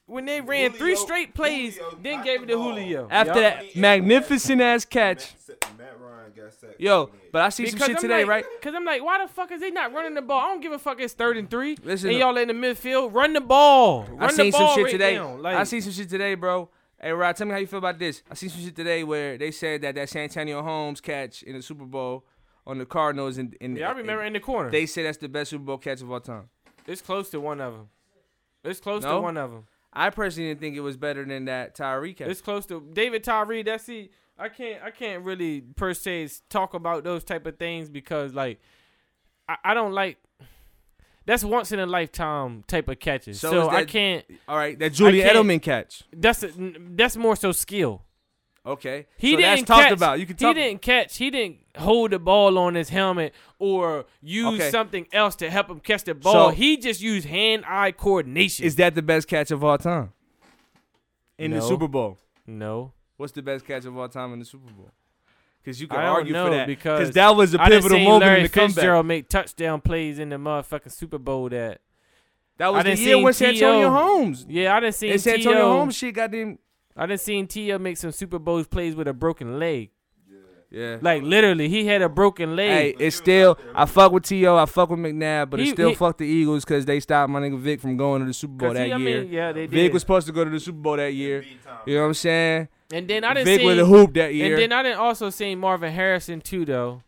when 0.07 0.25
they 0.25 0.41
ran 0.41 0.71
three 0.71 0.95
straight 0.95 1.33
plays, 1.33 1.77
Julio 1.77 1.97
then 2.01 2.23
gave 2.23 2.43
it 2.43 2.47
to. 2.47 2.57
Julio. 2.57 3.07
After 3.09 3.41
Yup. 3.41 3.59
that 3.59 3.75
magnificent 3.75 4.61
ass 4.61 4.85
catch. 4.85 5.33
Matt, 5.47 5.77
Matt 5.77 5.99
Ryan 5.99 6.31
got 6.35 6.53
sacked. 6.53 6.79
Yo, 6.79 7.09
but 7.31 7.41
I 7.41 7.49
see 7.49 7.65
some 7.67 7.79
shit 7.79 7.89
I'm 7.95 8.01
today, 8.01 8.19
like, 8.19 8.27
right? 8.27 8.45
Because 8.59 8.75
I'm 8.75 8.85
like, 8.85 9.03
why 9.03 9.21
the 9.25 9.31
fuck 9.31 9.51
is 9.51 9.61
they 9.61 9.71
not 9.71 9.93
running 9.93 10.13
the 10.13 10.21
ball? 10.21 10.39
I 10.41 10.47
don't 10.49 10.61
give 10.61 10.71
a 10.71 10.79
fuck. 10.79 10.99
It's 10.99 11.13
third 11.13 11.37
and 11.37 11.49
three, 11.49 11.77
Listen 11.83 12.09
and 12.11 12.19
y'all 12.19 12.37
in 12.37 12.47
the 12.49 12.53
midfield. 12.53 13.13
Run 13.13 13.33
the 13.33 13.41
ball. 13.41 14.03
Run 14.03 14.21
I 14.23 14.27
the 14.27 14.33
seen 14.33 14.51
some 14.51 14.61
ball 14.61 14.75
shit 14.75 14.83
right 14.85 14.91
today. 14.91 15.15
now. 15.15 15.35
Like, 15.37 15.57
I 15.57 15.63
seen 15.63 15.81
some 15.81 15.91
shit 15.93 16.09
today, 16.09 16.35
bro. 16.35 16.69
Hey, 17.01 17.11
Rod, 17.11 17.35
tell 17.35 17.45
me 17.47 17.53
how 17.53 17.59
you 17.59 17.67
feel 17.67 17.79
about 17.79 17.99
this. 17.99 18.23
I 18.31 18.35
seen 18.35 18.49
some 18.49 18.61
shit 18.61 18.75
today 18.75 19.03
where 19.03 19.37
they 19.37 19.51
said 19.51 19.81
that 19.81 19.95
that 19.95 20.09
Santonio 20.09 20.61
Holmes 20.63 21.01
catch 21.01 21.43
in 21.43 21.55
the 21.55 21.61
Super 21.61 21.85
Bowl 21.85 22.25
on 22.65 22.77
the 22.79 22.85
Cardinals, 22.85 23.37
and, 23.37 23.55
yeah, 23.61 23.89
I 23.89 23.91
remember 23.91 24.23
in 24.23 24.33
the 24.33 24.39
corner. 24.39 24.71
they 24.71 24.85
say 24.87 25.03
that's 25.03 25.19
the 25.19 25.29
best 25.29 25.51
Super 25.51 25.63
Bowl 25.65 25.77
catch 25.77 26.01
of 26.01 26.11
all 26.11 26.19
time. 26.19 26.49
it's 26.87 27.01
close 27.01 27.29
to 27.29 27.39
one 27.39 27.61
of 27.61 27.73
them. 27.73 27.89
It's 28.63 28.79
close 28.79 29.03
No? 29.03 29.17
to 29.17 29.21
one 29.21 29.37
of 29.37 29.51
them. 29.51 29.65
I 29.93 30.09
personally 30.09 30.49
didn't 30.49 30.61
think 30.61 30.75
it 30.75 30.79
was 30.81 30.97
better 30.97 31.23
than 31.23 31.45
that 31.45 31.75
Tyree 31.75 32.13
catch. 32.15 32.27
It's 32.29 32.41
close 32.41 32.65
to 32.67 32.81
David 32.93 33.23
Tyree. 33.23 33.61
That's 33.63 33.85
the 33.85 34.09
I 34.37 34.49
can't 34.49 34.83
I 34.83 34.89
can't 34.91 35.23
really 35.23 35.61
per 35.61 35.93
se 35.93 36.29
talk 36.49 36.73
about 36.73 37.03
those 37.03 37.23
type 37.23 37.45
of 37.45 37.57
things 37.57 37.87
because 37.89 38.33
like 38.33 38.59
I, 39.47 39.55
I 39.63 39.73
don't 39.73 39.93
like 39.93 40.17
that's 41.25 41.43
once 41.43 41.71
in 41.71 41.79
a 41.79 41.85
lifetime 41.85 42.63
type 42.67 42.87
of 42.87 42.99
catches. 42.99 43.39
So 43.39 43.51
So, 43.51 43.61
is 43.63 43.67
I 43.69 43.85
can't. 43.85 44.25
all 44.47 44.57
right, 44.57 44.77
that 44.79 44.93
Julian 44.93 45.27
Edelman 45.27 45.61
catch. 45.61 46.03
That's 46.13 46.43
a, 46.43 46.49
that's 46.55 47.17
more 47.17 47.35
so 47.35 47.51
skill. 47.51 48.01
Okay, 48.67 49.05
He 49.17 49.31
so 49.33 49.37
didn't 49.37 49.55
that's 49.57 49.67
talked 49.67 49.83
catch, 49.83 49.91
about. 49.93 50.19
You 50.19 50.25
can 50.25 50.35
talk 50.37 50.55
He 50.55 50.61
didn't 50.63 50.81
catch. 50.81 51.17
He 51.17 51.29
didn't 51.29 51.57
hold 51.77 52.09
the 52.11 52.17
ball 52.17 52.57
on 52.57 52.73
his 52.73 52.89
helmet 52.89 53.35
or 53.59 54.05
use 54.23 54.55
Okay. 54.59 54.71
something 54.71 55.05
else 55.13 55.35
to 55.35 55.51
help 55.51 55.69
him 55.69 55.79
catch 55.79 56.03
the 56.05 56.15
ball. 56.15 56.49
So- 56.49 56.55
he 56.55 56.75
just 56.77 56.99
used 56.99 57.27
hand-eye 57.27 57.91
coordination. 57.91 58.65
Is 58.65 58.75
that 58.77 58.95
the 58.95 59.03
best 59.03 59.27
catch 59.27 59.51
of 59.51 59.63
all 59.63 59.77
time 59.77 60.13
in 61.37 61.51
the 61.51 61.61
Super 61.61 61.87
Bowl? 61.87 62.17
no. 62.47 62.91
What's 63.17 63.31
the 63.31 63.41
best 63.41 63.65
catch 63.65 63.85
of 63.85 63.95
all 63.97 64.09
time 64.09 64.33
in 64.33 64.39
the 64.39 64.45
Super 64.45 64.69
Bowl? 64.73 64.89
Because 65.65 65.81
you 65.81 65.87
can 65.87 65.99
I 65.99 66.05
argue 66.05 66.33
for 66.33 66.51
that 66.51 66.67
because 66.67 67.09
that 67.11 67.35
was 67.35 67.55
a 67.55 67.57
pivotal 67.57 67.97
moment 67.97 68.21
Larry 68.21 68.37
in 68.41 68.43
the 68.43 68.49
comeback. 68.49 68.75
Fitzgerald 68.75 69.05
make 69.07 69.27
touchdown 69.27 69.81
plays 69.81 70.19
in 70.19 70.29
the 70.29 70.35
motherfucking 70.35 70.91
Super 70.91 71.17
Bowl. 71.17 71.49
That 71.49 71.81
That 72.57 72.67
I 72.67 72.69
was 72.69 72.83
the 72.83 72.95
year 72.95 73.19
when 73.19 73.33
Santonio 73.33 73.89
Holmes. 73.89 74.45
yeah, 74.47 74.75
I 74.75 74.79
done 74.79 74.91
seen 74.91 75.13
And 75.13 75.19
Santonio 75.21 75.67
Holmes 75.67 75.95
shit 75.95 76.13
got 76.13 76.29
them. 76.29 76.59
I 76.95 77.07
done 77.07 77.17
seen 77.17 77.47
T.O. 77.47 77.79
make 77.79 77.97
some 77.97 78.11
Super 78.11 78.37
Bowl 78.37 78.63
plays 78.63 78.95
with 78.95 79.07
a 79.07 79.13
broken 79.13 79.57
leg. 79.57 79.89
Yeah. 80.75 80.97
Like 81.01 81.23
literally, 81.23 81.69
he 81.69 81.85
had 81.87 82.01
a 82.01 82.09
broken 82.09 82.57
leg. 82.57 82.69
Hey, 82.69 82.83
leg. 82.87 82.95
it's 82.99 83.15
still 83.15 83.57
I 83.73 83.85
fuck 83.85 84.11
with 84.11 84.23
T.O. 84.25 84.57
I 84.57 84.65
fuck 84.65 84.89
with 84.89 84.99
McNabb, 84.99 85.49
but 85.49 85.61
He- 85.61 85.67
it's 85.67 85.75
still 85.75 85.89
he- 85.89 85.95
fuck 85.95 86.17
the 86.17 86.25
Eagles 86.25 86.65
because 86.65 86.83
they 86.85 86.99
stopped 86.99 87.29
my 87.29 87.39
nigga 87.39 87.57
Vic 87.57 87.79
from 87.79 87.95
going 87.95 88.19
to 88.21 88.27
the 88.27 88.33
Super 88.33 88.53
Bowl 88.55 88.73
that 88.73 88.85
he- 88.85 88.91
I 88.91 88.97
year. 88.97 89.21
mean, 89.23 89.31
yeah, 89.31 89.53
they 89.53 89.61
did. 89.67 89.71
Vic 89.71 89.93
was 89.93 90.01
supposed 90.01 90.27
to 90.27 90.33
go 90.33 90.43
to 90.43 90.49
the 90.49 90.59
Super 90.59 90.79
Bowl 90.79 90.97
that 90.97 91.13
year. 91.13 91.41
Time. 91.63 91.77
You 91.85 91.95
know 91.95 92.01
what 92.01 92.07
I'm 92.07 92.13
saying? 92.15 92.67
and 92.93 93.07
then 93.07 93.23
I 93.23 93.33
didn't 93.33 93.47
see 93.47 93.53
Vic 93.53 93.61
see. 93.61 93.65
with 93.67 93.79
a 93.79 93.85
hoop 93.85 94.13
that 94.15 94.33
year. 94.33 94.53
And 94.53 94.61
then 94.61 94.71
I 94.73 94.83
didn't 94.83 94.99
also 94.99 95.29
see 95.29 95.55
Marvin 95.55 95.91
Harrison 95.93 96.41
too, 96.41 96.65
though. 96.65 97.01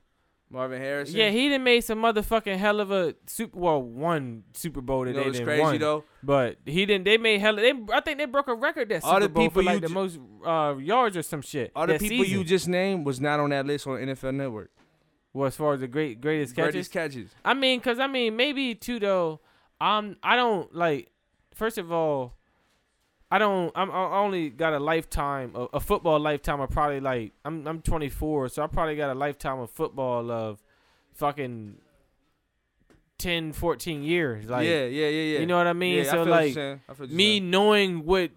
Marvin 0.49 0.81
Harrison. 0.81 1.15
Yeah, 1.17 1.29
he 1.29 1.49
done 1.49 1.63
made 1.63 1.81
some 1.81 1.99
motherfucking 2.01 2.57
hell 2.57 2.79
of 2.79 2.89
a 2.91 3.15
super. 3.25 3.57
Well, 3.57 3.81
one 3.81 4.43
Super 4.53 4.79
Bowl 4.79 5.03
that 5.03 5.09
you 5.11 5.15
know 5.17 5.23
they 5.25 5.31
didn't 5.31 5.45
crazy 5.45 5.61
won. 5.61 5.79
though. 5.79 6.03
But 6.23 6.57
he 6.65 6.85
didn't. 6.85 7.03
They 7.03 7.17
made 7.17 7.41
hell. 7.41 7.55
They, 7.57 7.73
I 7.91 7.99
think 7.99 8.17
they 8.17 8.25
broke 8.25 8.47
a 8.47 8.53
record 8.55 8.87
that 8.89 9.03
All 9.03 9.15
Super 9.15 9.23
the 9.23 9.29
Bowl 9.29 9.43
people 9.43 9.61
for 9.61 9.65
like 9.65 9.81
the 9.81 9.87
ju- 9.89 9.93
most 9.93 10.19
uh, 10.45 10.75
yards 10.79 11.17
or 11.17 11.21
some 11.23 11.41
shit. 11.41 11.71
All 11.75 11.85
the 11.85 11.99
people 11.99 12.23
season. 12.23 12.39
you 12.39 12.45
just 12.45 12.67
named 12.67 13.05
was 13.05 13.19
not 13.19 13.39
on 13.41 13.49
that 13.49 13.65
list 13.65 13.87
on 13.87 13.97
NFL 13.99 14.35
Network. 14.35 14.71
Well, 15.33 15.47
as 15.47 15.55
far 15.55 15.73
as 15.73 15.81
the 15.81 15.87
great 15.87 16.21
greatest 16.21 16.55
catches, 16.55 16.71
Greatest 16.71 16.91
catches. 16.93 17.29
I 17.43 17.53
mean, 17.53 17.81
cause 17.81 17.99
I 17.99 18.07
mean, 18.07 18.35
maybe 18.37 18.73
too 18.73 18.99
though. 18.99 19.41
Um, 19.81 20.15
I 20.23 20.35
don't 20.37 20.73
like. 20.73 21.11
First 21.53 21.77
of 21.77 21.91
all, 21.91 22.36
I 23.29 23.39
don't. 23.39 23.71
I'm 23.75 23.91
I 23.91 24.19
only 24.19 24.49
got 24.49 24.73
a 24.73 24.79
lifetime, 24.79 25.51
a, 25.53 25.63
a 25.73 25.79
football 25.79 26.19
lifetime 26.19 26.61
of 26.61 26.69
probably 26.69 27.01
like 27.01 27.33
I'm 27.43 27.67
I'm 27.67 27.81
24, 27.81 28.49
so 28.49 28.63
I 28.63 28.67
probably 28.67 28.95
got 28.95 29.09
a 29.09 29.15
lifetime 29.19 29.59
of 29.59 29.69
football 29.69 30.31
of 30.31 30.63
fucking 31.13 31.75
10, 33.17 33.51
14 33.53 34.03
years. 34.03 34.49
Like, 34.49 34.65
yeah, 34.65 34.85
yeah, 34.85 35.07
yeah, 35.07 35.23
yeah. 35.33 35.39
you 35.39 35.45
know 35.45 35.57
what 35.57 35.67
I 35.67 35.73
mean? 35.73 35.95
Yeah, 35.95 36.01
I 36.01 36.05
so 36.05 36.11
feel 36.11 36.19
what 36.19 36.55
you're 36.55 36.71
like. 36.71 36.79
I 36.87 36.93
you're 36.99 37.07
me 37.09 37.23
saying. 37.39 37.49
knowing 37.49 38.05
what 38.05 38.31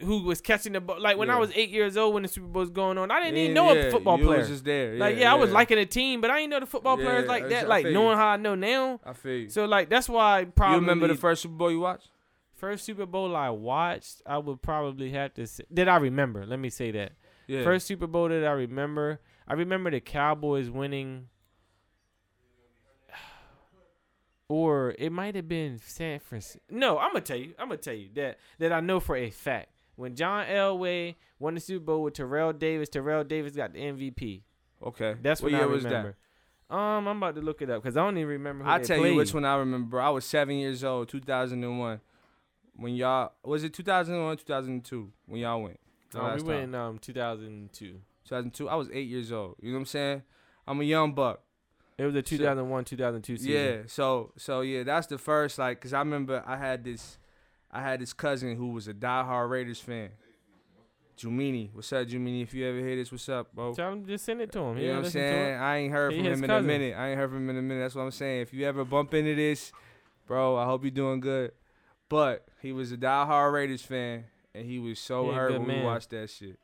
who 0.00 0.22
was 0.22 0.40
catching 0.40 0.72
the 0.74 0.80
ball. 0.80 1.00
Like 1.00 1.18
when 1.18 1.30
I 1.30 1.38
was 1.38 1.50
eight 1.54 1.70
years 1.70 1.96
old 1.96 2.14
when 2.14 2.22
the 2.22 2.28
Super 2.28 2.46
Bowl 2.46 2.60
was 2.60 2.70
going 2.70 2.98
on, 2.98 3.10
I 3.10 3.22
didn't 3.22 3.38
even 3.38 3.54
know 3.54 3.72
yeah, 3.72 3.80
a 3.80 3.90
football 3.90 4.18
you 4.18 4.26
player. 4.26 4.38
Was 4.40 4.48
just 4.48 4.64
there. 4.64 4.94
like 4.94 5.16
yeah, 5.18 5.32
I 5.32 5.34
was 5.34 5.50
liking 5.50 5.78
a 5.78 5.86
team, 5.86 6.20
but 6.20 6.30
I 6.30 6.36
didn't 6.38 6.50
know 6.50 6.60
the 6.60 6.66
football 6.66 6.96
players 6.96 7.26
like 7.26 7.48
that. 7.48 7.64
I 7.64 7.66
Like 7.68 7.82
feel 7.84 7.92
you. 7.92 7.98
knowing 7.98 8.16
how 8.16 8.28
I 8.28 8.36
know 8.36 8.54
now. 8.54 9.00
I 9.04 9.12
feel 9.12 9.36
you. 9.36 9.48
So 9.50 9.64
like 9.64 9.88
that's 9.88 10.08
why 10.08 10.40
I 10.40 10.44
probably 10.44 10.76
you 10.76 10.80
remember 10.82 11.08
the 11.08 11.14
first 11.14 11.42
Super 11.42 11.54
Bowl 11.54 11.70
you 11.70 11.80
watched? 11.80 12.10
First 12.56 12.84
Super 12.84 13.06
Bowl 13.06 13.34
I 13.36 13.50
watched. 13.50 14.22
I 14.26 14.38
would 14.38 14.62
probably 14.62 15.10
have 15.12 15.34
to 15.34 15.46
say, 15.46 15.64
that 15.70 15.88
I 15.88 15.96
remember. 15.96 16.44
Let 16.46 16.58
me 16.58 16.70
say 16.70 16.90
that 16.92 17.12
Yeah. 17.46 17.62
first 17.64 17.86
Super 17.86 18.06
Bowl 18.06 18.28
that 18.28 18.44
I 18.44 18.52
remember. 18.52 19.20
I 19.48 19.54
remember 19.54 19.90
the 19.90 20.00
Cowboys 20.00 20.68
winning. 20.70 21.28
Or 24.48 24.94
it 24.98 25.10
might 25.10 25.34
have 25.34 25.48
been 25.48 25.80
San 25.84 26.20
Francisco. 26.20 26.60
No, 26.70 26.98
I'm 26.98 27.08
gonna 27.10 27.20
tell 27.22 27.36
you. 27.36 27.54
I'm 27.58 27.66
gonna 27.68 27.78
tell 27.78 27.94
you 27.94 28.08
that 28.14 28.38
that 28.60 28.72
I 28.72 28.80
know 28.80 29.00
for 29.00 29.16
a 29.16 29.30
fact. 29.30 29.70
When 29.96 30.14
John 30.14 30.46
Elway 30.46 31.14
won 31.38 31.54
the 31.54 31.60
Super 31.60 31.84
Bowl 31.84 32.02
with 32.04 32.14
Terrell 32.14 32.52
Davis, 32.52 32.88
Terrell 32.90 33.24
Davis 33.24 33.54
got 33.56 33.72
the 33.72 33.80
MVP. 33.80 34.42
Okay. 34.84 35.16
That's 35.22 35.40
what 35.40 35.50
what 35.52 35.58
year 35.58 35.66
I 35.68 35.72
was 35.72 35.84
remember. 35.84 36.16
Um, 36.68 37.08
I'm 37.08 37.16
about 37.16 37.34
to 37.36 37.40
look 37.40 37.62
it 37.62 37.70
up 37.70 37.82
because 37.82 37.96
I 37.96 38.04
don't 38.04 38.16
even 38.18 38.28
remember. 38.28 38.64
Who 38.64 38.70
I'll 38.70 38.80
tell 38.80 38.98
played. 38.98 39.12
you 39.12 39.16
which 39.16 39.32
one 39.32 39.44
I 39.44 39.56
remember. 39.56 40.00
I 40.00 40.10
was 40.10 40.24
seven 40.24 40.56
years 40.56 40.84
old, 40.84 41.08
2001. 41.08 42.00
When 42.76 42.94
y'all 42.94 43.32
was 43.44 43.64
it 43.64 43.72
2001, 43.72 44.36
2002 44.38 45.12
when 45.26 45.40
y'all 45.40 45.62
went? 45.62 45.80
Um, 46.14 46.36
we 46.36 46.42
went 46.42 46.62
in 46.64 46.74
um 46.74 46.98
2002. 46.98 48.00
2002. 48.24 48.68
I 48.68 48.74
was 48.74 48.88
eight 48.92 49.08
years 49.08 49.32
old. 49.32 49.56
You 49.60 49.70
know 49.70 49.76
what 49.76 49.80
I'm 49.80 49.86
saying? 49.86 50.22
I'm 50.66 50.80
a 50.80 50.84
young 50.84 51.12
buck. 51.14 51.40
It 51.98 52.04
was 52.04 52.12
the 52.14 52.20
Shit. 52.20 52.40
2001 52.40 52.84
2002 52.84 53.36
season. 53.38 53.50
Yeah. 53.52 53.76
So 53.86 54.32
so 54.36 54.60
yeah, 54.60 54.82
that's 54.82 55.06
the 55.06 55.16
first 55.18 55.58
like, 55.58 55.80
cause 55.80 55.92
I 55.94 56.00
remember 56.00 56.42
I 56.46 56.56
had 56.56 56.84
this, 56.84 57.18
I 57.70 57.80
had 57.80 58.00
this 58.00 58.12
cousin 58.12 58.56
who 58.56 58.68
was 58.68 58.88
a 58.88 58.94
diehard 58.94 59.48
Raiders 59.48 59.80
fan. 59.80 60.10
Jumini, 61.18 61.70
what's 61.72 61.90
up, 61.94 62.06
Jumini? 62.06 62.42
If 62.42 62.52
you 62.52 62.66
ever 62.66 62.78
hear 62.78 62.94
this, 62.96 63.10
what's 63.10 63.26
up, 63.30 63.54
bro? 63.54 63.72
Tell 63.72 63.90
him 63.92 64.04
just 64.04 64.26
send 64.26 64.42
it 64.42 64.52
to 64.52 64.58
him. 64.60 64.76
He 64.76 64.82
You 64.82 64.88
know 64.90 64.96
what 64.98 65.04
I'm 65.06 65.10
saying? 65.12 65.54
I 65.58 65.76
ain't 65.78 65.92
heard 65.92 66.12
He 66.12 66.18
from 66.18 66.26
him 66.26 66.44
in 66.44 66.48
cousin. 66.50 66.64
a 66.70 66.72
minute. 66.78 66.94
I 66.94 67.08
ain't 67.08 67.18
heard 67.18 67.30
from 67.30 67.38
him 67.38 67.50
in 67.50 67.56
a 67.56 67.62
minute. 67.62 67.80
That's 67.80 67.94
what 67.94 68.02
I'm 68.02 68.10
saying. 68.10 68.42
If 68.42 68.52
you 68.52 68.66
ever 68.66 68.84
bump 68.84 69.14
into 69.14 69.34
this, 69.34 69.72
bro, 70.26 70.56
I 70.58 70.66
hope 70.66 70.84
you're 70.84 70.90
doing 70.90 71.20
good. 71.20 71.52
But 72.08 72.46
he 72.62 72.72
was 72.72 72.92
a 72.92 72.96
diehard 72.96 73.52
Raiders 73.52 73.82
fan, 73.82 74.24
and 74.54 74.64
he 74.66 74.78
was 74.78 74.98
so 74.98 75.24
He 75.24 75.30
a 75.30 75.34
hurt 75.34 75.52
good 75.52 75.66
when 75.66 75.78
we 75.78 75.84
watched 75.84 76.10
that 76.10 76.30
shit. 76.30 76.58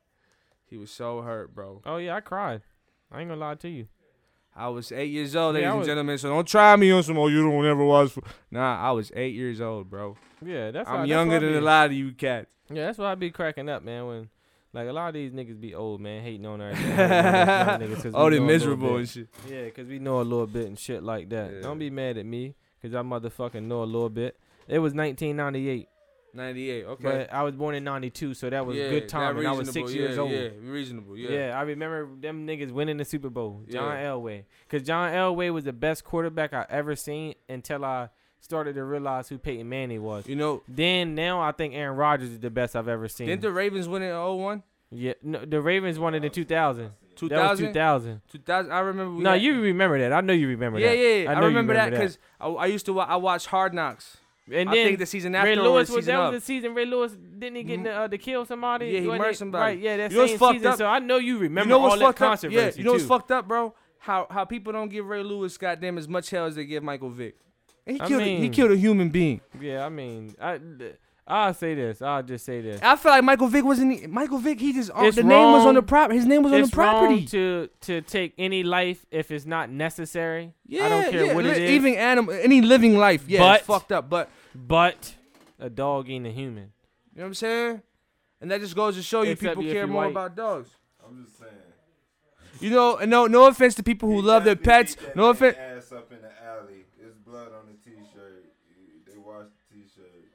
He 0.66 0.76
was 0.76 0.90
so 0.90 1.20
hurt, 1.22 1.54
bro. 1.54 1.82
Oh 1.84 1.96
yeah, 1.96 2.16
I 2.16 2.20
cried. 2.20 2.62
I 3.10 3.20
ain't 3.20 3.28
gonna 3.28 3.40
lie 3.40 3.56
to 3.56 3.68
you. 3.68 3.88
I 4.54 4.68
was 4.68 4.92
eight 4.92 5.10
years 5.10 5.34
old, 5.34 5.54
Yeah, 5.56 5.60
ladies 5.60 5.66
I 5.66 5.70
and 5.70 5.78
was- 5.78 5.86
gentlemen. 5.88 6.18
So 6.18 6.28
don't 6.28 6.46
try 6.46 6.76
me 6.76 6.90
on 6.92 7.02
some. 7.02 7.18
Oh, 7.18 7.26
you 7.28 7.42
don't 7.42 7.66
ever 7.66 7.84
watch. 7.84 8.10
fo-" 8.12 8.22
Nah, 8.50 8.78
I 8.88 8.90
was 8.92 9.10
eight 9.16 9.34
years 9.34 9.60
old, 9.60 9.90
bro. 9.90 10.16
Yeah, 10.44 10.70
that's 10.70 10.88
I'm 10.88 10.98
that's 11.00 11.08
younger 11.08 11.32
why 11.32 11.36
I 11.36 11.40
than 11.40 11.52
be- 11.52 11.56
a 11.58 11.60
lot 11.60 11.86
of 11.86 11.92
you 11.92 12.12
cats. 12.12 12.50
Yeah, 12.70 12.86
that's 12.86 12.98
why 12.98 13.12
I 13.12 13.14
be 13.14 13.30
cracking 13.30 13.68
up, 13.68 13.82
man. 13.82 14.06
When 14.06 14.30
like 14.72 14.88
a 14.88 14.92
lot 14.92 15.08
of 15.08 15.14
these 15.14 15.32
niggas 15.32 15.60
be 15.60 15.74
old, 15.74 16.00
man, 16.00 16.22
hating 16.22 16.46
on 16.46 16.60
our 16.60 16.72
hating 16.72 16.92
on 16.92 17.00
us 17.00 17.80
young 17.80 17.80
niggas 17.90 17.94
'cause 17.96 18.04
we 18.04 18.10
Oh, 18.14 18.30
they 18.30 18.40
miserable 18.40 18.96
and 18.96 19.08
shit. 19.08 19.28
Yeah, 19.48 19.68
cause 19.70 19.86
we 19.86 19.98
know 19.98 20.20
a 20.20 20.22
little 20.22 20.46
bit 20.46 20.66
and 20.66 20.78
shit 20.78 21.02
like 21.02 21.28
that. 21.30 21.52
Yeah. 21.52 21.60
Don't 21.62 21.78
be 21.78 21.90
mad 21.90 22.16
at 22.18 22.24
me, 22.26 22.54
cause 22.80 22.94
I 22.94 23.02
motherfucking 23.02 23.64
know 23.64 23.82
a 23.82 23.84
little 23.84 24.08
bit. 24.10 24.38
It 24.68 24.78
was 24.78 24.94
1998, 24.94 25.88
98. 26.34 26.84
Okay. 26.84 27.02
but 27.02 27.32
I 27.32 27.42
was 27.42 27.54
born 27.54 27.74
in 27.74 27.84
92, 27.84 28.34
so 28.34 28.48
that 28.50 28.64
was 28.64 28.76
yeah, 28.76 28.88
good 28.88 29.08
time, 29.08 29.36
and 29.38 29.46
I 29.46 29.52
was 29.52 29.70
six 29.70 29.90
reasonable, 29.92 30.00
years 30.08 30.18
old. 30.18 30.30
Yeah, 30.30 30.48
reasonable. 30.70 31.16
Yeah. 31.16 31.30
Yeah. 31.30 31.58
I 31.58 31.62
remember 31.62 32.08
them 32.20 32.46
niggas 32.46 32.70
winning 32.72 32.96
the 32.96 33.04
Super 33.04 33.28
Bowl. 33.30 33.62
John 33.68 33.96
Yeah. 33.96 34.06
Elway, 34.06 34.44
cause 34.68 34.82
John 34.82 35.12
Elway 35.12 35.52
was 35.52 35.64
the 35.64 35.72
best 35.72 36.04
quarterback 36.04 36.52
I 36.54 36.64
ever 36.70 36.96
seen 36.96 37.34
until 37.48 37.84
I 37.84 38.08
started 38.40 38.74
to 38.74 38.84
realize 38.84 39.28
who 39.28 39.38
Peyton 39.38 39.68
Manning 39.68 40.02
was. 40.02 40.26
You 40.26 40.36
know, 40.36 40.62
Then 40.66 41.14
now 41.14 41.40
I 41.40 41.52
think 41.52 41.74
Aaron 41.74 41.96
Rodgers 41.96 42.30
is 42.30 42.40
the 42.40 42.50
best 42.50 42.74
I've 42.74 42.88
ever 42.88 43.08
seen. 43.08 43.26
didn't 43.28 43.42
the 43.42 43.52
Ravens 43.52 43.86
win 43.88 44.02
in 44.02 44.14
01? 44.16 44.62
yeah, 44.90 45.12
no, 45.22 45.44
the 45.44 45.60
Ravens 45.60 45.98
won 45.98 46.14
it 46.14 46.24
in 46.24 46.30
2000. 46.30 46.90
That 47.28 47.50
was 47.50 47.58
2000? 47.58 47.66
2000. 47.68 48.20
2000. 48.32 48.72
I 48.72 48.78
remember. 48.80 49.14
we 49.16 49.22
No, 49.22 49.32
had- 49.32 49.42
you 49.42 49.60
remember 49.60 49.98
that. 50.00 50.12
I 50.14 50.22
know 50.22 50.32
you 50.32 50.48
remember 50.48 50.78
Yeah, 50.80 50.88
that. 50.88 50.96
yeah, 50.98 51.14
yeah. 51.24 51.30
I, 51.30 51.34
know 51.34 51.40
you 51.42 51.46
remember, 51.48 51.74
that 51.74 51.90
because 51.90 52.18
I, 52.40 52.48
I 52.48 52.66
used 52.66 52.86
to. 52.86 52.94
Wa- 52.94 53.04
I 53.08 53.16
watched 53.16 53.46
Hard 53.48 53.74
Knocks. 53.74 54.16
And 54.50 54.68
I 54.68 54.74
then 54.74 54.86
think 54.86 54.98
the 54.98 55.06
season 55.06 55.34
after 55.36 55.52
or 55.52 55.56
Lewis 55.56 55.88
was 55.88 56.06
that 56.06 56.18
was 56.18 56.32
the 56.40 56.44
season. 56.44 56.74
Ray 56.74 56.84
Lewis 56.84 57.12
didn't 57.12 57.56
he 57.56 57.62
get 57.62 57.80
Mhm. 57.80 57.84
the, 57.84 57.92
uh, 57.94 58.08
to 58.08 58.18
kill 58.18 58.44
somebody? 58.44 58.86
Yeah, 58.86 59.00
he 59.00 59.06
Wasn't 59.06 59.18
murdered 59.20 59.30
it? 59.30 59.36
somebody. 59.38 59.62
Right, 59.76 59.78
yeah, 59.78 59.96
that 59.98 60.10
You 60.10 60.18
know 60.18 60.26
same 60.26 60.38
fucked 60.38 60.54
season. 60.56 60.66
up? 60.72 60.78
So 60.78 60.86
I 60.86 60.98
know 60.98 61.16
you 61.18 61.38
remember 61.38 61.60
you 61.62 61.68
know 61.70 61.78
what's 61.78 61.92
all 61.94 61.98
that 62.00 62.06
up? 62.06 62.16
controversy 62.16 62.56
Yeah, 62.60 62.72
you 62.76 62.84
know 62.84 62.92
what's 62.92 63.04
too. 63.04 63.08
fucked 63.08 63.30
up, 63.30 63.46
bro? 63.46 63.72
How 63.98 64.26
how 64.30 64.44
people 64.44 64.72
don't 64.72 64.88
give 64.88 65.06
Ray 65.06 65.22
Lewis 65.22 65.56
goddamn 65.56 65.96
as 65.96 66.08
much 66.08 66.30
hell 66.30 66.46
as 66.46 66.56
they 66.56 66.64
give 66.64 66.82
Michael 66.82 67.10
Vick. 67.10 67.36
And 67.86 67.96
he 67.96 68.02
I 68.02 68.06
killed 68.08 68.22
a, 68.22 68.36
he 68.36 68.48
killed 68.48 68.70
a 68.72 68.76
human 68.76 69.10
being. 69.10 69.40
Yeah, 69.60 69.86
I 69.86 69.88
mean, 69.88 70.34
I 70.40 70.58
I'll 71.26 71.54
say 71.54 71.74
this. 71.74 72.02
I'll 72.02 72.22
just 72.22 72.44
say 72.44 72.60
this. 72.60 72.80
I 72.82 72.96
feel 72.96 73.12
like 73.12 73.22
Michael 73.22 73.46
Vick 73.46 73.64
wasn't 73.64 74.10
Michael 74.10 74.38
Vick. 74.38 74.58
He 74.60 74.72
just 74.72 74.90
uh, 74.90 75.02
It's 75.04 75.16
the 75.16 75.22
name 75.22 75.52
was 75.52 75.64
on 75.64 75.74
the 75.76 75.82
prop. 75.82 76.10
His 76.10 76.26
name 76.26 76.42
was 76.42 76.52
on 76.52 76.60
It's 76.60 76.70
the 76.70 76.74
property. 76.74 77.14
wrong 77.14 77.26
to 77.26 77.68
to 77.82 78.00
take 78.02 78.34
any 78.38 78.62
life 78.64 79.06
if 79.10 79.30
it's 79.30 79.46
not 79.46 79.70
necessary. 79.70 80.52
yeah, 80.66 80.84
I 80.84 80.88
don't 80.88 81.10
care 81.12 81.26
yeah. 81.26 81.34
what 81.34 81.46
it 81.46 81.56
li- 81.56 81.64
is. 81.64 81.70
Even 81.70 81.94
animal, 81.94 82.34
any 82.34 82.60
living 82.60 82.96
life, 82.98 83.24
yeah, 83.28 83.38
But- 83.40 83.58
it's 83.60 83.66
fucked 83.66 83.92
up. 83.92 84.10
But 84.10 84.28
but 84.54 85.14
a 85.60 85.70
dog 85.70 86.10
ain't 86.10 86.26
a 86.26 86.30
human. 86.30 86.72
you 87.14 87.18
know 87.18 87.22
what 87.22 87.26
I'm 87.28 87.34
saying? 87.34 87.82
And 88.40 88.50
that 88.50 88.60
just 88.60 88.74
goes 88.74 88.96
to 88.96 89.02
show 89.02 89.22
you 89.22 89.30
Except 89.32 89.56
people 89.56 89.72
care 89.72 89.86
more 89.86 90.02
white. 90.02 90.10
about 90.10 90.34
dogs. 90.34 90.70
I'm 91.06 91.24
just 91.24 91.38
saying. 91.38 91.52
You 92.60 92.70
know, 92.70 92.96
and 92.96 93.08
no, 93.10 93.26
no 93.26 93.46
offense 93.46 93.74
to 93.76 93.82
people 93.84 94.08
who 94.08 94.16
He 94.16 94.22
love 94.22 94.42
their 94.44 94.56
pets. 94.56 94.96
No 95.14 95.30
offense. 95.30 95.56
Ass 95.56 95.92
up 95.92 96.12
in 96.12 96.20
the 96.20 96.30
alley. 96.44 96.84
There's 96.98 97.14
blood 97.16 97.48
on 97.54 97.66
the 97.70 97.78
t-shirt. 97.78 98.44
They 99.06 99.16
washed 99.18 99.50
the 99.70 99.74
t-shirt. 99.78 100.26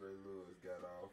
Ray 0.00 0.16
Lewis 0.24 0.56
got 0.64 0.80
off. 0.84 1.10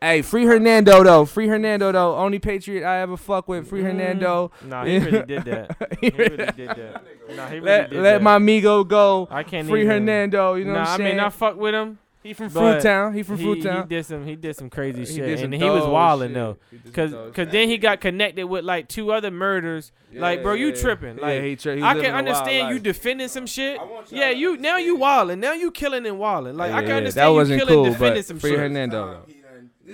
Hey, 0.00 0.22
free 0.22 0.44
Hernando 0.44 1.02
though. 1.02 1.24
Free 1.24 1.48
Hernando 1.48 1.90
though. 1.90 2.16
Only 2.16 2.38
Patriot 2.38 2.84
I 2.86 2.98
ever 2.98 3.16
fuck 3.16 3.48
with. 3.48 3.68
Free 3.68 3.80
mm. 3.80 3.86
Hernando. 3.86 4.52
Nah, 4.64 4.84
he 4.84 4.98
really 4.98 5.22
did 5.26 5.44
that. 5.44 5.76
He 6.00 6.10
really 6.10 6.36
did 6.36 6.68
that. 6.68 7.02
Nah, 7.34 7.46
he 7.48 7.54
really 7.56 7.60
Let 7.66 7.90
did 7.90 8.00
let 8.00 8.12
that. 8.14 8.22
my 8.22 8.36
amigo 8.36 8.84
go. 8.84 9.26
I 9.30 9.42
can't 9.42 9.66
Free 9.68 9.80
even. 9.82 9.92
Hernando. 9.92 10.54
You 10.54 10.64
know 10.66 10.74
nah, 10.74 10.80
what 10.80 10.88
I'm 10.88 10.94
I 10.94 10.96
saying? 10.98 11.08
I 11.08 11.14
mean, 11.14 11.20
I 11.20 11.28
fuck 11.30 11.56
with 11.56 11.74
him. 11.74 11.98
he 12.22 12.32
from 12.32 12.48
but 12.48 12.80
Fruitown. 12.80 13.14
He 13.14 13.22
from 13.24 13.38
he, 13.38 13.54
he 13.54 13.82
did 13.88 14.06
some. 14.06 14.24
He 14.24 14.36
did 14.36 14.54
some 14.54 14.70
crazy 14.70 15.02
uh, 15.02 15.06
He 15.06 15.14
shit, 15.16 15.26
did 15.26 15.38
some 15.40 15.52
and 15.52 15.62
he 15.62 15.68
was 15.68 15.82
dog 15.82 15.92
wilding 15.92 16.28
shit. 16.28 16.34
though. 16.34 16.56
He 16.70 16.76
did 16.76 16.84
some 16.84 16.92
Cause, 16.92 17.34
cause 17.34 17.48
then 17.50 17.68
he 17.68 17.76
got 17.78 18.00
connected 18.00 18.46
with 18.46 18.64
like 18.64 18.88
two 18.88 19.10
other 19.12 19.30
murders. 19.32 19.90
like, 20.14 20.42
bro, 20.44 20.54
you 20.54 20.68
yeah. 20.68 20.74
tripping. 20.80 21.16
Yeah, 21.18 21.22
Like, 21.26 21.42
he 21.42 21.56
tri- 21.56 21.76
he 21.76 21.82
I 21.82 21.94
can 21.94 22.14
understand 22.14 22.72
you 22.72 22.78
defending 22.80 23.28
some 23.28 23.46
shit. 23.46 23.80
I 23.80 23.84
want 23.84 24.10
y'all 24.12 24.20
Yeah, 24.20 24.30
you 24.30 24.56
now 24.58 24.76
you 24.76 24.92
understand. 24.92 25.00
wilding. 25.00 25.40
Now 25.40 25.52
you 25.54 25.70
killing 25.72 26.06
and 26.06 26.18
wilding. 26.20 26.56
Like, 26.56 26.72
I 26.72 26.80
can 26.82 26.88
Yeah, 26.88 26.96
understand 26.98 27.24
that 27.26 27.30
you 27.30 27.34
wasn't 27.34 27.60
killing, 27.60 27.74
cool, 27.74 27.84
defending 27.84 28.14
but 28.14 28.24
some 28.26 28.38
free 28.38 28.50
shit. 28.50 28.58
Hernando. 28.60 29.24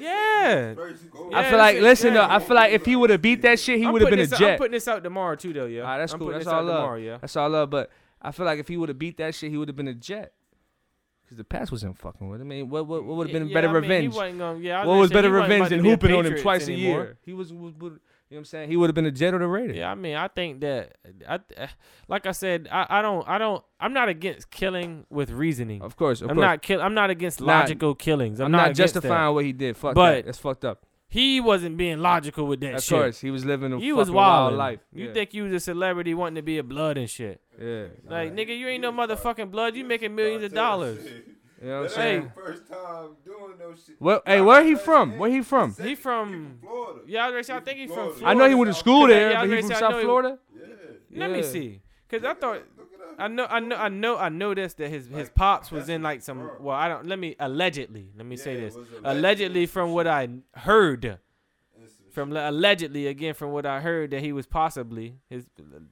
Yeah. 0.02 0.68
his 0.68 0.76
first 0.76 1.10
go 1.10 1.30
Yeah, 1.30 1.38
I 1.38 1.48
feel 1.50 1.58
like, 1.58 1.80
listen 1.80 2.14
though. 2.14 2.26
I 2.28 2.38
feel 2.38 2.56
like 2.56 2.72
if 2.72 2.84
he 2.84 2.96
would 2.96 3.10
have 3.10 3.22
beat 3.22 3.42
that 3.42 3.58
shit, 3.60 3.78
he 3.78 3.86
would 3.86 4.00
have 4.02 4.10
putting 4.10 4.24
been 4.24 4.26
a 4.26 4.30
this 4.30 4.40
out- 4.40 4.50
I'm 4.52 4.58
putting 4.58 4.72
this 4.72 4.88
out 4.88 5.02
tomorrow 5.04 5.36
too, 5.36 5.52
though. 5.52 5.66
Yeah, 5.66 5.82
Ah, 5.84 5.98
that's 5.98 6.12
I'm 6.12 6.18
cool. 6.18 6.28
putting 6.28 6.38
That's 6.40 6.46
this 6.46 6.52
all 6.52 6.60
out 6.60 6.64
love. 6.66 6.76
tomorrow. 6.76 6.98
Yeah. 6.98 7.18
That's 7.20 7.36
all 7.36 7.48
love. 7.50 7.70
But 7.70 7.90
I 8.22 8.30
feel 8.32 8.46
like 8.46 8.58
if 8.58 8.68
he 8.68 8.76
would 8.76 8.88
have 8.88 8.98
beat 8.98 9.16
that 9.18 9.34
shit, 9.34 9.50
he 9.50 9.56
would 9.56 9.68
have 9.68 9.76
been 9.76 9.88
a 9.88 9.94
jet. 9.94 10.32
Cause 11.28 11.38
the 11.38 11.44
past 11.44 11.72
wasn't 11.72 11.96
fucking 11.98 12.28
with. 12.28 12.40
him. 12.42 12.48
I 12.48 12.54
mean, 12.56 12.68
what 12.68 12.86
what, 12.86 13.02
what 13.02 13.16
would 13.16 13.28
have 13.28 13.32
been 13.32 13.48
Yeah, 13.48 13.54
better 13.54 13.68
I 13.70 13.72
mean, 13.72 13.82
revenge? 13.82 14.02
He 14.12 14.18
wasn't 14.18 14.38
gonna, 14.38 14.58
yeah, 14.58 14.84
what 14.84 14.96
was 14.98 15.10
better 15.10 15.30
revenge 15.30 15.70
than 15.70 15.82
to 15.82 15.88
hooping 15.88 16.10
on 16.12 16.18
him 16.18 16.22
Patriots 16.24 16.42
twice 16.42 16.68
a 16.68 16.72
year? 16.74 17.16
He 17.22 17.32
was, 17.32 17.50
was, 17.50 17.72
was- 17.80 17.98
you 18.34 18.38
know 18.38 18.40
what 18.40 18.40
I'm 18.40 18.44
saying? 18.46 18.68
He 18.70 18.76
would 18.76 18.88
have 18.90 18.94
been 18.96 19.06
a 19.06 19.12
jet 19.12 19.32
or 19.32 19.38
the 19.38 19.46
Raider. 19.46 19.74
Yeah, 19.74 19.92
I 19.92 19.94
mean, 19.94 20.16
I 20.16 20.26
think 20.26 20.60
that 20.62 20.96
I, 21.28 21.38
uh, 21.56 21.68
like 22.08 22.26
I 22.26 22.32
said, 22.32 22.68
I, 22.70 22.84
I 22.90 23.00
don't, 23.02 23.26
I 23.28 23.38
don't, 23.38 23.62
I'm 23.78 23.92
not 23.92 24.08
against 24.08 24.50
killing 24.50 25.06
with 25.08 25.30
reasoning. 25.30 25.82
Of 25.82 25.96
course, 25.96 26.20
of 26.20 26.30
I'm 26.30 26.36
course. 26.36 26.44
not 26.44 26.62
kill. 26.62 26.82
I'm 26.82 26.94
not 26.94 27.10
against 27.10 27.40
Not- 27.40 27.46
logical 27.46 27.94
killings. 27.94 28.40
I'm, 28.40 28.46
I'm, 28.46 28.52
not, 28.52 28.66
not, 28.66 28.74
justifying 28.74 29.12
That. 29.12 29.28
what 29.34 29.44
he 29.44 29.52
did. 29.52 29.76
Fuck 29.76 29.94
But- 29.94 30.10
that. 30.16 30.24
That's 30.26 30.38
fucked 30.38 30.64
up. 30.64 30.84
He 31.06 31.40
wasn't 31.40 31.76
being 31.76 32.00
logical 32.00 32.44
with 32.48 32.58
that 32.62 32.74
Of 32.74 32.82
shit. 32.82 32.98
course, 32.98 33.20
he 33.20 33.30
was 33.30 33.44
living 33.44 33.72
a 33.72 33.76
You 33.78 33.92
fucking 33.92 33.96
was 33.98 34.10
wild 34.10 34.44
wild 34.46 34.54
life. 34.58 34.80
You 34.92 35.06
yeah. 35.06 35.12
think 35.12 35.32
you 35.32 35.44
was 35.44 35.52
a 35.52 35.60
celebrity 35.60 36.12
wanting 36.12 36.34
to 36.34 36.42
be 36.42 36.58
a 36.58 36.64
blood 36.64 36.98
and 36.98 37.08
shit? 37.08 37.40
Yeah. 37.56 37.84
Like, 38.08 38.34
nigga, 38.34 38.58
you 38.58 38.66
ain't 38.66 38.82
no 38.82 38.90
motherfucking 38.90 39.52
blood. 39.52 39.76
You 39.76 39.84
making 39.84 40.16
millions 40.16 40.42
of 40.42 40.52
dollars. 40.52 40.98
You 41.62 41.68
know 41.68 41.80
what 41.82 41.90
I'm 41.90 41.94
saying? 41.94 42.32
first 42.34 42.68
time 42.68 43.08
doing 43.24 43.54
no 43.58 43.74
shit. 43.74 43.96
Well, 44.00 44.22
hey, 44.26 44.40
where 44.40 44.62
he 44.64 44.74
from? 44.74 45.18
Where 45.18 45.30
he 45.30 45.42
from? 45.42 45.74
He 45.80 45.94
from. 45.94 46.58
Florida. 46.60 47.00
Yeah, 47.06 47.24
I 47.24 47.26
was 47.30 47.32
gonna 47.32 47.44
say, 47.44 47.54
I 47.54 47.60
think 47.60 47.78
he's 47.78 47.88
from. 47.88 47.94
Florida. 47.96 48.18
Florida. 48.18 48.30
I 48.30 48.34
know 48.44 48.48
he 48.48 48.54
went 48.54 48.70
to 48.72 48.78
school 48.78 49.06
there, 49.06 49.30
yeah, 49.32 49.40
but 49.40 49.50
he 49.50 49.60
from 49.60 49.68
say, 49.68 49.74
South 49.74 49.90
know 49.92 49.98
he- 49.98 50.04
Florida. 50.04 50.38
Yeah. 51.10 51.20
Let 51.20 51.30
me 51.30 51.42
see, 51.42 51.80
cause 52.08 52.24
I 52.24 52.34
thought 52.34 52.62
Look 52.76 52.90
it. 52.92 53.00
I 53.18 53.28
know, 53.28 53.46
I 53.48 53.60
know, 53.60 53.76
I 53.76 53.88
know, 53.88 54.18
I 54.18 54.28
noticed 54.28 54.78
that 54.78 54.88
his 54.90 55.06
his 55.06 55.30
pops 55.30 55.70
was 55.70 55.88
in 55.88 56.02
like 56.02 56.22
some. 56.22 56.50
Well, 56.60 56.76
I 56.76 56.88
don't. 56.88 57.06
Let 57.06 57.18
me 57.18 57.36
allegedly. 57.38 58.10
Let 58.16 58.26
me 58.26 58.36
say 58.36 58.56
this. 58.58 58.76
Allegedly, 59.04 59.66
from 59.66 59.92
what 59.92 60.06
I 60.08 60.28
heard, 60.54 61.04
And 61.04 61.18
some 61.18 61.18
from 62.14 62.34
allegedly 62.36 63.06
again 63.08 63.34
from 63.34 63.50
what 63.50 63.66
I 63.66 63.80
heard 63.80 64.12
that 64.12 64.20
he 64.22 64.32
was 64.32 64.46
possibly 64.46 65.16
his. 65.28 65.44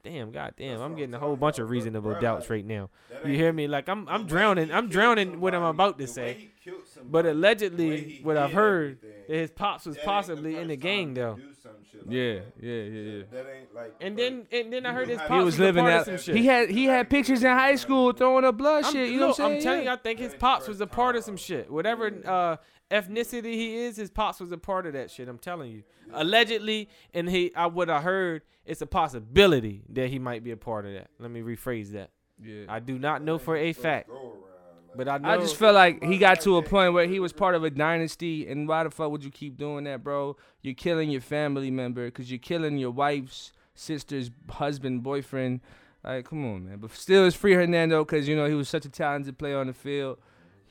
Damn, 0.02 0.30
goddamn, 0.30 0.80
I'm 0.80 0.94
getting 0.94 1.14
a 1.14 1.18
whole 1.18 1.36
bunch 1.36 1.58
of 1.58 1.68
reasonable 1.68 2.14
doubts 2.20 2.48
right 2.48 2.64
now. 2.64 2.88
You 3.24 3.34
hear 3.34 3.52
me? 3.52 3.66
Like 3.68 3.88
I'm, 3.88 4.08
I'm 4.08 4.26
drowning. 4.26 4.72
I'm 4.72 4.88
drowning 4.88 5.40
what 5.40 5.54
I'm 5.54 5.62
about 5.64 5.98
to 5.98 6.06
say. 6.06 6.34
he 6.34 6.50
killed 6.64 6.86
somebody, 6.86 7.10
But 7.10 7.26
allegedly, 7.26 8.20
what 8.22 8.36
I've 8.36 8.52
heard, 8.52 8.98
that 9.28 9.36
his 9.36 9.50
pops 9.50 9.84
was 9.86 9.98
possibly 9.98 10.56
in 10.56 10.68
the 10.68 10.76
gang 10.76 11.14
though. 11.14 11.34
do 11.36 11.42
some 11.62 11.72
shit 11.90 12.06
like 12.06 12.14
Yeah, 12.14 12.34
that. 12.34 12.44
yeah, 12.60 12.72
yeah, 12.72 13.12
yeah. 13.18 13.22
That 13.32 13.46
ain't 13.56 13.74
like. 13.74 13.94
And 14.00 14.16
then, 14.18 14.46
and 14.52 14.72
then 14.72 14.86
I 14.86 14.92
heard 14.92 15.08
his 15.08 15.18
pops 15.18 15.30
He 15.32 15.38
was 15.44 15.58
living 15.58 15.82
part 15.82 15.92
of 15.94 16.00
out. 16.00 16.06
some 16.06 16.18
shit. 16.18 16.36
He 16.36 16.46
had 16.46 16.70
he 16.70 16.84
had 16.84 17.10
pictures 17.10 17.42
in 17.42 17.50
high 17.50 17.74
school 17.76 18.12
throwing 18.12 18.44
up 18.44 18.56
blood 18.56 18.84
I'm, 18.84 18.92
shit. 18.92 19.10
You 19.10 19.20
know 19.20 19.28
what 19.28 19.40
I'm 19.40 19.46
saying? 19.46 19.56
I'm 19.58 19.62
telling 19.62 19.84
you. 19.84 19.90
I 19.90 19.96
think 19.96 20.18
his 20.20 20.32
That 20.32 20.40
pops 20.40 20.68
was 20.68 20.80
a 20.80 20.86
part 20.86 21.16
of 21.16 21.24
some 21.24 21.36
shit. 21.36 21.70
Whatever 21.70 22.12
uh, 22.24 22.56
ethnicity 22.92 23.54
he 23.54 23.76
is, 23.76 23.96
his 23.96 24.10
pops 24.10 24.38
was 24.40 24.52
a 24.52 24.58
part 24.58 24.86
of 24.86 24.92
that 24.92 25.10
shit. 25.10 25.28
I'm 25.28 25.38
telling 25.38 25.72
you. 25.72 25.82
Allegedly, 26.12 26.88
and 27.14 27.28
he, 27.28 27.52
I 27.56 27.66
what 27.66 27.88
I 27.90 28.00
heard, 28.00 28.42
it's 28.66 28.82
a 28.82 28.86
possibility 28.86 29.82
that 29.90 30.08
he 30.10 30.18
might 30.18 30.44
be 30.44 30.50
a 30.50 30.56
part 30.56 30.86
of 30.86 30.92
that. 30.92 31.08
Let 31.18 31.30
me 31.30 31.40
rephrase 31.40 31.92
that. 31.92 32.10
Yeah. 32.42 32.64
I 32.68 32.80
do 32.80 32.98
not 32.98 33.22
know 33.22 33.38
for 33.38 33.56
a 33.56 33.72
fact, 33.72 34.08
go 34.08 34.14
around, 34.14 34.24
like- 34.32 34.96
but 34.96 35.08
I 35.08 35.18
know. 35.18 35.28
I 35.30 35.36
just 35.38 35.56
felt 35.56 35.74
like 35.74 36.02
he 36.02 36.18
got 36.18 36.40
to 36.42 36.58
a 36.58 36.62
point 36.62 36.92
where 36.92 37.06
he 37.06 37.18
was 37.20 37.32
part 37.32 37.54
of 37.54 37.64
a 37.64 37.70
dynasty, 37.70 38.46
and 38.48 38.68
why 38.68 38.84
the 38.84 38.90
fuck 38.90 39.10
would 39.10 39.24
you 39.24 39.30
keep 39.30 39.56
doing 39.56 39.84
that, 39.84 40.02
bro? 40.04 40.36
You're 40.60 40.74
killing 40.74 41.10
your 41.10 41.20
family 41.22 41.70
member 41.70 42.04
because 42.06 42.30
you're 42.30 42.38
killing 42.38 42.76
your 42.78 42.90
wife's 42.90 43.52
sister's 43.74 44.30
husband, 44.50 45.02
boyfriend. 45.02 45.60
Like, 46.04 46.28
come 46.28 46.44
on, 46.52 46.66
man. 46.66 46.78
But 46.78 46.90
still, 46.92 47.26
it's 47.26 47.36
free 47.36 47.54
Hernando 47.54 48.04
because 48.04 48.28
you 48.28 48.34
know 48.36 48.46
he 48.46 48.54
was 48.54 48.68
such 48.68 48.84
a 48.84 48.88
talented 48.90 49.38
player 49.38 49.58
on 49.58 49.68
the 49.68 49.72
field. 49.72 50.18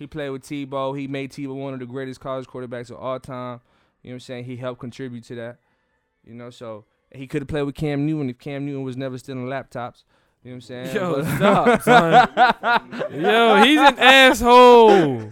He 0.01 0.07
played 0.07 0.31
with 0.31 0.41
Tebow. 0.41 0.97
He 0.97 1.07
made 1.07 1.31
Tebow 1.31 1.53
one 1.55 1.75
of 1.75 1.79
the 1.79 1.85
greatest 1.85 2.19
college 2.19 2.47
quarterbacks 2.47 2.89
of 2.89 2.97
all 2.97 3.19
time. 3.19 3.61
You 4.01 4.09
know 4.09 4.13
what 4.13 4.15
I'm 4.15 4.19
saying? 4.21 4.45
He 4.45 4.57
helped 4.57 4.79
contribute 4.79 5.23
to 5.25 5.35
that. 5.35 5.57
You 6.25 6.33
know, 6.33 6.49
so 6.49 6.85
he 7.13 7.27
could 7.27 7.43
have 7.43 7.47
played 7.47 7.61
with 7.63 7.75
Cam 7.75 8.07
Newton 8.07 8.27
if 8.31 8.39
Cam 8.39 8.65
Newton 8.65 8.81
was 8.83 8.97
never 8.97 9.19
stealing 9.19 9.45
laptops. 9.45 10.01
You 10.43 10.49
know 10.49 10.55
what 10.55 10.55
I'm 10.55 10.61
saying? 10.61 10.95
Yo, 10.95 11.21
stop, 11.35 11.81
son. 11.83 13.11
Yo, 13.21 13.61
he's 13.63 13.77
an 13.79 13.99
asshole. 13.99 14.89
Did 14.89 15.31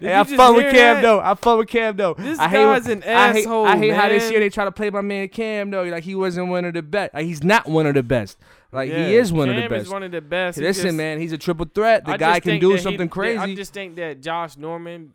Hey, 0.00 0.14
I 0.18 0.24
fuck 0.24 0.56
with 0.56 0.72
Cam 0.72 0.96
that? 0.96 1.02
though. 1.02 1.20
I 1.20 1.34
fuck 1.36 1.58
with 1.58 1.68
Cam 1.68 1.96
though. 1.96 2.14
This 2.14 2.40
I 2.40 2.48
hate 2.48 2.56
guy's 2.56 2.88
an 2.88 3.04
I 3.04 3.32
hate, 3.34 3.38
asshole, 3.46 3.66
I 3.66 3.76
hate 3.76 3.90
how 3.92 4.08
this 4.08 4.28
year 4.32 4.40
they 4.40 4.48
try 4.50 4.64
to 4.64 4.72
play 4.72 4.90
my 4.90 5.00
man 5.00 5.28
Cam 5.28 5.70
though. 5.70 5.84
Like 5.84 6.02
he 6.02 6.16
wasn't 6.16 6.48
one 6.48 6.64
of 6.64 6.74
the 6.74 6.82
best. 6.82 7.14
Like 7.14 7.24
he's 7.26 7.44
not 7.44 7.68
one 7.68 7.86
of 7.86 7.94
the 7.94 8.02
best. 8.02 8.36
Like 8.72 8.90
Yeah, 8.90 9.06
he 9.06 9.16
is 9.16 9.32
one 9.32 9.48
of 9.50 9.54
the 9.56 9.60
Cam 9.62 9.70
best. 9.70 9.86
Is 9.86 9.92
one 9.92 10.02
of 10.02 10.12
the 10.12 10.20
best. 10.22 10.58
Listen, 10.58 10.84
just- 10.86 10.96
man, 10.96 11.20
he's 11.20 11.32
a 11.32 11.38
triple 11.38 11.66
threat. 11.72 12.04
The 12.06 12.12
I 12.12 12.16
guy 12.16 12.40
can 12.40 12.58
do 12.58 12.70
that 12.70 12.76
he- 12.78 12.82
something 12.82 13.08
crazy. 13.08 13.38
I 13.38 13.54
just 13.54 13.74
think 13.74 13.96
that 13.96 14.22
Josh 14.22 14.56
Norman 14.56 15.12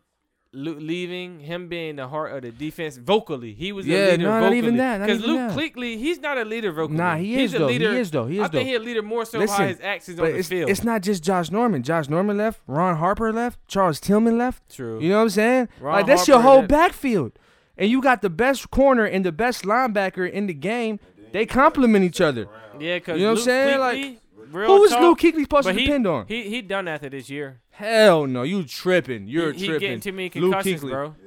lo- 0.52 0.76
leaving, 0.78 1.40
him 1.40 1.68
being 1.68 1.96
the 1.96 2.06
heart 2.08 2.32
of 2.32 2.42
the 2.42 2.50
defense 2.52 2.96
vocally, 2.96 3.52
he 3.54 3.72
was 3.72 3.84
Yeah, 3.86 4.04
the 4.06 4.10
leader 4.12 4.22
no, 4.22 4.40
not 4.40 4.52
even 4.54 4.76
that, 4.76 4.98
not 5.00 5.06
Because 5.06 5.22
even 5.24 5.34
Luke 5.34 5.54
that. 5.54 5.58
Kuechly, 5.74 5.98
he's 5.98 6.20
not 6.20 6.38
a 6.38 6.44
leader 6.44 6.70
vocally. 6.70 6.96
nah, 6.98 7.16
he 7.16 7.34
he's 7.34 7.50
is 7.50 7.54
a 7.54 7.58
though. 7.58 7.66
leader. 7.66 7.92
He 7.92 7.98
is 7.98 8.10
though. 8.12 8.26
He 8.26 8.36
is 8.38 8.44
I 8.44 8.48
though. 8.48 8.58
think 8.58 8.68
he's 8.68 8.78
a 8.78 8.82
leader 8.82 9.02
more 9.02 9.24
so 9.24 9.38
Listen, 9.40 9.56
by 9.58 9.66
his 9.68 9.80
actions 9.80 10.16
But 10.18 10.26
on 10.26 10.32
the 10.32 10.38
it's, 10.38 10.48
field. 10.48 10.70
it's 10.70 10.84
not 10.84 11.02
just 11.02 11.24
Josh 11.24 11.50
Norman. 11.50 11.82
Josh 11.82 12.08
Norman 12.08 12.36
left. 12.38 12.60
Ron 12.68 12.96
Harper 12.96 13.32
left. 13.32 13.58
Charles 13.66 13.98
Tillman 14.00 14.38
left. 14.38 14.74
True. 14.74 15.00
You 15.00 15.08
know 15.10 15.16
what 15.16 15.22
I'm 15.22 15.30
saying? 15.30 15.68
Ron 15.80 15.94
like 15.96 16.06
that's 16.06 16.28
your 16.28 16.40
whole 16.40 16.60
that- 16.60 16.68
backfield, 16.68 17.32
and 17.76 17.90
you 17.90 18.00
got 18.00 18.22
the 18.22 18.30
best 18.30 18.70
corner 18.70 19.04
and 19.04 19.24
the 19.24 19.32
best 19.32 19.64
linebacker 19.64 20.30
in 20.30 20.46
the 20.46 20.54
game. 20.54 21.00
They 21.30 21.44
complement 21.44 22.06
each 22.06 22.22
other. 22.22 22.48
Around. 22.78 22.88
Yeah, 22.88 22.98
cause 23.00 23.16
You 23.18 23.22
know 23.24 23.28
what 23.28 23.30
I'm 23.30 23.36
Luke 23.36 23.44
saying? 23.44 23.78
Like, 23.80 23.98
Kuechly, 23.98 24.18
real 24.52 24.66
Who 24.66 24.84
is 24.84 24.90
talk, 24.92 25.00
Luke 25.02 25.18
Kuechly 25.20 25.40
supposed 25.42 25.68
to 25.68 25.74
he, 25.74 25.84
depend 25.86 26.06
on? 26.06 26.26
He 26.26 26.42
he 26.48 26.62
done 26.62 26.88
after 26.88 27.08
this 27.08 27.28
year. 27.30 27.60
Hell 27.70 28.26
no, 28.26 28.42
you 28.42 28.64
tripping. 28.64 29.28
You're 29.28 29.52
he, 29.52 29.58
he 29.60 29.66
tripping. 29.66 29.80
getting 29.80 30.00
too 30.00 30.12
many 30.12 30.30
Luke 30.34 30.52
concussions, 30.52 30.82
Kuechly. 30.82 30.90
bro. 30.90 31.14
Yeah. 31.22 31.24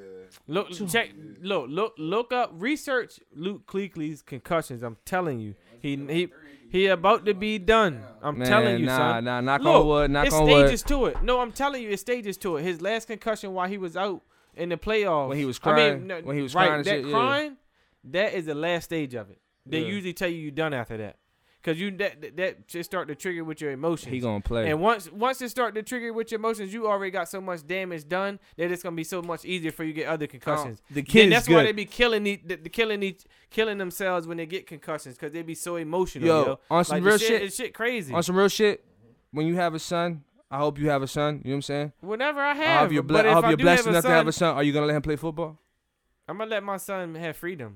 Look, 0.47 0.71
check, 0.89 1.11
look, 1.41 1.67
look, 1.69 1.93
look 1.97 2.33
up, 2.33 2.51
research 2.55 3.19
Luke 3.35 3.65
Kuechly's 3.67 4.21
concussions. 4.21 4.81
I'm 4.83 4.97
telling 5.05 5.39
you, 5.39 5.55
he 5.79 5.95
he 5.95 6.29
he 6.71 6.87
about 6.87 7.25
to 7.25 7.33
be 7.33 7.57
done. 7.59 8.01
I'm 8.21 8.37
Man, 8.39 8.47
telling 8.47 8.79
you, 8.79 8.85
nah, 8.85 8.97
son. 8.97 9.23
nah, 9.25 9.41
knock 9.41 9.61
Look, 9.61 9.75
on 9.81 9.87
wood, 9.87 10.11
knock 10.11 10.25
it's 10.27 10.35
on 10.35 10.47
wood. 10.47 10.67
stages 10.67 10.83
to 10.83 11.05
it. 11.05 11.21
No, 11.23 11.39
I'm 11.41 11.51
telling 11.51 11.83
you, 11.83 11.89
it's 11.89 12.01
stages 12.01 12.37
to 12.39 12.57
it. 12.57 12.63
His 12.63 12.81
last 12.81 13.07
concussion 13.07 13.53
while 13.53 13.67
he 13.67 13.77
was 13.77 13.95
out 13.95 14.21
in 14.55 14.69
the 14.69 14.77
playoffs, 14.77 15.29
When 15.29 15.37
he 15.37 15.45
was 15.45 15.59
I 15.63 15.67
mean, 15.67 15.75
crying- 15.75 16.07
no, 16.07 16.21
when 16.21 16.35
he 16.37 16.41
was 16.43 16.55
right, 16.55 16.65
crying 16.67 16.77
and 16.79 16.85
that 16.85 16.89
shit, 16.91 17.05
yeah. 17.05 17.11
crying, 17.11 17.57
that 18.05 18.33
is 18.33 18.45
the 18.45 18.55
last 18.55 18.85
stage 18.85 19.13
of 19.15 19.29
it. 19.29 19.39
They 19.65 19.79
Yeah. 19.81 19.87
usually 19.87 20.13
tell 20.13 20.27
you 20.29 20.37
you're 20.37 20.51
done 20.51 20.73
after 20.73 20.97
that, 20.97 21.17
cause 21.63 21.77
you 21.79 21.91
that 21.97 22.35
that- 22.37 22.67
just 22.67 22.89
start 22.89 23.07
to 23.07 23.15
trigger 23.15 23.43
with 23.43 23.61
your 23.61 23.71
emotions. 23.71 24.11
He 24.13 24.19
gonna 24.19 24.41
play. 24.41 24.69
And 24.69 24.79
once 24.81 25.11
once 25.11 25.41
it 25.41 25.49
start 25.49 25.75
to 25.75 25.83
trigger 25.83 26.11
with 26.13 26.31
your 26.31 26.39
emotions, 26.39 26.73
you 26.73 26.87
already 26.87 27.11
got 27.11 27.29
so 27.29 27.39
much 27.41 27.65
damage 27.65 28.07
done 28.07 28.39
that 28.57 28.71
it's 28.71 28.83
gonna 28.83 28.95
be 28.95 29.03
so 29.03 29.21
much 29.21 29.45
easier 29.45 29.71
for 29.71 29.83
you 29.83 29.93
to 29.93 29.99
get 30.01 30.07
other 30.07 30.27
concussions. 30.27 30.81
the 30.89 30.95
Then 30.95 31.05
kid 31.05 31.31
that's 31.31 31.47
why 31.49 31.63
they 31.63 31.71
be 31.71 31.85
killing 31.85 32.25
each, 32.27 32.41
the, 32.45 32.55
the 32.55 32.69
killing 32.69 33.03
each, 33.03 33.23
killing 33.49 33.77
themselves 33.77 34.27
when 34.27 34.37
they 34.37 34.45
get 34.45 34.67
concussions 34.67 35.15
because 35.15 35.31
they 35.31 35.41
be 35.41 35.55
so 35.55 35.75
emotional. 35.75 36.27
Yo, 36.27 36.45
Yo, 36.45 36.59
on 36.69 36.83
some 36.85 36.97
like, 36.97 37.03
real 37.05 37.17
shit, 37.17 37.27
shit- 37.27 37.41
it's 37.43 37.55
shit 37.55 37.73
crazy. 37.73 38.13
on 38.13 38.23
some 38.23 38.35
real 38.35 38.47
shit, 38.49 38.83
when 39.31 39.45
you 39.45 39.55
have 39.55 39.73
a 39.75 39.79
son, 39.79 40.23
I 40.49 40.57
hope 40.57 40.77
you 40.79 40.89
have 40.89 41.01
a 41.01 41.07
son. 41.07 41.35
You 41.45 41.51
know 41.51 41.53
what 41.53 41.55
I'm 41.57 41.61
saying? 41.61 41.93
Whenever 42.01 42.41
I 42.41 42.51
I 42.51 42.55
have, 42.55 42.79
hope 42.81 42.91
you're, 42.91 43.03
ble- 43.03 43.17
I 43.17 43.31
hope 43.33 43.45
I 43.45 43.49
you're 43.49 43.57
blessed 43.57 43.87
enough 43.87 44.03
to 44.03 44.09
have 44.09 44.27
a 44.27 44.31
son, 44.31 44.49
son. 44.51 44.55
Are 44.57 44.63
you 44.63 44.73
gonna 44.73 44.85
let 44.87 44.95
him 44.95 45.01
play 45.01 45.15
football? 45.15 45.57
I'm 46.27 46.37
gonna 46.37 46.49
let 46.51 46.63
my 46.63 46.77
son 46.77 47.15
have 47.15 47.37
freedom. 47.37 47.75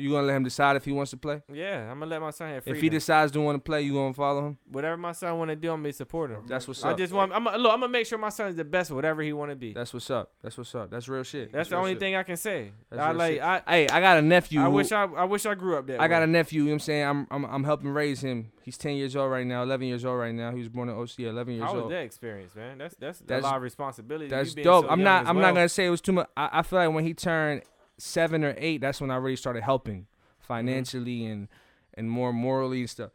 You 0.00 0.10
gonna 0.10 0.26
let 0.26 0.36
him 0.36 0.44
decide 0.44 0.76
if 0.76 0.84
he 0.84 0.92
wants 0.92 1.10
to 1.10 1.16
play? 1.16 1.42
Yeah, 1.52 1.90
I'm 1.90 1.98
gonna 1.98 2.10
let 2.10 2.20
my 2.20 2.30
son 2.30 2.48
have 2.50 2.64
freedom. 2.64 2.76
If 2.76 2.82
he 2.82 2.88
decides 2.88 3.32
to 3.32 3.40
want 3.40 3.56
to 3.56 3.60
play, 3.60 3.82
you 3.82 3.92
gonna 3.94 4.14
follow 4.14 4.46
him? 4.46 4.58
whatever 4.70 4.96
my 4.96 5.12
son 5.12 5.38
want 5.38 5.50
to 5.50 5.56
do, 5.56 5.70
I'm 5.72 5.82
gonna 5.82 5.92
support 5.92 6.30
him. 6.30 6.42
That's 6.46 6.66
what's 6.66 6.82
up. 6.84 6.94
I 6.94 6.94
just 6.96 7.12
want. 7.12 7.32
I'm 7.32 7.44
gonna, 7.44 7.58
look. 7.58 7.72
I'm 7.72 7.80
gonna 7.80 7.92
make 7.92 8.06
sure 8.06 8.18
my 8.18 8.28
son's 8.28 8.56
the 8.56 8.64
best, 8.64 8.90
whatever 8.90 9.22
he 9.22 9.32
want 9.32 9.50
to 9.50 9.56
be. 9.56 9.72
That's 9.72 9.92
what's 9.92 10.10
up. 10.10 10.32
That's 10.42 10.56
what's 10.56 10.74
up. 10.74 10.90
That's 10.90 11.08
real 11.08 11.22
shit. 11.22 11.52
That's 11.52 11.68
the 11.68 11.76
real 11.76 11.80
only 11.80 11.92
shit. 11.92 12.00
thing 12.00 12.16
I 12.16 12.22
can 12.22 12.36
say. 12.36 12.72
That's 12.90 13.02
I 13.02 13.12
like. 13.12 13.34
shit. 13.34 13.42
I. 13.42 13.62
Hey, 13.68 13.88
I 13.88 14.00
got 14.00 14.18
a 14.18 14.22
nephew. 14.22 14.60
I 14.60 14.64
who- 14.64 14.70
wish 14.70 14.92
I. 14.92 15.04
I 15.04 15.24
wish 15.24 15.46
I 15.46 15.54
grew 15.54 15.76
up 15.76 15.86
that. 15.88 16.00
I 16.00 16.08
got 16.08 16.22
a 16.22 16.26
nephew. 16.26 16.62
You 16.62 16.66
know 16.66 16.70
what 16.70 16.74
I'm 16.74 16.80
saying? 16.80 17.04
I'm, 17.06 17.26
I'm 17.30 17.44
I'm 17.44 17.64
helping 17.64 17.90
raise 17.90 18.20
him. 18.22 18.52
He's 18.62 18.76
10 18.78 18.96
years 18.96 19.16
old 19.16 19.30
right 19.32 19.46
now. 19.46 19.62
11 19.62 19.86
years 19.88 20.04
old 20.04 20.18
right 20.18 20.34
now. 20.34 20.50
He 20.52 20.58
was 20.58 20.68
born 20.68 20.88
in 20.88 20.94
OC. 20.94 21.20
11 21.20 21.54
years 21.54 21.64
How 21.64 21.74
was 21.74 21.82
old. 21.84 21.92
that 21.92 22.02
experience, 22.02 22.54
man? 22.54 22.78
That's 22.78 22.94
that's, 22.96 23.18
That's- 23.20 23.42
a 23.42 23.46
lot 23.46 23.56
of 23.56 23.62
responsibility. 23.62 24.28
That's 24.28 24.54
dope. 24.54 24.84
so 24.84 24.90
I'm 24.90 25.02
not. 25.02 25.26
I'm 25.26 25.36
well. 25.36 25.46
not 25.46 25.54
gonna 25.54 25.68
say 25.68 25.86
it 25.86 25.90
was 25.90 26.00
too 26.00 26.12
much. 26.12 26.28
I, 26.36 26.48
I 26.60 26.62
feel 26.62 26.78
like 26.78 26.92
when 26.94 27.04
he 27.04 27.14
turned 27.14 27.62
seven 28.00 28.44
or 28.44 28.54
eight, 28.58 28.80
that's 28.80 29.00
when 29.00 29.10
I 29.10 29.16
really 29.16 29.36
started 29.36 29.62
helping 29.62 30.02
mm-hmm. 30.02 30.46
financially 30.46 31.26
and 31.26 31.48
and 31.94 32.10
more 32.10 32.32
morally 32.32 32.80
and 32.80 32.90
stuff. 32.90 33.10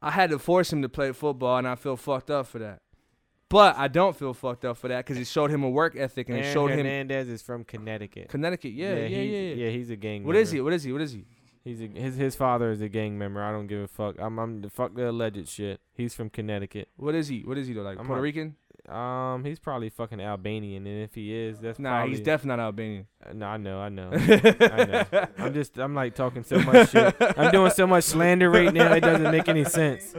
I 0.00 0.10
had 0.10 0.30
to 0.30 0.38
force 0.38 0.72
him 0.72 0.82
to 0.82 0.88
play 0.88 1.12
football, 1.12 1.56
and 1.56 1.66
I 1.66 1.74
feel 1.74 1.96
fucked 1.96 2.30
up 2.30 2.46
for 2.46 2.58
that. 2.58 2.82
But 3.48 3.76
I 3.78 3.88
don't 3.88 4.16
feel 4.16 4.34
fucked 4.34 4.64
up 4.64 4.76
for 4.76 4.88
that 4.88 5.06
because 5.06 5.18
it 5.18 5.26
showed 5.26 5.50
him 5.50 5.62
a 5.62 5.70
work 5.70 5.94
ethic 5.96 6.28
and 6.28 6.36
it 6.36 6.42
Aaron 6.42 6.52
showed 6.52 6.70
him 6.72 6.78
Hernandez 6.78 7.28
is 7.28 7.42
from 7.42 7.62
Connecticut. 7.62 8.28
Connecticut. 8.28 8.72
Yeah, 8.72 8.94
yeah, 8.94 9.06
yeah, 9.06 9.08
he's, 9.08 9.32
yeah. 9.32 9.64
yeah. 9.64 9.70
He's 9.70 9.90
a 9.90 9.96
gang. 9.96 10.24
What 10.24 10.32
member. 10.32 10.40
is 10.40 10.50
he? 10.50 10.60
What 10.60 10.72
is 10.72 10.82
he? 10.82 10.92
What 10.92 11.02
is 11.02 11.12
he? 11.12 11.24
He's 11.62 11.80
a, 11.80 11.86
his 11.86 12.16
his 12.16 12.34
father 12.34 12.70
is 12.70 12.80
a 12.80 12.88
gang 12.88 13.18
member. 13.18 13.42
I 13.42 13.52
don't 13.52 13.66
give 13.66 13.80
a 13.80 13.88
fuck. 13.88 14.16
I'm 14.18 14.38
I'm 14.38 14.62
the 14.62 14.70
fuck 14.70 14.94
the 14.94 15.10
alleged 15.10 15.48
shit. 15.48 15.80
He's 15.94 16.14
from 16.14 16.30
Connecticut. 16.30 16.88
What 16.96 17.14
is 17.14 17.28
he? 17.28 17.42
What 17.42 17.56
is 17.58 17.68
he 17.68 17.74
though? 17.74 17.82
Like 17.82 17.98
I'm 17.98 18.06
Puerto 18.06 18.20
not- 18.20 18.22
Rican? 18.22 18.56
Um, 18.88 19.44
he's 19.44 19.58
probably 19.58 19.88
fucking 19.90 20.20
Albanian, 20.20 20.86
and 20.86 21.02
if 21.02 21.14
he 21.14 21.34
is, 21.34 21.58
that's 21.58 21.78
Nah, 21.78 21.90
probably, 21.96 22.10
he's 22.10 22.20
definitely 22.24 22.56
not 22.58 22.62
Albanian. 22.64 23.06
Uh, 23.28 23.32
No, 23.32 23.46
I 23.46 23.56
know, 23.56 23.80
I 23.80 23.88
know. 23.88 24.10
I 24.14 24.84
know. 25.10 25.26
I'm 25.38 25.52
just, 25.54 25.76
I'm 25.78 25.94
like 25.94 26.14
talking 26.14 26.44
so 26.44 26.58
much 26.60 26.90
shit. 26.90 27.16
I'm 27.20 27.50
doing 27.50 27.70
so 27.72 27.86
much 27.86 28.04
slander 28.04 28.48
right 28.48 28.72
now. 28.72 28.92
It 28.92 29.00
doesn't 29.00 29.30
make 29.32 29.48
any 29.48 29.64
sense. 29.64 30.14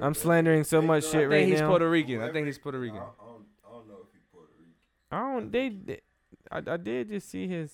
I'm 0.00 0.14
slandering 0.14 0.64
so 0.64 0.80
they 0.80 0.86
much 0.86 1.02
go- 1.04 1.10
shit 1.10 1.20
I 1.22 1.24
right 1.24 1.30
think 1.40 1.50
he's 1.52 1.60
now. 1.60 1.68
Puerto 1.68 1.90
Rican. 1.90 2.22
I 2.22 2.32
think 2.32 2.46
he's 2.46 2.58
Puerto 2.58 2.78
Rican. 2.78 2.98
I 2.98 3.00
don't, 3.00 3.44
I 3.66 3.70
don't 3.72 3.88
know 3.88 3.94
if 4.02 4.12
he's 4.12 4.22
Puerto 4.32 4.52
Rican 4.58 4.72
I 5.10 5.32
don't. 5.34 5.52
They, 5.52 5.68
they 5.68 6.00
I, 6.50 6.74
I 6.74 6.76
did 6.78 7.08
just 7.08 7.28
see 7.30 7.46
his, 7.48 7.72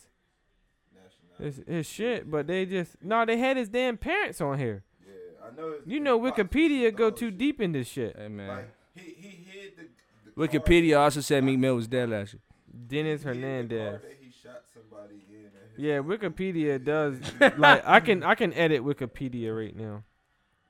his 1.39 1.61
his 1.67 1.87
shit, 1.87 2.31
but 2.31 2.47
they 2.47 2.67
just 2.67 2.97
no. 3.03 3.25
They 3.27 3.37
had 3.39 3.57
his 3.57 3.69
damn 3.69 3.97
parents 3.97 4.41
on 4.41 4.59
here. 4.59 4.85
Yeah, 5.05 5.13
I 5.47 5.57
know. 5.57 5.69
It's, 5.71 5.87
You 5.87 6.01
know, 6.01 6.19
Wikipedia 6.19 6.95
go 6.95 7.11
too 7.11 7.27
shit. 7.31 7.39
deep 7.39 7.61
in 7.61 7.73
this 7.73 7.87
shit. 7.89 8.17
Hey 8.17 8.29
man. 8.29 8.65
Wikipedia 10.37 10.99
also 10.99 11.21
said 11.21 11.45
Meek 11.45 11.59
Mill 11.59 11.77
was 11.77 11.87
dead 11.87 12.09
last 12.11 12.35
year. 12.35 12.41
Dennis 12.89 13.23
he 13.23 13.29
hid 13.29 13.37
the 13.37 13.41
Hernandez. 13.41 13.89
card 13.91 14.03
that 14.03 14.17
he 14.21 14.31
shot 14.43 14.63
somebody 14.73 15.23
in 15.31 15.47
at 15.47 15.77
his 15.77 15.79
Yeah. 15.85 15.99
Wikipedia 15.99 16.83
does 16.83 17.19
like 17.59 17.83
I 17.87 18.01
can 18.07 18.23
I 18.23 18.35
can 18.35 18.53
edit 18.55 18.83
Wikipedia 18.83 19.55
right 19.57 19.77
now. 19.77 20.03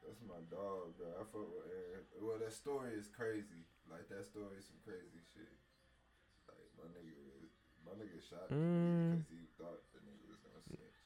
That's 0.05 0.19
my 0.29 0.35
dog, 0.51 0.97
bro. 0.99 1.07
I 1.15 1.23
fuck 1.31 1.47
with 1.55 1.71
Aaron. 1.71 2.03
Well, 2.21 2.39
that 2.39 2.53
story 2.53 2.91
is 2.99 3.09
crazy. 3.17 3.63
Like 3.91 4.09
that 4.09 4.25
story 4.25 4.59
is 4.59 4.67
some 4.67 4.79
crazy 4.85 5.23
shit. 5.35 5.47
Like 6.49 6.59
my 6.79 6.89
nigga, 6.99 7.47
my 7.87 7.93
nigga 8.03 8.19
shot 8.29 8.51
Mm. 8.51 9.23
because 9.23 9.31
he 9.31 9.47
thought 9.59 9.79
the 9.95 10.01
nigga 10.01 10.27
was 10.29 10.39
gonna 10.43 10.63
snitch. 10.67 10.99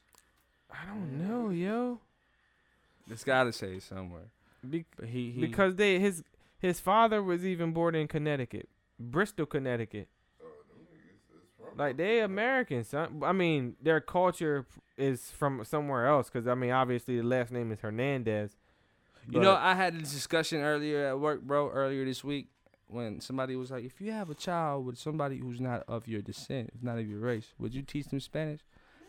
I 0.71 0.85
don't 0.87 1.27
know, 1.27 1.49
yo. 1.51 1.99
It's 3.09 3.23
gotta 3.23 3.53
say 3.53 3.79
somewhere. 3.79 4.29
Be- 4.67 4.85
But 4.97 5.09
he, 5.09 5.31
he 5.31 5.41
because 5.41 5.75
they 5.75 5.99
his 5.99 6.23
his 6.59 6.79
father 6.79 7.21
was 7.21 7.45
even 7.45 7.71
born 7.71 7.95
in 7.95 8.07
Connecticut, 8.07 8.69
Bristol, 8.99 9.45
Connecticut. 9.45 10.07
Them 10.39 10.87
niggas 10.91 11.37
is 11.37 11.47
from. 11.57 11.77
Like 11.77 11.97
they 11.97 12.21
Americans, 12.21 12.89
son. 12.89 13.21
I 13.23 13.31
mean, 13.31 13.75
their 13.81 14.01
culture 14.01 14.65
is 14.97 15.29
from 15.31 15.63
somewhere 15.63 16.07
else. 16.07 16.29
Cause 16.29 16.47
I 16.47 16.55
mean, 16.55 16.71
obviously 16.71 17.17
the 17.17 17.23
last 17.27 17.51
name 17.51 17.71
is 17.71 17.79
Hernandez. 17.79 18.55
You 19.29 19.41
know, 19.41 19.55
I 19.55 19.75
had 19.75 19.99
this 19.99 20.13
discussion 20.13 20.61
earlier 20.61 21.07
at 21.07 21.19
work, 21.19 21.41
bro, 21.41 21.69
earlier 21.69 22.05
this 22.05 22.23
week 22.23 22.47
when 22.87 23.19
somebody 23.19 23.55
was 23.55 23.71
like, 23.71 23.83
if 23.83 23.99
you 23.99 24.11
have 24.11 24.29
a 24.29 24.35
child 24.35 24.85
with 24.85 24.97
somebody 24.97 25.37
who's 25.37 25.59
not 25.59 25.83
of 25.87 26.07
your 26.07 26.21
descent, 26.21 26.69
if 26.73 26.81
not 26.81 26.97
of 26.97 27.07
your 27.07 27.19
race, 27.19 27.53
would 27.59 27.73
you 27.73 27.81
teach 27.81 28.07
them 28.07 28.19
Spanish? 28.21 28.61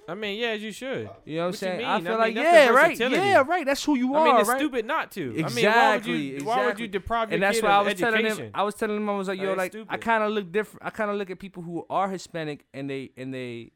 I 0.09 0.14
mean, 0.14 0.38
yeah, 0.38 0.48
as 0.48 0.62
you 0.62 0.72
should. 0.72 1.06
Uh, 1.06 1.12
you 1.26 1.36
know 1.36 1.42
what 1.42 1.46
I'm 1.48 1.52
saying? 1.52 1.78
mean? 1.78 1.86
I 1.86 1.96
I 1.96 2.00
feel 2.00 2.11
mean, 2.12 2.18
like, 2.18 2.34
the 2.34 2.40
yeah, 2.40 2.68
right. 2.70 2.98
Yeah, 2.98 3.42
right. 3.46 3.66
That's 3.66 3.84
who 3.84 3.94
you 3.94 4.14
I 4.14 4.24
mean, 4.24 4.34
are, 4.34 4.40
it's 4.40 4.48
right? 4.48 4.59
stupid 4.59 4.86
not 4.86 5.11
to. 5.12 5.20
I 5.22 5.26
mean, 5.26 5.34
why 5.36 5.44
would 5.44 5.48
Exactly, 5.48 6.16
you? 6.16 6.44
Why 6.44 6.66
would 6.66 6.80
you 6.80 6.88
deprive 6.88 7.28
your 7.28 7.34
and 7.34 7.42
that's 7.42 7.61
why 7.62 7.68
I 7.68 7.80
of 7.80 7.84
was 7.86 7.94
telling 7.94 8.20
education? 8.24 8.44
him. 8.46 8.50
I 8.54 8.62
was 8.62 8.74
telling 8.74 8.96
him 8.96 9.09
I 9.11 9.16
was 9.16 9.28
like, 9.28 9.38
yo, 9.38 9.52
Like, 9.52 9.74
it's 9.74 9.86
I 9.90 9.98
kind 9.98 10.24
of 10.24 10.32
look 10.32 10.50
different. 10.50 10.86
I 10.86 10.90
kind 10.90 11.11
of 11.11 11.16
look 11.18 11.30
at 11.30 11.38
people 11.38 11.62
who 11.62 11.84
are 11.90 12.09
Hispanic 12.09 12.64
and 12.72 12.88
they 12.88 13.11
and 13.18 13.34
they 13.34 13.72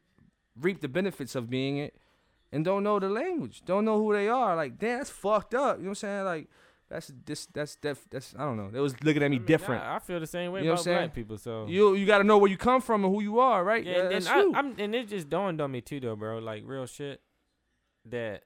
reap 0.59 0.81
the 0.81 0.87
benefits 0.87 1.35
of 1.35 1.51
being 1.51 1.77
it, 1.77 1.95
and 2.51 2.65
don't 2.65 2.83
know 2.83 2.99
the 2.99 3.09
language, 3.09 3.61
don't 3.65 3.85
know 3.85 3.97
who 3.99 4.11
they 4.13 4.27
are. 4.27 4.55
Like, 4.55 4.79
damn, 4.79 4.97
that's 4.97 5.11
fucked 5.11 5.53
up. 5.53 5.77
You 5.77 5.83
know 5.83 5.89
what 5.89 5.91
I'm 5.91 5.95
saying? 5.95 6.25
Like, 6.25 6.49
that's 6.93 7.11
this, 7.25 7.47
that's 7.47 7.75
def, 7.75 8.05
that's 8.11 8.35
I 8.37 8.45
don't 8.45 8.55
know. 8.55 8.69
They 8.69 8.79
was 8.79 8.93
looking 9.03 9.23
at 9.23 9.31
me 9.31 9.37
I 9.37 9.39
mean, 9.39 9.47
different. 9.47 9.83
I, 9.83 9.95
I 9.95 9.99
feel 9.99 10.19
the 10.19 10.27
same 10.27 10.51
way 10.51 10.61
You 10.61 10.67
know 10.67 10.73
what 10.73 10.81
about 10.81 10.91
I'm 10.91 10.95
black 10.97 11.01
saying? 11.01 11.09
people. 11.11 11.37
So 11.39 11.65
You 11.67 11.95
you 11.95 12.05
got 12.05 12.19
to 12.19 12.23
know 12.23 12.37
where 12.37 12.51
you 12.51 12.57
come 12.57 12.81
from 12.81 13.03
and 13.03 13.13
who 13.13 13.21
you 13.21 13.39
are, 13.39 13.63
right? 13.63 13.83
Yeah, 13.83 14.09
and 14.11 14.27
I. 14.27 14.59
I'm 14.59 14.75
and 14.77 14.93
it 14.93 15.07
just 15.07 15.27
dawned 15.29 15.59
on 15.59 15.71
me 15.71 15.81
too 15.81 15.99
though, 15.99 16.15
bro. 16.15 16.37
Like 16.37 16.63
real 16.65 16.85
shit. 16.85 17.21
That 18.05 18.43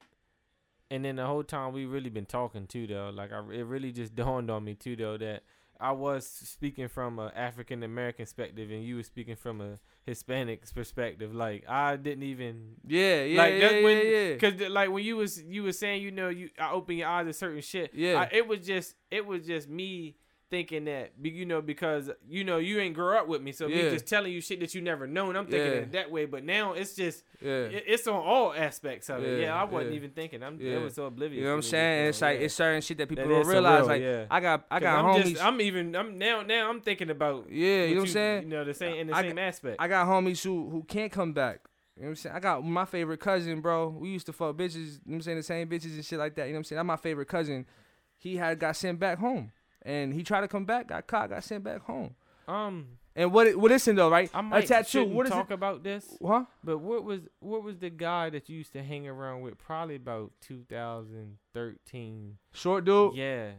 and 0.89 1.03
then 1.03 1.17
the 1.17 1.25
whole 1.25 1.43
time 1.43 1.73
we 1.73 1.85
really 1.85 2.09
been 2.09 2.25
talking 2.25 2.67
too 2.67 2.87
though. 2.87 3.11
Like 3.13 3.33
I, 3.33 3.39
it 3.51 3.65
really 3.65 3.91
just 3.91 4.15
dawned 4.23 4.49
on 4.49 4.63
me 4.63 4.75
too 4.75 4.95
though 4.95 5.17
that 5.17 5.43
I 5.79 5.91
was 5.91 6.25
speaking 6.27 6.87
from 6.87 7.19
an 7.19 7.31
African 7.35 7.83
American 7.83 8.25
perspective 8.25 8.71
and 8.71 8.83
you 8.83 8.97
were 8.97 9.03
speaking 9.03 9.35
from 9.35 9.61
a 9.61 9.79
Hispanic 10.05 10.63
perspective. 10.73 11.33
Like 11.33 11.67
I 11.69 11.95
didn't 11.95 12.23
even 12.23 12.75
yeah, 12.85 13.23
yeah, 13.23 13.37
like 13.37 13.53
yeah, 13.53 13.59
that's 13.59 13.73
yeah, 13.73 14.01
yeah. 14.01 14.35
Cause 14.37 14.69
like 14.69 14.91
when 14.91 15.03
you 15.03 15.17
was 15.17 15.41
you 15.43 15.63
was 15.63 15.77
saying 15.77 16.01
you 16.01 16.11
know 16.11 16.29
you 16.29 16.49
I 16.59 16.71
open 16.71 16.95
your 16.97 17.07
eyes 17.07 17.27
to 17.27 17.33
certain 17.33 17.61
shit. 17.61 17.91
Yeah. 17.93 18.21
I, 18.21 18.35
it 18.35 18.47
was 18.47 18.65
just 18.65 18.95
it 19.11 19.25
was 19.25 19.45
just 19.45 19.69
me 19.69 20.15
thinking 20.49 20.85
that 20.85 21.11
you 21.21 21.45
know 21.45 21.61
because 21.61 22.09
you 22.29 22.43
know 22.43 22.57
you 22.57 22.79
ain't 22.79 22.95
grow 22.95 23.17
up 23.17 23.27
with 23.27 23.41
me, 23.41 23.51
so 23.51 23.67
me 23.67 23.83
Yeah. 23.83 23.89
just 23.91 24.07
telling 24.07 24.31
you 24.31 24.41
shit 24.41 24.59
that 24.61 24.73
you 24.73 24.81
never 24.81 25.05
known. 25.07 25.35
I'm 25.35 25.45
thinking 25.45 25.71
Yeah. 25.71 25.77
it 25.79 25.91
that 25.93 26.11
way, 26.11 26.25
but 26.25 26.43
now 26.43 26.73
it's 26.73 26.95
just 26.95 27.23
yeah. 27.41 27.65
it, 27.65 27.83
it's 27.87 28.07
on 28.07 28.15
all 28.15 28.53
aspects 28.53 29.09
of 29.09 29.23
it. 29.23 29.41
Yeah, 29.41 29.59
I 29.59 29.65
wasn't 29.65 29.93
even 29.95 30.11
thinking. 30.11 30.43
I'm 30.43 30.59
Yeah. 30.59 30.77
it 30.77 30.81
was 30.81 30.95
so 30.95 31.05
oblivious. 31.05 31.39
You 31.39 31.45
know 31.45 31.51
what 31.51 31.57
I'm 31.57 31.61
saying? 31.63 32.07
It's 32.07 32.21
like 32.21 32.39
it's 32.39 32.53
certain 32.53 32.81
shit 32.81 32.97
that 32.99 33.09
people 33.09 33.25
That 33.27 33.33
don't 33.33 33.47
realize. 33.47 33.83
surreal, 33.83 33.87
like 33.87 34.01
yeah. 34.01 34.25
I 34.31 34.39
got 34.39 34.65
I 34.71 34.79
got 34.79 34.99
I'm 34.99 35.05
homies. 35.21 35.29
Just, 35.31 35.43
I'm 35.43 35.61
even. 35.61 35.95
I'm 35.95 36.17
now. 36.17 36.41
Now 36.41 36.69
I'm 36.69 36.81
thinking 36.81 37.09
about. 37.09 37.47
yeah, 37.51 37.83
you 37.83 37.95
know 37.95 38.01
what 38.01 38.07
I'm 38.07 38.13
saying? 38.13 38.43
You 38.43 38.49
know 38.49 38.63
the 38.63 38.73
same 38.73 38.95
in 38.95 39.07
the 39.07 39.15
I 39.15 39.21
same 39.23 39.37
aspect. 39.37 39.75
I 39.79 39.87
got 39.87 40.07
homies 40.07 40.43
who 40.43 40.69
who 40.69 40.83
can't 40.83 41.11
come 41.11 41.33
back. 41.33 41.61
You 41.95 42.03
know 42.03 42.09
what 42.09 42.11
I'm 42.11 42.15
saying? 42.17 42.35
I 42.35 42.39
got 42.39 42.63
my 42.63 42.85
favorite 42.85 43.19
cousin, 43.19 43.59
bro. 43.59 43.89
We 43.89 44.09
used 44.09 44.27
to 44.27 44.33
fuck 44.33 44.55
bitches, 44.55 44.75
you 44.75 44.81
know 44.83 44.99
what 45.05 45.13
I'm 45.15 45.21
saying, 45.23 45.37
the 45.37 45.43
same 45.43 45.67
bitches 45.67 45.95
and 45.95 46.05
shit 46.05 46.19
like 46.19 46.35
that. 46.35 46.43
You 46.45 46.49
know 46.53 46.57
what 46.57 46.59
I'm 46.59 46.63
saying? 46.65 46.77
That's 46.77 46.85
my 46.85 46.95
favorite 46.95 47.27
cousin. 47.27 47.65
He 48.19 48.35
had 48.37 48.59
got 48.59 48.75
sent 48.75 48.99
back 48.99 49.17
home. 49.17 49.51
And 49.87 50.13
he 50.13 50.21
tried 50.21 50.41
to 50.41 50.49
come 50.49 50.65
back, 50.65 50.87
got 50.89 51.07
caught, 51.07 51.29
got 51.29 51.43
sent 51.43 51.63
back 51.63 51.81
home. 51.81 52.13
um. 52.47 52.87
And 53.17 53.33
what? 53.33 53.47
It, 53.47 53.59
well, 53.59 53.71
listen 53.71 53.95
though, 53.95 54.09
right? 54.11 54.29
I 54.33 54.41
might 54.41 54.63
a 54.63 54.67
tattoo. 54.67 55.03
What 55.05 55.25
is 55.25 55.31
talk 55.31 55.49
it? 55.49 55.53
about 55.55 55.83
this, 55.83 56.05
Huh? 56.23 56.45
but 56.63 56.77
what 56.77 57.03
was 57.03 57.21
what 57.39 57.63
was 57.63 57.79
the 57.79 57.89
guy 57.89 58.29
that 58.29 58.47
you 58.47 58.57
used 58.57 58.73
to 58.73 58.83
hang 58.83 59.07
around 59.07 59.41
with? 59.41 59.57
Probably 59.57 59.95
about 59.95 60.31
2013. 61.53 62.37
Short 62.53 62.85
dude. 62.85 63.15
Yeah, 63.15 63.51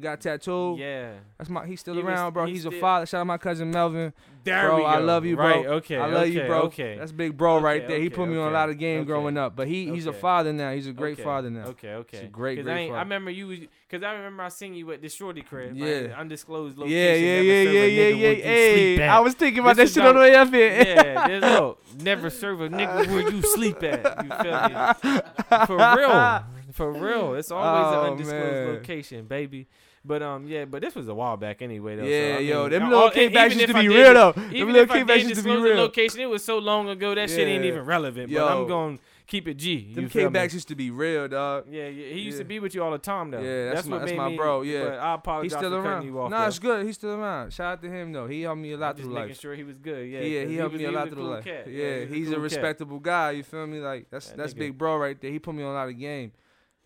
Got 0.00 0.20
tattooed. 0.20 0.78
yeah. 0.78 1.12
That's 1.38 1.50
my. 1.50 1.66
He's 1.66 1.80
still 1.80 1.94
He 1.94 2.02
was- 2.02 2.08
around, 2.12 2.32
bro. 2.32 2.46
he's 2.46 2.58
He's, 2.58 2.66
a 2.66 2.68
still- 2.70 2.80
father. 2.80 3.06
Shout 3.06 3.20
out 3.20 3.26
my 3.26 3.38
cousin 3.38 3.70
Melvin. 3.70 4.12
There 4.44 4.66
bro, 4.68 4.76
we 4.76 4.82
go. 4.82 4.86
I 4.86 4.98
love 4.98 5.24
you, 5.24 5.36
bro. 5.36 5.46
Right, 5.46 5.66
okay. 5.66 5.96
I 5.96 6.06
love 6.06 6.28
you, 6.28 6.42
bro. 6.44 6.62
Okay. 6.62 6.96
That's 6.98 7.12
big 7.12 7.36
bro 7.36 7.60
right 7.60 7.86
there. 7.86 7.98
He 8.00 8.06
okay, 8.06 8.14
put 8.16 8.28
me 8.28 8.36
on 8.38 8.48
a 8.48 8.52
lot 8.52 8.70
of 8.70 8.78
game 8.78 9.00
okay. 9.00 9.06
growing 9.06 9.36
up, 9.38 9.54
but 9.54 9.68
he 9.68 9.90
he's 9.90 10.06
a 10.06 10.12
father 10.12 10.52
now. 10.52 10.72
He's 10.72 10.86
a 10.88 10.92
great 10.92 11.14
Okay, 11.14 11.22
father 11.22 11.50
now. 11.50 11.66
Okay, 11.66 11.94
okay. 11.94 12.24
a 12.24 12.28
great, 12.28 12.62
great 12.62 12.72
I, 12.72 12.78
ain't- 12.78 12.94
I 12.94 13.00
remember 13.00 13.30
you 13.30 13.46
was 13.48 13.58
because 13.88 14.02
I 14.02 14.12
remember 14.14 14.42
I 14.42 14.48
seen 14.48 14.74
you 14.74 14.90
at 14.92 15.02
the 15.02 15.08
shorty 15.08 15.42
crib. 15.42 15.76
Yeah. 15.76 15.86
like, 15.86 16.12
undisclosed 16.18 16.78
location. 16.78 16.96
Yeah, 16.96 17.14
yeah, 17.14 17.40
yeah, 17.40 17.62
yeah, 17.62 17.82
yeah, 17.84 18.08
yeah. 18.08 18.22
where 18.22 18.91
I 19.00 19.20
was 19.20 19.34
thinking 19.34 19.60
about 19.60 19.76
This 19.76 19.94
that 19.94 20.00
shit 20.00 20.08
on 20.08 20.14
the 20.14 20.20
way 20.20 20.34
up 20.34 20.48
here. 20.52 20.70
yeah, 20.72 21.26
there's 21.28 21.42
no 21.42 21.78
never 22.00 22.30
serve 22.30 22.60
a 22.60 22.68
nigga 22.68 23.06
where 23.08 23.30
you 23.30 23.42
sleep 23.42 23.82
at. 23.82 24.24
You 24.24 24.30
feel 24.42 25.14
me? 25.14 25.20
For 25.66 25.76
real, 25.96 26.44
for 26.72 26.92
real. 26.92 27.34
It's 27.34 27.50
always 27.50 27.94
Oh, 27.94 28.02
an 28.04 28.10
undisclosed 28.12 28.44
man. 28.52 28.68
location, 28.68 29.24
baby. 29.26 29.66
But 30.04 30.22
um, 30.22 30.46
yeah, 30.48 30.64
but 30.64 30.80
this 30.82 30.94
was 30.94 31.06
a 31.08 31.14
while 31.14 31.36
back 31.36 31.62
anyway, 31.62 31.94
though. 31.96 32.04
Yeah, 32.04 32.32
so, 32.34 32.38
I 32.38 32.40
yo, 32.40 32.62
mean, 32.62 32.70
them 32.70 32.82
all- 32.84 32.88
little 32.90 33.10
kickbacks 33.10 33.54
used 33.54 33.66
to 33.68 33.74
be 33.74 33.88
real 33.88 34.14
though. 34.14 34.32
Them 34.32 34.50
Even 34.52 34.72
little 34.72 34.82
if 34.82 34.90
I 34.90 35.02
kickbacks 35.02 35.22
used 35.28 35.34
to 35.36 35.42
be 35.44 35.54
the 35.54 35.60
real. 35.60 35.76
location, 35.76 36.20
it 36.20 36.26
was 36.28 36.42
so 36.44 36.58
long 36.58 36.88
ago 36.88 37.14
that 37.14 37.30
shit 37.30 37.46
ain't 37.46 37.64
even 37.64 37.84
relevant. 37.84 38.28
But 38.28 38.34
Yo. 38.34 38.46
I'm 38.48 38.66
gonna 38.66 38.98
keep 39.26 39.48
it 39.48 39.54
G. 39.54 39.92
Them 39.94 40.04
you 40.04 40.08
feel 40.10 40.30
me? 40.30 40.38
kickbacks 40.38 40.52
used 40.54 40.68
to 40.68 40.74
be 40.74 40.90
real, 40.90 41.28
dog. 41.28 41.64
Yeah, 41.70 41.88
yeah, 41.88 42.12
he 42.12 42.20
used 42.20 42.38
to 42.38 42.44
be 42.44 42.58
with 42.60 42.74
you 42.74 42.82
all 42.82 42.90
the 42.90 42.98
time 42.98 43.30
though. 43.30 43.40
Yeah, 43.40 43.72
that's 43.72 43.86
my- 43.86 43.96
what 43.96 44.00
that's 44.00 44.12
made 44.12 44.18
my 44.18 44.28
me- 44.30 44.36
bro, 44.36 44.62
yeah. 44.62 44.84
but 44.84 44.98
I 44.98 45.14
apologize 45.14 45.52
He's 45.52 45.58
still 45.58 45.70
for 45.70 45.88
around. 45.88 46.04
you 46.06 46.20
off. 46.20 46.30
Nah, 46.30 46.40
though. 46.42 46.46
it's 46.48 46.58
good. 46.58 46.86
He's 46.86 46.94
still 46.96 47.10
around. 47.14 47.52
Shout 47.52 47.72
out 47.72 47.82
to 47.82 47.88
him 47.90 48.12
though. 48.12 48.26
He 48.26 48.42
helped 48.42 48.60
me 48.60 48.72
a 48.72 48.74
I'm 48.74 48.80
lot 48.80 48.96
just 48.96 49.04
through 49.06 49.14
making 49.14 49.28
life. 49.30 49.40
sure 49.40 49.54
he 49.54 49.64
was 49.64 49.78
good. 49.78 50.08
Yeah, 50.08 50.20
Yeah, 50.20 50.44
he 50.44 50.56
helped 50.56 50.72
was- 50.74 50.80
me 50.82 50.86
a 50.86 50.90
lot 50.92 51.08
through 51.08 51.16
cool 51.16 51.30
life. 51.30 51.44
cat. 51.44 51.66
Yeah, 51.70 52.00
was 52.00 52.08
he's 52.10 52.26
cool 52.26 52.32
a 52.34 52.36
cat. 52.36 52.42
respectable 52.42 52.98
guy. 53.00 53.30
You 53.32 53.42
feel 53.42 53.66
me? 53.66 53.78
Like 53.80 54.06
that's 54.10 54.28
That 54.28 54.36
that's 54.36 54.54
nigga- 54.54 54.58
big 54.58 54.78
bro 54.78 54.96
right 54.98 55.20
there. 55.20 55.30
He 55.30 55.38
put 55.38 55.54
me 55.54 55.62
on 55.62 55.70
a 55.70 55.74
lot 55.74 55.88
of 55.88 55.98
game. 55.98 56.32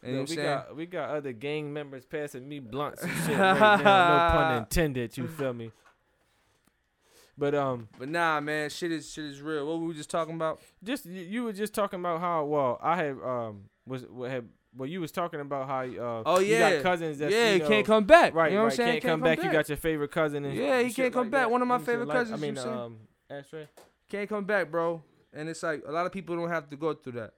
And 0.03 0.11
you 0.13 0.17
know 0.19 0.23
what 0.23 0.31
we 0.31 0.37
got 0.37 0.77
we 0.77 0.87
got 0.87 1.11
other 1.11 1.33
gang 1.33 1.73
members 1.73 2.05
passing 2.05 2.47
me 2.49 2.61
blunts 2.61 3.03
and 3.03 3.11
shit 3.27 3.37
right 3.39 3.59
now. 3.59 3.77
No 3.79 4.33
pun 4.33 4.57
intended. 4.59 5.17
You 5.17 5.27
feel 5.27 5.53
me? 5.55 5.73
But 7.39 7.55
um, 7.55 7.89
But 7.99 8.09
nah, 8.09 8.41
man, 8.41 8.71
shit 8.71 8.91
is 8.93 9.13
shit 9.13 9.25
is 9.27 9.43
real. 9.43 9.67
What 9.67 9.81
were 9.81 9.87
we 9.89 9.95
just 9.95 10.11
talking 10.11 10.35
about? 10.35 10.61
just 10.83 11.05
you, 11.07 11.23
you 11.23 11.45
were 11.45 11.53
just 11.53 11.75
talking 11.75 12.01
about 12.01 12.21
how 12.21 12.45
well 12.45 12.79
I 12.83 12.97
had 12.97 13.17
um 13.23 13.65
was 13.87 14.03
what 14.07 14.31
had 14.31 14.49
well 14.75 14.89
you 14.89 15.01
was 15.03 15.13
talking 15.13 15.41
about 15.41 15.69
how 15.69 15.81
uh 15.83 16.23
Oh, 16.25 16.39
you 16.39 16.55
yeah. 16.57 16.77
got 16.77 16.83
cousins 16.83 17.19
that 17.19 17.31
yeah, 17.31 17.49
you 17.49 17.53
he 17.55 17.59
know, 17.61 17.69
can't 17.69 17.87
come 17.87 18.05
back. 18.05 18.35
right 18.35 18.51
You 18.53 18.57
know 18.59 18.65
what 18.65 18.69
right 18.69 18.73
I'm 18.73 18.77
saying? 18.87 19.01
can't, 19.03 19.13
come 19.13 19.21
back. 19.21 19.43
You 19.43 19.53
got 19.53 19.69
your 19.69 19.77
favorite 19.77 20.11
cousin 20.11 20.45
and 20.47 20.55
Yeah, 20.57 20.81
he 20.81 20.93
can't 20.93 21.13
come 21.13 21.25
like 21.25 21.31
back. 21.33 21.41
that. 21.43 21.51
One 21.51 21.61
of 21.63 21.69
my 21.69 21.75
You 21.77 21.79
know 21.79 21.83
what 21.85 21.91
I'm 21.91 22.01
favorite 22.01 22.13
cousins, 22.15 22.43
I 22.43 22.47
you 22.47 22.53
mean 22.53 22.59
um 22.67 22.97
Ashtray. 23.31 23.69
can't 24.11 24.29
come 24.29 24.45
back, 24.45 24.71
bro. 24.71 25.03
And 25.35 25.49
it's 25.51 25.63
like 25.63 25.83
a 25.87 25.93
lot 25.93 26.07
of 26.07 26.13
people 26.13 26.37
don't 26.37 26.49
have 26.49 26.71
to 26.71 26.77
go 26.77 26.95
through 26.95 27.13
that. 27.13 27.35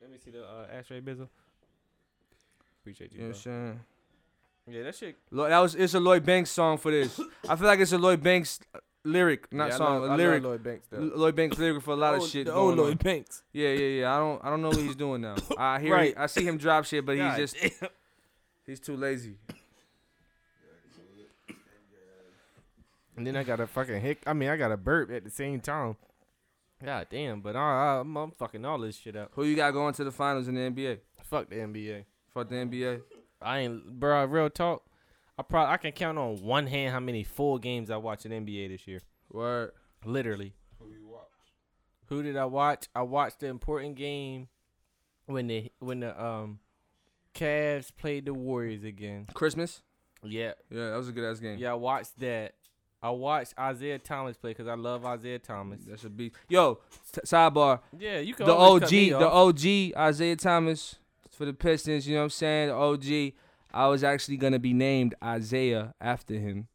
Let 0.00 0.10
me 0.10 0.18
see 0.24 0.30
the 0.30 0.44
uh, 0.44 0.66
Ashtray 0.72 1.00
Bizzle. 1.00 1.28
Appreciate 2.80 3.12
you. 3.12 3.18
You 3.18 3.24
know 3.24 3.28
what. 3.30 3.36
I'm 3.36 3.42
saying? 3.42 3.80
Yeah, 4.70 4.82
that 4.84 4.94
shit. 4.94 5.16
That 5.32 5.58
was 5.58 5.74
it's 5.74 5.94
a 5.94 6.00
Lloyd 6.00 6.24
Banks 6.24 6.50
song 6.50 6.78
for 6.78 6.90
this. 6.92 7.18
I 7.48 7.56
feel 7.56 7.66
like 7.66 7.80
it's 7.80 7.92
a 7.92 7.98
Lloyd 7.98 8.22
Banks 8.22 8.60
lyric, 9.04 9.52
not 9.52 9.68
yeah, 9.68 9.74
I 9.74 9.78
song, 9.78 9.92
love- 9.94 10.02
a 10.02 10.06
I 10.06 10.08
love 10.10 10.18
lyric. 10.18 10.42
Lloyd 10.44 10.62
Banks 10.62 10.86
though. 10.90 10.98
Lloyd 11.14 11.34
Banks 11.36 11.58
lyric 11.58 11.82
for 11.82 11.90
a 11.92 11.96
lot 11.96 12.14
of 12.14 12.20
Old- 12.20 12.30
shit. 12.30 12.46
The 12.46 12.52
going 12.52 12.70
old 12.70 12.78
on. 12.78 12.84
Lloyd 12.86 12.98
Banks. 13.02 13.42
Yeah, 13.52 13.68
yeah, 13.70 14.00
yeah. 14.00 14.14
I 14.14 14.18
don't 14.18 14.44
I 14.44 14.50
don't 14.50 14.62
know 14.62 14.68
what 14.68 14.78
he's 14.78 14.96
doing 14.96 15.20
now. 15.22 15.36
I 15.58 15.80
hear 15.80 15.92
Right. 15.94 16.14
I 16.16 16.26
see 16.26 16.44
him 16.44 16.56
drop 16.58 16.84
shit, 16.84 17.04
but 17.04 17.16
God 17.16 17.38
he's 17.38 17.52
just 17.52 17.74
he's 18.66 18.80
too 18.80 18.96
lazy. 18.96 19.36
And 23.16 23.26
then 23.26 23.36
I 23.36 23.42
got 23.42 23.60
a 23.60 23.66
fucking 23.66 24.00
hick. 24.00 24.22
I 24.26 24.32
mean, 24.32 24.48
I 24.48 24.56
got 24.56 24.72
a 24.72 24.76
burp 24.76 25.10
at 25.10 25.22
the 25.24 25.30
same 25.30 25.60
time. 25.60 25.96
God 26.82 27.06
damn, 27.10 27.40
but 27.40 27.54
I, 27.54 27.60
I, 27.60 28.00
I'm, 28.00 28.16
I'm 28.16 28.30
fucking 28.32 28.64
all 28.64 28.78
this 28.78 28.96
shit 28.96 29.14
up. 29.14 29.30
Who 29.34 29.44
you 29.44 29.54
got 29.54 29.70
going 29.72 29.94
to 29.94 30.02
the 30.04 30.10
finals 30.10 30.48
in 30.48 30.54
the 30.54 30.60
NBA? 30.62 30.98
Fuck 31.24 31.48
the 31.50 31.56
NBA. 31.56 32.04
Fuck 32.34 32.48
the 32.48 32.56
NBA. 32.56 33.02
I 33.40 33.58
ain't, 33.60 34.00
bro. 34.00 34.24
Real 34.24 34.50
talk. 34.50 34.82
I 35.38 35.42
probably 35.42 35.72
I 35.72 35.76
can 35.78 35.92
count 35.92 36.18
on 36.18 36.36
one 36.42 36.66
hand 36.66 36.92
how 36.92 37.00
many 37.00 37.24
full 37.24 37.58
games 37.58 37.90
I 37.90 37.96
watched 37.96 38.26
in 38.26 38.32
NBA 38.32 38.68
this 38.68 38.86
year. 38.86 39.00
Word. 39.30 39.72
Literally. 40.04 40.52
Who 40.78 40.90
you 40.90 41.06
watch? 41.06 41.28
Who 42.06 42.22
did 42.22 42.36
I 42.36 42.44
watch? 42.44 42.86
I 42.94 43.02
watched 43.02 43.40
the 43.40 43.46
important 43.46 43.94
game 43.96 44.48
when 45.26 45.46
the 45.46 45.72
when 45.78 46.00
the 46.00 46.22
um 46.22 46.58
Cavs 47.34 47.90
played 47.96 48.26
the 48.26 48.34
Warriors 48.34 48.84
again. 48.84 49.26
Christmas. 49.34 49.82
Yeah, 50.24 50.52
Yeah, 50.70 50.90
that 50.90 50.96
was 50.96 51.08
a 51.08 51.12
good 51.12 51.24
ass 51.28 51.40
game. 51.40 51.58
yeah. 51.58 51.72
I 51.72 51.74
watched 51.74 52.18
that. 52.20 52.54
I 53.02 53.10
watched 53.10 53.54
Isaiah 53.58 53.98
Thomas 53.98 54.36
play 54.36 54.50
because 54.50 54.68
I 54.68 54.74
love 54.74 55.04
Isaiah 55.04 55.40
Thomas. 55.40 55.80
That 55.86 55.98
should 55.98 56.16
be. 56.16 56.30
Yo, 56.48 56.78
t- 57.12 57.20
sidebar. 57.22 57.80
Yeah, 57.98 58.18
you 58.20 58.34
can 58.34 58.46
The 58.46 58.54
OG, 58.54 58.80
cut 58.82 58.92
me 58.92 59.10
the. 59.10 59.28
OG, 59.28 59.64
Isaiah 60.00 60.36
Thomas 60.36 60.96
for 61.30 61.44
the 61.44 61.52
Pistons. 61.52 62.06
You 62.06 62.14
know 62.14 62.20
what 62.20 62.24
I'm 62.24 62.30
saying? 62.30 62.68
The 62.68 62.74
OG. 62.74 63.32
I 63.72 63.88
was 63.88 64.04
actually 64.04 64.36
gonna 64.36 64.58
be 64.58 64.72
named 64.72 65.14
Isaiah 65.22 65.94
after 66.00 66.34
him, 66.34 66.68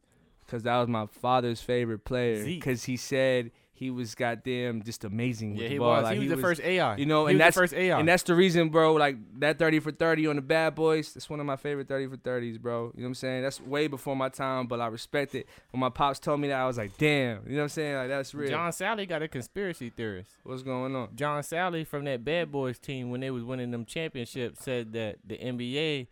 cause 0.47 0.63
that 0.63 0.77
was 0.77 0.87
my 0.87 1.05
father's 1.07 1.61
favorite 1.61 2.05
player. 2.05 2.43
Zeke. 2.43 2.63
Cause 2.63 2.83
he 2.85 2.97
said 2.97 3.51
he 3.73 3.91
was 3.91 4.15
goddamn 4.15 4.81
just 4.81 5.03
amazing 5.03 5.51
with 5.53 5.61
Yeah, 5.61 5.67
the 5.67 5.73
he 5.75 5.77
ball. 5.77 5.89
was. 5.97 6.03
Like, 6.05 6.13
he 6.17 6.27
was 6.27 6.35
the 6.35 6.41
first 6.41 6.61
AI. 6.61 6.95
you 6.95 7.05
know, 7.05 7.27
he 7.27 7.33
and 7.33 7.37
was 7.37 7.39
that's- 7.39 7.53
the 7.53 7.61
first 7.61 7.73
AI. 7.75 7.99
And 7.99 8.09
that's 8.09 8.23
the 8.23 8.33
reason, 8.33 8.69
bro. 8.69 8.93
Like 8.95 9.17
that 9.39 9.59
30 9.59 9.79
for 9.81 9.91
30 9.91 10.25
on 10.25 10.35
the 10.37 10.41
Bad 10.41 10.73
Boys. 10.73 11.13
That's 11.13 11.29
one 11.29 11.39
of 11.39 11.45
my 11.45 11.57
favorite 11.57 11.87
30 11.87 12.07
for 12.07 12.17
30s, 12.17 12.59
bro. 12.59 12.85
You 12.95 13.01
know 13.01 13.03
what 13.03 13.07
I'm 13.09 13.13
saying? 13.13 13.43
That's 13.43 13.61
way 13.61 13.85
before 13.85 14.15
my 14.15 14.29
time, 14.29 14.65
but 14.65 14.81
I 14.81 14.87
respect 14.87 15.35
it. 15.35 15.47
When 15.69 15.79
my 15.79 15.89
pops 15.89 16.17
told 16.17 16.39
me 16.39 16.47
that, 16.47 16.59
I 16.59 16.65
was 16.65 16.79
like, 16.79 16.97
damn. 16.97 17.43
You 17.45 17.51
know 17.51 17.57
what 17.57 17.63
I'm 17.65 17.69
saying? 17.69 17.95
Like 17.97 18.07
that's 18.07 18.33
real. 18.33 18.49
John 18.49 18.71
Salley 18.71 19.07
got 19.07 19.21
a 19.21 19.27
conspiracy 19.27 19.91
theorist. 19.91 20.31
What's 20.43 20.63
going 20.63 20.95
on? 20.95 21.09
John 21.15 21.43
Salley 21.43 21.85
from 21.85 22.03
that 22.05 22.25
Bad 22.25 22.51
Boys 22.51 22.79
team 22.79 23.11
when 23.11 23.21
they 23.21 23.29
was 23.29 23.43
winning 23.43 23.69
them 23.69 23.85
championships 23.85 24.63
said 24.63 24.91
that 24.93 25.17
the 25.23 25.37
NBA 25.37 26.07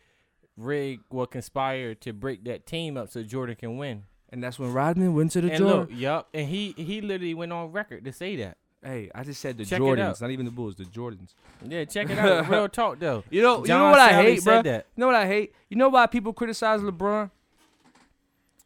rigged 0.58 1.04
or 1.10 1.28
conspired 1.28 2.02
to 2.02 2.14
break 2.14 2.44
that 2.46 2.66
team 2.66 2.98
up 2.98 3.10
so 3.10 3.24
Jordan 3.24 3.56
can 3.56 3.78
win. 3.78 4.04
And 4.30 4.44
that's 4.44 4.58
when 4.60 4.74
Rodman 4.74 5.14
went 5.14 5.32
to 5.32 5.42
the 5.42 5.50
and 5.50 5.58
Jordan. 5.58 5.80
look, 5.82 5.90
yup, 5.92 6.30
and 6.34 6.48
he 6.50 6.74
he 6.78 7.02
literally 7.02 7.34
went 7.34 7.54
on 7.54 7.72
record 7.72 8.04
to 8.06 8.12
say 8.12 8.36
that. 8.38 8.58
Hey, 8.84 9.10
I 9.16 9.24
just 9.24 9.42
said 9.42 9.58
the 9.58 9.66
Check. 9.66 9.80
Jordans, 9.82 10.22
not 10.22 10.30
even 10.32 10.46
the 10.46 10.52
Bulls, 10.52 10.76
the 10.76 10.84
Jordans. 10.84 11.34
Yeah, 11.64 11.86
check 11.86 12.10
it 12.10 12.20
out. 12.20 12.48
Real 12.50 12.70
talk 12.70 13.00
though. 13.00 13.24
You 13.32 13.42
know, 13.42 13.62
you 13.64 13.70
know 13.70 13.90
what 13.90 14.00
I 14.00 14.12
Salley 14.14 14.22
hate, 14.24 14.44
said 14.44 14.64
bro? 14.64 14.72
that. 14.72 14.86
You 14.96 15.02
know 15.02 15.08
what 15.08 15.16
I 15.16 15.26
hate? 15.28 15.54
You 15.70 15.78
know 15.78 15.90
why 15.90 16.06
people 16.08 16.34
criticize 16.34 16.82
LeBron? 16.82 17.32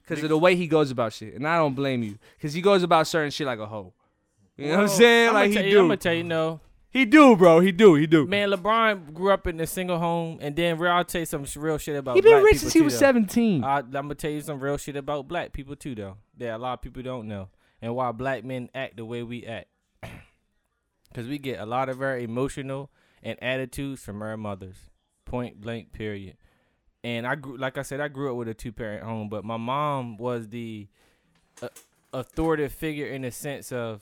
Because 0.02 0.24
of 0.24 0.30
the 0.30 0.38
way 0.38 0.56
he 0.56 0.68
goes 0.68 0.90
about 0.92 1.14
shit, 1.14 1.36
and 1.36 1.48
I 1.48 1.58
don't 1.58 1.76
blame 1.76 2.02
you. 2.04 2.18
Because 2.38 2.54
he 2.54 2.62
goes 2.62 2.82
about 2.84 3.06
certain 3.08 3.30
shit 3.32 3.46
like 3.46 3.60
a 3.60 3.68
hoe. 3.68 3.94
You 4.58 4.68
know 4.70 4.78
what 4.78 4.82
I'm 4.84 4.88
saying? 4.90 5.30
I'ma 5.30 5.40
like 5.40 5.52
he 5.52 5.56
you, 5.58 5.62
I'm 5.64 5.70
do. 5.70 5.78
gonna 5.84 5.98
tell 5.98 6.14
you 6.14 6.24
no. 6.24 6.60
He 6.92 7.06
do, 7.06 7.36
bro. 7.36 7.60
He 7.60 7.72
do. 7.72 7.94
He 7.94 8.08
do. 8.08 8.26
Man, 8.26 8.50
LeBron 8.50 9.14
grew 9.14 9.32
up 9.32 9.46
in 9.46 9.60
a 9.60 9.68
single 9.68 10.00
home, 10.00 10.40
and 10.42 10.56
then 10.56 10.80
real, 10.80 10.92
I'll 10.92 11.06
tell 11.06 11.22
you 11.22 11.26
some 11.26 11.46
real 11.58 11.78
shit 11.78 11.96
about. 11.96 12.16
he 12.16 12.22
been 12.22 12.42
rich 12.44 12.58
since 12.58 12.74
he 12.74 12.82
was 12.82 12.94
though. 12.94 13.00
17. 13.00 13.64
I, 13.64 13.78
I'm 13.80 13.92
gonna 13.92 14.16
tell 14.16 14.32
you 14.32 14.42
some 14.42 14.60
real 14.60 14.78
shit 14.78 14.96
about 14.96 15.28
black 15.28 15.54
people 15.54 15.76
too, 15.76 15.94
though. 15.94 16.18
That 16.38 16.56
a 16.56 16.58
lot 16.58 16.74
of 16.74 16.82
people 16.82 17.04
don't 17.04 17.28
know, 17.28 17.50
and 17.80 17.96
why 17.96 18.12
black 18.12 18.44
men 18.44 18.70
act 18.74 18.98
the 18.98 19.06
way 19.06 19.22
we 19.22 19.46
act. 19.46 19.68
Cause 21.14 21.28
we 21.28 21.38
get 21.38 21.60
a 21.60 21.66
lot 21.66 21.90
of 21.90 22.02
our 22.02 22.18
emotional 22.18 22.92
and 23.22 23.42
attitudes 23.42 24.02
from 24.02 24.22
our 24.22 24.38
mothers, 24.38 24.78
point 25.26 25.62
blank, 25.62 25.92
period. 25.92 26.38
And 27.04 27.26
I 27.26 27.36
grew, 27.36 27.58
like 27.58 27.78
I 27.78 27.84
said, 27.84 28.00
I 28.00 28.08
grew 28.08 28.32
up 28.32 28.38
with 28.38 28.48
a 28.48 28.54
two 28.54 28.72
parent 28.72 29.04
home, 29.04 29.30
but 29.30 29.44
my 29.46 29.58
mom 29.58 30.18
was 30.18 30.50
the 30.50 30.88
uh, 31.62 31.70
authoritative 32.14 32.74
figure 32.74 33.08
in 33.08 33.22
the 33.22 33.32
sense 33.32 33.72
of 33.72 34.02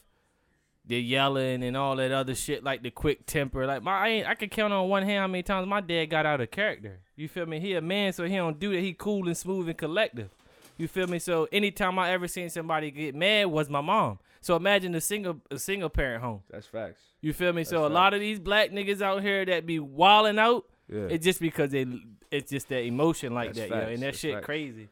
the 0.87 0.99
yelling 1.01 1.63
and 1.63 1.75
all 1.77 1.95
that 1.97 2.11
other 2.11 2.33
shit, 2.33 2.63
like 2.63 2.81
the 2.81 2.89
quick 2.91 3.25
temper. 3.25 3.65
Like 3.67 3.83
my, 3.83 3.97
I, 3.97 4.07
ain't, 4.09 4.27
I 4.27 4.35
can 4.35 4.49
count 4.49 4.71
on 4.73 4.87
one 4.89 5.03
hand 5.03 5.19
how 5.19 5.27
many 5.27 5.43
times 5.43 5.67
my 5.67 5.81
dad 5.81 6.05
got 6.05 6.25
out 6.25 6.39
of 6.41 6.49
character. 6.49 6.99
You 7.15 7.27
feel 7.27 7.45
me? 7.45 7.59
He 7.59 7.73
a 7.73 7.81
man, 7.81 8.13
so 8.13 8.23
he 8.25 8.35
don't 8.35 8.57
do 8.59 8.71
that. 8.73 8.79
He 8.79 8.93
cool 8.93 9.27
and 9.27 9.35
smooth 9.37 9.67
and 9.67 9.77
collective. 9.77 10.29
You 10.77 10.87
feel 10.87 11.07
me? 11.07 11.19
So 11.19 11.47
anytime 11.51 11.97
I 11.99 12.11
ever 12.11 12.27
seen 12.27 12.49
somebody 12.49 12.91
get 12.91 13.15
mad 13.15 13.45
was 13.47 13.69
my 13.69 13.81
mom. 13.81 14.19
So 14.41 14.55
imagine 14.55 14.93
a 14.95 15.01
single 15.01 15.41
a 15.51 15.57
single 15.59 15.89
parent 15.89 16.23
home. 16.23 16.41
That's 16.49 16.67
facts. 16.67 17.01
You 17.19 17.33
feel 17.33 17.51
me? 17.51 17.63
So 17.63 17.81
That's 17.81 17.91
a 17.91 17.93
lot 17.93 18.13
of 18.13 18.19
these 18.19 18.39
black 18.39 18.69
niggas 18.71 19.01
out 19.01 19.23
here 19.23 19.43
that 19.45 19.65
be 19.65 19.79
walling 19.79 20.37
out, 20.39 20.65
Yeah. 20.87 21.07
it's 21.09 21.25
just 21.25 21.41
because 21.41 21.71
they 21.71 21.85
it's 22.31 22.49
just 22.51 22.69
that 22.69 22.83
emotion 22.83 23.33
like 23.33 23.55
That's 23.55 23.59
that, 23.61 23.69
yo, 23.69 23.75
facts. 23.81 23.89
and 23.93 24.01
that 24.03 24.05
That's 24.05 24.19
shit 24.19 24.33
facts. 24.35 24.45
crazy. 24.45 24.87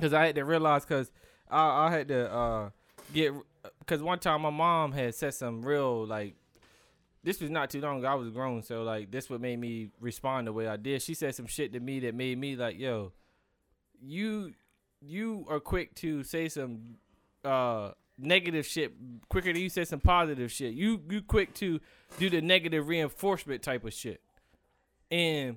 Cause 0.00 0.12
I 0.12 0.26
had 0.26 0.34
to 0.36 0.44
realize, 0.44 0.84
cause 0.84 1.10
I 1.50 1.86
I 1.86 1.90
had 1.90 2.08
to 2.08 2.32
uh 2.32 2.70
get, 3.14 3.32
cause 3.86 4.02
one 4.02 4.18
time 4.18 4.42
my 4.42 4.50
mom 4.50 4.92
had 4.92 5.14
said 5.14 5.34
some 5.34 5.62
real 5.62 6.06
like, 6.06 6.34
this 7.22 7.40
was 7.40 7.50
not 7.50 7.70
too 7.70 7.80
long 7.80 7.98
ago. 7.98 8.06
I 8.06 8.14
was 8.14 8.30
grown, 8.30 8.62
so 8.62 8.82
like 8.82 9.10
this 9.10 9.28
what 9.28 9.40
made 9.40 9.58
me 9.58 9.90
respond 10.00 10.46
the 10.46 10.52
way 10.52 10.66
I 10.66 10.76
did. 10.76 11.02
She 11.02 11.14
said 11.14 11.34
some 11.34 11.46
shit 11.46 11.72
to 11.74 11.80
me 11.80 12.00
that 12.00 12.14
made 12.14 12.38
me 12.38 12.56
like, 12.56 12.78
yo, 12.78 13.12
you 14.00 14.54
you 15.02 15.46
are 15.48 15.60
quick 15.60 15.94
to 15.96 16.22
say 16.22 16.48
some 16.48 16.96
uh 17.44 17.90
negative 18.18 18.66
shit 18.66 18.92
quicker 19.28 19.52
than 19.52 19.62
you 19.62 19.68
say 19.68 19.84
some 19.84 20.00
positive 20.00 20.50
shit. 20.50 20.74
You 20.74 21.00
you 21.10 21.22
quick 21.22 21.54
to 21.54 21.80
do 22.18 22.30
the 22.30 22.40
negative 22.40 22.88
reinforcement 22.88 23.62
type 23.62 23.84
of 23.84 23.92
shit. 23.92 24.20
And 25.10 25.56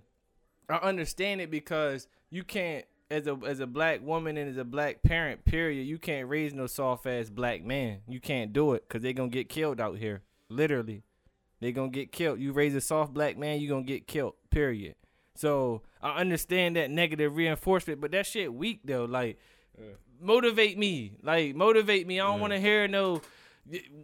I 0.70 0.76
understand 0.78 1.42
it 1.42 1.52
because 1.52 2.08
you 2.30 2.44
can't 2.44 2.86
as 3.14 3.27
a 3.27 3.38
as 3.45 3.60
a 3.60 3.68
black 3.68 4.02
woman 4.02 4.38
and 4.38 4.49
as 4.49 4.57
a 4.57 4.64
black 4.64 5.03
parent, 5.03 5.45
period, 5.45 5.84
you 5.84 5.98
can't 5.98 6.27
raise 6.27 6.53
no 6.53 6.68
soft 6.68 7.06
ass 7.06 7.30
black 7.30 7.64
man. 7.64 7.99
You 8.07 8.19
can't 8.19 8.52
do 8.52 8.73
it 8.73 8.85
because 8.88 9.02
they're 9.03 9.14
gonna 9.14 9.30
get 9.30 9.49
killed 9.49 9.80
out 9.80 9.98
here. 9.98 10.23
Literally, 10.49 11.03
They're 11.60 11.72
gonna 11.72 11.90
get 11.90 12.11
killed. 12.11 12.40
You 12.40 12.52
raise 12.52 12.76
a 12.76 12.81
soft 12.81 13.14
black 13.14 13.38
man, 13.38 13.61
you 13.61 13.69
gonna 13.69 13.84
get 13.84 14.06
killed. 14.07 14.34
Period. 14.49 14.95
So 15.35 15.81
I 16.02 16.19
understand 16.19 16.76
that 16.76 16.91
negative 16.91 17.35
reinforcement, 17.38 18.02
but 18.02 18.11
that 18.11 18.26
shit 18.26 18.53
weak 18.53 18.81
though. 18.84 19.06
Like, 19.06 19.40
motivate 20.19 20.77
me. 20.77 21.14
Like, 21.23 21.56
motivate 21.56 22.06
me. 22.06 22.19
I 22.19 22.26
don't 22.26 22.41
want 22.41 22.52
to 22.52 22.60
hear 22.60 22.88
no 22.88 23.22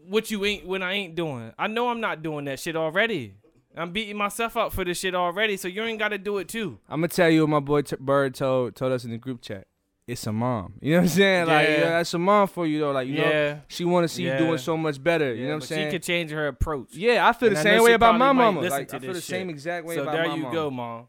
what 0.07 0.31
you 0.31 0.45
ain't 0.45 0.65
when 0.65 0.81
I 0.81 0.93
ain't 0.93 1.15
doing. 1.15 1.51
I 1.59 1.67
know 1.67 1.89
I'm 1.89 1.99
not 1.99 2.23
doing 2.23 2.45
that 2.45 2.59
shit 2.59 2.75
already. 2.75 3.33
I'm 3.77 3.91
beating 3.91 4.17
myself 4.17 4.57
up 4.57 4.73
for 4.73 4.83
this 4.83 4.99
shit 4.99 5.13
already, 5.15 5.55
so 5.57 5.67
you 5.67 5.83
ain't 5.83 5.99
got 5.99 6.09
to 6.09 6.17
do 6.17 6.37
it 6.39 6.47
too. 6.47 6.79
I'm 6.89 6.99
gonna 7.01 7.07
tell 7.09 7.29
you 7.29 7.41
what 7.41 7.49
my 7.49 7.59
boy 7.59 7.81
T- 7.83 7.95
Bird 7.99 8.33
told 8.35 8.75
told 8.75 8.91
us 8.91 9.03
in 9.05 9.11
the 9.11 9.17
group 9.17 9.41
chat. 9.41 9.67
It's 10.07 10.25
a 10.25 10.33
mom. 10.33 10.73
You 10.81 10.93
know 10.93 10.97
what 10.97 11.03
I'm 11.03 11.07
saying? 11.09 11.45
Like 11.47 11.67
Yeah. 11.67 11.73
yeah, 11.77 11.89
that's 11.89 12.13
a 12.15 12.17
mom 12.19 12.47
for 12.47 12.65
you 12.65 12.79
though. 12.79 12.91
Like 12.91 13.07
you 13.07 13.17
know, 13.19 13.29
yeah. 13.29 13.59
she 13.67 13.85
want 13.85 14.05
to 14.05 14.07
see 14.07 14.23
you 14.23 14.35
doing 14.39 14.57
so 14.57 14.75
much 14.75 15.01
better. 15.01 15.35
You 15.35 15.43
know 15.43 15.49
what 15.49 15.55
I'm 15.55 15.61
saying? 15.61 15.87
She 15.87 15.91
could 15.91 16.03
change 16.03 16.31
her 16.31 16.47
approach. 16.47 16.87
yeah, 16.93 17.27
I 17.27 17.31
feel 17.33 17.49
And 17.49 17.55
the 17.57 17.59
I 17.59 17.63
same 17.63 17.83
way 17.83 17.93
about 17.93 18.17
my 18.17 18.31
mama. 18.31 18.61
Like 18.61 18.91
I 18.93 18.97
feel 18.99 19.13
the 19.13 19.21
same 19.21 19.49
exact 19.51 19.85
way 19.85 19.95
So 19.95 20.01
about 20.01 20.13
there 20.13 20.25
you 20.35 20.43
mom. 20.43 20.51
go, 20.53 20.71
mom. 20.71 21.07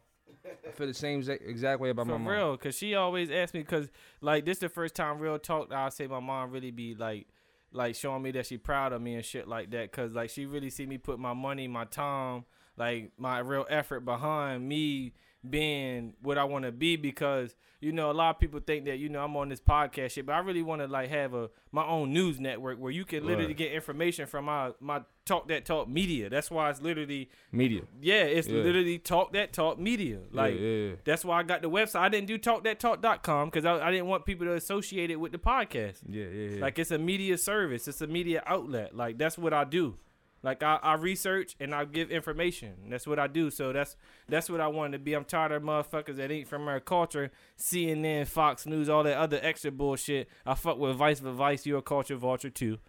I 0.67 0.71
feel 0.71 0.85
the 0.87 0.93
same 0.93 1.19
exact, 1.27 1.79
way 1.81 1.89
about 1.89 2.05
For 2.05 2.11
my 2.11 2.17
mom. 2.19 2.27
real, 2.27 2.57
cause 2.57 2.75
she 2.75 2.93
always 2.93 3.31
asked 3.31 3.53
me, 3.55 3.63
cause 3.63 3.89
like 4.21 4.45
this 4.45 4.59
the 4.59 4.69
first 4.69 4.93
time 4.95 5.17
real 5.17 5.39
talk. 5.39 5.73
I 5.73 5.89
say 5.89 6.05
my 6.07 6.19
mom 6.19 6.51
really 6.51 6.71
be 6.71 6.93
like, 6.93 7.25
like 7.71 7.95
showing 7.95 8.21
me 8.21 8.31
that 8.31 8.45
she 8.45 8.57
proud 8.57 8.93
of 8.93 9.01
me 9.01 9.15
and 9.15 9.25
shit 9.25 9.47
like 9.47 9.71
that. 9.71 9.91
Cause 9.91 10.13
like 10.13 10.29
she 10.29 10.45
really 10.45 10.69
see 10.69 10.85
me 10.85 10.97
put 10.97 11.19
my 11.19 11.33
money, 11.33 11.67
my 11.67 11.85
time, 11.85 12.45
like 12.77 13.11
my 13.17 13.39
real 13.39 13.65
effort 13.69 14.01
behind 14.01 14.67
me 14.67 15.13
being 15.49 16.13
what 16.21 16.37
I 16.37 16.43
want 16.43 16.65
to 16.65 16.71
be. 16.71 16.95
Because 16.95 17.55
you 17.79 17.91
know 17.91 18.11
a 18.11 18.13
lot 18.13 18.29
of 18.35 18.39
people 18.39 18.59
think 18.59 18.85
that 18.85 18.97
you 18.99 19.09
know 19.09 19.23
I'm 19.23 19.35
on 19.35 19.49
this 19.49 19.59
podcast 19.61 20.11
shit, 20.11 20.25
but 20.25 20.33
I 20.33 20.39
really 20.39 20.61
want 20.61 20.81
to 20.81 20.87
like 20.87 21.09
have 21.09 21.33
a 21.33 21.49
my 21.71 21.85
own 21.85 22.13
news 22.13 22.39
network 22.39 22.79
where 22.79 22.91
you 22.91 23.05
can 23.05 23.23
literally 23.25 23.47
Right. 23.47 23.57
get 23.57 23.71
information 23.71 24.27
from 24.27 24.45
my 24.45 24.71
my 24.79 25.01
talk 25.25 25.47
that 25.47 25.65
talk 25.65 25.87
media. 25.87 26.29
That's 26.29 26.51
why 26.51 26.69
it's 26.69 26.81
literally 26.81 27.29
Media. 27.51 27.81
yeah, 28.01 28.23
it's 28.23 28.47
Yeah. 28.47 28.61
literally 28.61 28.99
talk 28.99 29.33
that 29.33 29.51
talk 29.53 29.79
media. 29.79 30.19
Like 30.31 30.55
yeah, 30.55 30.59
yeah, 30.67 30.91
that's 31.05 31.25
why 31.25 31.39
I 31.39 31.43
got 31.43 31.61
the 31.61 31.69
website. 31.69 32.01
I 32.01 32.09
didn't 32.09 32.27
do 32.27 32.37
talkthattalk.com 32.37 33.49
because 33.49 33.65
I, 33.65 33.87
I 33.87 33.91
didn't 33.91 34.07
want 34.07 34.25
people 34.25 34.45
to 34.47 34.53
associate 34.53 35.09
it 35.11 35.15
with 35.19 35.31
the 35.31 35.37
podcast. 35.39 36.01
Yeah, 36.07 36.25
yeah, 36.25 36.49
yeah. 36.55 36.61
Like 36.61 36.77
it's 36.79 36.91
a 36.91 36.97
media 36.99 37.37
service, 37.37 37.87
it's 37.87 38.01
a 38.01 38.07
media 38.07 38.43
outlet. 38.45 38.95
Like 38.95 39.17
that's 39.17 39.37
what 39.37 39.53
I 39.53 39.63
do. 39.63 39.97
Like 40.43 40.63
I, 40.63 40.79
I 40.81 40.95
research 40.95 41.55
and 41.59 41.73
I 41.73 41.85
give 41.85 42.09
information. 42.09 42.73
That's 42.89 43.05
what 43.05 43.19
I 43.19 43.27
do. 43.27 43.51
So 43.51 43.71
that's 43.71 43.95
that's 44.27 44.49
what 44.49 44.59
I 44.59 44.67
wanted 44.67 44.93
to 44.93 44.99
be. 44.99 45.13
I'm 45.13 45.25
tired 45.25 45.51
of 45.51 45.61
motherfuckers 45.61 46.15
that 46.15 46.31
ain't 46.31 46.47
from 46.47 46.67
our 46.67 46.79
culture, 46.79 47.31
CNN, 47.59 48.27
Fox 48.27 48.65
News, 48.65 48.89
all 48.89 49.03
that 49.03 49.17
other 49.17 49.39
extra 49.41 49.71
bullshit. 49.71 50.27
I 50.45 50.55
fuck 50.55 50.79
with 50.79 50.95
Vice 50.95 51.19
for 51.19 51.31
Vice, 51.31 51.65
You 51.65 51.77
a 51.77 51.81
culture 51.81 52.15
vulture 52.15 52.49
too. 52.49 52.79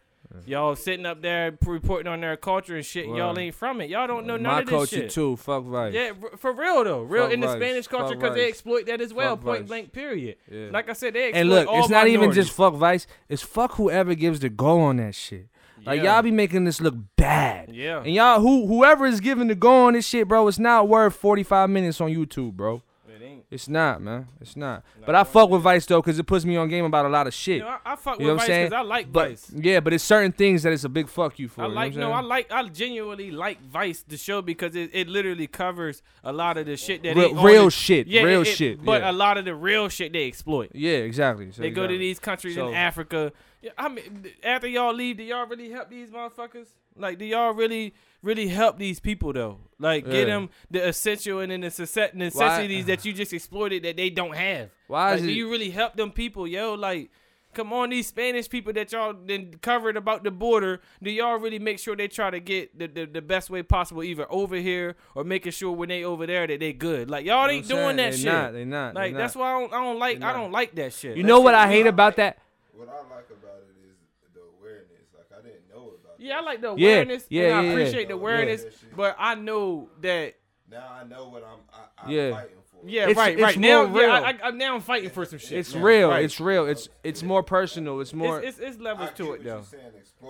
Y'all 0.46 0.74
sitting 0.76 1.04
up 1.04 1.20
there 1.20 1.56
reporting 1.66 2.06
on 2.06 2.20
their 2.20 2.36
culture 2.36 2.76
and 2.76 2.86
shit. 2.86 3.06
Y'all 3.06 3.38
ain't 3.38 3.54
from 3.54 3.80
it. 3.80 3.90
Y'all 3.90 4.06
don't 4.06 4.26
know 4.26 4.36
none 4.36 4.52
my 4.52 4.60
of 4.60 4.66
this 4.66 4.72
culture 4.72 4.96
shit. 4.96 5.10
too. 5.10 5.36
Fuck 5.36 5.64
Vice. 5.64 5.92
Yeah, 5.92 6.12
for 6.36 6.52
real 6.52 6.84
though, 6.84 7.02
real 7.02 7.24
Fuck 7.24 7.32
in 7.32 7.40
the. 7.40 7.52
Spanish 7.52 7.86
culture 7.86 8.14
because 8.14 8.34
they 8.34 8.48
exploit 8.48 8.86
that 8.86 9.00
as 9.00 9.12
well. 9.12 9.36
Fuck 9.36 9.44
point 9.44 9.66
blank, 9.66 9.92
period. 9.92 10.36
Yeah. 10.50 10.68
Like 10.70 10.88
I 10.88 10.94
said, 10.94 11.14
they 11.14 11.28
exploit 11.28 11.40
And 11.40 11.50
look, 11.50 11.68
it's 11.70 11.90
not 11.90 12.08
even 12.08 12.32
just 12.32 12.52
fuck 12.52 12.74
Vice. 12.74 13.06
It's 13.28 13.42
fuck 13.42 13.74
whoever 13.74 14.14
gives 14.14 14.40
the 14.40 14.48
go 14.48 14.80
on 14.80 14.96
that 14.96 15.14
shit. 15.14 15.48
Like 15.84 16.02
Yeah. 16.02 16.14
y'all 16.14 16.22
be 16.22 16.30
making 16.30 16.64
this 16.64 16.80
look 16.80 16.94
bad. 17.16 17.70
yeah. 17.74 17.98
And 18.02 18.14
y'all 18.14 18.40
who 18.40 18.66
whoever 18.66 19.06
is 19.06 19.20
giving 19.20 19.48
the 19.48 19.54
go 19.54 19.86
on 19.86 19.94
this 19.94 20.06
shit, 20.06 20.28
bro, 20.28 20.46
it's 20.48 20.58
not 20.58 20.88
worth 20.88 21.14
45 21.16 21.70
minutes 21.70 22.00
on 22.00 22.10
YouTube, 22.10 22.52
bro. 22.52 22.82
It 23.08 23.22
ain't. 23.22 23.44
It's 23.50 23.68
not, 23.68 24.00
man. 24.00 24.28
It's 24.40 24.56
not. 24.56 24.82
But 25.04 25.14
I 25.14 25.24
fuck 25.24 25.50
with 25.50 25.62
Vice 25.62 25.84
though, 25.86 26.00
cause 26.02 26.18
it 26.18 26.24
puts 26.24 26.44
me 26.44 26.56
on 26.56 26.68
game 26.68 26.84
about 26.84 27.04
a 27.04 27.08
lot 27.08 27.26
of 27.26 27.34
shit. 27.34 27.56
You 27.58 27.62
know, 27.64 27.76
I, 27.84 27.92
I 27.92 27.96
fuck 27.96 28.18
You 28.18 28.26
know 28.26 28.32
with 28.34 28.38
what 28.38 28.42
I'm 28.44 28.46
Vice 28.46 28.46
saying? 28.46 28.66
because 28.70 28.78
I 28.78 28.82
like 28.88 29.12
But 29.12 29.28
Vice. 29.30 29.52
yeah, 29.54 29.80
but 29.80 29.92
it's 29.92 30.02
certain 30.04 30.32
things 30.32 30.62
that 30.62 30.72
it's 30.72 30.84
a 30.84 30.88
big 30.88 31.08
fuck 31.08 31.38
you 31.38 31.48
for. 31.48 31.62
I 31.62 31.64
you 31.66 31.70
know 31.70 31.74
like 31.76 31.92
what 31.92 32.00
no, 32.00 32.12
I'm 32.12 32.26
like 32.28 32.50
I 32.52 32.62
genuinely 32.68 33.30
like 33.30 33.60
Vice 33.62 34.02
the 34.06 34.16
show 34.16 34.40
because 34.42 34.74
it, 34.74 34.90
it 34.92 35.08
literally 35.08 35.46
covers 35.46 36.02
a 36.24 36.32
lot 36.32 36.56
of 36.56 36.66
the 36.66 36.76
shit 36.76 37.02
that 37.02 37.14
Real- 37.16 37.28
ain't 37.28 37.38
on 37.38 37.44
real 37.44 37.64
the- 37.66 37.70
shit, 37.70 38.06
Yeah, 38.06 38.22
real 38.22 38.40
it- 38.42 38.48
it- 38.48 38.56
shit, 38.56 38.84
But 38.84 39.02
yeah. 39.02 39.10
a 39.10 39.12
lot 39.12 39.36
of 39.38 39.44
the 39.44 39.54
real 39.54 39.88
shit 39.88 40.12
they 40.12 40.26
exploit. 40.26 40.70
Yeah, 40.72 40.98
exactly. 40.98 41.50
So 41.52 41.60
They 41.62 41.70
go 41.70 41.82
to 41.82 41.84
exactly. 41.94 41.98
these 41.98 42.18
countries 42.18 42.54
So- 42.54 42.68
in 42.68 42.74
Africa. 42.74 43.32
Yeah, 43.62 43.70
I 43.78 43.88
mean, 43.88 44.26
after 44.42 44.66
y'all 44.66 44.92
leave, 44.92 45.16
do 45.18 45.22
y'all 45.22 45.46
really 45.46 45.70
help 45.70 45.88
these 45.88 46.10
motherfuckers? 46.10 46.66
Like, 46.96 47.18
do 47.18 47.24
y'all 47.24 47.54
really, 47.54 47.94
really 48.20 48.48
help 48.48 48.76
these 48.76 48.98
people 49.00 49.32
though? 49.32 49.60
Like, 49.78 50.04
get 50.04 50.26
them 50.26 50.50
the 50.70 50.88
essential 50.88 51.38
and 51.38 51.52
then 51.52 51.60
the 51.60 51.68
necess- 51.68 52.12
necessities 52.12 52.86
that 52.86 53.04
you 53.04 53.12
just 53.12 53.32
exploited 53.32 53.84
that 53.84 53.96
they 53.96 54.10
don't 54.10 54.34
have. 54.36 54.70
Why 54.88 55.12
Like, 55.12 55.22
do 55.22 55.28
it? 55.28 55.32
you 55.32 55.48
really 55.50 55.70
help 55.70 55.96
them 55.96 56.10
people, 56.10 56.46
yo? 56.48 56.74
Like, 56.74 57.10
come 57.54 57.72
on, 57.72 57.90
these 57.90 58.08
Spanish 58.08 58.48
people 58.48 58.72
that 58.72 58.90
y'all 58.92 59.14
then 59.26 59.54
covered 59.62 59.96
about 59.96 60.24
the 60.24 60.30
border, 60.32 60.80
do 61.02 61.10
y'all 61.10 61.38
really 61.38 61.58
make 61.60 61.78
sure 61.78 61.94
they 61.94 62.08
try 62.08 62.30
to 62.30 62.40
get 62.40 62.76
the, 62.78 62.88
the, 62.88 63.04
the 63.06 63.22
best 63.22 63.48
way 63.48 63.62
possible, 63.62 64.02
either 64.02 64.26
over 64.28 64.56
here 64.56 64.96
or 65.14 65.22
making 65.22 65.52
sure 65.52 65.70
when 65.70 65.88
they 65.88 66.02
over 66.04 66.26
there 66.26 66.46
that 66.48 66.58
they 66.60 66.72
good? 66.72 67.08
Like, 67.10 67.24
y'all 67.26 67.42
You 67.42 67.52
know 67.52 67.58
ain't 67.58 67.68
doing 67.68 67.96
that 67.96 68.10
They 68.12 68.16
shit. 68.18 68.32
Not, 68.32 68.52
they 68.54 68.64
not. 68.64 68.94
like, 68.96 69.12
they 69.12 69.18
that's 69.18 69.36
why 69.36 69.54
I 69.54 69.60
don't, 69.60 69.72
I 69.72 69.84
don't 69.84 69.98
like, 70.00 70.22
I 70.22 70.32
don't 70.32 70.50
like 70.50 70.74
that 70.74 70.92
shit. 70.92 71.16
You 71.16 71.22
That 71.22 71.28
know 71.28 71.40
what 71.40 71.54
I 71.54 71.68
hate 71.68 71.86
about 71.86 72.16
that? 72.16 72.38
What 72.74 72.88
I 72.88 72.96
like 73.14 73.28
about 73.30 73.60
it 73.68 73.76
is 73.86 73.96
the 74.34 74.40
awareness. 74.58 74.88
Like 75.14 75.26
I 75.38 75.42
didn't 75.42 75.68
know 75.68 75.92
about. 76.00 76.14
Yeah, 76.18 76.38
I 76.38 76.40
like 76.42 76.60
the 76.60 76.74
Yeah, 76.76 76.88
awareness. 76.88 77.26
yeah, 77.28 77.42
and 77.42 77.52
I 77.54 77.56
yeah, 77.56 77.62
yeah. 77.66 77.70
appreciate 77.72 78.08
the 78.08 78.14
awareness, 78.14 78.62
Yeah. 78.64 78.88
but 78.96 79.16
I 79.18 79.34
know 79.34 79.88
that. 80.00 80.34
Now 80.70 80.88
I 80.90 81.04
know 81.04 81.28
what 81.28 81.44
I'm. 81.44 81.58
I, 81.72 82.04
I'm 82.04 82.10
Yeah. 82.10 82.30
fighting 82.30 82.56
for. 82.64 82.88
Yeah, 82.88 83.02
It's- 83.02 83.16
right, 83.16 83.34
it's 83.34 83.42
right. 83.42 83.58
Now, 83.58 83.86
more 83.86 84.00
yeah. 84.00 84.08
I, 84.08 84.30
I, 84.30 84.38
I- 84.44 84.50
now 84.52 84.74
I'm 84.74 84.80
fighting 84.80 85.10
for 85.10 85.24
some 85.24 85.38
shit. 85.38 85.58
It's 85.58 85.74
now. 85.74 85.82
real. 85.82 86.08
Right. 86.10 86.24
It's 86.24 86.40
real. 86.40 86.66
It's 86.66 86.88
it's 87.04 87.22
more 87.22 87.42
personal. 87.42 88.00
It's 88.00 88.12
more. 88.14 88.40
it's, 88.40 88.58
it's, 88.58 88.70
it's 88.74 88.78
levels 88.82 89.10
get 89.10 89.16
to 89.18 89.32
it 89.34 89.44
though. 89.44 89.62
saying, 89.62 89.82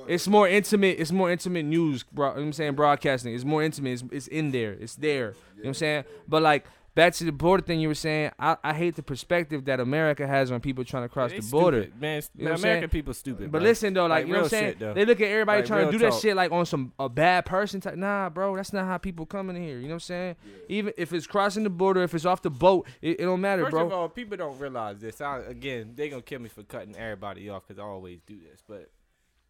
It's 0.08 0.26
more 0.26 0.48
intimate. 0.48 0.96
It's 0.98 1.12
more 1.12 1.30
intimate 1.30 1.64
news, 1.64 2.02
bro. 2.02 2.26
You 2.30 2.34
know 2.34 2.40
what 2.40 2.46
I'm 2.48 2.52
saying 2.52 2.74
broadcasting. 2.74 3.34
It's 3.34 3.44
more 3.44 3.62
intimate. 3.62 3.92
It's, 3.92 4.04
it's 4.10 4.26
in 4.26 4.50
there. 4.50 4.72
It's 4.72 4.96
there. 4.96 5.28
You 5.28 5.28
know 5.28 5.34
what 5.62 5.66
I'm 5.68 5.74
saying? 5.74 6.04
But 6.28 6.42
like 6.42 6.66
back 6.94 7.14
to 7.14 7.24
the 7.24 7.32
border 7.32 7.62
thing 7.62 7.80
you 7.80 7.88
were 7.88 7.94
saying, 7.94 8.30
I, 8.38 8.56
I 8.62 8.74
hate 8.74 8.96
the 8.96 9.02
perspective 9.02 9.64
that 9.64 9.80
America 9.80 10.26
has 10.26 10.50
on 10.52 10.60
people 10.60 10.84
trying 10.84 11.04
to 11.04 11.08
cross 11.08 11.30
They 11.30 11.40
the 11.40 11.50
border. 11.50 11.82
stupid, 11.84 12.00
man. 12.00 12.22
You 12.36 12.44
know 12.46 12.54
American 12.54 12.90
people 12.90 13.14
stupid. 13.14 13.50
But 13.50 13.58
bro. 13.58 13.68
listen 13.68 13.94
though, 13.94 14.06
like, 14.06 14.10
Like, 14.22 14.26
you 14.26 14.32
know 14.32 14.38
what 14.40 14.44
I'm 14.44 14.48
saying? 14.50 14.74
though. 14.78 14.94
they 14.94 15.04
look 15.04 15.20
at 15.20 15.28
everybody 15.28 15.60
Like, 15.60 15.66
trying 15.66 15.86
to 15.86 15.92
do 15.92 15.98
that 15.98 16.14
shit 16.14 16.36
like 16.36 16.52
on 16.52 16.66
some 16.66 16.92
a 16.98 17.08
bad 17.08 17.46
person 17.46 17.80
type. 17.80 17.96
Nah, 17.96 18.28
bro, 18.28 18.54
that's 18.56 18.72
not 18.72 18.84
how 18.86 18.98
people 18.98 19.26
come 19.26 19.50
in 19.50 19.56
here. 19.56 19.76
You 19.78 19.82
know 19.88 19.94
what 19.94 19.94
I'm 19.94 20.00
saying? 20.00 20.36
Even 20.68 20.92
if 20.96 21.12
it's 21.12 21.26
crossing 21.26 21.64
the 21.64 21.70
border, 21.70 22.02
if 22.02 22.14
it's 22.14 22.24
off 22.26 22.42
the 22.42 22.50
boat, 22.50 22.86
it, 23.00 23.20
it 23.20 23.24
don't 23.24 23.40
matter, 23.40 23.62
First 23.62 23.70
bro. 23.72 23.86
of 23.86 23.92
all, 23.92 24.08
people 24.08 24.36
don't 24.36 24.58
realize 24.58 24.98
this. 25.00 25.20
I, 25.20 25.38
again, 25.38 25.92
they 25.94 26.08
gonna 26.08 26.22
kill 26.22 26.40
me 26.40 26.48
for 26.48 26.62
cutting 26.62 26.96
everybody 26.96 27.48
off 27.48 27.66
because 27.66 27.78
I 27.80 27.84
always 27.84 28.20
do 28.26 28.38
this. 28.38 28.62
But, 28.68 28.90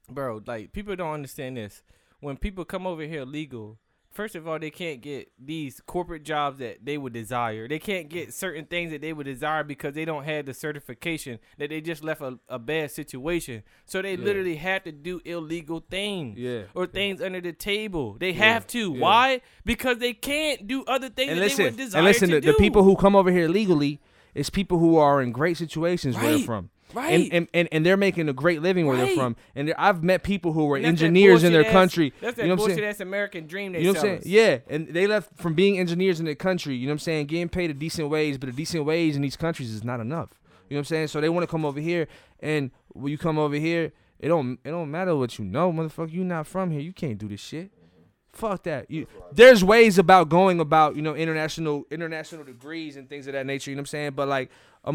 bro, 0.09 0.40
like 0.47 0.73
people 0.73 0.94
don't 0.97 1.12
understand 1.14 1.56
this. 1.56 1.82
When 2.20 2.36
people 2.36 2.64
come 2.64 2.86
over 2.86 3.02
here 3.02 3.24
legal, 3.24 3.78
first 4.12 4.34
of 4.34 4.47
all, 4.47 4.59
they 4.59 4.70
can't 4.70 5.01
get 5.01 5.32
these 5.39 5.80
corporate 5.86 6.22
jobs 6.24 6.59
that 6.59 6.84
they 6.84 6.98
would 6.98 7.12
desire. 7.12 7.66
They 7.68 7.78
can't 7.78 8.09
get 8.09 8.32
certain 8.32 8.64
things 8.66 8.90
that 8.93 9.01
they 9.01 9.12
would 9.12 9.26
desire 9.26 9.64
because 9.64 9.94
they 9.94 10.05
don't 10.05 10.24
have 10.24 10.47
the 10.47 10.55
certification 10.55 11.39
that 11.59 11.70
they 11.70 11.80
just 11.80 12.05
left 12.05 12.20
a, 12.20 12.39
a 12.48 12.59
bad 12.59 12.90
situation. 12.90 13.62
So 13.86 14.02
they 14.02 14.14
Yeah. 14.14 14.24
literally 14.24 14.56
have 14.56 14.84
to 14.84 14.93
do 14.93 15.20
illegal 15.24 15.84
things. 15.90 16.39
Yeah. 16.39 16.62
Or 16.74 16.86
things 16.86 17.20
under 17.22 17.40
the 17.40 17.52
table. 17.52 18.16
They 18.18 18.30
Yeah. 18.30 18.52
have 18.52 18.66
to. 18.68 18.93
Yeah. 18.93 19.01
Why? 19.01 19.40
Because 19.64 19.98
they 19.98 20.12
can't 20.12 20.66
do 20.66 20.84
other 20.84 21.09
things 21.09 21.30
and 21.30 21.39
that 21.39 21.44
listen, 21.44 21.64
they 21.64 21.70
would 21.70 21.76
desire 21.78 21.98
and 22.01 22.06
listen, 22.06 22.28
to 22.30 22.40
the, 22.40 22.52
the 22.52 22.55
people 22.55 22.82
who 22.84 22.97
come 22.97 23.16
over 23.16 23.30
here 23.30 23.48
legally, 23.48 24.01
it's 24.34 24.51
people 24.51 24.78
who 24.78 24.97
are 24.97 25.20
in 25.22 25.32
great 25.32 25.56
situations 25.56 26.16
where 26.16 26.36
they're 26.36 26.39
from. 26.47 26.70
Right. 26.94 27.24
And, 27.24 27.32
and, 27.32 27.48
and, 27.55 27.69
and 27.73 27.86
they're 27.86 27.97
making 27.97 28.28
a 28.28 28.32
great 28.32 28.62
living 28.62 28.86
where 28.86 28.97
they're 28.97 29.14
from. 29.14 29.36
And 29.55 29.73
I've 29.78 30.02
met 30.02 30.23
people 30.23 30.52
who 30.52 30.66
were 30.66 30.77
And 30.77 30.85
that's 30.85 31.01
that 31.01 31.06
engineers 31.06 31.44
in 31.44 31.52
their 31.52 31.66
ass- 31.66 31.73
country. 31.73 32.12
That's 32.20 32.36
that 32.36 32.43
you 32.43 32.48
know 32.48 32.56
bullshit 32.56 32.77
saying? 32.77 32.89
ass 32.89 33.01
American 33.01 33.47
dream 33.47 33.73
they 33.73 33.81
You 33.81 33.86
know 33.86 33.90
what 33.93 33.98
I'm 33.98 34.02
saying? 34.02 34.23
Yeah, 34.24 34.59
and 34.69 34.89
they 34.89 35.06
left 35.06 35.36
from 35.36 35.55
being 35.55 35.78
engineers 35.78 36.20
in 36.20 36.27
their 36.27 36.35
country. 36.35 36.74
You 36.74 36.86
know 36.86 36.90
what 36.90 36.94
I'm 36.94 36.98
saying? 37.01 37.27
Getting 37.27 37.48
paid 37.48 37.70
a 37.70 37.74
decent 37.74 38.09
wage, 38.09 38.39
but 38.40 38.48
a 38.48 38.52
decent 38.52 38.85
wage 38.85 39.16
in 39.16 39.23
these 39.23 39.36
countries 39.36 39.70
is 39.70 39.85
not 39.85 40.01
enough. 40.01 40.31
You 40.69 40.77
know 40.77 40.78
what 40.78 40.81
I'm 40.81 40.85
saying? 40.85 41.09
So 41.09 41.20
they 41.20 41.28
want 41.28 41.44
to 41.44 41.47
come 41.47 41.64
over 41.64 41.81
here, 41.81 42.09
and 42.40 42.70
when 42.89 43.10
you 43.10 43.19
come 43.19 43.39
over 43.39 43.56
here, 43.56 43.93
it 44.19 44.28
don't 44.28 44.59
it 44.64 44.70
don't 44.70 44.90
matter 44.90 45.14
what 45.16 45.39
you 45.39 45.44
know, 45.44 45.73
motherfucker. 45.73 46.12
You 46.12 46.24
not 46.24 46.47
from 46.47 46.70
here. 46.70 46.81
You 46.81 46.93
can't 46.93 47.19
do 47.19 47.28
this 47.28 47.40
shit. 47.40 47.70
Fuck 48.32 48.62
that. 48.62 48.90
You, 48.90 49.06
there's 49.31 49.62
ways 49.62 49.98
about 49.98 50.31
going 50.31 50.59
about 50.59 50.97
you 50.97 51.02
know 51.02 51.14
international 51.14 51.85
international 51.90 52.44
degrees 52.44 52.97
and 52.97 53.06
things 53.06 53.27
of 53.27 53.35
that 53.35 53.44
nature. 53.44 53.70
You 53.70 53.77
know 53.77 53.81
what 53.81 53.82
I'm 53.82 53.86
saying? 53.89 54.12
But 54.12 54.28
like 54.28 54.51
a 54.85 54.93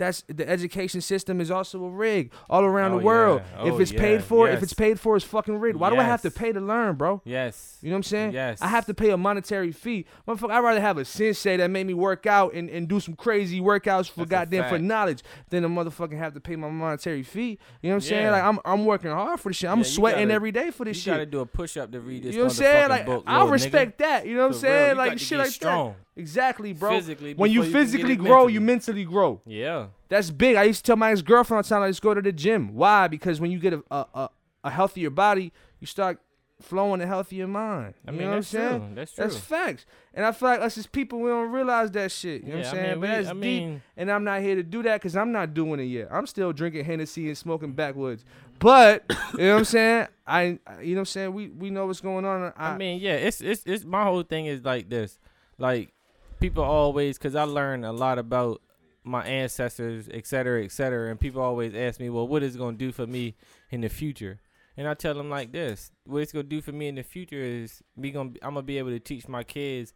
that's 0.00 0.22
the 0.26 0.48
education 0.48 1.00
system 1.00 1.40
is 1.40 1.50
also 1.50 1.84
a 1.84 1.88
rig 1.90 2.32
all 2.48 2.64
around 2.64 2.92
Oh, 2.94 2.98
the 2.98 3.04
world. 3.04 3.42
yeah. 3.54 3.66
if 3.66 3.72
Oh, 3.74 3.78
it's 3.78 3.92
yeah. 3.92 4.00
paid 4.00 4.24
for, 4.24 4.48
if 4.48 4.62
it's 4.62 4.72
paid 4.74 4.98
for, 4.98 5.14
it's 5.14 5.24
fucking 5.24 5.58
rigged. 5.60 5.76
Why 5.78 5.90
do 5.90 5.96
I 5.96 6.02
have 6.02 6.22
to 6.22 6.30
pay 6.30 6.50
to 6.52 6.60
learn, 6.60 6.96
bro? 6.96 7.20
Yes. 7.24 7.78
You 7.82 7.90
know 7.90 7.94
what 7.94 7.98
I'm 7.98 8.02
saying? 8.04 8.32
Yes. 8.32 8.60
I 8.62 8.68
have 8.68 8.86
to 8.86 8.94
pay 8.94 9.10
a 9.10 9.16
monetary 9.16 9.70
fee. 9.72 10.06
Motherfucker, 10.26 10.50
I'd 10.50 10.60
rather 10.60 10.80
have 10.80 10.98
a 10.98 11.04
sensei 11.04 11.56
that 11.58 11.70
made 11.70 11.86
me 11.86 11.94
work 11.94 12.26
out 12.26 12.54
and, 12.54 12.68
and 12.70 12.88
do 12.88 12.98
some 12.98 13.14
crazy 13.14 13.60
workouts 13.60 14.10
for 14.10 14.20
That's 14.24 14.30
goddamn 14.50 14.68
for 14.70 14.78
knowledge 14.78 15.22
than 15.50 15.64
a 15.64 15.68
motherfucking 15.68 16.18
have 16.18 16.34
to 16.34 16.40
pay 16.40 16.56
my 16.56 16.68
monetary 16.68 17.22
fee. 17.22 17.58
You 17.82 17.90
know 17.90 17.90
what 17.90 17.94
I'm 17.96 18.00
saying? 18.00 18.30
Like 18.30 18.42
I'm 18.42 18.58
I'm 18.64 18.84
working 18.86 19.10
hard 19.10 19.38
for 19.38 19.50
this 19.50 19.58
shit. 19.58 19.68
I'm 19.70 19.78
Yeah, 19.78 19.84
sweating 19.84 20.24
gotta- 20.28 20.34
every 20.34 20.52
day 20.52 20.70
for 20.70 20.84
this 20.84 20.96
you 20.96 21.00
shit. 21.02 21.06
You 21.08 21.12
gotta 21.18 21.26
do 21.26 21.40
a 21.40 21.46
push 21.46 21.76
up 21.76 21.92
to 21.92 22.00
read 22.00 22.22
this. 22.22 22.32
You 22.34 22.38
know 22.40 22.44
what 22.46 22.52
I'm 22.52 22.56
saying? 22.56 22.88
Like 22.88 23.06
book, 23.06 23.24
I 23.26 23.44
respect 23.48 23.98
nigga. 23.98 23.98
that. 23.98 24.26
You 24.26 24.34
know 24.36 24.48
what 24.48 24.54
I'm 24.56 24.60
For 24.60 24.66
real, 24.66 24.72
saying? 24.72 24.96
Like 24.96 25.18
shit 25.18 25.38
like 25.38 25.48
strong. 25.48 25.88
that. 25.90 25.96
Exactly, 26.20 26.72
bro. 26.72 26.90
Physically, 26.90 27.34
when 27.34 27.50
you 27.50 27.60
before 27.60 27.72
can 27.72 27.72
get 27.72 27.80
physically 27.92 28.12
it 28.14 28.16
grow, 28.18 28.46
you 28.46 28.60
mentally. 28.60 29.04
grow. 29.04 29.40
Yeah. 29.46 29.86
That's 30.08 30.30
big. 30.30 30.56
I 30.56 30.64
used 30.64 30.84
to 30.84 30.88
tell 30.90 30.96
my 30.96 31.10
ex 31.12 31.22
girlfriend 31.22 31.58
all 31.58 31.62
the 31.62 31.68
time, 31.68 31.82
"I 31.82 31.86
let's 31.86 32.00
go 32.00 32.14
to 32.14 32.22
the 32.22 32.32
gym. 32.32 32.74
Why? 32.74 33.08
Because 33.08 33.40
when 33.40 33.50
you 33.50 33.58
get 33.58 33.72
a 33.72 33.82
a, 33.90 34.06
a, 34.14 34.30
a 34.64 34.70
healthier 34.70 35.10
body, 35.10 35.52
you 35.80 35.86
start 35.86 36.20
flowing 36.60 37.00
a 37.00 37.06
healthier 37.06 37.46
mind. 37.46 37.94
I 38.06 38.10
You 38.10 38.18
mean, 38.18 38.26
know 38.26 38.26
what 38.26 38.32
I'm 38.34 38.36
that's 38.40 38.48
saying? 38.48 38.78
true. 38.80 38.88
That's 38.94 39.12
true. 39.14 39.24
That's 39.24 39.36
facts. 39.38 39.86
And 40.12 40.26
I 40.26 40.32
feel 40.32 40.48
like 40.50 40.60
us 40.60 40.76
as 40.76 40.86
people, 40.86 41.18
we 41.20 41.30
don't 41.30 41.50
realize 41.50 41.90
that 41.92 42.12
shit. 42.12 42.42
You 42.44 42.50
know 42.50 42.58
what 42.58 42.66
I'm 42.66 42.72
I 42.74 42.76
saying? 42.76 42.90
mean, 42.90 43.00
but 43.00 43.08
we- 43.08 43.14
that's 43.16 43.28
I 43.28 43.32
deep. 43.32 43.40
mean- 43.40 43.82
And 43.96 44.10
I'm 44.12 44.24
not 44.24 44.42
here 44.42 44.56
to 44.56 44.62
do 44.62 44.82
that 44.82 45.00
because 45.00 45.16
I'm 45.16 45.32
not 45.32 45.54
doing 45.54 45.80
it 45.80 45.84
yet. 45.84 46.08
I'm 46.12 46.26
still 46.26 46.52
drinking 46.52 46.84
Hennessy 46.84 47.28
and 47.28 47.38
smoking 47.38 47.72
backwoods. 47.72 48.26
But 48.58 49.04
you 49.32 49.38
know 49.44 49.52
what 49.54 49.58
I'm 49.60 49.64
saying? 49.64 50.06
I, 50.26 50.58
I- 50.66 50.80
you 50.82 50.90
know 50.90 50.96
what 50.96 50.98
I'm 51.00 51.04
saying? 51.06 51.32
We 51.32 51.48
we 51.48 51.70
know 51.70 51.86
what's 51.86 52.02
going 52.02 52.26
on. 52.26 52.52
I, 52.54 52.72
I 52.72 52.76
mean, 52.76 53.00
yeah, 53.00 53.14
it's 53.14 53.40
it's 53.40 53.62
it's 53.64 53.84
my 53.86 54.04
whole 54.04 54.22
thing 54.22 54.44
is 54.44 54.62
like 54.62 54.90
this. 54.90 55.18
Like 55.56 55.94
people 56.40 56.64
always 56.64 57.18
cuz 57.18 57.34
I 57.34 57.44
learned 57.44 57.84
a 57.84 57.92
lot 57.92 58.18
about 58.18 58.60
my 59.04 59.24
ancestors, 59.24 60.08
et 60.12 60.26
cetera, 60.26 60.64
et 60.64 60.72
cetera, 60.72 61.10
and 61.10 61.18
people 61.18 61.40
always 61.40 61.74
ask 61.74 62.00
me, 62.00 62.10
"Well, 62.10 62.28
what 62.28 62.42
is 62.42 62.56
going 62.56 62.76
to 62.76 62.84
do 62.86 62.92
for 62.92 63.06
me 63.06 63.34
in 63.70 63.80
the 63.80 63.88
future?" 63.88 64.40
And 64.76 64.88
I 64.88 64.94
tell 64.94 65.14
them 65.14 65.30
like 65.30 65.52
this: 65.52 65.90
What 66.04 66.22
it's 66.22 66.32
going 66.32 66.46
to 66.46 66.56
do 66.56 66.60
for 66.60 66.72
me 66.72 66.88
in 66.88 66.94
the 66.94 67.02
future 67.02 67.42
is 67.42 67.82
me 67.96 68.12
to 68.12 68.32
I'm 68.42 68.54
to 68.54 68.62
be 68.62 68.78
able 68.78 68.90
to 68.90 69.00
teach 69.00 69.28
my 69.28 69.42
kids 69.44 69.92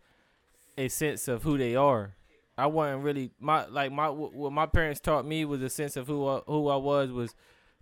a 0.77 0.89
sense 0.89 1.29
of 1.29 1.43
who 1.43 1.57
they 1.59 1.77
are. 1.77 2.17
I 2.57 2.67
wasn't 2.67 3.03
really 3.03 3.31
my 3.41 3.67
like 3.67 3.93
my 3.93 4.09
what 4.09 4.53
my 4.53 4.67
parents 4.67 5.01
taught 5.01 5.27
me 5.27 5.45
was 5.45 5.63
a 5.63 5.71
sense 5.71 5.97
of 5.97 6.07
who 6.07 6.27
I, 6.27 6.41
who 6.47 6.69
I 6.69 6.77
was 6.77 7.11
was 7.11 7.35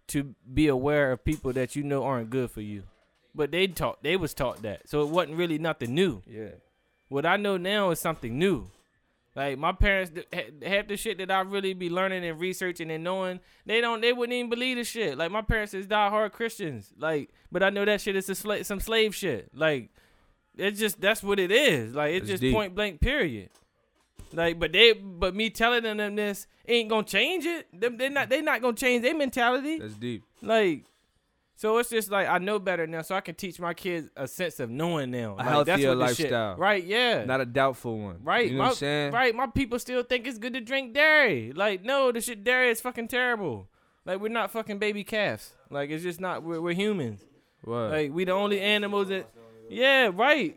to 0.09 0.35
be 0.53 0.69
aware 0.69 1.13
of 1.13 1.25
people 1.25 1.53
that 1.53 1.77
you 1.77 1.83
know 1.83 2.05
aren't 2.05 2.31
good 2.31 2.51
for 2.51 2.61
you. 2.61 2.85
But 3.35 3.51
they 3.51 3.67
taught 3.67 4.03
they 4.03 4.17
was 4.17 4.35
taught 4.35 4.63
that. 4.63 4.89
So 4.89 5.03
it 5.03 5.09
wasn't 5.09 5.37
really 5.39 5.59
nothing 5.59 5.95
new. 5.95 6.23
yeah. 6.27 6.51
What 7.13 7.27
I 7.27 7.37
know 7.37 7.59
now 7.59 7.91
is 7.91 8.01
something 8.01 8.39
new. 8.39 8.71
Like 9.37 9.59
my 9.59 9.73
parents, 9.73 10.13
half 10.65 10.89
the 10.89 10.97
shit 10.97 11.19
that 11.19 11.31
I 11.31 11.41
really 11.41 11.75
be 11.75 11.91
learning 11.91 12.25
and 12.25 12.41
researching 12.41 12.91
and 12.91 13.05
knowing, 13.05 13.41
they 13.67 13.83
don't, 13.83 14.01
they 14.01 14.15
wouldn't 14.15 14.35
even 14.35 14.49
believe 14.49 14.79
the 14.79 14.85
shit. 14.85 15.19
Like 15.19 15.31
my 15.31 15.43
parents 15.43 15.75
is 15.75 15.87
diehard 15.87 16.33
Christians. 16.33 16.91
Like, 16.99 17.29
but 17.51 17.63
I 17.63 17.69
know 17.69 17.85
that 17.85 18.01
shit 18.01 18.17
is 18.17 18.29
sla- 18.29 18.65
some 18.65 18.81
slave 18.81 19.15
shit. 19.15 19.51
Like, 19.55 19.91
it's 20.57 20.79
just 20.79 21.03
that's 21.03 21.23
what 21.23 21.39
it 21.39 21.51
is. 21.51 21.95
Like 21.95 22.13
it's 22.13 22.21
That's 22.23 22.31
just 22.31 22.41
deep. 22.41 22.55
point 22.55 22.75
blank. 22.75 23.01
Period. 23.03 23.51
Like, 24.33 24.59
but 24.59 24.73
they, 24.73 24.95
but 24.95 25.35
me 25.35 25.51
telling 25.51 25.83
them 25.83 26.17
this 26.17 26.47
ain't 26.67 26.89
gonna 26.89 27.05
change 27.05 27.45
it. 27.45 27.69
Them, 27.79 27.99
they 27.99 28.09
not, 28.09 28.31
they 28.31 28.41
not 28.41 28.63
gonna 28.63 28.77
change 28.77 29.03
their 29.03 29.15
mentality. 29.15 29.79
That's 29.79 29.95
deep. 29.95 30.25
Like, 30.41 30.85
so 31.63 31.79
it's 31.79 31.91
just 31.91 32.11
like 32.11 32.27
I 32.29 32.39
know 32.39 32.59
better 32.59 32.89
now, 32.89 33.03
so 33.03 33.15
I 33.15 33.21
can 33.21 33.37
teach 33.37 33.61
my 33.61 33.73
kids 33.73 34.09
a 34.17 34.27
sense 34.27 34.59
of 34.59 34.69
knowing 34.69 35.13
now. 35.13 35.35
A 35.35 35.37
like, 35.37 35.47
that's 35.47 35.49
healthier 35.81 35.95
the 35.95 36.09
shit- 36.09 36.23
lifestyle. 36.33 36.57
right? 36.57 36.83
Yeah. 36.83 37.25
Not 37.25 37.41
a 37.41 37.47
doubtful 37.47 38.01
one. 38.01 38.19
right. 38.25 38.47
You 38.47 38.55
know 38.55 38.59
my, 38.59 38.65
what 38.65 38.71
I'm 38.71 38.77
saying? 38.79 39.13
Right. 39.13 39.33
My 39.33 39.47
people 39.47 39.79
still 39.79 40.03
think 40.03 40.27
it's 40.27 40.39
good 40.39 40.55
to 40.55 40.61
drink 40.61 40.93
dairy. 40.93 41.53
Like, 41.55 41.85
no, 41.85 42.11
the 42.11 42.21
shit 42.21 42.43
dairy 42.43 42.71
is 42.71 42.81
fucking 42.81 43.07
terrible. 43.07 43.69
Like, 44.05 44.19
we're 44.21 44.27
not 44.27 44.51
fucking 44.51 44.81
baby 44.81 45.05
calves. 45.05 45.53
Like, 45.71 45.91
it's 45.91 46.03
just 46.03 46.21
not. 46.21 46.43
We're, 46.43 46.61
we're 46.61 46.75
humans. 46.75 47.25
What? 47.63 47.93
Like, 47.93 48.13
we 48.13 48.25
the 48.25 48.33
only 48.33 48.61
animals 48.61 49.07
that. 49.11 49.31
Yeah, 49.71 50.11
right. 50.13 50.57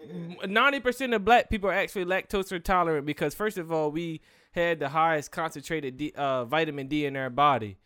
Ninety 0.50 0.80
percent 0.80 1.14
of 1.14 1.24
black 1.24 1.52
people 1.52 1.70
are 1.70 1.74
actually 1.74 2.06
lactose 2.06 2.52
intolerant 2.52 3.06
because 3.06 3.36
first 3.36 3.60
of 3.60 3.72
all, 3.72 3.92
we 3.92 4.22
had 4.54 4.80
the 4.80 4.90
highest 4.90 5.32
concentrated 5.32 5.98
D, 5.98 6.14
uh, 6.16 6.46
vitamin 6.46 6.88
D 6.88 7.06
in 7.06 7.16
our 7.16 7.30
body. 7.30 7.78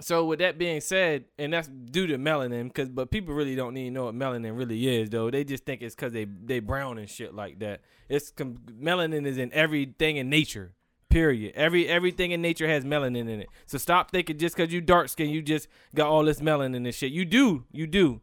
So 0.00 0.26
with 0.26 0.40
that 0.40 0.58
being 0.58 0.82
said, 0.82 1.24
and 1.38 1.52
that's 1.52 1.68
due 1.68 2.06
to 2.08 2.18
melanin, 2.18 2.64
because 2.64 2.90
but 2.90 3.10
people 3.10 3.34
really 3.34 3.56
don't 3.56 3.76
even 3.76 3.94
know 3.94 4.04
what 4.04 4.14
melanin 4.14 4.56
really 4.56 4.86
is, 4.94 5.08
though. 5.08 5.30
They 5.30 5.42
just 5.42 5.64
think 5.64 5.80
it's 5.80 5.94
because 5.94 6.12
they 6.12 6.24
they 6.24 6.58
brown 6.60 6.98
and 6.98 7.08
shit 7.08 7.34
like 7.34 7.60
that. 7.60 7.80
It's 8.08 8.30
com- 8.30 8.58
melanin 8.78 9.26
is 9.26 9.38
in 9.38 9.52
everything 9.54 10.16
in 10.16 10.28
nature. 10.28 10.74
Period. 11.08 11.54
Every 11.54 11.88
everything 11.88 12.32
in 12.32 12.42
nature 12.42 12.68
has 12.68 12.84
melanin 12.84 13.28
in 13.30 13.40
it. 13.40 13.48
So 13.64 13.78
stop 13.78 14.10
thinking 14.10 14.36
just 14.36 14.54
because 14.54 14.70
you 14.70 14.82
dark 14.82 15.08
skin, 15.08 15.30
you 15.30 15.40
just 15.40 15.66
got 15.94 16.08
all 16.08 16.24
this 16.24 16.40
melanin 16.40 16.84
and 16.84 16.94
shit. 16.94 17.12
You 17.12 17.24
do, 17.24 17.64
you 17.72 17.86
do, 17.86 18.20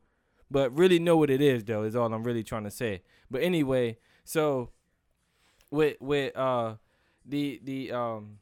but 0.51 0.71
really 0.77 0.99
know 0.99 1.17
what 1.17 1.31
it 1.31 1.41
is, 1.41 1.63
though. 1.63 1.83
Is 1.83 1.95
all 1.95 2.13
I'm 2.13 2.23
really 2.23 2.43
trying 2.43 2.65
to 2.65 2.71
say. 2.71 3.01
But 3.31 3.41
anyway, 3.41 3.97
so 4.23 4.69
with 5.71 5.97
with 5.99 6.37
uh 6.37 6.75
the 7.25 7.59
the 7.63 7.91
um 7.93 8.37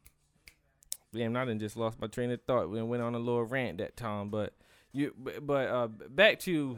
damn 1.13 1.35
I 1.35 1.45
done 1.45 1.59
just 1.59 1.75
lost 1.77 1.99
my 1.99 2.07
train 2.07 2.31
of 2.31 2.41
thought 2.47 2.69
we 2.69 2.81
went 2.81 3.03
on 3.03 3.15
a 3.15 3.19
little 3.19 3.43
rant 3.43 3.77
that 3.79 3.97
time 3.97 4.29
but 4.29 4.53
you 4.93 5.13
but, 5.39 5.67
uh 5.67 5.87
back 5.87 6.39
to 6.39 6.77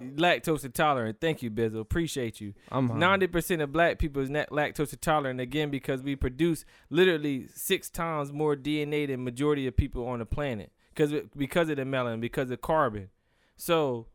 lactose 0.00 0.64
intolerant 0.64 1.20
thank 1.20 1.42
you 1.42 1.50
Bizzle 1.50 1.80
appreciate 1.80 2.40
you. 2.40 2.54
Ninety 2.98 3.26
percent 3.26 3.60
of 3.60 3.72
black 3.72 3.98
people 3.98 4.22
is 4.22 4.30
not 4.30 4.48
lactose 4.50 4.92
intolerant 4.92 5.40
again 5.40 5.70
because 5.70 6.02
we 6.02 6.16
produce 6.16 6.64
literally 6.88 7.46
six 7.54 7.90
times 7.90 8.32
more 8.32 8.56
DNA 8.56 9.06
than 9.08 9.24
majority 9.24 9.66
of 9.66 9.76
people 9.76 10.06
on 10.06 10.20
the 10.20 10.26
planet 10.26 10.72
because 10.94 11.12
because 11.36 11.68
of 11.68 11.76
the 11.76 11.82
melanin 11.82 12.20
because 12.20 12.50
of 12.50 12.60
carbon. 12.60 13.10
So, 13.56 14.06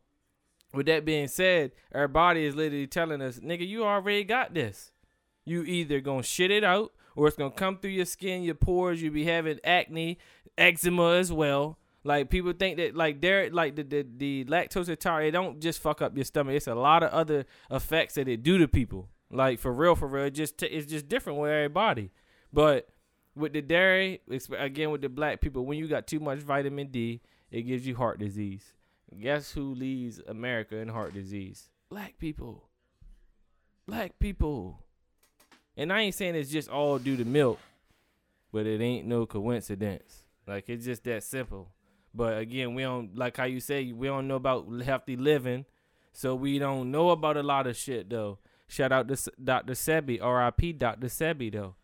with 0.74 0.86
that 0.86 1.04
being 1.04 1.28
said, 1.28 1.70
our 1.92 2.08
body 2.08 2.44
is 2.44 2.56
literally 2.56 2.88
telling 2.88 3.22
us, 3.22 3.38
"Nigga, 3.38 3.66
you 3.66 3.84
already 3.84 4.24
got 4.24 4.54
this. 4.54 4.90
You 5.44 5.62
either 5.62 6.00
gonna 6.00 6.24
shit 6.24 6.50
it 6.50 6.64
out 6.64 6.92
or 7.16 7.26
it's 7.26 7.36
gonna 7.36 7.50
come 7.50 7.78
through 7.78 7.90
your 7.90 8.04
skin, 8.04 8.44
your 8.44 8.54
pores. 8.54 9.02
You'll 9.02 9.14
be 9.14 9.24
having 9.24 9.58
acne, 9.64 10.18
eczema 10.56 11.14
as 11.14 11.32
well." 11.32 11.78
Like 12.04 12.30
people 12.30 12.52
think 12.52 12.76
that 12.76 12.94
like 12.94 13.20
they're 13.20 13.50
like 13.50 13.74
the 13.74 13.82
the, 13.82 14.06
the 14.16 14.44
lactose 14.44 14.88
intolerant, 14.88 15.28
it 15.28 15.32
don't 15.32 15.60
just 15.60 15.80
fuck 15.80 16.00
up 16.00 16.14
your 16.14 16.24
stomach. 16.24 16.54
It's 16.54 16.68
a 16.68 16.74
lot 16.74 17.02
of 17.02 17.10
other 17.10 17.46
effects 17.70 18.14
that 18.14 18.28
it 18.28 18.44
do 18.44 18.58
to 18.58 18.68
people. 18.68 19.08
Like 19.30 19.58
for 19.58 19.72
real, 19.72 19.96
for 19.96 20.06
real, 20.06 20.26
it 20.26 20.30
just 20.30 20.58
t- 20.58 20.66
it's 20.66 20.88
just 20.88 21.08
different 21.08 21.40
with 21.40 21.50
everybody. 21.50 22.12
But 22.52 22.88
with 23.34 23.52
the 23.54 23.60
dairy, 23.60 24.20
again 24.56 24.90
with 24.90 25.02
the 25.02 25.08
black 25.08 25.40
people, 25.40 25.66
when 25.66 25.78
you 25.78 25.88
got 25.88 26.06
too 26.06 26.20
much 26.20 26.38
vitamin 26.38 26.88
D, 26.88 27.22
it 27.50 27.62
gives 27.62 27.86
you 27.86 27.96
heart 27.96 28.20
disease. 28.20 28.72
Guess 29.20 29.52
who 29.52 29.74
leads 29.74 30.20
America 30.28 30.76
in 30.76 30.88
heart 30.88 31.12
disease? 31.12 31.70
Black 31.90 32.18
people. 32.18 32.68
Black 33.86 34.18
people. 34.18 34.85
And 35.76 35.92
I 35.92 36.02
ain't 36.02 36.14
saying 36.14 36.34
it's 36.34 36.50
just 36.50 36.68
all 36.68 36.98
due 36.98 37.16
to 37.16 37.24
milk, 37.24 37.58
but 38.52 38.66
it 38.66 38.80
ain't 38.80 39.06
no 39.06 39.26
coincidence. 39.26 40.22
Like 40.46 40.68
it's 40.68 40.84
just 40.84 41.04
that 41.04 41.22
simple. 41.22 41.70
But 42.14 42.38
again, 42.38 42.74
we 42.74 42.82
don't 42.82 43.16
like 43.16 43.36
how 43.36 43.44
you 43.44 43.60
say 43.60 43.92
we 43.92 44.06
don't 44.06 44.26
know 44.26 44.36
about 44.36 44.66
healthy 44.82 45.16
living, 45.16 45.66
so 46.12 46.34
we 46.34 46.58
don't 46.58 46.90
know 46.90 47.10
about 47.10 47.36
a 47.36 47.42
lot 47.42 47.66
of 47.66 47.76
shit 47.76 48.08
though. 48.08 48.38
Shout 48.68 48.90
out 48.90 49.08
to 49.08 49.32
Dr. 49.42 49.74
Sebi, 49.74 50.20
R.I.P. 50.20 50.72
Dr. 50.72 51.06
Sebi 51.08 51.52
though. 51.52 51.74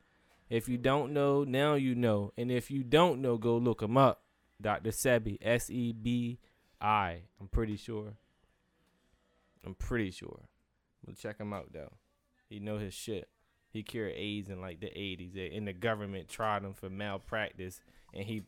If 0.49 0.69
you 0.69 0.79
don't 0.79 1.13
know, 1.13 1.45
now 1.45 1.75
you 1.75 1.95
know, 1.95 2.33
and 2.37 2.51
if 2.51 2.71
you 2.71 2.83
don't 2.83 3.21
know, 3.21 3.37
go 3.37 3.57
look 3.57 3.83
him 3.83 3.97
up. 3.97 4.23
Dr. 4.61 4.91
Sebi, 4.91 5.39
S 5.43 5.71
E 5.71 5.93
B 5.93 6.39
I. 6.81 7.23
I'm 7.41 7.49
pretty 7.49 7.77
sure. 7.77 8.15
I'm 9.65 9.75
pretty 9.75 10.11
sure. 10.11 10.41
We'll 11.07 11.17
check 11.17 11.39
him 11.39 11.53
out 11.53 11.73
though. 11.73 11.93
He 12.49 12.59
know 12.59 12.79
his 12.79 12.95
shit. 12.95 13.29
He 13.73 13.83
cured 13.83 14.13
AIDS 14.15 14.51
in 14.51 14.61
like 14.61 14.81
the 14.81 14.87
80s, 14.87 15.57
and 15.57 15.67
the 15.67 15.73
government 15.73 16.29
tried 16.29 16.63
him 16.63 16.75
for 16.75 16.91
malpractice, 16.91 17.81
and 18.13 18.25
he 18.25 18.43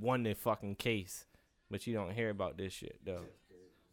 won 0.00 0.22
the 0.22 0.34
fucking 0.34 0.76
case. 0.76 1.26
But 1.70 1.86
you 1.86 1.94
don't 1.94 2.12
hear 2.12 2.30
about 2.30 2.56
this 2.56 2.72
shit 2.72 2.98
though. 3.04 3.24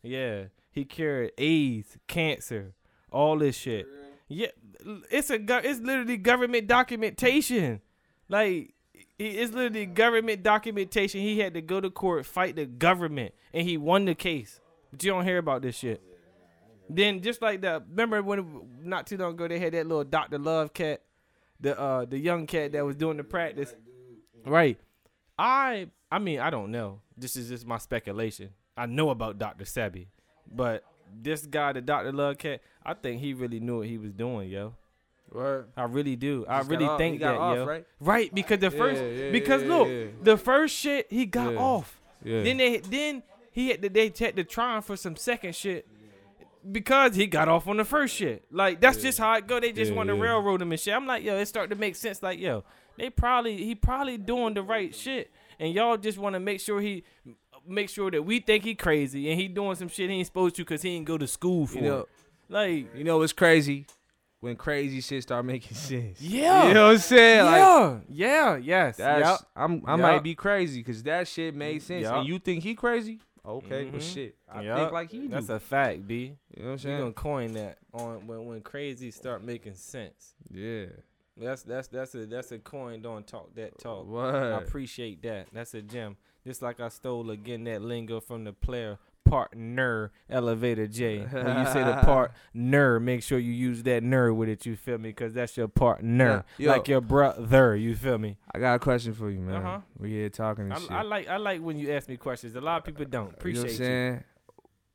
Yeah, 0.01 0.45
he 0.71 0.85
cured 0.85 1.31
AIDS, 1.37 1.97
cancer, 2.07 2.73
all 3.11 3.37
this 3.37 3.57
shit. 3.57 3.87
Yeah, 4.29 4.47
it's 5.11 5.29
a 5.29 5.35
it's 5.35 5.79
literally 5.81 6.17
government 6.17 6.67
documentation. 6.67 7.81
Like 8.29 8.73
it's 9.19 9.53
literally 9.53 9.85
government 9.85 10.43
documentation. 10.43 11.21
He 11.21 11.39
had 11.39 11.53
to 11.53 11.61
go 11.61 11.81
to 11.81 11.89
court, 11.89 12.25
fight 12.25 12.55
the 12.55 12.65
government, 12.65 13.33
and 13.53 13.67
he 13.67 13.77
won 13.77 14.05
the 14.05 14.15
case. 14.15 14.61
But 14.91 15.03
you 15.03 15.11
don't 15.11 15.25
hear 15.25 15.37
about 15.37 15.61
this 15.61 15.75
shit. 15.75 16.01
Then 16.89 17.21
just 17.21 17.41
like 17.41 17.61
that, 17.61 17.83
remember 17.89 18.21
when 18.23 18.61
not 18.81 19.07
too 19.07 19.17
long 19.17 19.33
ago 19.33 19.47
they 19.47 19.59
had 19.59 19.73
that 19.73 19.87
little 19.87 20.03
Doctor 20.03 20.37
Love 20.37 20.73
cat, 20.73 21.01
the 21.59 21.77
uh 21.79 22.05
the 22.05 22.17
young 22.17 22.47
cat 22.47 22.71
that 22.71 22.85
was 22.85 22.95
doing 22.95 23.17
the 23.17 23.23
practice, 23.23 23.75
right? 24.45 24.79
I 25.37 25.89
I 26.11 26.19
mean 26.19 26.39
I 26.39 26.49
don't 26.49 26.71
know. 26.71 27.01
This 27.17 27.35
is 27.35 27.49
just 27.49 27.65
my 27.65 27.77
speculation. 27.77 28.49
I 28.77 28.85
know 28.85 29.09
about 29.09 29.37
Doctor 29.37 29.65
Sebi, 29.65 30.07
but 30.53 30.83
this 31.21 31.45
guy, 31.45 31.73
the 31.73 31.81
Doctor 31.81 32.11
Love 32.11 32.37
cat, 32.37 32.61
I 32.85 32.93
think 32.93 33.21
he 33.21 33.33
really 33.33 33.59
knew 33.59 33.79
what 33.79 33.87
he 33.87 33.97
was 33.97 34.11
doing, 34.13 34.49
yo. 34.49 34.75
Word. 35.31 35.67
I 35.75 35.83
really 35.83 36.15
do. 36.15 36.45
I 36.47 36.61
really 36.61 36.85
off- 36.85 36.97
think 36.97 37.19
that, 37.19 37.35
off, 37.35 37.55
yo. 37.55 37.65
right? 37.65 37.85
Right, 37.99 38.33
because 38.33 38.59
the 38.59 38.71
first, 38.71 39.01
Yeah, 39.01 39.07
yeah, 39.07 39.31
because 39.31 39.61
yeah, 39.63 39.67
look, 39.67 40.23
the 40.23 40.37
first 40.37 40.75
shit 40.75 41.07
he 41.09 41.25
got 41.25 41.55
off. 41.55 41.99
Yeah. 42.23 42.43
Then 42.43 42.57
they, 42.57 42.77
then 42.77 43.23
he 43.51 43.69
had 43.69 43.81
to, 43.81 43.89
they 43.89 44.13
had 44.17 44.35
to 44.35 44.43
try 44.43 44.77
him 44.77 44.83
for 44.83 44.95
some 44.95 45.15
second 45.15 45.55
shit 45.55 45.87
because 46.71 47.15
he 47.15 47.27
got 47.27 47.47
off 47.47 47.67
on 47.67 47.77
the 47.77 47.85
first 47.85 48.15
shit. 48.15 48.45
Like 48.51 48.81
that's 48.81 49.01
just 49.01 49.17
how 49.19 49.33
it 49.35 49.47
go. 49.47 49.59
They 49.59 49.71
just 49.71 49.91
Yeah, 49.91 49.97
want 49.97 50.09
to 50.09 50.15
yeah. 50.15 50.21
railroad 50.21 50.61
him 50.61 50.71
and 50.71 50.79
shit. 50.79 50.93
I'm 50.93 51.07
like, 51.07 51.23
yo, 51.23 51.37
it 51.37 51.45
started 51.47 51.73
to 51.73 51.79
make 51.79 51.95
sense. 51.95 52.21
Like, 52.23 52.39
yo, 52.39 52.63
they 52.97 53.09
probably 53.09 53.57
he 53.57 53.75
probably 53.75 54.17
doing 54.17 54.53
the 54.53 54.63
right 54.63 54.93
shit, 54.93 55.31
and 55.59 55.73
y'all 55.73 55.97
just 55.97 56.17
want 56.17 56.33
to 56.35 56.39
make 56.39 56.59
sure 56.59 56.81
he 56.81 57.03
make 57.67 57.89
sure 57.89 58.09
that 58.11 58.23
we 58.23 58.39
think 58.39 58.63
he 58.63 58.75
crazy 58.75 59.29
and 59.29 59.39
he 59.39 59.47
doing 59.49 59.75
some 59.75 59.89
shit 59.89 60.09
he 60.09 60.15
ain't 60.15 60.25
supposed 60.27 60.55
to 60.55 60.61
because 60.63 60.81
he 60.81 60.91
ain't 60.91 61.05
go 61.05 61.17
to 61.17 61.27
school 61.27 61.67
for 61.67 61.75
you 61.75 61.81
know, 61.81 61.99
it. 61.99 62.07
Like, 62.49 62.95
you 62.95 63.03
know 63.03 63.21
it's 63.21 63.33
crazy? 63.33 63.85
When 64.39 64.55
crazy 64.55 65.01
shit 65.01 65.23
start 65.23 65.43
making 65.45 65.75
sense. 65.77 66.21
yeah, 66.21 66.67
You 66.69 66.73
know 66.75 66.85
what 66.85 66.91
I'm 66.93 66.97
saying? 66.99 67.43
Like, 67.45 67.57
yeah, 67.57 67.97
yeah, 68.09 68.55
yes, 68.57 68.97
That's 68.97 69.27
yep. 69.27 69.39
I'm 69.55 69.81
I 69.85 69.91
Yup. 69.93 69.99
might 69.99 70.23
be 70.23 70.35
crazy 70.35 70.79
because 70.79 71.03
that 71.03 71.27
shit 71.27 71.53
made 71.55 71.81
sense. 71.81 72.03
Yup. 72.03 72.15
And 72.17 72.27
you 72.27 72.39
think 72.39 72.63
he 72.63 72.73
crazy? 72.75 73.19
Okay, 73.47 73.85
but 73.89 74.01
Mhm. 74.01 74.13
shit, 74.13 74.35
I 74.49 74.61
Yup. 74.61 74.77
think 74.79 74.91
like 74.91 75.09
he 75.11 75.19
do. 75.21 75.27
That's 75.29 75.49
a 75.49 75.59
fact, 75.59 76.05
B. 76.07 76.35
you 76.55 76.61
know 76.63 76.65
what 76.65 76.71
I'm 76.73 76.77
saying? 76.79 76.95
You 76.97 77.01
gonna 77.03 77.13
coin 77.13 77.53
that 77.53 77.77
on 77.93 78.27
when 78.27 78.45
when 78.45 78.61
crazy 78.61 79.09
start 79.11 79.43
making 79.43 79.75
sense. 79.75 80.35
yeah. 80.51 80.87
That's 81.39 81.61
that's 81.61 81.87
that's 81.87 82.15
a 82.15 82.25
that's 82.25 82.51
a 82.51 82.57
coin. 82.59 83.01
Don't 83.01 83.25
talk 83.27 83.53
that 83.55 83.77
talk. 83.77 84.07
I 84.11 84.57
appreciate 84.57 85.21
that. 85.21 85.47
That's 85.53 85.73
a 85.75 85.81
gem. 85.83 86.17
Just 86.43 86.61
like 86.63 86.79
I 86.79 86.89
stole 86.89 87.29
again 87.29 87.63
that 87.65 87.81
lingo 87.83 88.19
from 88.19 88.43
the 88.43 88.53
player 88.53 88.97
partner 89.29 90.11
elevator 90.29 90.87
J. 90.87 91.19
When 91.19 91.59
you 91.59 91.65
say 91.65 91.83
the 91.83 91.99
partner, 92.03 92.99
make 92.99 93.23
sure 93.23 93.39
you 93.39 93.51
use 93.51 93.83
that 93.83 94.03
ner 94.03 94.33
with 94.33 94.49
it. 94.49 94.65
You 94.65 94.75
feel 94.75 94.97
me? 94.97 95.13
Cause 95.13 95.33
that's 95.33 95.55
your 95.57 95.67
partner, 95.67 96.45
Yeah, 96.57 96.65
yo. 96.65 96.71
like 96.71 96.87
your 96.87 97.01
brother. 97.01 97.75
You 97.75 97.95
feel 97.95 98.17
me? 98.17 98.37
I 98.53 98.59
got 98.59 98.75
a 98.75 98.79
question 98.79 99.13
for 99.13 99.29
you, 99.29 99.39
man. 99.39 99.55
Uh-huh. 99.55 99.79
We 99.99 100.11
here 100.11 100.29
talking 100.29 100.65
and 100.65 100.73
I, 100.73 100.79
shit. 100.79 100.91
I 100.91 101.01
like 101.01 101.27
I 101.27 101.37
like 101.37 101.61
when 101.61 101.77
you 101.77 101.91
ask 101.91 102.07
me 102.09 102.17
questions. 102.17 102.55
A 102.55 102.61
lot 102.61 102.77
of 102.77 102.83
people 102.83 103.05
don't 103.05 103.25
you 103.25 103.31
know 103.31 103.37
appreciate 103.37 103.71
you. 103.71 103.77
saying? 103.77 104.23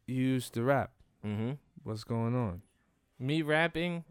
You 0.07 0.23
used 0.23 0.55
to 0.55 0.63
rap. 0.63 0.91
Mm-hmm. 1.25 1.53
What's 1.85 2.05
going 2.05 2.35
on? 2.35 2.63
Me 3.19 3.43
rapping, 3.43 4.05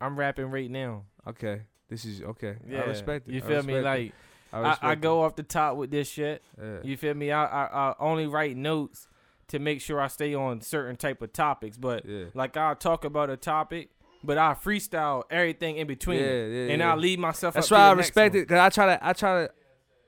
I'm 0.00 0.18
rapping 0.18 0.50
right 0.50 0.70
now. 0.70 1.04
Okay. 1.26 1.62
This 1.88 2.04
is 2.04 2.22
okay. 2.22 2.56
Yeah, 2.68 2.82
I 2.82 2.84
respect 2.86 3.28
it. 3.28 3.34
You 3.34 3.40
feel 3.40 3.62
me? 3.62 3.74
it. 3.74 3.84
Like 3.84 4.12
I, 4.52 4.58
I, 4.60 4.78
I 4.82 4.94
go 4.94 5.22
off 5.22 5.36
the 5.36 5.42
top 5.42 5.76
with 5.76 5.90
this 5.90 6.08
shit. 6.08 6.42
Yeah. 6.60 6.78
You 6.82 6.96
feel 6.96 7.14
me? 7.14 7.30
I, 7.30 7.44
I 7.44 7.90
I 7.90 7.94
only 7.98 8.26
write 8.26 8.56
notes 8.56 9.08
to 9.48 9.58
make 9.58 9.80
sure 9.80 10.00
I 10.00 10.08
stay 10.08 10.34
on 10.34 10.60
certain 10.60 10.96
type 10.96 11.22
of 11.22 11.32
topics. 11.32 11.76
But 11.76 12.04
yeah. 12.06 12.24
like 12.34 12.56
I'll 12.56 12.76
talk 12.76 13.04
about 13.04 13.30
a 13.30 13.36
topic, 13.36 13.90
but 14.24 14.38
I 14.38 14.54
freestyle 14.54 15.22
everything 15.30 15.76
in 15.76 15.86
between, 15.86 16.20
Yeah, 16.20 16.26
yeah, 16.26 16.70
and 16.72 16.80
yeah. 16.80 16.90
I'll 16.90 16.98
leave 16.98 17.18
myself. 17.18 17.54
That's 17.54 17.70
up 17.72 17.78
why 17.78 17.88
I 17.88 17.92
respect 17.92 18.34
one. 18.34 18.42
it. 18.42 18.48
Cause 18.48 18.58
I 18.58 18.68
try 18.68 18.86
to, 18.96 19.06
I 19.06 19.12
try 19.12 19.44
to, 19.46 19.50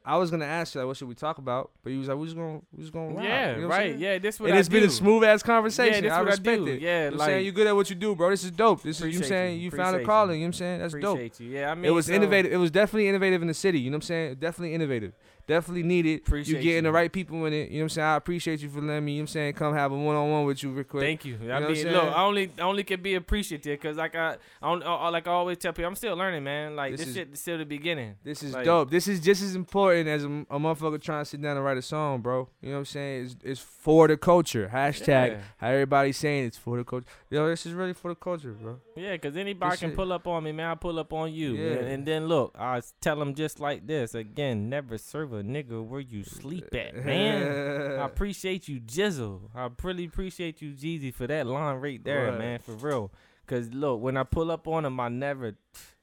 I 0.03 0.17
was 0.17 0.31
gonna 0.31 0.47
ask 0.47 0.75
you 0.75 0.81
like, 0.81 0.89
what 0.89 0.97
should 0.97 1.09
we 1.09 1.15
talk 1.15 1.37
about? 1.39 1.71
But 1.83 1.93
he 1.93 1.99
was 1.99 2.09
like, 2.09 2.17
we 2.17 2.25
just 2.27 2.37
gonna, 2.37 2.61
we 2.73 2.81
just 2.83 2.93
gonna. 2.93 3.23
Yeah, 3.23 3.55
You 3.57 3.62
know 3.62 3.69
right. 3.69 3.97
Yeah, 3.97 4.19
this 4.19 4.41
what 4.41 4.47
And 4.49 4.57
I 4.57 4.59
it's 4.61 4.69
been 4.69 4.83
a 4.85 4.89
smooth 4.91 5.23
ass 5.25 5.43
conversation. 5.43 6.05
this 6.05 6.12
I 6.12 6.17
I 6.19 6.21
respect 6.23 6.65
do. 6.65 6.67
it. 6.69 6.81
Yeah, 6.81 7.05
you 7.05 7.11
know 7.12 7.17
like- 7.19 7.27
saying 7.29 7.45
you 7.47 7.53
good 7.53 7.67
at 7.67 7.77
what 7.77 7.91
you 7.91 7.97
do, 7.97 8.15
bro. 8.17 8.31
This 8.31 8.43
is 8.43 8.51
dope. 8.51 8.83
This 8.83 9.01
is 9.03 9.15
you 9.15 9.23
saying 9.23 9.59
you. 9.59 9.65
you 9.65 9.71
found 9.71 9.81
a 9.81 9.89
Appreciate 10.01 10.07
calling. 10.07 10.31
you. 10.31 10.37
You 10.37 10.41
know 10.41 10.47
what 10.47 10.49
I'm 10.49 10.53
saying 10.55 10.79
that's 10.81 10.95
dope. 10.95 11.41
You. 11.41 11.49
Yeah, 11.51 11.71
I 11.71 11.75
mean 11.75 11.85
it 11.85 11.91
was 11.91 12.07
so- 12.07 12.12
innovative. 12.15 12.51
It 12.53 12.57
was 12.57 12.71
definitely 12.71 13.09
innovative 13.09 13.43
in 13.43 13.49
the 13.49 13.55
city. 13.55 13.79
You 13.79 13.91
know 13.91 13.97
what 13.97 14.05
I'm 14.05 14.09
saying? 14.09 14.35
Definitely 14.37 14.75
innovative. 14.75 15.12
Definitely 15.51 15.82
needed. 15.82 16.20
Appreciate 16.20 16.59
you 16.59 16.62
getting 16.62 16.85
the 16.85 16.93
right 16.93 17.12
people 17.12 17.44
in 17.47 17.52
it. 17.52 17.70
You 17.70 17.78
know 17.78 17.81
what 17.81 17.82
I'm 17.86 17.89
saying? 17.89 18.06
I 18.06 18.14
appreciate 18.14 18.60
you 18.62 18.68
for 18.68 18.81
letting 18.81 19.05
me. 19.05 19.12
You 19.14 19.18
know 19.18 19.22
what 19.22 19.31
I'm 19.31 19.32
saying? 19.32 19.52
Come 19.55 19.74
have 19.74 19.90
a 19.90 19.97
one 19.97 20.14
on 20.14 20.31
one 20.31 20.44
with 20.44 20.62
you 20.62 20.70
real 20.70 20.85
quick. 20.85 21.02
Thank 21.02 21.24
you. 21.24 21.39
know 21.39 21.52
I 21.52 21.59
mean, 21.72 21.89
look, 21.89 22.05
I 22.05 22.22
only 22.22 22.52
I 22.56 22.62
only 22.62 22.85
can 22.85 23.02
be 23.02 23.16
appreciative 23.16 23.81
because 23.81 23.97
like 23.97 24.14
I, 24.14 24.36
I, 24.62 24.70
don't, 24.70 24.85
I 24.85 25.09
like 25.09 25.27
I 25.27 25.32
always 25.32 25.59
tell 25.59 25.72
people, 25.72 25.89
I'm 25.89 25.97
still 25.97 26.14
learning, 26.14 26.44
man. 26.44 26.77
Like 26.77 26.93
This 26.93 27.01
this, 27.01 27.09
is- 27.09 27.14
shit 27.16 27.28
is 27.32 27.40
still 27.40 27.59
the 27.59 27.64
beginning. 27.64 28.14
This 28.22 28.44
is 28.44 28.55
Like- 28.55 28.64
dope. 28.64 28.90
This 28.90 29.09
is 29.09 29.18
just 29.18 29.43
as 29.43 29.56
important 29.56 30.09
as 30.09 30.22
a, 30.22 30.28
a 30.28 30.59
motherfucker 30.60 31.02
trying 31.02 31.22
to 31.22 31.28
sit 31.28 31.43
down 31.43 31.56
and 31.56 31.64
write 31.64 31.78
a 31.78 31.82
song, 31.82 32.20
bro. 32.20 32.48
You 32.62 32.68
know 32.68 32.74
what 32.77 32.78
I'm 32.78 32.85
saying? 32.85 33.24
It's, 33.24 33.36
it's 33.43 33.60
for 33.60 34.06
the 34.06 34.16
culture. 34.16 34.70
Hashtag 34.72 35.31
Yeah. 35.32 35.40
how 35.56 35.66
everybody's 35.70 36.16
saying 36.16 36.44
it's 36.44 36.59
for 36.59 36.77
the 36.77 36.85
culture. 36.85 37.06
Yo, 37.28 37.48
this 37.48 37.66
is 37.66 37.72
really 37.72 37.93
for 37.93 38.12
the 38.12 38.14
culture, 38.14 38.52
bro. 38.52 38.78
Yeah, 38.94 39.12
because 39.12 39.36
anybody 39.36 39.70
This 39.72 39.81
can 39.81 39.90
shit- 39.90 39.97
pull 39.97 40.12
up 40.12 40.28
on 40.28 40.44
me, 40.44 40.52
man. 40.52 40.70
I 40.70 40.74
pull 40.77 40.97
up 41.01 41.12
on 41.12 41.32
you. 41.32 41.55
Yeah. 41.56 41.70
And, 41.72 41.89
and 41.89 42.06
then 42.06 42.27
look, 42.28 42.55
I 42.56 42.81
tell 43.01 43.18
them 43.18 43.35
just 43.35 43.59
like 43.59 43.89
this. 43.89 44.14
Again, 44.14 44.68
never 44.68 44.97
serve 44.97 45.32
a 45.32 45.40
nigga 45.43 45.85
where 45.85 46.01
you 46.01 46.25
sleep 46.25 46.67
at, 46.75 47.05
man. 47.05 47.99
I 47.99 48.05
appreciate 48.05 48.69
you, 48.69 48.81
Jizzle. 48.81 49.51
I 49.55 49.69
really 49.83 50.05
appreciate 50.07 50.61
you, 50.62 50.73
Jeezy, 50.73 51.12
for 51.12 51.27
that 51.27 51.47
line 51.47 51.77
right 51.77 52.03
there, 52.03 52.31
Right. 52.31 52.39
man, 52.39 52.59
for 52.61 52.73
real. 52.73 53.12
Because 53.45 53.73
look, 53.73 54.01
when 54.01 54.17
I 54.17 54.23
pull 54.25 54.51
up 54.51 54.67
on 54.69 54.85
him, 54.85 54.99
I 55.01 55.09
never. 55.09 55.55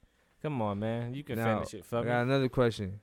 Come 0.42 0.62
on, 0.62 0.80
man. 0.80 1.14
You 1.14 1.24
can 1.24 1.38
Now, 1.38 1.56
finish 1.60 1.74
it 1.74 1.80
I 1.80 1.82
for 1.84 2.02
me. 2.02 2.08
got 2.10 2.22
another 2.24 2.50
question. 2.50 3.00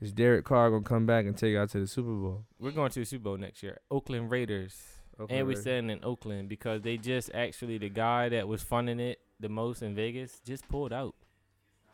Is 0.00 0.12
Derek 0.12 0.44
Carr 0.44 0.70
gonna 0.70 0.82
come 0.84 1.06
back 1.06 1.24
and 1.26 1.36
take 1.36 1.56
out 1.56 1.70
to 1.70 1.80
the 1.80 1.86
Super 1.88 2.12
Bowl? 2.12 2.44
We're 2.60 2.70
going 2.70 2.90
to 2.92 3.00
the 3.00 3.04
Super 3.04 3.24
Bowl 3.24 3.36
next 3.36 3.62
year. 3.64 3.78
Oakland 3.90 4.30
Raiders. 4.30 4.80
Okay, 5.20 5.38
and 5.38 5.48
we're 5.48 5.56
staying 5.60 5.90
in 5.90 5.98
Oakland 6.04 6.48
because 6.48 6.82
they 6.82 6.96
just 6.96 7.32
actually, 7.34 7.78
the 7.78 7.88
guy 7.88 8.28
that 8.28 8.46
was 8.46 8.62
funding 8.62 9.00
it 9.00 9.18
the 9.40 9.48
most 9.48 9.82
in 9.82 9.96
Vegas 9.96 10.38
just 10.46 10.68
pulled 10.68 10.92
out. 10.92 11.16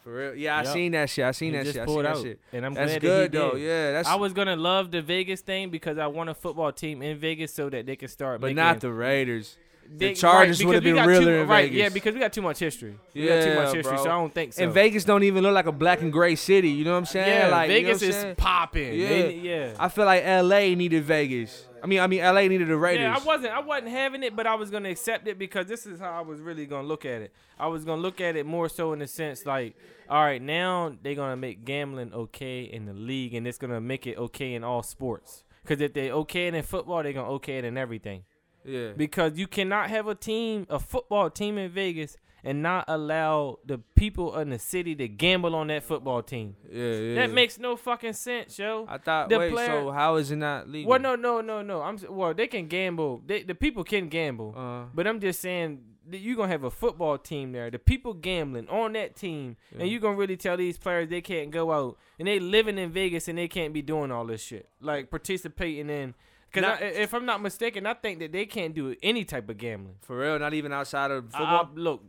For 0.05 0.12
real. 0.14 0.35
Yeah, 0.36 0.59
I 0.59 0.62
Yup. 0.62 0.72
seen 0.72 0.93
that 0.93 1.10
shit. 1.10 1.24
I 1.24 1.31
seen 1.32 1.52
He 1.52 1.56
that 1.59 1.64
just 1.64 1.74
shit. 1.74 1.82
I 1.82 1.86
pulled 1.86 1.97
seen 1.98 2.02
that 2.05 2.16
out. 2.16 2.22
shit. 2.22 2.39
And 2.52 2.64
I'm 2.66 2.74
That's 2.74 2.93
glad 2.93 3.01
good 3.01 3.32
that 3.32 3.36
he 3.39 3.43
though. 3.44 3.55
did. 3.56 3.62
Yeah, 3.62 3.93
that's. 3.93 4.09
I 4.09 4.14
was 4.14 4.32
gonna 4.32 4.55
love 4.56 4.90
the 4.93 5.02
Vegas 5.02 5.40
thing 5.40 5.70
because 5.70 5.98
I 5.98 6.06
want 6.06 6.31
a 6.31 6.35
football 6.35 6.70
team 6.70 7.02
in 7.02 7.18
Vegas 7.18 7.52
so 7.52 7.68
that 7.70 7.86
they 7.86 7.97
can 7.97 8.09
start. 8.09 8.40
but 8.40 8.48
making 8.48 8.56
not 8.56 8.81
the 8.81 8.93
Raiders. 8.93 9.56
they- 9.89 10.10
the 10.10 10.14
Chargers 10.14 10.60
right, 10.60 10.66
would've 10.68 10.82
been 10.85 10.94
got 10.94 11.06
too- 11.06 11.28
in 11.28 11.47
right, 11.48 11.64
Vegas. 11.64 11.76
Yeah, 11.78 11.89
because 11.90 12.14
we 12.14 12.20
got 12.20 12.32
too 12.32 12.40
much 12.43 12.59
history. 12.59 12.94
We 13.14 13.26
got 13.26 13.43
too 13.43 13.55
much 13.55 13.74
history, 13.74 13.94
bro. 13.97 14.05
so 14.05 14.10
I 14.10 14.14
don't 14.14 14.32
think 14.32 14.52
so. 14.55 14.62
And 14.64 14.72
Vegas 14.72 15.05
don't 15.05 15.22
even 15.24 15.43
look 15.43 15.52
like 15.55 15.66
a 15.66 15.72
black 15.72 16.01
and 16.01 16.12
gray 16.12 16.36
city. 16.36 16.70
You 16.70 16.85
know 16.85 16.93
what 16.93 16.98
I'm 16.98 17.05
saying? 17.06 17.28
yeah, 17.28 17.48
like, 17.48 17.68
you 17.70 17.82
know 17.82 17.94
Vegas 17.94 18.02
is 18.02 18.35
popping. 18.36 18.94
Yeah. 18.94 19.09
They- 19.09 19.35
yeah. 19.35 19.70
I 19.78 19.89
feel 19.90 20.06
like 20.06 20.24
LA 20.24 20.74
needed 20.74 21.05
Vegas. 21.05 21.66
I 21.82 21.86
mean, 21.86 22.01
I 22.01 22.06
mean, 22.06 22.20
LA 22.20 22.48
needed 22.48 22.68
the 22.68 22.78
Raiders. 22.78 23.02
Yeah, 23.02 23.16
I 23.20 23.22
wasn't. 23.24 23.52
I 23.52 23.60
wasn't 23.60 23.89
having 23.90 24.22
it, 24.22 24.35
but 24.35 24.47
I 24.47 24.55
was 24.55 24.70
gonna 24.70 24.89
accept 24.89 25.28
it 25.28 25.39
because 25.39 25.66
this 25.66 25.85
is 25.85 26.01
how 26.01 26.12
I 26.12 26.22
was 26.22 26.40
really 26.40 26.64
gonna 26.64 26.89
look 26.89 27.05
at 27.05 27.20
it. 27.20 27.31
I 27.59 27.66
was 27.66 27.85
gonna 27.85 28.01
look 28.01 28.22
at 28.22 28.36
it 28.36 28.47
more 28.47 28.70
so 28.70 28.94
in 28.94 29.01
the 29.01 29.06
sense 29.06 29.44
like, 29.44 29.74
all 30.09 30.22
right, 30.22 30.40
now 30.43 30.94
they're 31.02 31.14
gonna 31.14 31.36
make 31.36 31.64
gambling 31.64 32.12
okay 32.12 32.62
in 32.62 32.86
the 32.86 32.93
league, 32.94 33.35
and 33.35 33.47
it's 33.47 33.59
gonna 33.59 33.81
make 33.81 34.06
it 34.06 34.16
okay 34.18 34.55
in 34.55 34.64
all 34.64 34.82
sports. 34.82 35.44
Because 35.62 35.81
if 35.81 35.94
they 35.94 36.10
okay 36.10 36.48
it 36.48 36.55
in 36.55 36.62
football, 36.62 37.02
they're 37.02 37.12
gonna 37.12 37.31
okay 37.32 37.59
it 37.59 37.64
in 37.64 37.76
everything. 37.78 38.24
Yeah. 38.64 38.93
Because 38.97 39.36
you 39.39 39.47
cannot 39.47 39.90
have 39.90 40.06
a 40.09 40.14
team, 40.14 40.66
a 40.70 40.78
football 40.78 41.31
team 41.31 41.59
in 41.59 41.70
Vegas, 41.70 42.16
and 42.43 42.62
not 42.62 42.85
allow 42.89 43.59
the 43.64 43.78
people 43.94 44.39
in 44.39 44.51
the 44.51 44.59
city 44.59 44.94
to 44.94 45.09
gamble 45.09 45.55
on 45.55 45.68
that 45.68 45.82
football 45.82 46.22
team. 46.22 46.56
Yeah, 46.70 46.93
yeah. 46.93 47.14
That 47.14 47.31
makes 47.32 47.59
no 47.59 47.74
fucking 47.76 48.12
sense, 48.12 48.59
yo. 48.59 48.85
I 48.89 48.98
thought. 48.98 49.31
the 49.31 49.39
wait, 49.39 49.52
player- 49.52 49.66
so 49.66 49.90
how 49.90 50.16
is 50.16 50.31
it 50.31 50.36
not 50.36 50.68
legal? 50.68 50.90
Well, 50.90 51.01
no, 51.01 51.14
no, 51.14 51.40
no, 51.40 51.62
no. 51.62 51.81
I'm 51.82 51.98
well. 52.10 52.35
They 52.35 52.47
can 52.47 52.66
gamble. 52.68 53.22
They, 53.26 53.43
the 53.43 53.55
people 53.55 53.85
can 53.85 54.09
gamble. 54.09 54.55
Uh, 54.56 54.85
But 54.94 55.06
I'm 55.06 55.20
just 55.20 55.40
saying 55.40 55.81
you're 56.10 56.36
gonna 56.36 56.48
have 56.48 56.64
a 56.64 56.70
football 56.70 57.18
team 57.18 57.52
there. 57.52 57.70
The 57.70 57.78
people 57.78 58.14
gambling 58.14 58.68
on 58.68 58.93
that 58.94 59.16
team, 59.16 59.56
Yeah. 59.72 59.82
and 59.82 59.90
you're 59.90 60.01
gonna 60.01 60.16
really 60.16 60.36
tell 60.36 60.56
these 60.56 60.78
players 60.78 61.09
they 61.09 61.20
can't 61.20 61.51
go 61.51 61.72
out 61.72 61.98
and 62.18 62.28
they 62.28 62.39
living 62.39 62.78
in 62.78 62.90
Vegas 62.90 63.28
and 63.28 63.39
they 63.39 63.48
can't 63.48 63.72
be 63.72 63.82
doing 63.82 64.10
all 64.10 64.24
this 64.26 64.43
shit, 64.43 64.68
like 64.81 65.10
participating 65.10 65.89
in. 65.90 66.14
Because 66.52 66.78
if 66.81 67.12
I'm 67.12 67.26
not 67.26 67.40
mistaken, 67.43 67.85
I 67.85 67.94
think 67.94 68.20
that 68.20 68.31
they 68.31 68.47
can't 68.47 68.74
do 68.74 68.94
any 69.02 69.24
type 69.24 69.48
of 69.48 69.59
gambling. 69.59 69.97
for 70.02 70.18
real, 70.18 70.39
not 70.39 70.55
even 70.55 70.72
outside 70.72 71.10
of 71.10 71.24
football. 71.32 71.70
I- 71.74 71.78
look, 71.81 72.02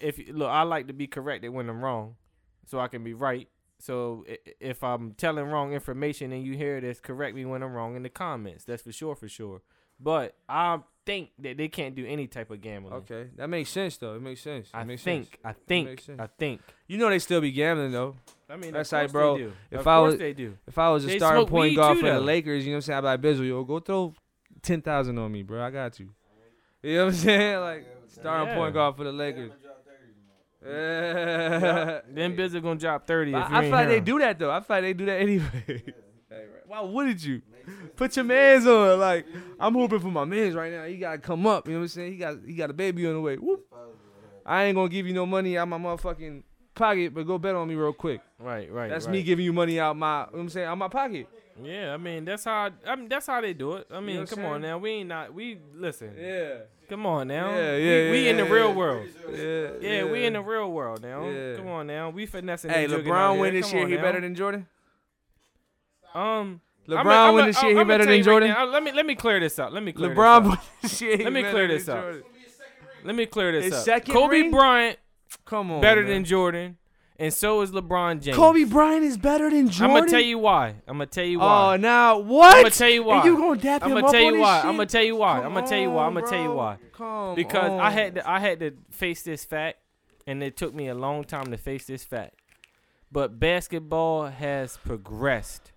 if 0.00 0.18
look, 0.32 0.48
I 0.48 0.62
like 0.62 0.86
to 0.86 0.92
be 0.94 1.06
corrected 1.06 1.50
when 1.50 1.68
I'm 1.68 1.82
wrong, 1.84 2.16
so 2.66 2.78
I 2.80 2.88
can 2.88 3.04
be 3.04 3.12
right. 3.14 3.48
So 3.78 4.24
if 4.60 4.82
I'm 4.82 5.12
telling 5.12 5.44
wrong 5.46 5.74
information 5.74 6.32
and 6.32 6.42
you 6.42 6.54
hear 6.56 6.80
this, 6.80 7.00
correct 7.00 7.36
me 7.36 7.44
when 7.44 7.62
I'm 7.62 7.74
wrong 7.74 7.96
in 7.96 8.02
the 8.02 8.08
comments. 8.08 8.64
That's 8.64 8.82
for 8.82 8.92
sure, 8.92 9.14
for 9.14 9.28
sure. 9.28 9.60
But 10.00 10.34
I 10.48 10.80
think 11.06 11.30
that 11.38 11.56
they 11.56 11.68
can't 11.68 11.94
do 11.94 12.06
any 12.06 12.26
type 12.26 12.50
of 12.50 12.60
gambling. 12.60 12.94
okay, 12.94 13.28
that 13.36 13.48
makes 13.48 13.70
sense 13.70 13.96
though. 13.96 14.14
It 14.14 14.22
makes 14.22 14.40
sense. 14.40 14.68
It 14.68 14.76
I 14.76 14.84
makes 14.84 15.02
think, 15.02 15.26
sense. 15.26 15.36
I 15.44 15.48
makes 15.84 16.04
think. 16.06 16.20
I 16.20 16.26
think. 16.38 16.60
You 16.88 16.98
know 16.98 17.08
they 17.10 17.18
still 17.18 17.40
be 17.40 17.52
gambling 17.52 17.92
though. 17.92 18.16
I 18.48 18.56
mean, 18.56 18.72
That's 18.72 18.92
of 18.92 18.96
like, 18.98 19.02
course 19.02 19.12
bro, 19.12 19.36
They 19.36 19.42
do. 19.44 19.52
if 19.70 19.80
of 19.80 19.86
I 19.86 19.98
was- 20.00 20.18
they 20.18 20.32
do. 20.32 20.58
If 20.66 20.78
I 20.78 20.90
was 20.90 21.04
a 21.04 21.06
They 21.08 21.18
starting 21.18 21.46
point 21.46 21.76
guard 21.76 21.96
too, 21.96 22.00
for 22.02 22.12
the. 22.12 22.20
Lakers, 22.20 22.64
you 22.66 22.72
know 22.72 22.76
what 22.76 22.78
I'm 22.78 22.82
saying? 22.82 22.98
I'd 22.98 23.20
be 23.20 23.28
like, 23.28 23.36
Bizzle, 23.36 23.48
yo, 23.48 23.64
go 23.64 23.78
throw 23.80 24.14
ten 24.62 24.82
thousand 24.82 25.18
on 25.18 25.30
me, 25.32 25.42
bro. 25.42 25.62
I 25.62 25.70
got 25.70 25.98
you. 26.00 26.10
You 26.82 26.96
know 26.96 27.04
what 27.06 27.14
I'm 27.14 27.18
saying? 27.20 27.60
Like 27.60 27.86
starting 28.08 28.48
Yeah. 28.48 28.54
point 28.56 28.74
guard 28.74 28.96
for 28.96 29.04
the 29.04 29.12
Lakers. 29.12 29.52
Yeah. 30.66 32.00
Then 32.10 32.36
Biz 32.36 32.54
are 32.56 32.60
gonna 32.60 32.78
drop 32.80 33.06
thirty. 33.06 33.32
But 33.32 33.42
if 33.44 33.50
you 33.50 33.54
I 33.56 33.58
ain't 33.58 33.64
feel 33.66 33.70
like 33.72 33.80
hear 33.80 33.88
they 33.90 33.96
'em. 33.98 34.04
do 34.04 34.18
that 34.20 34.38
though. 34.38 34.50
I 34.50 34.60
feel 34.60 34.76
like 34.76 34.82
they 34.84 34.92
do 34.94 35.06
that 35.06 35.20
anyway. 35.20 35.84
Why 36.74 36.80
wouldn't 36.80 37.24
you? 37.24 37.40
Put 37.94 38.16
your 38.16 38.24
mans 38.24 38.66
on. 38.66 38.98
Like 38.98 39.26
I'm 39.60 39.74
hooping 39.74 40.00
for 40.00 40.08
my 40.08 40.24
mans 40.24 40.54
right 40.54 40.72
now. 40.72 40.84
He 40.84 40.96
gotta 40.96 41.18
come 41.18 41.46
up. 41.46 41.68
You 41.68 41.74
know 41.74 41.80
what 41.80 41.84
I'm 41.84 41.88
saying? 41.88 42.12
He 42.12 42.18
got 42.18 42.36
he 42.44 42.54
got 42.54 42.70
a 42.70 42.72
baby 42.72 43.06
on 43.06 43.14
the 43.14 43.20
way. 43.20 43.36
Whoop. 43.36 43.64
I 44.44 44.64
ain't 44.64 44.74
gonna 44.74 44.88
give 44.88 45.06
you 45.06 45.14
no 45.14 45.24
money 45.24 45.56
out 45.56 45.68
my 45.68 45.78
motherfucking 45.78 46.42
pocket, 46.74 47.14
but 47.14 47.26
go 47.26 47.38
bet 47.38 47.54
on 47.54 47.68
me 47.68 47.76
real 47.76 47.92
quick. 47.92 48.20
Right, 48.40 48.70
right. 48.70 48.90
That's 48.90 49.06
right. 49.06 49.12
me 49.12 49.22
giving 49.22 49.44
you 49.44 49.52
money 49.52 49.78
out 49.78 49.96
my. 49.96 50.22
You 50.22 50.24
know 50.24 50.30
what 50.32 50.40
I'm 50.40 50.48
saying 50.48 50.66
out 50.66 50.78
my 50.78 50.88
pocket. 50.88 51.28
Yeah, 51.62 51.94
I 51.94 51.96
mean 51.96 52.24
that's 52.24 52.44
how 52.44 52.70
I 52.84 52.96
mean 52.96 53.08
that's 53.08 53.28
how 53.28 53.40
they 53.40 53.54
do 53.54 53.74
it. 53.74 53.86
I 53.92 54.00
mean, 54.00 54.18
what 54.18 54.32
I'm 54.32 54.36
come 54.36 54.44
on 54.46 54.60
now, 54.60 54.78
we 54.78 54.90
ain't 54.90 55.08
not 55.08 55.32
we 55.32 55.60
listen. 55.72 56.12
Yeah. 56.18 56.54
Come 56.88 57.06
on 57.06 57.28
now. 57.28 57.50
Yeah, 57.50 57.76
we, 57.76 57.78
yeah, 57.78 58.10
we 58.10 58.24
yeah, 58.24 58.30
in 58.30 58.36
the 58.36 58.44
yeah, 58.44 58.50
real 58.50 58.68
yeah. 58.68 58.74
world. 58.74 59.08
Yeah. 59.32 59.68
Yeah, 59.80 60.04
we 60.10 60.26
in 60.26 60.32
the 60.32 60.42
real 60.42 60.70
world 60.70 61.02
now. 61.02 61.28
Yeah. 61.28 61.56
Come 61.56 61.68
on 61.68 61.86
now, 61.86 62.10
we 62.10 62.26
finessing. 62.26 62.70
Hey, 62.70 62.88
LeBron 62.88 63.38
win 63.38 63.54
this 63.54 63.72
year. 63.72 63.86
He 63.86 63.94
now. 63.94 64.02
better 64.02 64.20
than 64.20 64.34
Jordan. 64.34 64.66
um. 66.12 66.60
LeBron 66.88 66.96
I'ma- 66.98 67.10
I'ma- 67.10 67.32
win 67.34 67.46
this 67.46 67.62
year. 67.62 67.72
He 67.72 67.78
I'ma 67.80 67.88
better 67.88 68.04
than 68.04 68.12
right 68.14 68.24
Jordan. 68.24 68.48
now, 68.50 68.64
let 68.66 68.82
me 68.82 68.92
let 68.92 69.06
me 69.06 69.14
clear 69.14 69.40
this 69.40 69.58
up. 69.58 69.72
Let 69.72 69.82
me 69.82 69.92
clear 69.92 70.14
LeBron 70.14 70.42
this 70.42 70.48
win 70.50 70.58
up. 70.58 70.64
this 70.82 71.00
year. 71.02 71.16
he 71.16 71.24
Let 71.24 71.32
me 71.32 71.42
clear 71.42 71.68
this 71.68 71.88
up. 71.88 72.04
Let 73.04 73.14
me 73.14 73.26
clear 73.26 73.52
this 73.52 73.64
His 73.64 73.74
up. 73.74 73.84
second 73.84 74.12
Kobe 74.14 74.28
ring? 74.40 74.50
Bryant 74.50 74.98
Come 75.44 75.70
on. 75.70 75.80
better 75.80 76.02
man. 76.02 76.10
than 76.10 76.24
Jordan, 76.24 76.78
and 77.18 77.32
so 77.34 77.60
is 77.60 77.70
LeBron 77.70 78.20
James. 78.22 78.36
Kobe 78.36 78.64
Bryant 78.64 79.04
is 79.04 79.16
better 79.18 79.50
than 79.50 79.68
Jordan. 79.68 79.96
I'm 79.96 80.00
gonna 80.00 80.10
tell 80.10 80.20
you 80.22 80.38
why. 80.38 80.68
I'm 80.88 80.94
gonna 80.94 81.06
tell 81.06 81.24
you 81.24 81.38
why. 81.38 81.44
Oh, 81.46 81.66
why. 81.68 81.76
now 81.76 82.18
what? 82.18 82.56
I'ma 82.56 82.68
tell 82.70 82.88
you 82.88 83.02
why. 83.04 83.16
And 83.16 83.24
you 83.26 83.36
gonna 83.36 83.60
dap 83.60 83.82
him 83.82 83.88
I'm 83.88 83.94
gonna 83.94 84.06
up 84.06 84.12
tell 84.12 84.22
you 84.22 84.40
why. 84.40 84.60
I'm 84.60 84.76
gonna 84.76 84.86
tell 84.86 85.02
you 85.02 85.16
why. 85.16 85.36
Come 85.36 85.46
I'm 85.46 85.54
gonna 85.54 85.66
tell 85.66 85.78
you 85.78 85.90
why. 85.90 86.06
I'm 86.06 86.14
gonna 86.14 86.26
tell 86.26 86.42
you 86.42 86.52
why. 86.52 86.76
Come 86.92 87.34
Because 87.34 87.80
I 87.80 87.90
had 87.90 88.14
to, 88.16 88.30
I 88.30 88.38
had 88.40 88.60
to 88.60 88.72
face 88.90 89.22
this 89.22 89.44
fact, 89.44 89.78
and 90.26 90.42
it 90.42 90.56
took 90.56 90.74
me 90.74 90.88
a 90.88 90.94
long 90.94 91.24
time 91.24 91.50
to 91.50 91.56
face 91.58 91.86
this 91.86 92.04
fact. 92.04 92.36
But 93.12 93.38
basketball 93.38 94.26
has 94.28 94.76
progressed. 94.78 95.72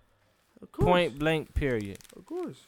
Of 0.62 0.72
course, 0.72 0.86
Point 0.86 1.18
blank. 1.18 1.54
Period. 1.54 1.98
Of 2.16 2.26
course. 2.26 2.58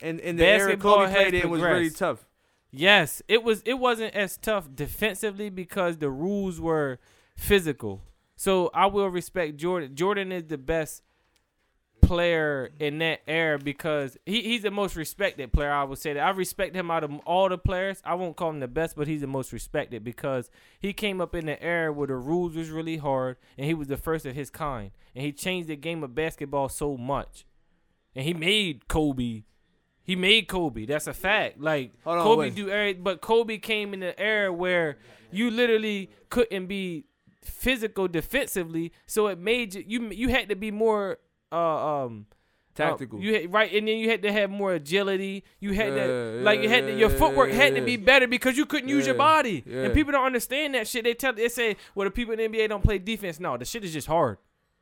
And 0.00 0.20
and 0.20 0.38
the 0.38 0.46
era 0.46 0.66
Basketball 0.68 0.96
Kobe 0.96 1.10
has 1.10 1.16
played 1.16 1.34
in 1.34 1.50
was 1.50 1.62
really 1.62 1.90
tough. 1.90 2.24
Yes, 2.70 3.22
it 3.28 3.42
was. 3.42 3.62
It 3.64 3.74
wasn't 3.74 4.14
as 4.14 4.36
tough 4.36 4.68
defensively 4.74 5.50
because 5.50 5.98
the 5.98 6.10
rules 6.10 6.60
were 6.60 6.98
physical. 7.36 8.02
So 8.36 8.70
I 8.72 8.86
will 8.86 9.08
respect 9.08 9.56
Jordan. 9.56 9.96
Jordan 9.96 10.30
is 10.30 10.44
the 10.44 10.58
best 10.58 11.02
player 12.00 12.70
in 12.78 12.98
that 12.98 13.20
era 13.26 13.58
because 13.58 14.16
he, 14.24 14.42
he's 14.42 14.62
the 14.62 14.70
most 14.70 14.96
respected 14.96 15.52
player. 15.52 15.70
I 15.70 15.84
would 15.84 15.98
say 15.98 16.14
that 16.14 16.20
I 16.20 16.30
respect 16.30 16.74
him 16.74 16.90
out 16.90 17.04
of 17.04 17.12
all 17.20 17.48
the 17.48 17.58
players. 17.58 18.00
I 18.04 18.14
won't 18.14 18.36
call 18.36 18.50
him 18.50 18.60
the 18.60 18.68
best, 18.68 18.96
but 18.96 19.06
he's 19.06 19.20
the 19.20 19.26
most 19.26 19.52
respected 19.52 20.04
because 20.04 20.50
he 20.80 20.92
came 20.92 21.20
up 21.20 21.34
in 21.34 21.46
the 21.46 21.62
era 21.62 21.92
where 21.92 22.06
the 22.06 22.16
rules 22.16 22.56
was 22.56 22.70
really 22.70 22.96
hard 22.96 23.36
and 23.56 23.66
he 23.66 23.74
was 23.74 23.88
the 23.88 23.96
first 23.96 24.26
of 24.26 24.34
his 24.34 24.50
kind. 24.50 24.90
And 25.14 25.24
he 25.24 25.32
changed 25.32 25.68
the 25.68 25.76
game 25.76 26.02
of 26.02 26.14
basketball 26.14 26.68
so 26.68 26.96
much. 26.96 27.44
And 28.14 28.24
he 28.24 28.34
made 28.34 28.88
Kobe. 28.88 29.44
He 30.02 30.16
made 30.16 30.48
Kobe. 30.48 30.86
That's 30.86 31.06
a 31.06 31.12
fact. 31.12 31.60
Like 31.60 31.92
on, 32.06 32.22
Kobe 32.22 32.40
wait. 32.40 32.54
do 32.54 32.70
every, 32.70 32.94
but 32.94 33.20
Kobe 33.20 33.58
came 33.58 33.92
in 33.92 34.00
the 34.00 34.18
era 34.18 34.52
where 34.52 34.98
you 35.30 35.50
literally 35.50 36.10
couldn't 36.30 36.66
be 36.66 37.04
physical 37.42 38.08
defensively, 38.08 38.92
so 39.06 39.26
it 39.26 39.38
made 39.38 39.74
you 39.74 39.82
you 39.86 40.08
you 40.10 40.28
had 40.28 40.48
to 40.48 40.56
be 40.56 40.70
more 40.70 41.18
uh 41.52 42.04
um 42.04 42.26
uh, 42.78 42.90
Tactical. 42.90 43.20
you 43.20 43.34
had, 43.34 43.52
right, 43.52 43.72
and 43.72 43.88
then 43.88 43.98
you 43.98 44.08
had 44.08 44.22
to 44.22 44.32
have 44.32 44.50
more 44.50 44.72
agility. 44.72 45.44
You 45.58 45.72
had 45.72 45.94
to 45.94 46.36
Yeah, 46.38 46.44
like 46.44 46.62
you 46.62 46.68
had 46.68 46.86
to, 46.86 46.96
your 46.96 47.10
footwork 47.10 47.50
had 47.50 47.74
to 47.74 47.82
be 47.82 47.96
better 47.96 48.28
because 48.28 48.56
you 48.56 48.66
couldn't 48.66 48.88
use 48.88 49.06
your 49.06 49.16
body. 49.16 49.64
And 49.68 49.92
people 49.92 50.12
don't 50.12 50.24
understand 50.24 50.74
that 50.74 50.86
shit. 50.86 51.04
They 51.04 51.14
tell 51.14 51.32
they 51.32 51.48
say, 51.48 51.76
well, 51.94 52.04
the 52.04 52.10
people 52.10 52.34
in 52.34 52.52
the 52.52 52.58
NBA 52.58 52.68
don't 52.68 52.84
play 52.84 52.98
defense. 52.98 53.40
No, 53.40 53.56
the 53.56 53.64
shit 53.64 53.84
is 53.84 53.92
just 53.92 54.06
hard. 54.06 54.38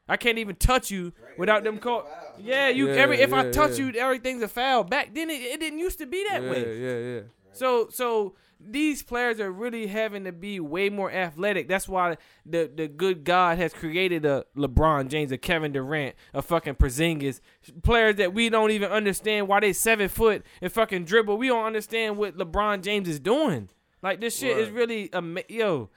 I 0.09 0.17
can't 0.17 0.39
even 0.39 0.55
touch 0.57 0.91
you 0.91 1.13
without 1.37 1.65
them 1.65 1.79
call. 1.79 2.07
Yeah, 2.39 2.69
you 2.69 2.91
every 2.91 3.21
if 3.21 3.33
I 3.33 3.51
touch 3.51 3.79
you, 3.79 3.91
everything's 3.93 4.43
a 4.43 4.49
foul. 4.49 4.85
Back 4.85 5.15
then, 5.15 5.31
it, 5.31 5.43
it 5.43 5.61
didn't 5.61 5.81
used 5.81 5.99
to 5.99 6.07
be 6.07 6.25
that 6.31 6.43
yeah, 6.43 6.51
way. 6.51 6.81
yeah, 6.81 7.15
yeah. 7.15 7.21
So 7.53 7.89
so 7.91 8.35
these 8.73 9.03
players 9.03 9.41
are 9.41 9.51
really 9.51 9.87
having 9.87 10.25
to 10.25 10.33
be 10.33 10.61
way 10.61 10.91
more 10.91 11.11
athletic. 11.11 11.69
That's 11.69 11.89
why 11.89 12.17
the 12.45 12.71
the 12.75 12.89
good 12.89 13.25
God 13.25 13.59
has 13.59 13.73
created 13.73 14.25
a 14.25 14.45
LeBron 14.57 15.09
James, 15.09 15.33
a 15.33 15.39
Kevin 15.39 15.73
Durant, 15.73 16.15
a 16.35 16.43
fucking 16.43 16.75
Porzingis, 16.75 17.41
players 17.83 18.17
that 18.17 18.33
we 18.35 18.49
don't 18.49 18.71
even 18.71 18.91
understand 18.91 19.49
why 19.49 19.61
they 19.61 19.73
seven 19.73 20.09
foot 20.09 20.45
and 20.61 20.73
fucking 20.73 21.05
dribble. 21.05 21.37
We 21.39 21.49
don't 21.49 21.65
understand 21.67 22.17
what 22.17 22.37
LeBron 22.37 22.83
James 22.83 23.09
is 23.09 23.21
doing. 23.21 23.69
Like 24.03 24.21
this 24.21 24.39
shit 24.39 24.57
is 24.59 24.69
Right. 24.69 24.77
really 24.79 25.13
ama- 25.13 25.43
yo. 25.49 25.91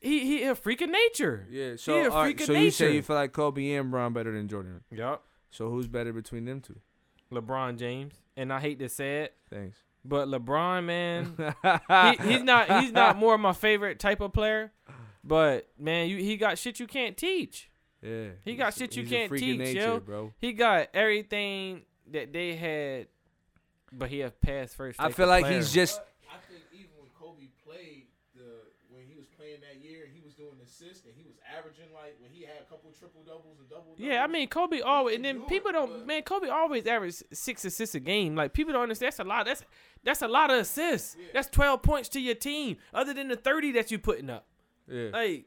He 0.00 0.20
he 0.26 0.42
a 0.44 0.54
freak 0.54 0.80
of 0.80 0.90
nature. 0.90 1.46
Yeah, 1.50 1.72
He 1.72 1.76
so 1.78 1.94
a 1.94 2.02
all 2.10 2.16
right, 2.16 2.24
freak 2.26 2.40
of 2.40 2.46
so 2.46 2.52
you 2.52 2.70
say 2.70 2.94
you 2.94 3.02
feel 3.02 3.16
like 3.16 3.32
Kobe 3.32 3.72
and 3.72 3.90
Bron 3.90 4.12
better 4.12 4.32
than 4.32 4.46
Jordan. 4.48 4.82
Yup. 4.92 5.24
So 5.50 5.70
who's 5.70 5.88
better 5.88 6.12
between 6.12 6.44
them 6.44 6.60
two? 6.60 6.78
LeBron 7.32 7.76
James, 7.78 8.14
and 8.36 8.52
I 8.52 8.60
hate 8.60 8.78
to 8.78 8.88
say 8.88 9.22
it, 9.22 9.34
Thanks. 9.50 9.78
But 10.08 10.28
LeBron 10.28 10.84
man. 10.84 11.34
he, 12.20 12.28
he's 12.32 12.42
not 12.42 12.80
he's 12.80 12.92
not 12.92 13.16
more 13.16 13.34
of 13.34 13.40
my 13.40 13.52
favorite 13.52 13.98
type 13.98 14.20
of 14.20 14.32
player, 14.32 14.72
but 15.22 15.68
man, 15.78 16.08
you 16.08 16.16
he 16.16 16.36
got 16.36 16.58
shit 16.58 16.80
you 16.80 16.86
can't 16.86 17.16
teach. 17.16 17.70
yeah. 18.02 18.28
He 18.44 18.54
got 18.56 18.74
shit 18.74 18.96
you 18.96 19.06
can't 19.06 19.30
teach, 19.32 19.58
nature, 19.58 19.80
yo. 19.80 20.00
bro. 20.00 20.32
He 20.38 20.52
got 20.52 20.88
everything 20.94 21.82
that 22.10 22.32
they 22.32 22.54
had, 22.56 23.08
but 23.92 24.08
he 24.08 24.20
has 24.20 24.32
passed 24.40 24.74
first. 24.76 25.00
I 25.00 25.10
feel 25.10 25.26
like 25.26 25.44
player. 25.44 25.56
he's 25.56 25.72
just 25.72 26.00
I 26.30 26.36
think 26.50 26.62
even 26.72 26.90
when 26.98 27.10
Kobe 27.18 27.48
played 27.64 28.06
the 28.34 28.64
when 28.90 29.04
he 29.06 29.14
was 29.14 29.26
playing 29.36 29.60
that 29.60 29.84
year 29.84 30.04
and 30.04 30.12
he 30.14 30.20
was 30.24 30.34
doing 30.34 30.54
assists 30.62 31.04
and 31.04 31.14
he 31.14 31.22
was 31.24 31.36
averaging 31.58 31.86
like 31.94 32.16
when 32.20 32.30
he 32.30 32.42
had 32.42 32.56
a 32.60 32.64
couple 32.70 32.90
triple 32.98 33.22
doubles 33.26 33.56
and 33.58 33.68
double 33.68 33.94
Yeah, 33.96 34.22
I 34.22 34.26
mean 34.26 34.48
Kobe 34.48 34.80
always, 34.80 35.16
and 35.16 35.24
then 35.24 35.36
do 35.38 35.42
it, 35.42 35.48
people 35.48 35.72
don't. 35.72 35.90
but- 35.90 36.06
Man, 36.06 36.22
Kobe 36.22 36.48
always 36.48 36.86
averaged 36.86 37.22
six 37.32 37.64
assists 37.64 37.94
a 37.94 38.00
game. 38.00 38.34
Like 38.36 38.52
people 38.52 38.72
don't 38.72 38.82
understand. 38.82 39.12
That's 39.12 39.20
a 39.20 39.24
lot. 39.24 39.46
That's 39.46 39.62
that's 40.04 40.22
a 40.22 40.28
lot 40.28 40.50
of 40.50 40.58
assists. 40.58 41.16
That's 41.34 41.48
twelve 41.48 41.82
points 41.82 42.08
to 42.10 42.20
your 42.20 42.34
team, 42.36 42.76
other 42.94 43.12
than 43.12 43.28
the 43.28 43.36
thirty 43.36 43.72
that 43.72 43.90
you 43.90 43.98
putting 43.98 44.30
up. 44.30 44.46
yeah. 44.86 45.10
Like, 45.12 45.44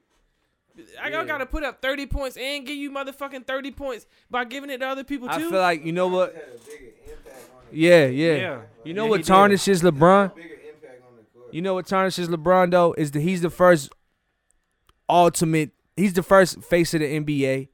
I 1.01 1.09
Yeah. 1.09 1.23
gotta 1.25 1.45
put 1.45 1.63
up 1.63 1.81
thirty 1.81 2.05
points 2.05 2.37
and 2.37 2.65
give 2.65 2.77
you 2.77 2.91
motherfucking 2.91 3.45
thirty 3.47 3.71
points 3.71 4.05
by 4.29 4.45
giving 4.45 4.69
it 4.69 4.79
to 4.79 4.87
other 4.87 5.03
people 5.03 5.27
too. 5.27 5.33
I 5.33 5.39
feel 5.49 5.51
like 5.59 5.85
you 5.85 5.91
know 5.91 6.07
what? 6.07 6.33
Had 6.33 6.43
a 6.43 6.57
bigger 6.65 6.91
impact 7.11 7.73
Yeah, 7.73 8.05
yeah. 8.07 8.33
Yeah. 8.35 8.61
You 8.85 8.93
know 8.93 9.03
Yeah, 9.05 9.09
what 9.09 9.17
he 9.19 9.23
did. 9.23 9.27
tarnishes 9.27 9.81
LeBron? 9.81 10.31
on 10.31 10.35
the 10.37 11.23
court. 11.39 11.53
You 11.53 11.61
know 11.61 11.73
what 11.73 11.87
tarnishes 11.87 12.29
LeBron 12.29 12.71
though 12.71 12.93
is 12.97 13.11
that 13.11 13.19
he's 13.21 13.41
the 13.41 13.49
first 13.49 13.89
ultimate. 15.09 15.71
He's 15.95 16.13
the 16.13 16.23
first 16.23 16.63
face 16.63 16.93
of 16.93 17.01
the 17.01 17.19
NBA, 17.19 17.69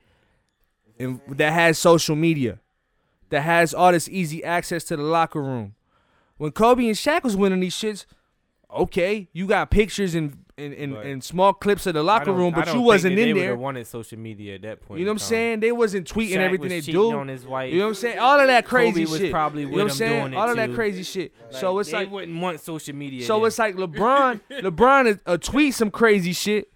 and 0.99 1.22
that 1.30 1.53
has 1.53 1.77
social 1.77 2.15
media, 2.15 2.60
that 3.30 3.41
has 3.41 3.73
all 3.73 3.91
this 3.91 4.10
easy 4.10 4.44
access 4.44 4.84
to 4.85 4.98
the 4.98 5.03
locker 5.03 5.41
room. 5.41 5.76
When 6.38 6.52
Kobe 6.52 6.85
and 6.85 6.95
Shaq 6.95 7.23
was 7.23 7.35
winning 7.35 7.60
these 7.60 7.76
shits, 7.76 8.06
okay, 8.72 9.27
you 9.34 9.48
got 9.48 9.69
pictures 9.69 10.15
and 10.15 10.38
and, 10.60 10.73
and, 10.73 10.95
and 10.95 11.23
small 11.23 11.53
clips 11.53 11.85
of 11.85 11.94
the 11.94 12.02
locker 12.02 12.34
room, 12.34 12.52
but 12.52 12.73
you 12.73 12.81
wasn't 12.81 13.18
in 13.18 13.38
there. 13.38 13.56
Wanted 13.56 13.85
social 13.85 14.18
media 14.18 14.56
at 14.56 14.64
that 14.64 14.81
point. 14.81 14.99
You 14.99 15.06
know 15.06 15.11
what 15.11 15.22
I'm 15.22 15.27
saying? 15.27 15.60
They 15.60 15.72
wasn't 15.72 16.11
tweeting 16.11 16.31
Shaq 16.31 16.38
everything 16.38 16.76
was 16.76 16.85
they 16.85 16.91
do. 16.91 17.11
on 17.11 17.27
his 17.27 17.45
wife. 17.45 17.72
You 17.72 17.80
know 17.80 17.85
what 17.85 17.89
I'm 17.89 17.95
saying? 17.95 18.19
All 18.19 18.39
of 18.39 18.48
that 18.48 18.65
crazy 18.65 19.03
Kobe 19.03 19.11
was 19.11 19.19
shit. 19.19 19.31
probably 19.31 19.61
you 19.61 19.69
know 19.69 19.73
what 19.76 19.81
I'm 19.84 19.89
saying? 19.91 20.34
All 20.34 20.49
of 20.49 20.56
that 20.56 20.68
too. 20.68 20.76
crazy 20.76 21.03
shit. 21.03 21.34
so 21.52 21.77
it's 21.77 21.91
they 21.91 21.98
like 21.98 22.11
wouldn't 22.11 22.41
want 22.41 22.60
social 22.60 22.95
media. 22.95 23.23
So 23.26 23.38
then. 23.38 23.48
it's 23.48 23.60
like 23.60 23.76
LeBron, 23.76 24.41
LeBron 24.52 25.06
is 25.06 25.19
uh, 25.27 25.38
tweet 25.38 25.76
some 25.76 25.91
crazy 25.91 26.34
shit, 26.34 26.72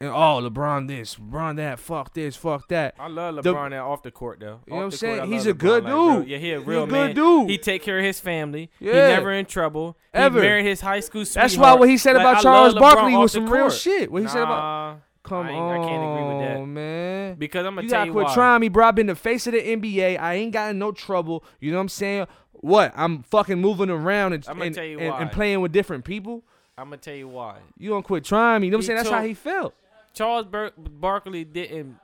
and 0.00 0.10
oh 0.10 0.40
LeBron 0.42 0.88
this, 0.88 1.14
LeBron 1.16 1.56
that, 1.56 1.78
fuck 1.78 2.12
this, 2.12 2.36
fuck 2.36 2.68
that. 2.68 2.94
I 2.98 3.08
love 3.08 3.42
the- 3.42 3.54
LeBron 3.54 3.72
out 3.72 3.88
off 3.90 4.02
the 4.02 4.10
court 4.10 4.40
though. 4.40 4.60
You 4.66 4.72
know 4.72 4.76
what 4.76 4.82
I'm 4.84 4.90
saying? 4.90 5.18
court, 5.20 5.28
He's 5.30 5.46
a 5.46 5.54
good 5.54 5.84
LeBron, 5.84 5.86
like, 5.86 5.92
real- 5.94 6.20
dude. 6.20 6.28
yeah, 6.28 6.38
he 6.38 6.52
a 6.52 6.58
He 6.60 6.64
real 6.64 6.86
good 6.86 6.92
man. 6.92 7.14
dude. 7.14 7.50
He 7.50 7.58
take 7.58 7.82
care 7.82 7.98
of 7.98 8.04
his 8.04 8.20
family. 8.20 8.70
He 8.78 8.86
never 8.86 9.32
in 9.32 9.46
trouble. 9.46 9.96
Ever. 10.12 10.40
He 10.42 10.46
married 10.46 10.66
his 10.66 10.80
high 10.82 11.00
school 11.00 11.24
sweetheart. 11.24 11.44
That's 11.50 11.56
why 11.58 11.74
what 11.74 11.88
he 11.88 11.96
said 11.96 12.16
Like, 12.16 12.22
about 12.22 12.42
Charles 12.42 12.74
Barkley 12.74 13.14
off 13.14 13.20
was 13.22 13.32
the 13.32 13.38
some 13.40 13.48
real 13.48 13.70
shit. 13.70 14.12
What 14.12 14.22
he 14.22 14.28
said 14.28 14.42
about 14.42 14.58
Nah, 14.58 14.96
come 15.22 15.46
I 15.46 15.52
on, 15.52 15.72
I 15.80 15.88
can't 15.88 16.04
agree 16.04 16.36
with 16.36 16.46
that. 16.46 16.66
man. 16.66 17.34
because 17.38 17.64
I'm 17.66 17.74
gonna 17.74 17.82
You 17.84 17.88
tell 17.88 18.00
gotta 18.00 18.06
you 18.08 18.12
quit 18.12 18.26
why. 18.26 18.34
trying 18.34 18.60
me, 18.60 18.68
bro. 18.68 18.86
I've 18.86 18.94
been 18.94 19.06
the 19.06 19.14
face 19.14 19.46
of 19.46 19.54
the 19.54 19.60
NBA. 19.62 20.18
I 20.20 20.34
ain't 20.34 20.52
got 20.52 20.70
in 20.70 20.78
no 20.78 20.92
trouble. 20.92 21.42
You 21.58 21.70
know 21.70 21.78
what 21.78 21.82
I'm 21.82 21.88
saying? 21.88 22.26
What? 22.52 22.92
I'm 22.96 23.22
fucking 23.22 23.60
moving 23.60 23.88
around 23.90 24.32
and 24.34 24.46
and, 24.46 24.74
tell 24.74 24.84
you 24.84 24.98
and, 24.98 25.10
why. 25.12 25.20
and 25.22 25.32
playing 25.32 25.60
with 25.62 25.72
different 25.72 26.04
people. 26.04 26.42
I'm 26.78 26.86
gonna 26.88 26.98
tell 26.98 27.14
you 27.14 27.28
why. 27.28 27.56
You 27.78 27.88
don't 27.90 28.02
quit 28.02 28.24
trying 28.24 28.60
me? 28.60 28.66
You 28.66 28.70
know 28.72 28.76
what 28.76 28.82
I'm 28.82 28.86
saying? 28.86 28.96
That's 28.98 29.08
how 29.10 29.22
he 29.22 29.32
felt. 29.34 29.72
Charles 30.16 30.46
Bar- 30.46 30.72
Barkley 30.76 31.44
didn't. 31.44 31.98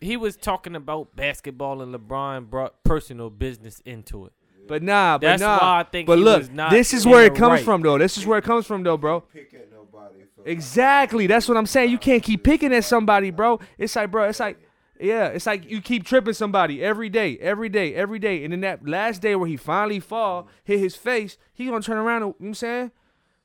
He 0.00 0.16
was 0.16 0.36
talking 0.36 0.74
about 0.74 1.14
basketball, 1.14 1.80
and 1.80 1.94
LeBron 1.94 2.50
brought 2.50 2.82
personal 2.82 3.30
business 3.30 3.80
into 3.84 4.26
it. 4.26 4.32
But 4.66 4.82
nah, 4.82 5.18
but 5.18 5.26
That's 5.26 5.42
nah. 5.42 5.58
why 5.58 5.80
I 5.80 5.82
think 5.84 6.08
but 6.08 6.18
he 6.18 6.24
look, 6.24 6.38
was 6.40 6.50
not 6.50 6.70
this 6.70 6.92
is 6.92 7.04
in 7.04 7.12
where 7.12 7.28
the 7.28 7.34
it 7.34 7.38
comes 7.38 7.50
right. 7.50 7.64
from, 7.64 7.82
though. 7.82 7.98
This 7.98 8.18
is 8.18 8.26
where 8.26 8.38
it 8.38 8.44
comes 8.44 8.66
from, 8.66 8.82
though, 8.82 8.96
bro. 8.96 9.20
Pick 9.20 9.54
at 9.54 9.70
nobody. 9.70 10.24
For 10.34 10.48
Exactly. 10.48 11.28
That's 11.28 11.48
what 11.48 11.56
I'm 11.56 11.66
saying. 11.66 11.90
You 11.90 11.98
can't 11.98 12.22
keep 12.22 12.42
picking 12.42 12.72
at 12.72 12.84
somebody, 12.84 13.30
bro. 13.30 13.60
It's 13.78 13.94
like, 13.94 14.10
bro, 14.10 14.28
it's 14.28 14.40
like, 14.40 14.58
yeah, 15.00 15.28
it's 15.28 15.46
like 15.46 15.68
you 15.68 15.80
keep 15.80 16.04
tripping 16.04 16.34
somebody 16.34 16.82
every 16.82 17.08
day, 17.08 17.38
every 17.38 17.68
day, 17.68 17.94
every 17.94 18.18
day. 18.18 18.42
And 18.42 18.52
then 18.52 18.60
that 18.60 18.88
last 18.88 19.22
day 19.22 19.36
where 19.36 19.48
he 19.48 19.56
finally 19.56 20.00
fall, 20.00 20.48
hit 20.64 20.80
his 20.80 20.96
face, 20.96 21.38
he 21.54 21.66
gonna 21.66 21.82
turn 21.82 21.98
around. 21.98 22.22
And, 22.22 22.26
you 22.26 22.26
know 22.26 22.36
what 22.38 22.48
I'm 22.48 22.54
saying? 22.54 22.90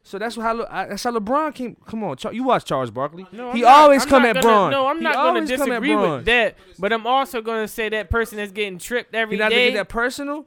So 0.07 0.17
that's 0.17 0.37
how 0.37 0.55
that's 0.65 1.03
how 1.03 1.11
LeBron 1.11 1.53
came. 1.53 1.75
Come 1.85 2.01
on, 2.05 2.15
you 2.31 2.43
watch 2.45 2.63
Charles 2.63 2.89
Barkley. 2.91 3.25
No, 3.33 3.51
he 3.51 3.59
I'm 3.59 3.61
not- 3.69 3.79
always 3.81 4.03
I'm 4.03 4.09
come 4.09 4.23
at 4.25 4.35
gonna- 4.35 4.41
Bron. 4.47 4.71
No, 4.71 4.87
I'm 4.87 4.97
He 4.99 5.03
not 5.03 5.15
going 5.15 5.45
to 5.45 5.57
disagree 5.57 5.95
with 5.97 6.23
that. 6.25 6.55
But 6.79 6.93
I'm 6.93 7.05
also 7.05 7.41
going 7.41 7.61
to 7.63 7.67
say 7.67 7.89
that 7.89 8.09
person 8.09 8.37
that's 8.37 8.53
getting 8.53 8.77
tripped 8.79 9.13
every 9.13 9.35
He 9.35 9.39
not 9.39 9.49
to 9.49 9.55
day. 9.55 9.71
get 9.71 9.77
that 9.77 9.89
personal. 9.89 10.45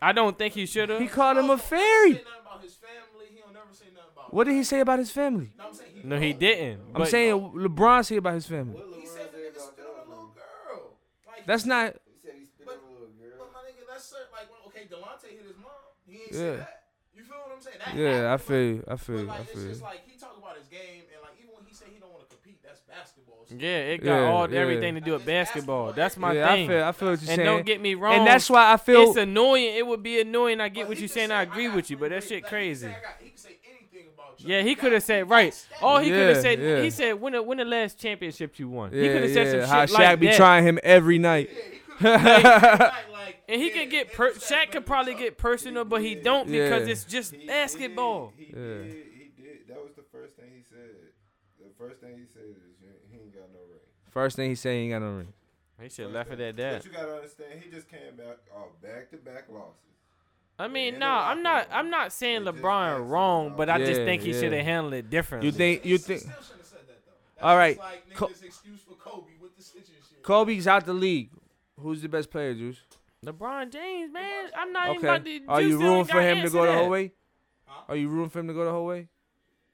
I 0.00 0.12
don't 0.12 0.38
think 0.38 0.54
he 0.54 0.64
should 0.64 0.88
have. 0.90 1.00
He 1.00 1.08
called 1.08 1.38
him 1.38 1.50
a 1.50 1.58
fairy. 1.58 2.12
nothing 2.12 2.26
about 2.40 2.62
his 2.62 2.74
family. 2.74 3.26
He 3.34 3.40
don't 3.40 3.52
never 3.52 3.66
say 3.72 3.86
nothing 3.92 4.10
about. 4.14 4.32
What 4.32 4.44
did 4.44 4.54
he 4.54 4.62
say 4.64 4.78
about 4.80 4.98
his 5.00 5.10
family? 5.10 5.50
No, 5.58 5.64
he 5.72 6.08
No, 6.08 6.18
he 6.20 6.32
didn't. 6.32 6.80
I'm 6.94 7.02
but- 7.02 7.08
saying 7.08 7.34
LeBron 7.34 8.04
said 8.06 8.18
about 8.18 8.34
his 8.34 8.46
family. 8.46 8.80
He 8.98 9.06
said 9.06 9.32
the 9.32 9.38
nigga 9.38 9.60
spit 9.60 9.84
on 9.84 10.06
a 10.06 10.08
little 10.08 10.30
girl. 10.32 10.92
Like, 11.26 11.46
That's 11.46 11.66
not. 11.66 11.94
He 12.06 12.16
said 12.22 12.34
he 12.38 12.44
spit 12.46 12.64
But- 12.64 12.74
on 12.76 12.90
a 12.90 12.92
little 12.94 13.08
girl. 13.08 13.38
But 13.40 13.52
my 13.52 13.58
nigga, 13.68 13.84
that's 13.90 14.04
certain. 14.06 14.26
Like, 14.32 14.46
okay, 14.68 14.86
Delonte 14.86 15.28
hit 15.28 15.42
his 15.46 15.56
mom. 15.60 15.72
He 16.06 16.12
ain't 16.22 16.32
Yeah. 16.32 16.38
say 16.38 16.56
that. 16.56 16.76
You 17.12 17.24
feel 17.24 17.36
what 17.36 17.52
I'm 17.52 17.60
saying? 17.60 17.68
That 17.86 17.94
Yeah, 17.96 18.34
I 18.34 18.36
feel 18.36 18.62
you. 18.62 18.84
I 18.88 18.96
feel 18.96 19.20
you. 19.20 19.26
like, 19.26 19.40
I 19.40 19.44
feel 19.44 19.62
you. 19.62 19.68
just 19.70 19.82
like 19.82 20.00
he 20.06 20.18
talk 20.18 20.36
about 20.38 20.56
his 20.58 20.66
game 20.68 21.02
and 21.12 21.22
like 21.22 21.32
even 21.40 21.54
when 21.54 21.64
he 21.66 21.74
say 21.74 21.86
he 21.92 21.98
don't 21.98 22.12
want 22.12 22.28
to 22.28 22.34
compete, 22.36 22.58
that's 22.62 22.80
basketball. 22.80 23.44
So 23.48 23.54
Yeah, 23.58 23.68
it 23.94 24.04
got 24.04 24.16
Yeah, 24.20 24.28
all 24.30 24.50
yeah. 24.50 24.60
everything 24.60 24.94
to 24.96 25.00
do 25.00 25.12
with 25.12 25.22
It's 25.22 25.26
basketball. 25.26 25.86
basketball. 25.86 25.92
That's 26.02 26.16
my 26.18 26.32
yeah, 26.34 26.48
thing. 26.54 26.70
I 26.70 26.72
feel. 26.72 26.84
I 26.84 26.92
feel 26.92 27.10
what 27.10 27.22
you're 27.22 27.30
and 27.30 27.36
saying. 27.38 27.46
don't 27.46 27.66
get 27.66 27.80
me 27.80 27.94
wrong. 27.94 28.14
and 28.14 28.26
that's 28.26 28.48
why 28.50 28.72
I 28.72 28.76
feel. 28.76 29.08
it's 29.08 29.16
annoying. 29.16 29.74
It 29.76 29.86
would 29.86 30.02
be 30.02 30.20
annoying. 30.20 30.60
I 30.60 30.68
get 30.68 30.88
what 30.88 30.98
you're 30.98 31.08
saying. 31.08 31.28
say, 31.30 31.34
I 31.34 31.42
agree 31.42 31.66
got 31.68 31.76
with 31.76 31.90
you, 31.90 31.96
but 31.96 32.08
three 32.10 32.16
that 32.20 32.24
shit. 32.28 32.42
Like, 32.42 32.50
crazy. 32.50 32.86
could 32.86 32.94
say, 32.94 32.98
I 32.98 33.02
got- 33.02 33.20
He 33.22 33.28
could 33.30 33.38
say 33.38 33.56
anything 33.70 34.08
about 34.14 34.40
you. 34.40 34.54
Yeah, 34.54 34.62
he 34.62 34.74
could 34.74 34.92
have 34.92 35.02
said 35.02 35.30
right. 35.30 35.44
rings. 35.44 35.66
All 35.80 35.98
he 35.98 36.10
could 36.10 36.34
have 36.34 36.42
said. 36.42 36.60
yeah. 36.60 36.82
He 36.82 36.90
said 36.90 37.12
when 37.20 37.32
the 37.32 37.42
when 37.42 37.58
the 37.58 37.64
last 37.64 37.98
championship 37.98 38.58
you 38.58 38.68
won. 38.68 38.92
he 38.92 39.06
yeah, 39.06 39.12
could 39.14 39.22
have 39.22 39.32
said 39.32 39.46
yeah. 39.46 39.60
some 39.66 39.70
How 39.70 39.86
shit 39.86 39.96
Shaq 39.96 39.98
like 40.10 40.20
be 40.20 40.26
that. 40.26 40.36
trying 40.36 40.64
him 40.64 40.78
every 40.82 41.18
night. 41.18 41.48
Yeah, 42.00 42.90
he. 42.96 42.96
And 43.50 43.60
he 43.60 43.70
can 43.70 43.88
get 43.88 44.12
per- 44.12 44.32
Shaq 44.34 44.70
could 44.70 44.86
probably 44.86 45.14
get 45.14 45.36
personal, 45.36 45.84
but 45.84 46.02
he 46.02 46.14
don't 46.14 46.46
because 46.46 46.86
Yeah. 46.86 46.92
it's 46.92 47.02
just 47.04 47.34
He- 47.34 47.46
basketball. 47.48 48.32
He, 48.36 48.44
he, 48.44 48.50
Yeah. 48.52 48.56
did. 48.56 48.84
He 48.86 49.42
did. 49.42 49.68
That 49.68 49.82
was 49.82 49.92
the 49.96 50.04
first 50.12 50.36
thing 50.36 50.50
he 50.54 50.62
said. 50.62 50.90
The 51.58 51.70
first 51.76 52.00
thing 52.00 52.16
he 52.16 52.26
said 52.32 52.44
is 52.44 52.56
he 53.10 53.16
ain't 53.18 53.34
got 53.34 53.48
no 53.52 53.58
ring. 53.68 53.80
First 54.10 54.36
thing 54.36 54.50
he 54.50 54.54
say, 54.54 54.76
he 54.78 54.82
ain't 54.84 54.92
got 54.92 55.02
no 55.06 55.16
ring. 55.16 55.32
He 55.82 55.88
should 55.88 56.04
have 56.04 56.14
left 56.14 56.30
it 56.30 56.40
at 56.40 56.56
that. 56.58 56.82
But 56.82 56.84
you 56.84 56.92
gotta 56.92 57.14
understand, 57.16 57.60
he 57.60 57.70
just 57.70 57.88
came 57.88 58.14
back 58.16 58.36
uh, 58.54 58.58
off 58.60 58.80
back 58.82 59.10
to 59.10 59.16
back 59.16 59.44
losses. 59.50 59.74
I 60.58 60.68
mean, 60.68 60.94
no, 61.00 61.06
the 61.06 61.06
I'm 61.06 61.42
not. 61.42 61.66
I'm 61.72 61.90
not 61.90 62.12
saying 62.12 62.42
LeBron 62.42 63.08
wrong, 63.08 63.54
but 63.56 63.68
I 63.70 63.78
just 63.78 64.02
think 64.02 64.22
he 64.22 64.30
yeah. 64.32 64.40
should 64.40 64.52
have 64.52 64.64
handled 64.64 64.94
it 64.94 65.08
differently. 65.10 65.48
You 65.48 65.52
think? 65.52 65.84
You 65.84 65.98
think? 65.98 66.20
Still 66.20 66.32
shouldn't 66.34 66.58
have 66.58 66.66
said 66.66 66.78
that 66.86 67.00
though. 67.40 67.46
All 67.48 67.56
right, 67.56 67.76
just 67.78 67.90
Like 67.90 68.14
Co- 68.14 68.26
excuse 68.26 68.80
for 68.86 68.94
Kobe 68.94 69.32
with 69.40 69.56
the 69.56 69.62
stitching 69.62 69.94
shit. 70.08 70.22
Kobe's 70.22 70.66
out 70.68 70.84
the 70.86 70.92
league. 70.92 71.30
Who's 71.82 72.02
the 72.02 72.08
best 72.08 72.30
player, 72.30 72.54
Juice? 72.54 72.80
LeBron 73.24 73.70
James, 73.70 74.12
man, 74.12 74.48
I'm 74.56 74.72
not 74.72 74.94
even 74.94 75.04
about 75.04 75.24
to. 75.24 75.36
Okay. 75.36 75.44
Are 75.48 75.60
you 75.60 75.76
still 75.76 75.80
rooting 75.88 76.04
for 76.06 76.20
him 76.20 76.36
to 76.36 76.42
answer 76.42 76.52
go 76.58 76.66
the 76.66 76.72
whole 76.72 76.88
way? 76.88 77.12
Huh? 77.66 77.82
Are 77.88 77.96
you 77.96 78.08
rooting 78.08 78.30
for 78.30 78.40
him 78.40 78.48
to 78.48 78.54
go 78.54 78.64
the 78.64 78.70
whole 78.70 78.86
way? 78.86 79.08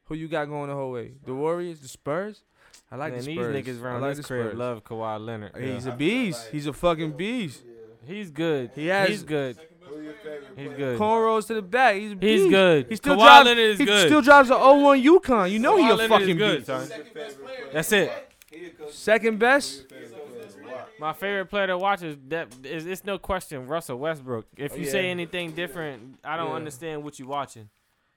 Who 0.04 0.14
you 0.14 0.28
got 0.28 0.46
going 0.46 0.68
the 0.68 0.74
whole 0.74 0.90
way? 0.92 1.12
The 1.24 1.34
Warriors, 1.34 1.80
the 1.80 1.88
Spurs. 1.88 2.42
I 2.90 2.96
like 2.96 3.12
Man, 3.12 3.20
the 3.20 3.26
these 3.26 3.36
Spurs. 3.38 3.54
niggas 3.56 3.80
I 3.80 3.84
around 3.84 4.00
like 4.02 4.10
this 4.16 4.26
the 4.26 4.34
crib 4.34 4.46
Spurs. 4.48 4.58
love 4.58 4.84
Kawhi 4.84 5.24
Leonard. 5.24 5.56
He's 5.56 5.86
a 5.86 5.92
beast. 5.92 6.48
He's 6.52 6.66
a 6.66 6.72
fucking 6.72 7.12
beast. 7.12 7.62
He's 8.06 8.30
good. 8.30 8.70
He 8.74 8.86
has- 8.88 9.08
He's 9.08 9.22
good. 9.22 9.56
Who 9.82 10.00
your 10.02 10.12
favorite 10.14 10.44
He's 10.56 10.66
player? 10.66 10.76
good. 10.76 10.98
Cornrows 11.00 11.46
to 11.46 11.54
the 11.54 11.62
back. 11.62 11.94
He's 11.96 12.12
a 12.12 12.16
He's 12.20 12.50
good. 12.50 12.86
He 12.88 12.96
still 12.96 13.14
Kawhi 13.16 13.18
drives. 13.24 13.46
Leonard 13.46 13.64
is 13.64 13.78
he 13.78 13.84
good. 13.84 14.06
still 14.08 14.20
drives 14.22 14.50
an 14.50 14.56
01 14.58 15.00
Yukon. 15.00 15.50
You 15.52 15.58
know 15.60 15.76
he 15.76 15.88
a 15.88 15.94
Leonard 15.94 16.08
fucking 16.20 16.36
good, 16.36 16.56
beast. 16.58 16.66
son. 16.66 16.86
Second 16.86 17.14
best 17.14 17.42
player. 17.42 17.68
That's 17.72 17.92
it. 17.92 18.32
He 18.50 18.66
a. 18.66 18.92
Second 18.92 19.38
best. 19.38 19.84
Who 19.88 19.96
your 19.96 20.08
favorite 20.08 20.32
player? 20.62 20.72
Why? 20.74 20.82
My 20.98 21.12
favorite 21.12 21.46
player 21.46 21.66
to 21.68 21.78
watch 21.78 22.02
is 22.02 22.16
that 22.28 22.48
is 22.64 22.86
it's 22.86 23.04
no 23.04 23.18
question 23.18 23.66
Russell 23.66 23.98
Westbrook. 23.98 24.46
If 24.56 24.72
Oh, 24.72 24.76
you 24.76 24.84
yeah. 24.84 24.90
say 24.90 25.10
anything 25.10 25.52
different, 25.52 26.18
I 26.24 26.36
don't 26.36 26.48
Yeah. 26.50 26.54
understand 26.54 27.04
what 27.04 27.18
you're 27.18 27.28
watching. 27.28 27.68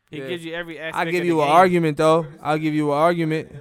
He 0.10 0.18
Yeah. 0.20 0.28
gives 0.28 0.46
you 0.46 0.54
every 0.54 0.80
aspect. 0.80 0.96
I'll 0.96 1.12
give 1.12 1.22
of 1.22 1.28
you 1.28 1.36
the 1.36 1.42
an 1.42 1.48
game. 1.48 1.56
argument 1.56 1.98
though. 1.98 2.26
I'll 2.42 2.58
give 2.58 2.74
you 2.74 2.92
an 2.92 2.98
argument. 2.98 3.52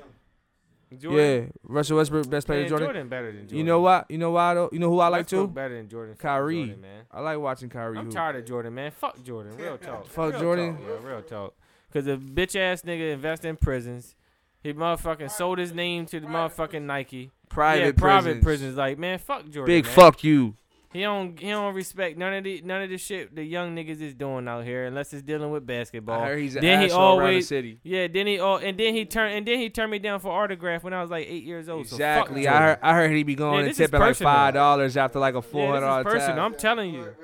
Jordan, 0.98 1.42
Yeah, 1.44 1.50
Russell 1.64 1.98
Westbrook 1.98 2.30
best 2.30 2.46
player. 2.46 2.60
man, 2.60 2.68
Jordan. 2.70 2.86
Jordan 2.86 3.08
better 3.08 3.26
than 3.26 3.40
Jordan. 3.42 3.58
You 3.58 3.64
know 3.64 3.80
what? 3.80 4.10
You 4.10 4.16
know 4.16 4.30
why 4.30 4.54
though? 4.54 4.70
You 4.72 4.78
know 4.78 4.88
who 4.88 5.00
I 5.00 5.08
like 5.08 5.24
Westbrook 5.24 5.48
too? 5.50 5.52
Better 5.54 5.76
than 5.76 5.88
Jordan. 5.88 6.14
Fuck 6.14 6.22
Kyrie. 6.22 6.64
Jordan, 6.64 6.80
man. 6.80 7.04
I 7.10 7.20
like 7.20 7.38
watching 7.38 7.68
Kyrie. 7.68 7.98
I'm 7.98 8.04
hoop. 8.06 8.14
tired 8.14 8.36
of 8.36 8.46
Jordan, 8.46 8.74
man. 8.74 8.90
Fuck 8.92 9.22
Jordan. 9.22 9.54
Real 9.58 9.76
talk. 9.76 10.06
Fuck 10.08 10.30
Real 10.32 10.40
Jordan. 10.40 10.76
Talk, 10.78 10.86
yo, 10.86 10.96
real 11.08 11.22
talk. 11.22 11.54
Cause 11.92 12.06
a 12.06 12.16
bitch 12.16 12.56
ass 12.58 12.82
nigga 12.82 13.12
invest 13.12 13.44
in 13.44 13.56
prisons. 13.56 14.14
He 14.62 14.72
motherfucking 14.72 15.30
sold 15.30 15.58
his 15.58 15.74
name 15.74 16.06
to 16.06 16.20
the 16.20 16.26
motherfucking 16.26 16.82
Nike. 16.82 17.30
Private 17.48 17.84
yeah, 17.84 17.92
private 17.92 18.22
prisons. 18.24 18.44
prisons. 18.44 18.76
Like 18.76 18.98
man, 18.98 19.18
fuck 19.18 19.48
Jordan. 19.48 19.64
Big 19.66 19.84
man. 19.84 19.94
fuck 19.94 20.24
you. 20.24 20.54
He 20.90 21.02
don't 21.02 21.38
he 21.38 21.50
don't 21.50 21.74
respect 21.74 22.16
none 22.16 22.32
of 22.32 22.44
the 22.44 22.62
none 22.62 22.80
of 22.80 22.88
the 22.88 22.96
shit 22.96 23.36
the 23.36 23.44
young 23.44 23.76
niggas 23.76 24.00
is 24.00 24.14
doing 24.14 24.48
out 24.48 24.64
here 24.64 24.86
unless 24.86 25.12
it's 25.12 25.22
dealing 25.22 25.50
with 25.50 25.66
basketball. 25.66 26.22
I 26.22 26.28
heard 26.28 26.38
he's 26.38 26.56
an 26.56 26.62
Then 26.62 26.80
he 26.80 26.86
asshole 26.86 27.00
around 27.00 27.16
the 27.18 27.22
always- 27.24 27.48
city. 27.48 27.78
Yeah, 27.82 28.06
then 28.08 28.26
he 28.26 28.40
oh 28.40 28.56
and 28.56 28.78
then 28.78 28.94
he 28.94 29.04
turned 29.04 29.34
and 29.34 29.46
then 29.46 29.58
he 29.58 29.68
turned 29.68 29.90
me 29.90 29.98
down 29.98 30.18
for 30.20 30.30
autograph 30.32 30.82
when 30.82 30.94
I 30.94 31.02
was 31.02 31.10
like 31.10 31.26
eight 31.28 31.44
years 31.44 31.68
old. 31.68 31.82
Exactly. 31.82 32.44
So 32.44 32.50
I 32.50 32.58
heard. 32.62 32.78
I 32.82 32.94
heard 32.94 33.10
he 33.14 33.22
be 33.22 33.34
going 33.34 33.60
Yeah, 33.60 33.66
and 33.66 33.76
tipping 33.76 34.00
like 34.00 34.16
five 34.16 34.54
dollars 34.54 34.96
after 34.96 35.18
like 35.18 35.34
a 35.34 35.42
four 35.42 35.74
hundred 35.74 35.86
dollar 35.86 36.04
tab. 36.18 36.38
I'm 36.38 36.54
telling 36.54 36.94
you. 36.94 37.14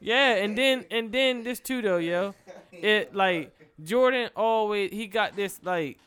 Yeah, 0.00 0.36
and 0.36 0.56
then 0.56 0.86
and 0.90 1.12
then 1.12 1.42
this 1.44 1.60
too 1.60 1.82
though, 1.82 1.98
yo. 1.98 2.34
It 2.72 3.14
like 3.14 3.54
Jordan 3.82 4.30
always 4.34 4.90
he 4.92 5.08
got 5.08 5.36
this 5.36 5.60
like 5.62 5.98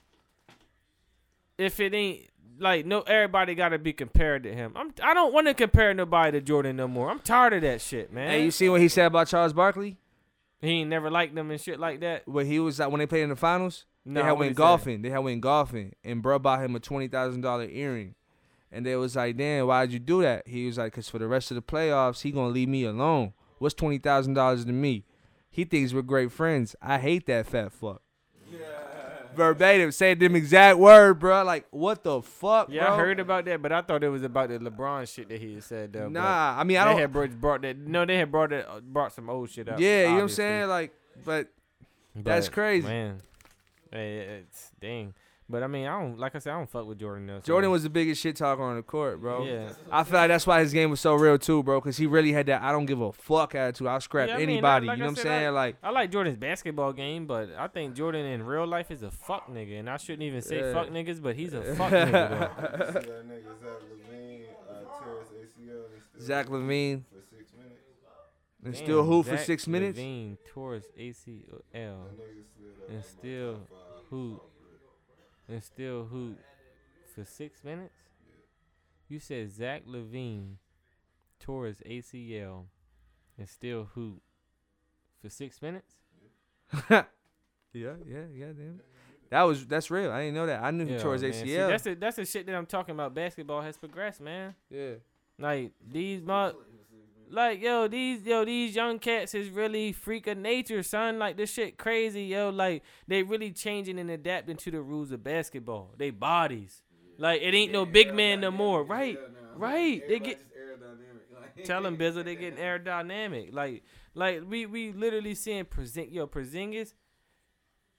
if 1.60 1.80
it 1.80 1.94
ain't 1.94 2.22
like 2.60 2.86
no 2.86 3.02
everybody 3.02 3.56
got 3.56 3.70
to 3.70 3.80
be 3.80 3.94
compared 3.94 4.44
to 4.44 4.54
him. 4.54 4.74
I'm 4.76 4.94
I 5.04 5.14
don't 5.14 5.34
want 5.34 5.48
to 5.48 5.54
compare 5.54 5.94
nobody 5.94 6.32
to 6.32 6.42
Jordan 6.42 6.76
no 6.76 6.88
more. 6.88 7.10
I'm 7.10 7.20
tired 7.20 7.54
of 7.54 7.62
that 7.62 7.82
shit, 7.82 8.12
man. 8.12 8.30
Hey, 8.32 8.44
you 8.46 8.52
see 8.52 8.70
what 8.70 8.82
he 8.82 8.88
said 8.88 9.08
about 9.08 9.28
Charles 9.28 9.54
Barkley? 9.54 9.98
he 10.60 10.70
ain't 10.70 10.90
never 10.90 11.12
liked 11.12 11.36
them 11.36 11.52
and 11.52 11.62
shit 11.62 11.80
like 11.80 12.00
that. 12.00 12.28
When 12.28 12.46
he 12.48 12.60
was 12.60 12.80
like 12.80 12.90
when 12.90 13.00
they 13.00 13.06
played 13.06 13.24
in 13.24 13.30
the 13.30 13.36
finals, 13.36 13.86
No, 14.06 14.22
they 14.22 14.26
had 14.26 14.32
went 14.34 14.56
golfing. 14.56 15.02
They 15.02 15.10
had 15.10 15.20
went 15.20 15.42
golfing, 15.42 15.94
and 16.04 16.22
bro 16.22 16.40
bought 16.40 16.64
him 16.64 16.76
a 16.76 16.80
twenty 16.80 17.08
thousand 17.08 17.42
dollar 17.42 17.68
earring. 17.70 18.16
And 18.72 18.86
they 18.86 18.96
was 18.96 19.16
like, 19.16 19.38
"Damn, 19.38 19.68
why'd 19.68 19.92
you 19.92 20.00
do 20.00 20.22
that?" 20.24 20.48
He 20.48 20.66
was 20.66 20.78
like, 20.78 20.94
"Cause 20.94 21.08
for 21.10 21.20
the 21.20 21.28
rest 21.28 21.52
of 21.52 21.56
the 21.56 21.62
playoffs, 21.62 22.22
he 22.24 22.32
gonna 22.32 22.50
leave 22.50 22.68
me 22.68 22.84
alone. 22.84 23.34
What's 23.60 23.76
twenty 23.76 23.98
thousand 23.98 24.34
dollars 24.34 24.66
to 24.66 24.74
me? 24.74 25.06
He 25.50 25.64
thinks 25.64 25.94
we're 25.94 26.02
great 26.02 26.32
friends. 26.32 26.76
I 26.82 26.98
hate 27.00 27.28
that 27.28 27.46
fat 27.46 27.72
fuck." 27.72 28.02
Verbatim, 29.38 29.92
said 29.92 30.20
them 30.20 30.36
exact 30.36 30.78
word, 30.78 31.20
bro. 31.20 31.44
Like, 31.44 31.66
what 31.72 32.04
the 32.04 32.22
fuck, 32.22 32.70
Yeah, 32.70 32.86
bro? 32.88 32.94
I 32.94 32.98
heard 32.98 33.20
about 33.20 33.46
that, 33.46 33.62
but 33.62 33.72
I 33.72 33.82
thought 33.82 34.04
it 34.04 34.10
was 34.10 34.24
about 34.24 34.50
the 34.50 34.60
LeBron 34.60 35.08
shit 35.14 35.30
that 35.30 35.40
he 35.40 35.54
had 35.56 35.64
said 35.64 35.94
though. 35.94 36.10
Nah, 36.10 36.56
I 36.58 36.64
mean, 36.64 36.78
I 36.78 36.86
they 36.86 36.92
don't. 36.92 37.00
had 37.00 37.14
brought, 37.14 37.32
brought 37.42 37.62
that. 37.62 37.78
No, 37.78 38.06
they 38.06 38.18
had 38.18 38.32
brought 38.32 38.50
that, 38.50 38.70
uh, 38.70 38.80
brought 38.82 39.14
some 39.14 39.30
old 39.30 39.50
shit 39.50 39.70
up. 39.70 39.80
yeah, 39.80 40.02
you 40.02 40.08
know 40.10 40.14
what 40.16 40.22
I'm 40.24 40.30
saying? 40.30 40.68
Like, 40.68 40.94
but 41.26 41.48
That's 42.16 42.50
crazy. 42.50 42.88
man. 42.88 43.22
Hey, 43.92 44.42
it's 44.42 44.72
dang. 44.82 45.14
But 45.50 45.64
I 45.64 45.68
mean, 45.68 45.88
I 45.88 45.98
don't 46.02 46.20
like 46.20 46.36
I 46.36 46.40
said, 46.40 46.52
I 46.54 46.58
don't 46.58 46.70
fuck 46.70 46.86
with 46.86 47.00
Jordan. 47.00 47.26
Though, 47.28 47.40
so- 47.40 47.46
Jordan 47.48 47.72
was 47.72 47.84
the 47.84 47.90
biggest 47.90 48.22
shit 48.22 48.36
talker 48.36 48.62
on 48.62 48.76
the 48.76 48.82
court, 48.84 49.22
bro. 49.22 49.46
Yeah. 49.46 49.70
I 49.90 50.04
feel 50.04 50.20
like 50.20 50.28
that's 50.28 50.46
why 50.46 50.60
his 50.60 50.74
game 50.74 50.90
was 50.90 51.00
so 51.00 51.14
real 51.16 51.38
too, 51.38 51.64
bro. 51.64 51.80
Cause 51.80 51.96
he 51.96 52.06
really 52.06 52.34
had 52.34 52.48
that 52.48 52.62
I 52.62 52.74
don't 52.74 52.86
give 52.86 53.00
a 53.00 53.14
fuck 53.14 53.56
attitude. 53.56 53.88
I'll 53.88 54.02
scrap 54.02 54.28
Yeah, 54.28 54.36
I 54.36 54.40
mean, 54.40 54.50
anybody. 54.50 54.88
like 54.88 54.98
you 54.98 55.04
I 55.04 55.06
know 55.08 55.12
what 55.14 55.20
I'm 55.20 55.24
said, 55.24 55.32
I- 55.32 55.40
saying? 55.44 55.54
Like, 55.54 55.76
I 55.82 55.90
like 55.92 56.12
Jordan's 56.12 56.36
basketball 56.38 56.92
game, 56.92 57.28
but 57.28 57.50
I 57.58 57.68
think 57.68 57.96
Jordan 57.96 58.26
in 58.26 58.44
real 58.46 58.68
life 58.68 58.92
is 58.92 59.04
a 59.04 59.12
fuck 59.12 59.48
nigga, 59.48 59.80
and 59.80 59.90
I 59.90 59.96
shouldn't 59.96 60.24
even 60.24 60.42
say 60.42 60.60
Yeah. 60.60 60.74
fuck 60.74 60.90
niggas, 60.90 61.22
but 61.22 61.36
he's 61.38 61.54
a 61.54 61.62
fuck 61.76 61.92
nigga. 61.94 62.12
Though. 62.12 63.02
See 63.02 63.08
that 63.08 63.30
nigga 63.30 63.44
Zach 63.62 63.68
LaVine 64.08 64.42
uh, 64.70 65.04
tear 65.04 65.20
his 65.20 65.52
ACL 65.54 65.86
and 65.94 66.04
still 66.04 66.22
Zach 66.26 66.48
for 66.48 66.60
six 67.36 67.54
minutes. 67.54 67.84
Damn, 68.64 68.74
still 68.74 69.04
hoop 69.06 69.26
for 69.28 69.38
Zach 69.38 69.46
six 69.46 69.68
minutes. 69.68 69.98
LaVine 70.00 70.38
tore 70.54 70.74
his 70.74 70.88
ACL 71.00 71.62
That 71.72 71.74
nigga 71.74 72.44
slid 72.58 72.74
up 72.84 72.90
and 72.90 73.06
still 73.06 73.52
my 73.54 73.60
five. 73.70 74.04
hoop 74.10 74.42
and 75.48 75.64
still 75.64 76.06
hoop 76.06 76.40
for 77.16 77.26
six 77.26 77.64
minutes. 77.64 77.96
You 79.10 79.20
said 79.20 79.52
Zach 79.52 79.84
LaVine 79.88 80.56
tore 81.40 81.66
his 81.68 81.82
ACL 81.82 82.66
and 83.38 83.48
still 83.48 83.90
hoop 83.96 84.22
for 85.22 85.30
six 85.30 85.62
minutes. 85.62 85.96
yeah, 86.90 87.04
yeah, 87.74 88.26
yeah, 88.34 88.46
damn. 88.48 88.82
That 89.30 89.44
was 89.44 89.66
that's 89.66 89.92
real. 89.92 90.12
I 90.12 90.22
didn't 90.22 90.36
know 90.36 90.46
that. 90.48 90.64
I 90.64 90.72
knew 90.72 90.86
he 90.86 90.98
tore 90.98 91.14
his 91.14 91.22
man. 91.24 91.34
See, 91.34 91.48
ACL. 91.48 91.68
that's 91.70 91.84
the 91.84 91.94
that's 91.96 92.16
the 92.16 92.26
shit 92.26 92.46
that 92.46 92.56
I'm 92.56 92.66
talking 92.66 92.96
about. 92.96 93.14
Basketball 93.14 93.62
has 93.62 93.78
progressed, 93.78 94.22
man. 94.22 94.56
yeah. 94.70 94.96
Like 95.40 95.72
these 95.86 96.22
mo- 96.24 96.56
like 97.30 97.62
yo, 97.62 97.88
these 97.88 98.24
yo, 98.24 98.46
these 98.46 98.76
young 98.76 99.00
cats 99.00 99.34
is 99.34 99.50
really 99.50 99.92
freak 99.92 100.28
of 100.28 100.38
nature, 100.38 100.82
son. 100.84 101.20
Like 101.20 101.38
this 101.38 101.52
shit 101.52 101.78
crazy, 101.78 102.24
yo. 102.24 102.50
Like 102.50 102.84
they 103.08 103.24
really 103.24 103.52
changing 103.52 104.00
and 104.00 104.10
adapting 104.10 104.58
to 104.58 104.72
the 104.72 104.82
rules 104.82 105.12
of 105.12 105.24
basketball. 105.24 105.94
They 105.98 106.10
bodies. 106.10 106.82
Like 107.18 107.42
it 107.42 107.54
ain't 107.54 107.72
no 107.72 107.86
big 107.86 108.14
man 108.14 108.42
no 108.42 108.52
more. 108.52 108.84
Right. 108.84 109.20
Right. 109.56 110.08
They 110.08 110.20
get 110.20 110.42
tell 111.64 111.82
them 111.82 111.98
Bizzle 112.00 112.24
they 112.24 112.36
getting 112.36 112.60
aerodynamic. 112.60 113.54
Like 113.54 113.84
like 114.14 114.44
we 114.48 114.66
we 114.66 114.92
literally 114.94 115.36
seeing 115.36 115.66
present 115.66 116.12
yo 116.12 116.28
Porzingis. 116.28 116.94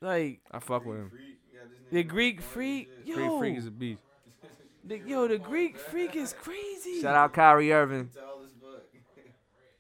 Like 0.01 0.41
I 0.51 0.59
fuck 0.61 0.87
with 0.87 0.99
him. 0.99 1.13
the 1.91 2.03
Greek 2.03 2.41
freak, 2.41 2.89
yo, 3.05 3.17
Greek 3.17 3.39
freak 3.39 3.59
is 3.59 3.67
a 3.67 3.71
beast. 3.71 4.03
the, 4.85 4.99
yo, 5.01 5.27
the 5.27 5.39
Greek 5.39 5.77
freak 5.77 6.15
is 6.15 6.33
crazy. 6.33 7.03
Shout 7.03 7.17
out 7.17 7.33
Kyrie 7.33 7.73
Irving. 7.73 8.11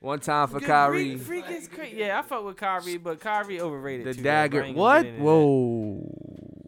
One 0.00 0.20
time 0.20 0.46
for 0.48 0.60
The 0.60 0.66
Kyrie. 0.66 1.14
Greek 1.16 1.22
freak 1.22 1.50
is 1.50 1.66
crazy. 1.68 1.96
Yeah, 1.96 2.18
I 2.18 2.22
fuck 2.22 2.44
with 2.44 2.56
Kyrie, 2.56 2.98
but 2.98 3.18
Kyrie 3.20 3.60
overrated. 3.60 4.06
The 4.06 4.14
too, 4.14 4.22
dagger. 4.22 4.62
ain't 4.62 4.76
What? 4.76 5.04
Whoa. 5.18 5.96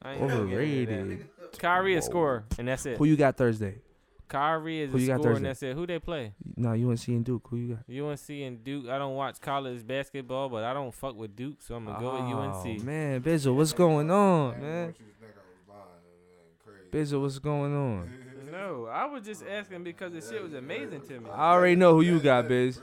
that. 0.02 0.08
I 0.08 0.12
ain't 0.14 0.20
gonna 0.20 0.32
get 0.32 0.40
into 0.40 0.52
Overrated. 0.52 1.20
that. 1.40 1.58
Kyrie 1.58 1.94
a 1.96 2.02
scorer, 2.02 2.44
and 2.58 2.66
that's 2.68 2.86
it. 2.86 2.96
Who 2.98 3.04
you 3.04 3.16
got 3.16 3.36
Thursday? 3.36 3.76
Kyrie 4.28 4.82
is 4.82 4.90
Who 4.92 4.98
a 4.98 5.00
you 5.00 5.06
got 5.08 5.14
scorer, 5.20 5.28
and 5.36 5.44
Thursday? 5.44 5.48
that's 5.48 5.62
it. 5.62 5.74
Who 5.76 5.86
they 5.86 5.98
play? 5.98 6.32
No, 6.56 6.70
UNC 6.70 7.06
and 7.08 7.24
Duke. 7.24 7.46
Who 7.50 7.56
you 7.56 7.74
got? 7.76 8.04
UNC 8.04 8.30
and 8.30 8.64
Duke. 8.64 8.88
I 8.88 8.98
don't 8.98 9.14
watch 9.14 9.40
college 9.40 9.84
basketball, 9.86 10.48
but 10.48 10.64
I 10.64 10.72
don't 10.74 10.92
fuck 10.94 11.16
with 11.16 11.34
Duke, 11.36 11.60
so 11.62 11.74
I'm 11.76 11.84
gonna 11.84 11.98
go 12.00 12.12
with 12.12 12.22
UNC. 12.22 12.80
Oh, 12.80 12.84
man, 12.84 13.20
Bizzle, 13.22 13.54
what's 13.54 13.72
going 13.72 14.10
on, 14.10 14.60
man? 14.60 14.86
What 14.86 14.98
you 14.98 15.06
think 15.20 15.32
I 15.34 15.42
was 15.46 15.68
lying, 15.68 15.86
man? 16.26 16.90
Crazy. 16.90 17.14
Bizzle, 17.14 17.20
what's 17.22 17.38
going 17.38 17.74
on? 17.76 18.10
No, 18.50 18.86
I 18.86 19.06
was 19.06 19.24
just 19.24 19.44
asking 19.48 19.84
because 19.84 20.12
the 20.12 20.20
shit 20.20 20.42
was 20.42 20.54
amazing 20.54 21.02
to 21.02 21.20
me. 21.20 21.30
I 21.30 21.52
already 21.52 21.76
know 21.76 21.94
who 21.94 22.00
you 22.02 22.18
got, 22.20 22.48
That's 22.48 22.78
Biz. 22.78 22.80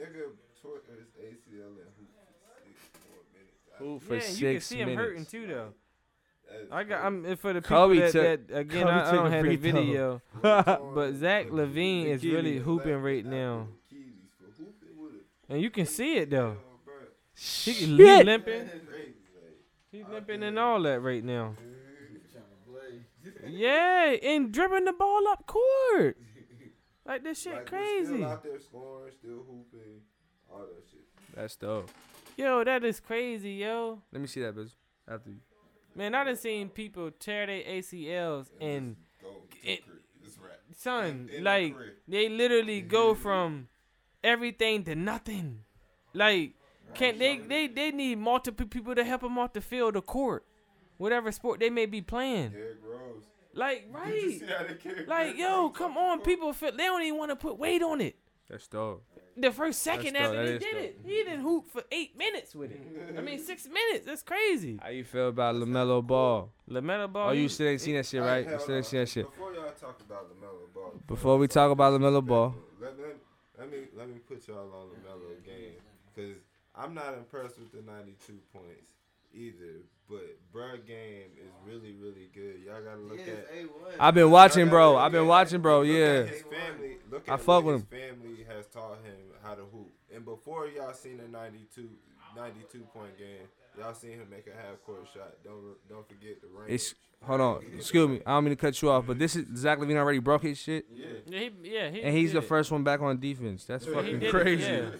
Real. 0.00 0.08
Nigga 0.08 0.22
tore 0.62 0.80
his 0.88 1.08
ACL 1.18 1.68
and 1.68 1.90
hooped 1.98 2.14
for 2.16 2.60
six 2.64 3.00
more 3.08 3.22
minutes. 3.32 3.58
Who 3.78 3.98
for 4.00 4.14
yeah, 4.14 4.20
six 4.20 4.40
you 4.40 4.52
can 4.52 4.60
see 4.60 4.76
him 4.78 4.96
hurting 4.96 5.26
too, 5.26 5.46
though. 5.46 5.68
I 6.72 6.82
got. 6.84 7.04
I'm 7.04 7.36
for 7.36 7.52
the 7.52 7.62
people 7.62 7.76
Kobe 7.76 7.98
that, 8.00 8.12
took- 8.12 8.48
that 8.48 8.56
again. 8.58 8.82
Kobe 8.82 8.92
I, 8.92 9.08
I 9.08 9.12
don't 9.12 9.30
have 9.30 9.44
the 9.44 9.56
video, 9.56 10.20
but 10.42 11.14
Zach 11.14 11.46
LaVine 11.48 12.06
is 12.06 12.24
really 12.24 12.58
hooping 12.58 12.96
right 12.96 13.24
now, 13.24 13.68
Achilles 13.86 14.30
for 14.36 14.46
hooping 14.58 15.02
with 15.02 15.14
it. 15.14 15.26
and 15.48 15.62
you 15.62 15.70
can 15.70 15.86
see 15.86 16.16
it 16.16 16.30
though. 16.30 16.56
Bro. 16.84 16.94
He, 17.36 17.72
he 17.72 17.96
Shit. 17.96 18.26
limping. 18.26 18.68
Crazy. 18.68 19.12
He's 19.92 20.04
limping 20.10 20.42
and 20.42 20.58
all 20.58 20.82
that 20.82 21.00
right 21.00 21.22
now. 21.24 21.54
Trying. 23.40 23.54
Yeah, 23.54 24.16
and 24.22 24.52
dribbling 24.52 24.84
the 24.84 24.92
ball 24.92 25.26
up 25.28 25.46
court. 25.46 26.16
Like 27.10 27.24
this 27.24 27.42
shit 27.42 27.52
Like, 27.54 27.64
but 27.64 27.70
crazy. 27.72 28.04
Still 28.18 28.24
out 28.24 28.42
there 28.44 28.60
scoring, 28.60 29.12
still 29.18 29.42
hooping, 29.48 30.00
all 30.48 30.60
that 30.60 30.84
shit. 30.88 31.00
That's 31.34 31.56
dope. 31.56 31.90
Yo, 32.36 32.62
that 32.62 32.84
is 32.84 33.00
crazy, 33.00 33.54
yo. 33.54 34.00
Let 34.12 34.20
me 34.22 34.28
see 34.28 34.42
that, 34.42 34.54
Biz. 34.54 34.76
After 35.08 35.30
you. 35.30 35.38
Man, 35.96 36.14
I 36.14 36.22
done 36.22 36.36
seen 36.36 36.68
people 36.68 37.10
tear 37.10 37.46
their 37.46 37.64
ACLs 37.64 38.50
and 38.60 38.94
Go 39.20 39.28
to 39.50 39.68
it- 39.68 39.82
the 39.84 39.90
crib. 39.90 40.52
It's 40.70 40.82
son, 40.82 41.08
In 41.08 41.26
the 41.26 41.40
like 41.40 41.74
crib. 41.74 41.94
they 42.06 42.28
literally 42.28 42.80
go 42.80 43.14
from 43.16 43.66
everything 44.22 44.84
to 44.84 44.94
nothing. 44.94 45.64
Like, 46.14 46.52
can't 46.94 47.18
they? 47.18 47.38
They 47.38 47.66
they 47.66 47.90
need 47.90 48.18
multiple 48.18 48.66
people 48.66 48.94
to 48.94 49.02
help 49.02 49.22
them 49.22 49.36
off 49.36 49.52
the 49.52 49.60
field 49.60 49.94
the 49.94 50.00
court, 50.00 50.44
whatever 50.96 51.32
sport 51.32 51.58
they 51.58 51.70
may 51.70 51.86
be 51.86 52.02
playing. 52.02 52.50
Derrick 52.50 52.78
Rose. 52.84 53.24
Like, 53.54 53.82
Did 53.82 53.90
you 53.90 53.98
right? 53.98 54.38
see 54.40 54.46
how 54.46 54.64
they 54.64 54.74
carried 54.74 55.08
Like, 55.08 55.36
yo, 55.36 55.62
Rose 55.66 55.72
come 55.76 55.96
on, 55.96 56.20
people 56.20 56.52
feel 56.52 56.72
they 56.72 56.84
don't 56.84 57.02
even 57.02 57.18
want 57.18 57.30
to 57.30 57.36
put 57.36 57.58
weight 57.58 57.82
on 57.82 58.00
it. 58.00 58.16
That's 58.48 58.66
dope. 58.66 59.04
The 59.36 59.52
first 59.52 59.82
second 59.82 60.14
That's 60.14 60.26
after 60.26 60.36
That 60.36 60.46
they 60.46 60.58
did 60.58 60.72
dope. 60.72 60.82
it, 60.82 60.98
he 61.04 61.10
didn't 61.24 61.40
hoop 61.40 61.70
for 61.70 61.82
eight 61.92 62.16
minutes 62.18 62.54
with 62.54 62.72
it. 62.72 62.80
I 63.16 63.20
mean, 63.20 63.38
six 63.38 63.66
minutes. 63.66 64.04
That's 64.06 64.22
crazy. 64.22 64.78
How 64.82 64.88
you 64.90 65.04
feel 65.04 65.28
about 65.28 65.54
LaMelo 65.54 66.04
Ball? 66.04 66.50
LaMelo 66.68 67.12
Ball. 67.12 67.28
Oh, 67.28 67.32
you 67.32 67.48
still 67.48 67.68
ain't 67.68 67.80
seen 67.80 67.94
that 67.94 68.06
shit, 68.06 68.20
right? 68.20 68.46
You 68.48 68.58
still 68.58 68.76
ain't 68.76 68.86
seen 68.86 69.00
that 69.00 69.08
shit. 69.08 69.30
Before 69.30 69.52
y'all 69.54 69.70
talk 69.80 70.00
about 70.00 70.28
LaMelo 70.30 70.74
Ball. 70.74 70.92
Before 71.06 71.38
we 71.38 71.46
talk 71.48 71.70
about 71.70 71.92
LaMelo 71.98 72.24
Ball. 72.24 72.54
Let, 72.80 72.98
let, 72.98 73.16
let 73.58 73.70
me 73.70 73.78
let 73.96 74.08
me 74.08 74.16
put 74.26 74.46
y'all 74.48 74.58
on 74.74 74.88
LaMelo 74.88 75.44
game 75.44 75.74
because 76.12 76.36
I'm 76.74 76.92
not 76.94 77.14
impressed 77.14 77.58
with 77.58 77.70
the 77.72 77.82
92 77.88 78.34
points 78.52 78.92
either. 79.32 79.82
But 80.10 80.36
bruh 80.52 80.84
game 80.86 81.30
is 81.40 81.52
really 81.64 81.92
really 81.92 82.28
good. 82.34 82.56
Y'all 82.66 82.82
gotta 82.82 83.00
look 83.00 83.20
at. 83.20 83.46
I've 84.00 84.14
been 84.14 84.30
watching, 84.30 84.68
bro. 84.68 84.96
I've 84.96 85.12
been 85.12 85.28
watching, 85.28 85.60
bro. 85.60 85.80
look 85.82 85.88
at 85.88 85.94
Yeah. 85.94 86.22
His 86.24 86.42
family. 86.42 86.96
Look 87.10 87.28
I 87.28 87.36
fuck 87.36 87.64
what 87.64 87.64
with 87.64 87.74
his 87.90 88.00
family 88.10 88.44
has 88.48 88.66
taught 88.66 88.98
him 89.04 89.14
how 89.42 89.54
to 89.54 89.62
hoop. 89.62 89.92
And 90.14 90.24
before 90.24 90.66
y'all 90.66 90.92
seen 90.92 91.18
the 91.18 91.28
92, 91.28 91.88
92 92.36 92.80
point 92.92 93.16
game, 93.16 93.46
y'all 93.78 93.94
seen 93.94 94.12
him 94.12 94.26
make 94.30 94.46
a 94.48 94.50
half 94.56 94.82
court 94.84 95.06
shot. 95.14 95.34
Don't 95.44 95.76
don't 95.88 96.06
forget 96.08 96.40
the 96.42 96.48
range. 96.48 96.72
It's 96.72 96.94
hold 97.22 97.40
on. 97.40 97.62
Excuse 97.76 98.08
me. 98.08 98.20
I 98.26 98.32
don't 98.32 98.44
mean 98.44 98.56
to 98.56 98.60
cut 98.60 98.82
you 98.82 98.90
off, 98.90 99.06
but 99.06 99.16
this 99.18 99.36
is 99.36 99.46
Zach 99.56 99.78
LaVine 99.78 99.96
already 99.96 100.18
broke 100.18 100.42
his 100.42 100.58
shit, 100.58 100.86
yeah. 100.92 101.06
Yeah, 101.26 101.38
he, 101.38 101.50
yeah, 101.62 101.90
he 101.90 102.02
and 102.02 102.16
he's 102.16 102.30
did 102.32 102.42
the 102.42 102.44
it. 102.44 102.48
first 102.48 102.72
one 102.72 102.82
back 102.82 103.00
on 103.00 103.20
defense. 103.20 103.64
That's 103.64 103.84
He 103.84 103.92
fucking 103.92 104.18
did 104.18 104.22
it, 104.24 104.30
crazy. 104.32 104.62
yeah. 104.64 104.80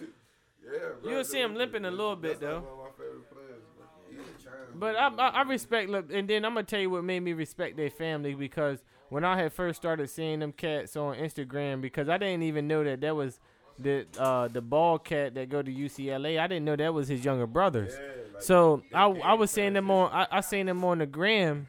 Yeah, 0.62 0.78
bro, 1.02 1.10
You'll 1.10 1.24
see 1.24 1.40
him 1.40 1.56
limping 1.56 1.84
a 1.84 1.90
little 1.90 2.14
bit, 2.14 2.38
that's 2.38 2.42
though. 2.42 2.60
one 2.60 2.68
of 2.68 2.78
my 2.78 2.90
favorite 2.96 3.28
players, 3.28 3.62
bro. 3.76 3.86
He's 4.08 4.20
a 4.20 4.44
child. 4.44 4.59
But 4.74 4.96
I, 4.96 5.08
I, 5.08 5.28
I 5.28 5.42
respect, 5.42 5.90
look, 5.90 6.12
and 6.12 6.28
then 6.28 6.44
I'm 6.44 6.54
gonna 6.54 6.64
tell 6.64 6.80
you 6.80 6.90
what 6.90 7.04
made 7.04 7.20
me 7.20 7.32
respect 7.32 7.76
their 7.76 7.90
family 7.90 8.34
because 8.34 8.82
when 9.08 9.24
I 9.24 9.36
had 9.36 9.52
first 9.52 9.80
started 9.80 10.08
seeing 10.08 10.40
them 10.40 10.52
cats 10.52 10.96
on 10.96 11.16
Instagram, 11.16 11.80
because 11.80 12.08
I 12.08 12.18
didn't 12.18 12.42
even 12.44 12.68
know 12.68 12.84
that 12.84 13.00
that 13.00 13.14
was 13.14 13.40
the 13.78 14.06
uh 14.18 14.48
the 14.48 14.60
ball 14.60 14.98
cat 14.98 15.34
that 15.34 15.48
go 15.48 15.62
to 15.62 15.72
UCLA. 15.72 16.38
I 16.38 16.46
didn't 16.46 16.64
know 16.64 16.76
that 16.76 16.92
was 16.94 17.08
his 17.08 17.24
younger 17.24 17.46
brothers. 17.46 17.94
Yeah, 17.94 18.06
like, 18.34 18.42
So 18.42 18.82
I 18.94 19.06
I 19.06 19.34
was 19.34 19.50
seeing 19.50 19.72
them 19.72 19.90
on 19.90 20.12
I, 20.12 20.26
I 20.30 20.40
seen 20.40 20.66
them 20.66 20.84
on 20.84 20.98
the 20.98 21.06
gram, 21.06 21.66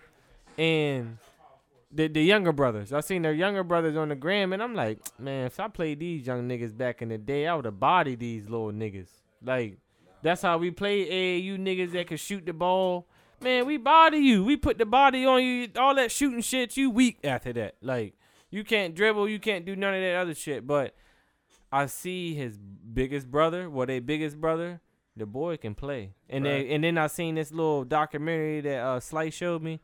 and 0.57 1.17
the 1.91 2.07
the 2.07 2.21
younger 2.21 2.51
brothers. 2.51 2.93
I 2.93 3.01
seen 3.01 3.21
their 3.21 3.33
younger 3.33 3.63
brothers 3.63 3.95
on 3.97 4.09
the 4.09 4.15
gram, 4.15 4.53
and 4.53 4.61
I'm 4.61 4.75
like, 4.75 4.99
man, 5.19 5.47
if 5.47 5.59
I 5.59 5.67
played 5.67 5.99
these 5.99 6.27
young 6.27 6.47
niggas 6.47 6.77
back 6.77 7.01
in 7.01 7.09
the 7.09 7.17
day, 7.17 7.47
I 7.47 7.55
would 7.55 7.65
have 7.65 7.79
bodied 7.79 8.19
these 8.19 8.43
little 8.49 8.71
niggas. 8.71 9.09
Like 9.43 9.77
that's 10.23 10.41
how 10.41 10.57
we 10.57 10.71
play 10.71 11.05
AAU 11.07 11.57
niggas 11.59 11.91
that 11.93 12.07
can 12.07 12.17
shoot 12.17 12.45
the 12.45 12.53
ball. 12.53 13.07
Man, 13.41 13.65
we 13.65 13.77
body 13.77 14.17
you. 14.19 14.43
We 14.43 14.55
put 14.55 14.77
the 14.77 14.85
body 14.85 15.25
on 15.25 15.43
you. 15.43 15.67
All 15.75 15.95
that 15.95 16.11
shooting 16.11 16.41
shit, 16.41 16.77
you 16.77 16.89
weak 16.91 17.19
after 17.23 17.51
that. 17.53 17.75
Like 17.81 18.13
you 18.49 18.63
can't 18.63 18.93
dribble, 18.95 19.27
you 19.29 19.39
can't 19.39 19.65
do 19.65 19.75
none 19.75 19.93
of 19.95 20.01
that 20.01 20.15
other 20.15 20.35
shit. 20.35 20.67
But 20.67 20.93
I 21.71 21.87
see 21.87 22.35
his 22.35 22.57
biggest 22.57 23.31
brother, 23.31 23.69
well, 23.69 23.87
their 23.87 24.01
biggest 24.01 24.39
brother, 24.39 24.81
the 25.15 25.25
boy 25.25 25.57
can 25.57 25.73
play. 25.73 26.13
And 26.29 26.43
Right. 26.45 26.63
then 26.63 26.67
and 26.67 26.83
then 26.83 26.97
I 26.97 27.07
seen 27.07 27.35
this 27.35 27.51
little 27.51 27.83
documentary 27.83 28.61
that 28.61 28.79
uh 28.79 28.99
Slice 28.99 29.33
showed 29.33 29.63
me. 29.63 29.81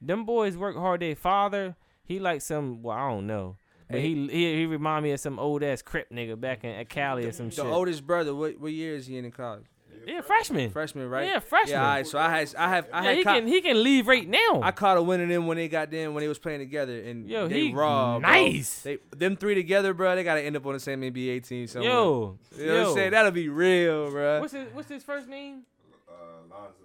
Them 0.00 0.24
boys 0.24 0.56
work 0.56 0.76
hard. 0.76 1.00
Their 1.00 1.14
father, 1.16 1.76
he 2.04 2.18
like 2.18 2.42
some 2.42 2.82
well, 2.82 2.96
I 2.96 3.08
don't 3.10 3.26
know. 3.26 3.56
But 3.90 4.00
he 4.00 4.28
he 4.28 4.56
he 4.58 4.66
remind 4.66 5.02
me 5.04 5.10
of 5.12 5.20
some 5.20 5.38
old 5.38 5.62
ass 5.62 5.82
crip 5.82 6.10
nigga 6.10 6.40
back 6.40 6.64
in 6.64 6.70
at 6.70 6.88
Cali 6.88 7.26
or 7.26 7.32
some 7.32 7.48
The 7.48 7.54
shit. 7.56 7.64
The 7.64 7.70
oldest 7.70 8.06
brother, 8.06 8.34
what 8.34 8.58
what 8.60 8.72
year 8.72 8.94
is 8.94 9.06
he 9.06 9.18
in 9.18 9.24
in 9.24 9.32
college? 9.32 9.64
yeah, 10.06 10.22
freshman. 10.22 10.70
Freshman, 10.70 11.08
right? 11.10 11.26
Yeah, 11.26 11.40
freshman. 11.40 11.72
Yeah, 11.78 11.82
all 11.84 11.90
right. 11.90 12.06
So 12.06 12.18
I 12.18 12.30
had 12.30 12.54
I 12.56 12.68
have 12.68 12.88
I 12.92 13.02
Yeah, 13.02 13.08
had 13.08 13.16
he 13.18 13.24
caught, 13.24 13.34
can 13.34 13.46
he 13.48 13.60
can 13.60 13.82
leave 13.82 14.06
right 14.08 14.26
now. 14.26 14.60
I 14.62 14.70
caught 14.70 14.96
a 14.96 15.02
win 15.02 15.20
of 15.20 15.28
them 15.28 15.46
when 15.46 15.56
they 15.58 15.68
got 15.68 15.90
them 15.90 16.14
when 16.14 16.22
they 16.22 16.28
was 16.28 16.38
playing 16.38 16.60
together 16.60 16.98
and 17.00 17.28
Yo, 17.28 17.48
they 17.48 17.66
he 17.66 17.72
raw, 17.72 18.18
bro. 18.18 18.28
nice. 18.30 18.80
They 18.82 18.98
them 19.14 19.36
three 19.36 19.54
together, 19.54 19.92
bro. 19.92 20.14
They 20.16 20.24
gotta 20.24 20.40
end 20.42 20.56
up 20.56 20.64
on 20.66 20.72
the 20.72 20.80
same 20.80 21.02
NBA 21.02 21.46
team 21.46 21.66
somewhere. 21.66 21.90
Yo, 21.90 22.38
you 22.56 22.66
know 22.66 22.78
what. 22.82 22.88
I'm 22.90 22.94
saying? 22.94 23.10
That'll 23.10 23.30
be 23.32 23.48
real, 23.48 24.10
bro. 24.10 24.40
What's 24.40 24.52
his 24.54 24.68
what's 24.72 24.88
his 24.88 25.02
first 25.04 25.28
name? 25.28 25.62
Uh, 26.08 26.12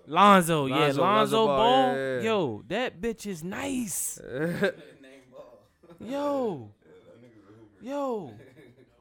Lonzo. 0.07 0.65
Lonzo, 0.65 0.65
yeah, 0.68 0.76
Lonzo, 0.76 1.02
Lonzo, 1.02 1.02
Lonzo 1.02 1.45
Ball, 1.45 1.57
Ball. 1.57 1.95
yeah, 1.95 2.15
yeah. 2.18 2.22
Yo, 2.22 2.64
that 2.68 2.99
bitch 3.02 3.26
is 3.26 3.44
nice. 3.44 4.19
Yo, 5.99 6.69
yo. 7.86 8.34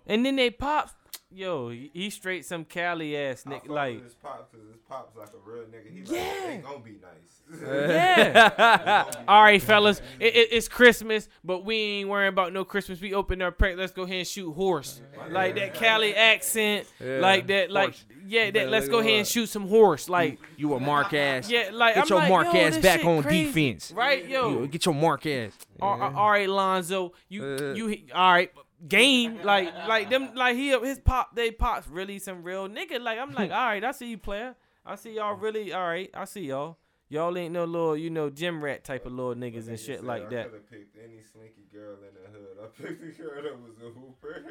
And 0.06 0.24
then 0.24 0.36
they 0.36 0.50
pop. 0.50 0.90
Yo, 1.30 1.70
he 1.70 1.90
he 1.92 2.10
straight 2.10 2.44
some 2.44 2.64
Cali 2.64 3.16
ass 3.16 3.42
nigga. 3.44 3.68
Like, 3.68 3.94
with 3.96 4.04
his 4.04 4.14
pops 4.14 4.48
because 4.52 4.68
his 4.68 4.76
pops 4.88 5.16
like 5.16 5.30
a 5.30 5.50
real 5.50 5.64
nigga. 5.64 5.90
He 5.92 6.00
like, 6.02 6.10
Yeah. 6.12 6.46
they 6.46 6.56
gonna 6.58 6.78
be 6.78 6.92
nice. 6.92 7.62
yeah. 7.88 9.04
All 9.26 9.42
right, 9.42 9.60
fellas, 9.60 10.00
it, 10.20 10.34
it, 10.36 10.48
it's 10.52 10.68
Christmas, 10.68 11.28
but 11.42 11.64
we 11.64 11.74
ain't 11.76 12.08
worrying 12.08 12.28
about 12.32 12.52
no 12.52 12.64
Christmas. 12.64 13.00
We 13.00 13.14
open 13.14 13.42
our 13.42 13.50
pack. 13.50 13.76
Let's 13.76 13.92
go 13.92 14.02
ahead 14.02 14.18
and 14.18 14.26
shoot 14.28 14.52
horse, 14.52 15.00
like 15.30 15.56
that 15.56 15.74
Cali 15.74 16.14
accent, 16.14 16.86
Yeah. 17.00 17.18
like 17.18 17.46
that, 17.48 17.70
like 17.70 17.86
Horse. 17.90 18.04
yeah. 18.28 18.50
That 18.52 18.68
let's 18.68 18.88
go 18.88 19.00
ahead 19.00 19.12
and 19.18 19.26
shoot 19.26 19.46
some 19.48 19.66
horse, 19.68 20.08
like 20.08 20.38
you 20.56 20.74
a 20.74 20.80
mark 20.80 21.12
ass. 21.14 21.50
yeah, 21.50 21.70
like 21.72 21.94
Get 21.96 22.02
I'm 22.04 22.08
your 22.10 22.18
like, 22.20 22.28
mark 22.28 22.54
yo, 22.54 22.60
ass 22.60 22.78
back 22.78 23.04
on 23.04 23.22
crazy. 23.24 23.46
defense. 23.46 23.92
right, 23.92 24.24
yo. 24.28 24.60
You, 24.60 24.66
get 24.68 24.86
your 24.86 24.94
mark 24.94 25.26
ass. 25.26 25.52
All, 25.80 26.00
all- 26.00 26.16
all 26.16 26.30
right, 26.30 26.48
Lonzo, 26.48 27.12
you 27.28 27.44
Uh. 27.44 27.74
you 27.74 27.98
all 28.14 28.32
right? 28.32 28.52
Game 28.86 29.40
like 29.42 29.72
like 29.88 30.10
them 30.10 30.34
like 30.34 30.56
he 30.56 30.78
his 30.78 30.98
pop 30.98 31.34
they 31.34 31.50
pops 31.50 31.88
really 31.88 32.18
some 32.18 32.42
real 32.42 32.68
nigga. 32.68 33.00
Like 33.00 33.18
I'm 33.18 33.32
like 33.32 33.50
all 33.52 33.66
right, 33.66 33.82
I 33.82 33.92
see 33.92 34.10
you 34.10 34.18
player. 34.18 34.54
I 34.84 34.96
see 34.96 35.14
y'all 35.14 35.34
really 35.34 35.72
all 35.72 35.86
right. 35.86 36.10
I 36.12 36.24
see 36.26 36.46
y'all. 36.46 36.76
Y'all 37.14 37.38
ain't 37.38 37.52
no 37.52 37.64
little 37.64 37.96
you 37.96 38.10
know 38.10 38.28
gym 38.28 38.60
rat 38.62 38.82
type 38.82 39.06
of 39.06 39.12
little 39.12 39.36
niggas 39.36 39.68
and 39.68 39.78
shit 39.78 40.00
said 40.00 40.04
like 40.04 40.26
I 40.26 40.30
that. 40.30 40.50
could 40.50 40.68
picked 40.68 40.96
any 40.98 41.22
slinky 41.32 41.62
girl 41.72 41.94
in 41.98 42.12
the 42.12 42.28
hood. 42.36 42.58
I 42.60 42.66
picked 42.82 43.00
the 43.16 43.22
girl 43.22 43.40
that 43.40 43.56
was 43.62 43.76
a 43.78 43.90
hooper. 43.96 44.44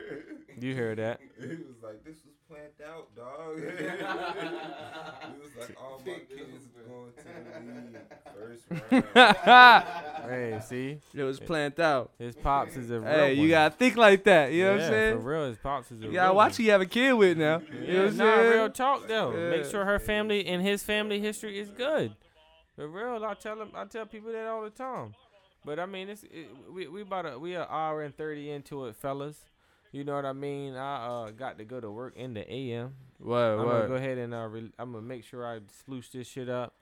You 0.61 0.73
heard 0.73 0.97
that? 0.99 1.19
he 1.41 1.47
was 1.47 1.83
like, 1.83 2.05
"This 2.05 2.15
was 2.23 2.35
planned 2.47 2.79
out, 2.87 3.13
dog." 3.17 3.57
he 3.57 3.65
was 5.41 5.51
like, 5.59 5.75
"All 5.77 6.01
my 6.05 6.13
kids 6.13 6.69
going 6.87 7.11
to 7.17 7.23
the 7.25 7.59
league 7.65 7.97
first 8.33 9.15
round." 9.15 9.83
hey, 10.29 10.61
see, 10.65 10.99
It 11.13 11.23
was 11.23 11.41
planned 11.41 11.81
out. 11.81 12.11
his 12.17 12.35
pops 12.35 12.77
is 12.77 12.91
a 12.91 13.01
real 13.01 13.09
Hey, 13.11 13.33
you 13.33 13.49
gotta 13.49 13.75
think 13.75 13.97
like 13.97 14.23
that. 14.23 14.53
You 14.53 14.63
know 14.63 14.71
what 14.75 14.81
I'm 14.83 14.89
saying? 14.89 15.21
For 15.21 15.29
real, 15.29 15.47
his 15.47 15.57
pops 15.57 15.91
is 15.91 15.99
a 15.99 16.03
You 16.03 16.09
real 16.11 16.13
gotta 16.13 16.33
watch 16.33 16.51
one. 16.51 16.57
who 16.57 16.63
you 16.63 16.71
have 16.71 16.81
a 16.81 16.85
kid 16.85 17.11
with 17.11 17.37
now. 17.37 17.59
You 17.85 17.93
know 17.93 18.03
what 18.03 18.11
I'm 18.11 18.17
nah, 18.17 18.35
saying? 18.37 18.51
real 18.53 18.69
talk 18.69 19.07
though. 19.09 19.31
Make 19.51 19.65
sure 19.65 19.83
her 19.83 19.99
family 19.99 20.45
and 20.45 20.61
his 20.61 20.81
family 20.81 21.19
history 21.19 21.59
is 21.59 21.69
good. 21.69 22.15
For 22.75 22.87
real, 22.87 23.23
I 23.23 23.33
tell 23.35 23.55
them, 23.57 23.69
I 23.75 23.85
tell 23.85 24.05
people 24.05 24.31
that 24.31 24.47
all 24.47 24.63
the 24.63 24.69
time. 24.69 25.13
But 25.65 25.79
I 25.79 25.85
mean, 25.85 26.09
it's 26.09 26.23
it, 26.23 26.47
we 26.73 26.87
we 26.87 27.01
about 27.03 27.25
a, 27.25 27.39
we 27.39 27.55
an 27.55 27.65
hour 27.69 28.01
and 28.01 28.15
thirty 28.15 28.49
into 28.51 28.85
it, 28.87 28.95
fellas. 28.95 29.37
You 29.91 30.03
know 30.03 30.15
what 30.15 30.25
I 30.25 30.33
mean? 30.33 30.75
I 30.75 31.05
uh 31.05 31.31
got 31.31 31.57
to 31.59 31.65
go 31.65 31.79
to 31.79 31.89
work 31.91 32.15
in 32.17 32.33
the 32.33 32.51
AM. 32.51 32.95
What? 33.19 33.37
I'm 33.37 33.57
gonna 33.65 33.87
go 33.87 33.93
ahead 33.93 34.17
and 34.17 34.33
uh, 34.33 34.47
re- 34.47 34.71
I'm 34.79 34.91
gonna 34.91 35.03
make 35.05 35.23
sure 35.23 35.45
I 35.47 35.59
sploosh 35.59 36.11
this 36.11 36.27
shit 36.27 36.49
up. 36.49 36.73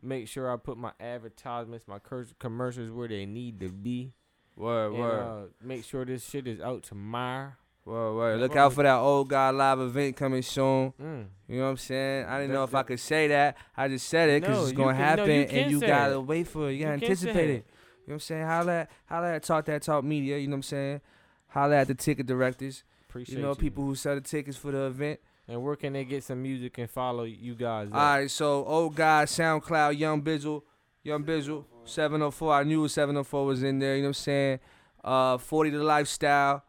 Make 0.00 0.28
sure 0.28 0.50
I 0.50 0.56
put 0.56 0.78
my 0.78 0.92
advertisements, 1.00 1.86
my 1.86 1.98
cur- 1.98 2.26
commercials 2.38 2.90
where 2.90 3.08
they 3.08 3.26
need 3.26 3.60
to 3.60 3.68
be. 3.68 4.12
Word, 4.56 4.92
And, 4.92 4.98
word. 4.98 5.20
uh, 5.20 5.42
make 5.62 5.84
sure 5.84 6.04
this 6.04 6.28
shit 6.28 6.46
is 6.46 6.60
out 6.60 6.82
tomorrow. 6.84 7.52
Word. 7.84 8.36
Yeah, 8.36 8.40
Look 8.42 8.56
out 8.56 8.72
for 8.72 8.82
that 8.84 8.96
old 8.98 9.28
guy 9.28 9.50
live 9.50 9.80
event 9.80 10.16
coming 10.16 10.42
soon. 10.42 10.92
Mm. 11.02 11.26
You 11.48 11.56
know 11.58 11.64
what 11.64 11.70
I'm 11.70 11.76
saying? 11.78 12.26
I 12.26 12.40
didn't 12.40 12.52
know 12.54 12.64
if 12.64 12.74
I 12.74 12.82
could 12.84 13.00
say 13.00 13.26
that. 13.28 13.56
I 13.76 13.88
just 13.88 14.08
said 14.08 14.28
it 14.30 14.42
because 14.42 14.56
No, 14.56 14.62
it's 14.64 14.72
gonna 14.72 14.92
can- 14.92 14.98
no, 15.00 15.04
happen, 15.04 15.30
you 15.30 15.60
and 15.62 15.70
you 15.72 15.80
gotta 15.80 16.14
it. 16.14 16.20
wait 16.20 16.46
for 16.46 16.68
it. 16.70 16.74
You 16.74 16.84
gotta 16.84 16.98
You 16.98 17.02
anticipate 17.06 17.50
it. 17.50 17.54
it. 17.54 17.54
You 17.54 17.58
know 17.58 17.64
what 18.04 18.14
I'm 18.14 18.20
saying? 18.20 18.46
Holla, 18.46 18.72
at- 18.80 18.90
holla 19.06 19.32
at 19.34 19.42
Talk 19.42 19.64
That 19.66 19.82
Talk 19.82 20.04
Media. 20.04 20.38
You 20.38 20.46
know 20.46 20.52
what 20.52 20.56
I'm 20.58 20.62
saying? 20.62 21.00
Holla 21.48 21.76
at 21.76 21.88
the 21.88 21.94
ticket 21.94 22.26
directors. 22.26 22.84
Appreciate 23.08 23.36
you 23.36 23.42
know 23.42 23.54
people 23.54 23.84
who 23.84 23.94
sell 23.94 24.14
the 24.14 24.20
tickets 24.20 24.56
for 24.56 24.70
the 24.70 24.82
event. 24.86 25.20
And 25.48 25.62
where 25.62 25.74
can 25.76 25.92
they 25.92 26.04
get 26.04 26.22
some 26.22 26.40
music 26.40 26.78
and 26.78 26.88
follow 26.88 27.24
you 27.24 27.54
guys? 27.56 27.88
All 27.92 27.98
right, 27.98 28.30
so 28.30 28.64
old 28.64 28.94
guy, 28.94 29.24
SoundCloud, 29.24 29.98
Young 29.98 30.22
Bizzle, 30.22 30.62
Young 31.02 31.24
Bizzle, 31.24 31.64
704. 31.84 32.54
I 32.54 32.62
knew 32.62 32.86
704 32.88 33.44
was 33.44 33.62
in 33.64 33.80
there. 33.80 33.96
You 33.96 34.02
know 34.02 34.06
what 34.06 34.10
I'm 34.10 34.14
saying? 34.14 34.60
Uh, 35.02 35.36
40 35.38 35.70
the 35.70 35.82
lifestyle. 35.82 36.62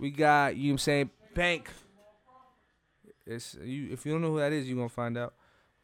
We 0.00 0.10
got 0.10 0.56
you. 0.56 0.68
know 0.68 0.68
what 0.68 0.72
I'm 0.74 0.78
saying 0.78 1.10
Bank. 1.34 1.70
It's 3.26 3.56
you. 3.62 3.88
If 3.92 4.04
you 4.06 4.12
don't 4.12 4.22
know 4.22 4.30
who 4.32 4.38
that 4.38 4.52
is, 4.52 4.66
you're 4.66 4.76
gonna 4.76 4.88
find 4.88 5.16
out. 5.16 5.34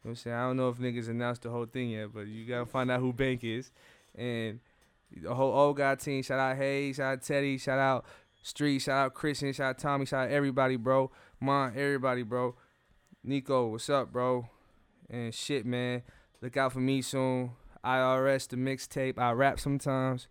You 0.03 0.09
know 0.09 0.09
what 0.09 0.11
I'm 0.11 0.15
saying? 0.15 0.35
I 0.35 0.41
don't 0.47 0.57
know 0.57 0.69
if 0.69 0.77
niggas 0.77 1.07
announced 1.09 1.43
the 1.43 1.49
whole 1.49 1.65
thing 1.65 1.91
yet, 1.91 2.13
but 2.13 2.27
you 2.27 2.45
gotta 2.45 2.65
find 2.65 2.91
out 2.91 2.99
who 2.99 3.13
Bank 3.13 3.43
is. 3.43 3.71
And 4.15 4.59
the 5.15 5.33
whole 5.33 5.53
old 5.53 5.77
guy 5.77 5.95
team. 5.95 6.23
Shout 6.23 6.39
out 6.39 6.57
Hayes. 6.57 6.97
Shout 6.97 7.13
out 7.13 7.21
Teddy. 7.21 7.57
Shout 7.57 7.79
out 7.79 8.05
Street. 8.41 8.79
Shout 8.79 9.05
out 9.05 9.13
Christian. 9.13 9.53
Shout 9.53 9.69
out 9.69 9.77
Tommy. 9.77 10.05
Shout 10.05 10.25
out 10.27 10.31
everybody, 10.31 10.75
bro. 10.75 11.11
Mon, 11.39 11.71
everybody, 11.75 12.23
bro. 12.23 12.55
Nico, 13.23 13.67
what's 13.67 13.89
up, 13.89 14.11
bro? 14.11 14.49
And 15.09 15.33
shit, 15.33 15.65
man. 15.65 16.01
Look 16.41 16.57
out 16.57 16.73
for 16.73 16.79
me 16.79 17.01
soon. 17.01 17.51
IRS, 17.83 18.47
the 18.49 18.57
mixtape. 18.57 19.17
I 19.17 19.31
rap 19.31 19.59
sometimes. 19.59 20.27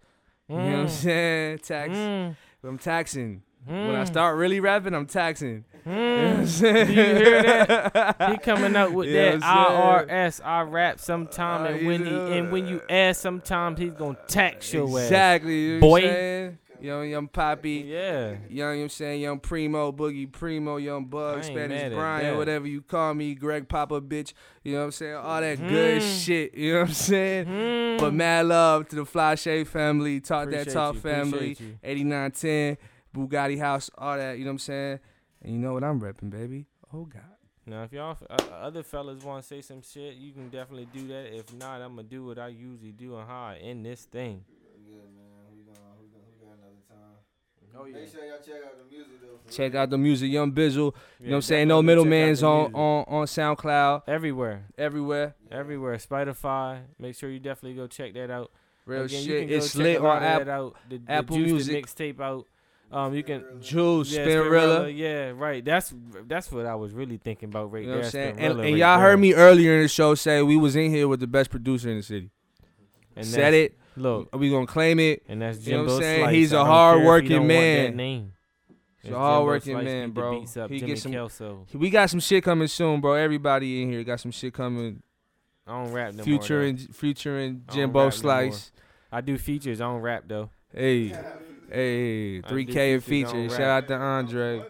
You 0.48 0.56
know 0.56 0.62
what 0.64 0.72
I'm 0.74 0.86
Mm. 0.86 0.90
saying? 0.90 1.58
Tax. 1.58 1.92
Mm. 1.92 2.36
I'm 2.64 2.78
taxing. 2.78 3.42
When 3.66 3.96
I 3.96 4.04
Mm. 4.04 4.06
start 4.06 4.36
really 4.36 4.60
rapping, 4.60 4.94
I'm 4.94 5.06
taxing. 5.06 5.64
You 5.84 5.92
know 5.92 5.98
what 5.98 6.36
I'm 6.36 6.42
Mm. 6.44 6.46
saying? 6.46 6.86
Do 6.86 6.92
you 6.92 7.02
hear 7.16 7.42
that? 7.42 8.30
He 8.30 8.38
coming 8.44 8.76
out 8.76 8.92
with 8.92 9.08
You 9.08 9.14
that 9.14 9.34
what 9.34 9.42
I'm 9.44 10.06
saying? 10.08 10.08
IRS. 10.08 10.40
I 10.44 10.60
rap 10.62 11.00
sometime, 11.00 11.62
Uh, 11.62 11.68
and 11.76 11.86
when 11.86 12.04
he 12.06 12.14
and 12.38 12.52
when 12.52 12.66
you 12.68 12.80
ask, 12.88 13.20
sometimes 13.20 13.78
he's 13.80 13.92
gonna 13.92 14.16
tax 14.28 14.72
your 14.72 14.86
ass. 14.88 15.04
Exactly. 15.06 15.58
You 15.60 15.74
know 15.74 15.80
Boy. 15.80 15.90
what 15.90 16.04
I'm 16.04 16.10
saying? 16.10 16.58
Young, 16.78 17.08
young 17.08 17.26
Poppy. 17.28 17.84
Yeah. 17.88 18.28
Young, 18.28 18.38
you 18.50 18.62
know 18.62 18.66
what 18.76 18.82
I'm 18.82 18.88
saying? 18.90 19.20
Young 19.22 19.38
Primo, 19.40 19.90
Boogie 19.92 20.30
Primo, 20.30 20.76
Young 20.76 21.06
Bug, 21.06 21.42
Spanish 21.42 21.92
Brian, 21.92 22.36
whatever 22.36 22.68
you 22.68 22.82
call 22.82 23.14
me, 23.14 23.34
Greg 23.34 23.66
Papa, 23.66 24.00
bitch. 24.02 24.34
You 24.62 24.72
know 24.74 24.78
what 24.80 24.84
I'm 24.84 24.90
saying? 24.92 25.14
All 25.14 25.40
that 25.40 25.66
good 25.66 26.02
Mm. 26.02 26.24
shit. 26.24 26.54
You 26.54 26.74
know 26.74 26.80
what 26.80 26.88
I'm 26.88 26.94
saying? 26.94 27.46
Mm. 27.46 27.98
But 27.98 28.12
mad 28.12 28.46
love 28.46 28.88
to 28.90 28.96
the 28.96 29.04
Fly 29.06 29.34
Shade 29.36 29.66
family, 29.68 30.20
Talk 30.20 30.44
Appreciate 30.44 30.64
That 30.66 30.72
Talk 30.72 30.94
you, 30.96 31.00
family, 31.00 31.36
appreciate 31.52 31.60
you. 31.60 31.78
8910, 31.82 32.76
Bugatti 33.16 33.58
House, 33.58 33.90
all 33.96 34.16
that. 34.16 34.38
You 34.38 34.44
know 34.44 34.50
what 34.50 34.54
I'm 34.54 34.58
saying? 34.58 35.00
And 35.42 35.52
you 35.52 35.58
know 35.58 35.72
what 35.74 35.84
I'm 35.84 36.00
repping, 36.00 36.30
baby? 36.30 36.66
Oh, 36.92 37.04
God. 37.04 37.22
Now, 37.68 37.82
if 37.82 37.92
y'all 37.92 38.16
uh, 38.30 38.36
other 38.52 38.82
fellas 38.84 39.24
want 39.24 39.42
to 39.42 39.48
say 39.48 39.60
some 39.60 39.82
shit, 39.82 40.14
you 40.14 40.32
can 40.32 40.48
definitely 40.50 40.86
do 40.94 41.08
that. 41.08 41.36
If 41.36 41.52
not, 41.54 41.80
I'm 41.82 41.96
gonna 41.96 42.04
do 42.04 42.24
what 42.24 42.38
I 42.38 42.46
usually 42.48 42.92
do 42.92 43.16
and 43.18 43.26
how 43.26 43.46
I 43.46 43.56
end 43.60 43.84
this 43.84 44.04
thing. 44.04 44.44
Good 44.86 44.92
man. 44.94 45.26
We 45.52 45.64
gonna 45.64 45.80
we 46.00 46.06
gonna 46.06 46.24
we 46.30 46.46
got 46.46 46.58
another 46.58 46.76
time. 46.88 47.76
Oh 47.76 47.84
Make 47.84 48.08
sure 48.12 48.24
y'all 48.24 48.38
check 48.38 48.64
out 48.64 48.78
the 48.78 48.88
music 48.88 49.20
though. 49.20 49.50
Check 49.52 49.74
out 49.74 49.90
the 49.90 49.98
music, 49.98 50.30
Young 50.30 50.52
Bizzle. 50.52 50.76
You 50.76 50.80
know 50.82 50.92
what 51.30 51.34
I'm 51.34 51.42
saying? 51.42 51.66
No 51.66 51.82
definitely 51.82 52.04
check 52.04 52.04
out 52.04 52.06
middleman's 52.06 52.42
on, 52.44 52.74
on, 52.74 53.04
on 53.08 53.26
SoundCloud, 53.26 54.02
everywhere, 54.06 54.66
everywhere. 54.78 55.34
everywhere. 55.50 55.96
Spotify. 55.96 56.82
Make 57.00 57.16
sure 57.16 57.30
you 57.30 57.40
definitely 57.40 57.74
go 57.74 57.88
check 57.88 58.14
that 58.14 58.30
out. 58.30 58.52
Real 58.84 59.02
Again, 59.02 59.22
you 59.24 59.26
shit. 59.28 59.40
can 59.40 59.48
go 59.48 59.54
It's 59.56 59.72
check 59.72 59.82
lit 59.82 59.96
on 59.98 60.16
of 60.18 60.22
app. 60.22 60.38
that 60.44 60.48
out. 60.48 60.76
The, 60.88 60.98
the 60.98 61.12
Apple 61.12 61.36
Juice, 61.36 61.50
Music. 61.50 61.84
the 61.86 62.04
mixtape 62.12 62.20
out. 62.20 62.46
Um, 62.92 63.14
you 63.14 63.22
can 63.24 63.44
Juice, 63.60 64.12
Yeah, 64.12 64.26
Spinrilla. 64.26 64.96
Yeah, 64.96 65.32
right. 65.34 65.64
That's 65.64 65.92
that's 66.26 66.50
what 66.52 66.66
I 66.66 66.74
was 66.76 66.92
really 66.92 67.16
thinking 67.16 67.48
about 67.48 67.72
right 67.72 67.82
You 67.82 67.88
know 67.88 67.92
there. 67.94 67.98
what 68.00 68.04
I'm 68.06 68.10
saying? 68.12 68.36
Spinrilla 68.36 68.38
And, 68.38 68.50
and 68.52 68.60
right 68.60 68.76
y'all 68.76 68.98
there. 68.98 69.08
heard 69.10 69.16
me 69.18 69.34
earlier 69.34 69.74
in 69.74 69.82
the 69.82 69.88
show 69.88 70.14
say 70.14 70.40
we 70.42 70.56
was 70.56 70.76
in 70.76 70.90
here 70.90 71.08
with 71.08 71.20
the 71.20 71.26
best 71.26 71.50
producer 71.50 71.90
in 71.90 71.96
the 71.96 72.02
city. 72.02 72.30
And 73.16 73.26
Said 73.26 73.54
it. 73.54 73.78
Look, 73.96 74.34
We 74.36 74.50
gonna 74.50 74.66
claim 74.66 75.00
it. 75.00 75.22
and 75.28 75.40
that's 75.42 75.66
You 75.66 75.72
know 75.72 75.78
Jimbo 75.78 75.92
what 75.92 75.96
I'm 75.96 76.02
saying? 76.02 76.20
Slice. 76.24 76.34
He's 76.34 76.52
a 76.52 76.56
I 76.56 76.58
don't 76.58 76.66
care 76.66 76.74
if 76.74 76.74
you 77.00 77.06
hard-working 77.06 77.46
man. 77.46 77.96
name. 77.96 78.32
He's 79.02 79.12
a 79.12 79.16
hard-working 79.18 79.84
man, 79.84 80.10
bro. 80.10 80.40
beats 80.40 80.56
up, 80.56 80.70
He 80.70 80.78
Jimmy 80.78 80.92
get 80.92 80.98
some- 81.00 81.12
Kelso. 81.12 81.66
We 81.72 81.90
got 81.90 82.10
some 82.10 82.20
shit 82.20 82.44
coming 82.44 82.68
soon, 82.68 83.00
bro. 83.00 83.14
Everybody 83.14 83.82
in 83.82 83.90
here 83.90 84.04
got 84.04 84.20
some 84.20 84.30
shit 84.32 84.52
coming. 84.52 85.02
I 85.66 85.82
don't 85.82 85.92
rap 85.92 86.14
no 86.14 86.22
Future 86.24 86.54
more. 86.56 86.62
though. 86.64 86.68
and 86.68 86.94
Future 86.96 87.38
and 87.38 87.62
I 87.68 87.72
don't 87.72 87.76
Jimbo 87.76 87.98
rap 88.00 88.06
no 88.06 88.10
Slice. 88.10 88.70
I 89.10 89.20
do 89.22 89.38
features. 89.38 89.80
I 89.80 89.84
don't 89.84 90.00
rap 90.02 90.24
though. 90.28 90.50
Hey, 90.74 91.12
hey, 91.70 92.40
3K 92.42 92.66
do 92.66 92.80
in 92.94 93.00
features, 93.00 93.32
I 93.32 93.32
don't 93.32 93.42
features. 93.44 93.52
rap. 93.52 93.58
Shout 93.58 93.70
out 93.84 93.88
to 93.88 93.94
Andre. 93.94 94.62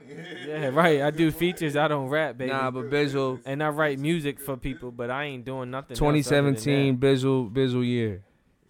Yeah, 0.47 0.66
right. 0.68 1.02
I 1.02 1.10
do 1.10 1.31
features. 1.31 1.77
I 1.77 1.89
don't 1.89 2.09
rap, 2.09 2.39
baby. 2.39 2.52
Nah, 2.52 2.70
but 2.70 2.90
Bizzle, 2.90 3.40
and 3.44 3.62
I 3.62 3.68
write 3.68 3.98
music 3.98 4.40
for 4.40 4.56
people, 4.56 4.90
but 4.90 5.10
I 5.10 5.24
ain't 5.24 5.44
doing 5.44 5.70
nothing. 5.70 5.93
else 5.93 6.01
other 6.01 6.12
than 6.12 6.23
2017 6.23 6.98
Bizzle 6.98 7.52
Bizzle 7.52 7.86
year. 7.86 8.23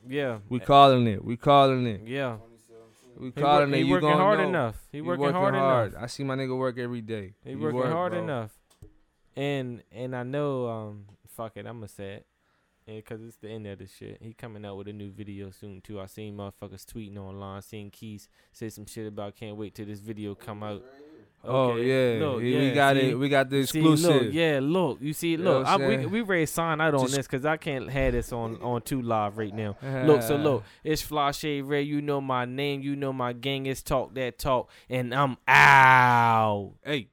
Yeah. 0.09 0.39
We 0.49 0.61
calling 0.61 1.07
it. 1.07 1.25
We 1.25 1.37
calling 1.37 1.87
it. 1.87 2.03
Yeah. 2.07 2.37
We 3.19 3.31
calling 3.33 3.71
work, 3.71 3.75
it. 3.75 3.83
he 3.83 3.85
You 3.87 3.91
working 3.93 4.09
gonna 4.11 4.23
hard 4.23 4.39
know. 4.41 4.49
enough. 4.49 4.77
He, 4.93 4.99
He 4.99 5.03
working, 5.03 5.33
hard, 5.33 5.55
enough. 5.55 5.95
I 5.99 6.07
see 6.07 6.23
my 6.23 6.37
nigga 6.37 6.57
work 6.57 6.79
every 6.79 7.01
day. 7.01 7.33
He, 7.45 7.51
He 7.51 7.57
working 7.57 7.77
work, 7.81 7.91
hard 7.93 8.13
bro. 8.13 8.23
enough. 8.23 8.51
And 9.35 9.83
and 9.91 10.15
I 10.15 10.23
know 10.23 10.69
um 10.69 11.05
fuck 11.29 11.53
it, 11.57 11.67
I'ma 11.67 11.87
say 11.87 12.15
it. 12.15 12.27
Yeah, 12.87 13.01
cause 13.01 13.21
it's 13.21 13.37
the 13.39 13.49
end 13.49 13.67
of 13.67 13.81
the 13.81 13.87
shit. 13.89 14.19
He 14.21 14.33
coming 14.33 14.65
out 14.65 14.77
with 14.77 14.87
a 14.87 14.93
new 14.93 15.11
video 15.11 15.51
soon 15.51 15.81
too. 15.81 16.01
I 16.01 16.07
seen 16.07 16.37
motherfuckers 16.37 16.85
tweeting 16.85 17.17
online, 17.19 17.61
seeing 17.63 17.91
Keys 17.91 18.29
say 18.53 18.69
some 18.69 18.87
shit 18.87 19.09
about 19.09 19.35
can't 19.35 19.57
wait 19.57 19.75
till 19.75 19.87
this 19.87 19.99
video 19.99 20.37
come 20.37 20.63
out. 20.63 20.85
Oh 21.45 21.75
yeah, 21.77 22.19
look, 22.21 22.43
yeah, 22.43 22.59
we 22.61 22.71
got 22.73 22.97
see? 22.97 23.11
it. 23.11 23.15
We 23.19 23.29
got 23.29 23.51
the 23.51 23.67
See, 23.67 23.81
exclusive. 23.81 24.23
look, 24.27 24.33
yeah, 24.33 24.61
look, 24.63 24.99
you 25.01 25.13
see, 25.13 25.31
You 25.33 25.39
know 25.39 25.61
look, 25.63 25.79
we 25.81 26.07
we 26.07 26.21
ready 26.21 26.47
to 26.47 26.53
sign 26.53 26.81
out 26.81 26.95
on 26.95 27.03
Just- 27.03 27.17
this 27.17 27.27
because 27.27 27.45
I 27.45 27.57
can't 27.57 27.91
have 27.91 28.13
this 28.13 28.33
on 28.33 28.57
on 28.63 28.83
two 28.83 29.03
live 29.03 29.37
right 29.37 29.55
now. 29.55 29.77
Look, 30.07 30.23
so 30.23 30.37
look, 30.37 30.63
it's 30.85 31.03
Fly 31.03 31.33
Shade 31.33 31.63
Ray. 31.63 31.83
You 31.83 32.01
know 32.01 32.21
my 32.21 32.45
name, 32.45 32.83
you 32.83 32.95
know 32.95 33.13
my 33.13 33.33
gang. 33.33 33.67
It's 33.67 33.83
Talk 33.83 34.15
That 34.15 34.39
Talk, 34.39 34.71
and 34.89 35.13
I'm 35.13 35.37
out. 35.49 36.75
Hey. 36.85 37.09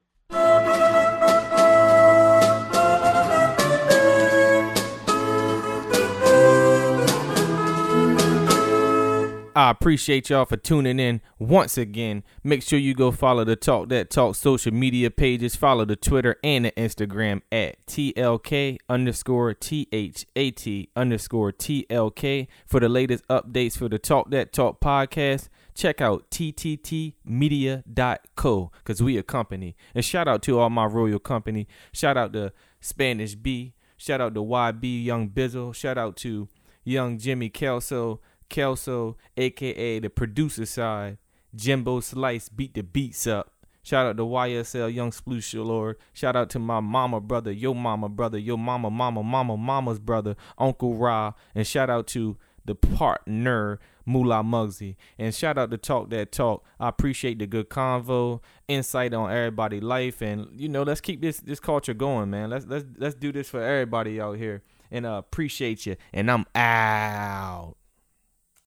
I 9.55 9.69
appreciate 9.69 10.31
y'all 10.31 10.45
for 10.45 10.57
tuning 10.57 10.99
in 10.99 11.21
once 11.37 11.77
again. 11.77 12.23
Make 12.43 12.63
sure 12.63 12.79
you 12.79 12.95
go 12.95 13.11
follow 13.11 13.43
the 13.43 13.55
Talk 13.55 13.89
That 13.89 14.09
Talk 14.09 14.35
social 14.35 14.73
media 14.73 15.11
pages. 15.11 15.55
Follow 15.55 15.85
the 15.85 15.95
Twitter 15.95 16.37
and 16.43 16.65
the 16.65 16.71
Instagram 16.71 17.43
at 17.51 17.85
TLK 17.85 18.79
underscore 18.89 19.53
THAT 19.53 20.87
underscore 20.95 21.51
TLK 21.51 22.47
for 22.65 22.79
the 22.79 22.89
latest 22.89 23.27
updates 23.27 23.77
for 23.77 23.87
the 23.89 23.99
Talk 23.99 24.31
That 24.31 24.53
Talk 24.53 24.79
podcast. 24.79 25.49
Check 25.75 26.01
out 26.01 26.31
tttmedia.co 26.31 28.71
because 28.79 29.03
we 29.03 29.17
a 29.17 29.23
company. 29.23 29.75
And 29.93 30.03
shout 30.03 30.27
out 30.27 30.41
to 30.43 30.59
all 30.59 30.69
my 30.71 30.85
royal 30.85 31.19
company. 31.19 31.67
Shout 31.91 32.17
out 32.17 32.33
to 32.33 32.53
Spanish 32.79 33.35
B. 33.35 33.75
Shout 33.97 34.19
out 34.19 34.33
to 34.33 34.41
YB 34.41 35.05
Young 35.05 35.29
Bizzle. 35.29 35.75
Shout 35.75 35.99
out 35.99 36.15
to 36.17 36.49
Young 36.83 37.17
Jimmy 37.17 37.49
Kelso. 37.49 38.19
Kelso, 38.53 39.17
aka 39.35 39.97
the 39.97 40.11
producer 40.11 40.67
side. 40.67 41.17
Jimbo 41.55 42.01
Slice 42.01 42.49
beat 42.49 42.75
the 42.75 42.83
beats 42.83 43.25
up. 43.25 43.51
Shout 43.81 44.05
out 44.05 44.17
to 44.17 44.23
YSL 44.23 44.93
Young 44.93 45.09
Sploosh 45.09 45.53
Lord. 45.55 45.97
Shout 46.13 46.35
out 46.35 46.51
to 46.51 46.59
my 46.59 46.79
mama 46.79 47.19
brother, 47.19 47.51
yo 47.51 47.73
mama 47.73 48.09
brother, 48.09 48.37
yo 48.37 48.55
mama 48.55 48.91
mama 48.91 49.23
mama 49.23 49.57
mama's 49.57 49.97
brother, 49.97 50.35
Uncle 50.59 50.95
Ra. 50.95 51.33
And 51.55 51.65
shout 51.65 51.89
out 51.89 52.05
to 52.09 52.37
the 52.63 52.75
partner 52.75 53.79
Moolah 54.05 54.43
Muggsy. 54.43 54.97
And 55.17 55.33
shout 55.33 55.57
out 55.57 55.71
to 55.71 55.77
Talk 55.77 56.11
That 56.11 56.31
Talk. 56.31 56.63
I 56.79 56.89
appreciate 56.89 57.39
the 57.39 57.47
good 57.47 57.71
convo, 57.71 58.39
insight 58.67 59.15
on 59.15 59.31
everybody' 59.31 59.79
life, 59.81 60.21
and 60.21 60.47
you 60.53 60.69
know, 60.69 60.83
let's 60.83 61.01
keep 61.01 61.21
this 61.21 61.39
this 61.39 61.59
culture 61.59 61.95
going, 61.95 62.29
man. 62.29 62.51
Let's 62.51 62.67
let's 62.67 62.85
let's 62.99 63.15
do 63.15 63.31
this 63.31 63.49
for 63.49 63.63
everybody 63.63 64.21
out 64.21 64.37
here. 64.37 64.61
And 64.91 65.07
uh, 65.07 65.13
appreciate 65.13 65.87
you. 65.87 65.95
And 66.13 66.29
I'm 66.29 66.45
out. 66.53 67.77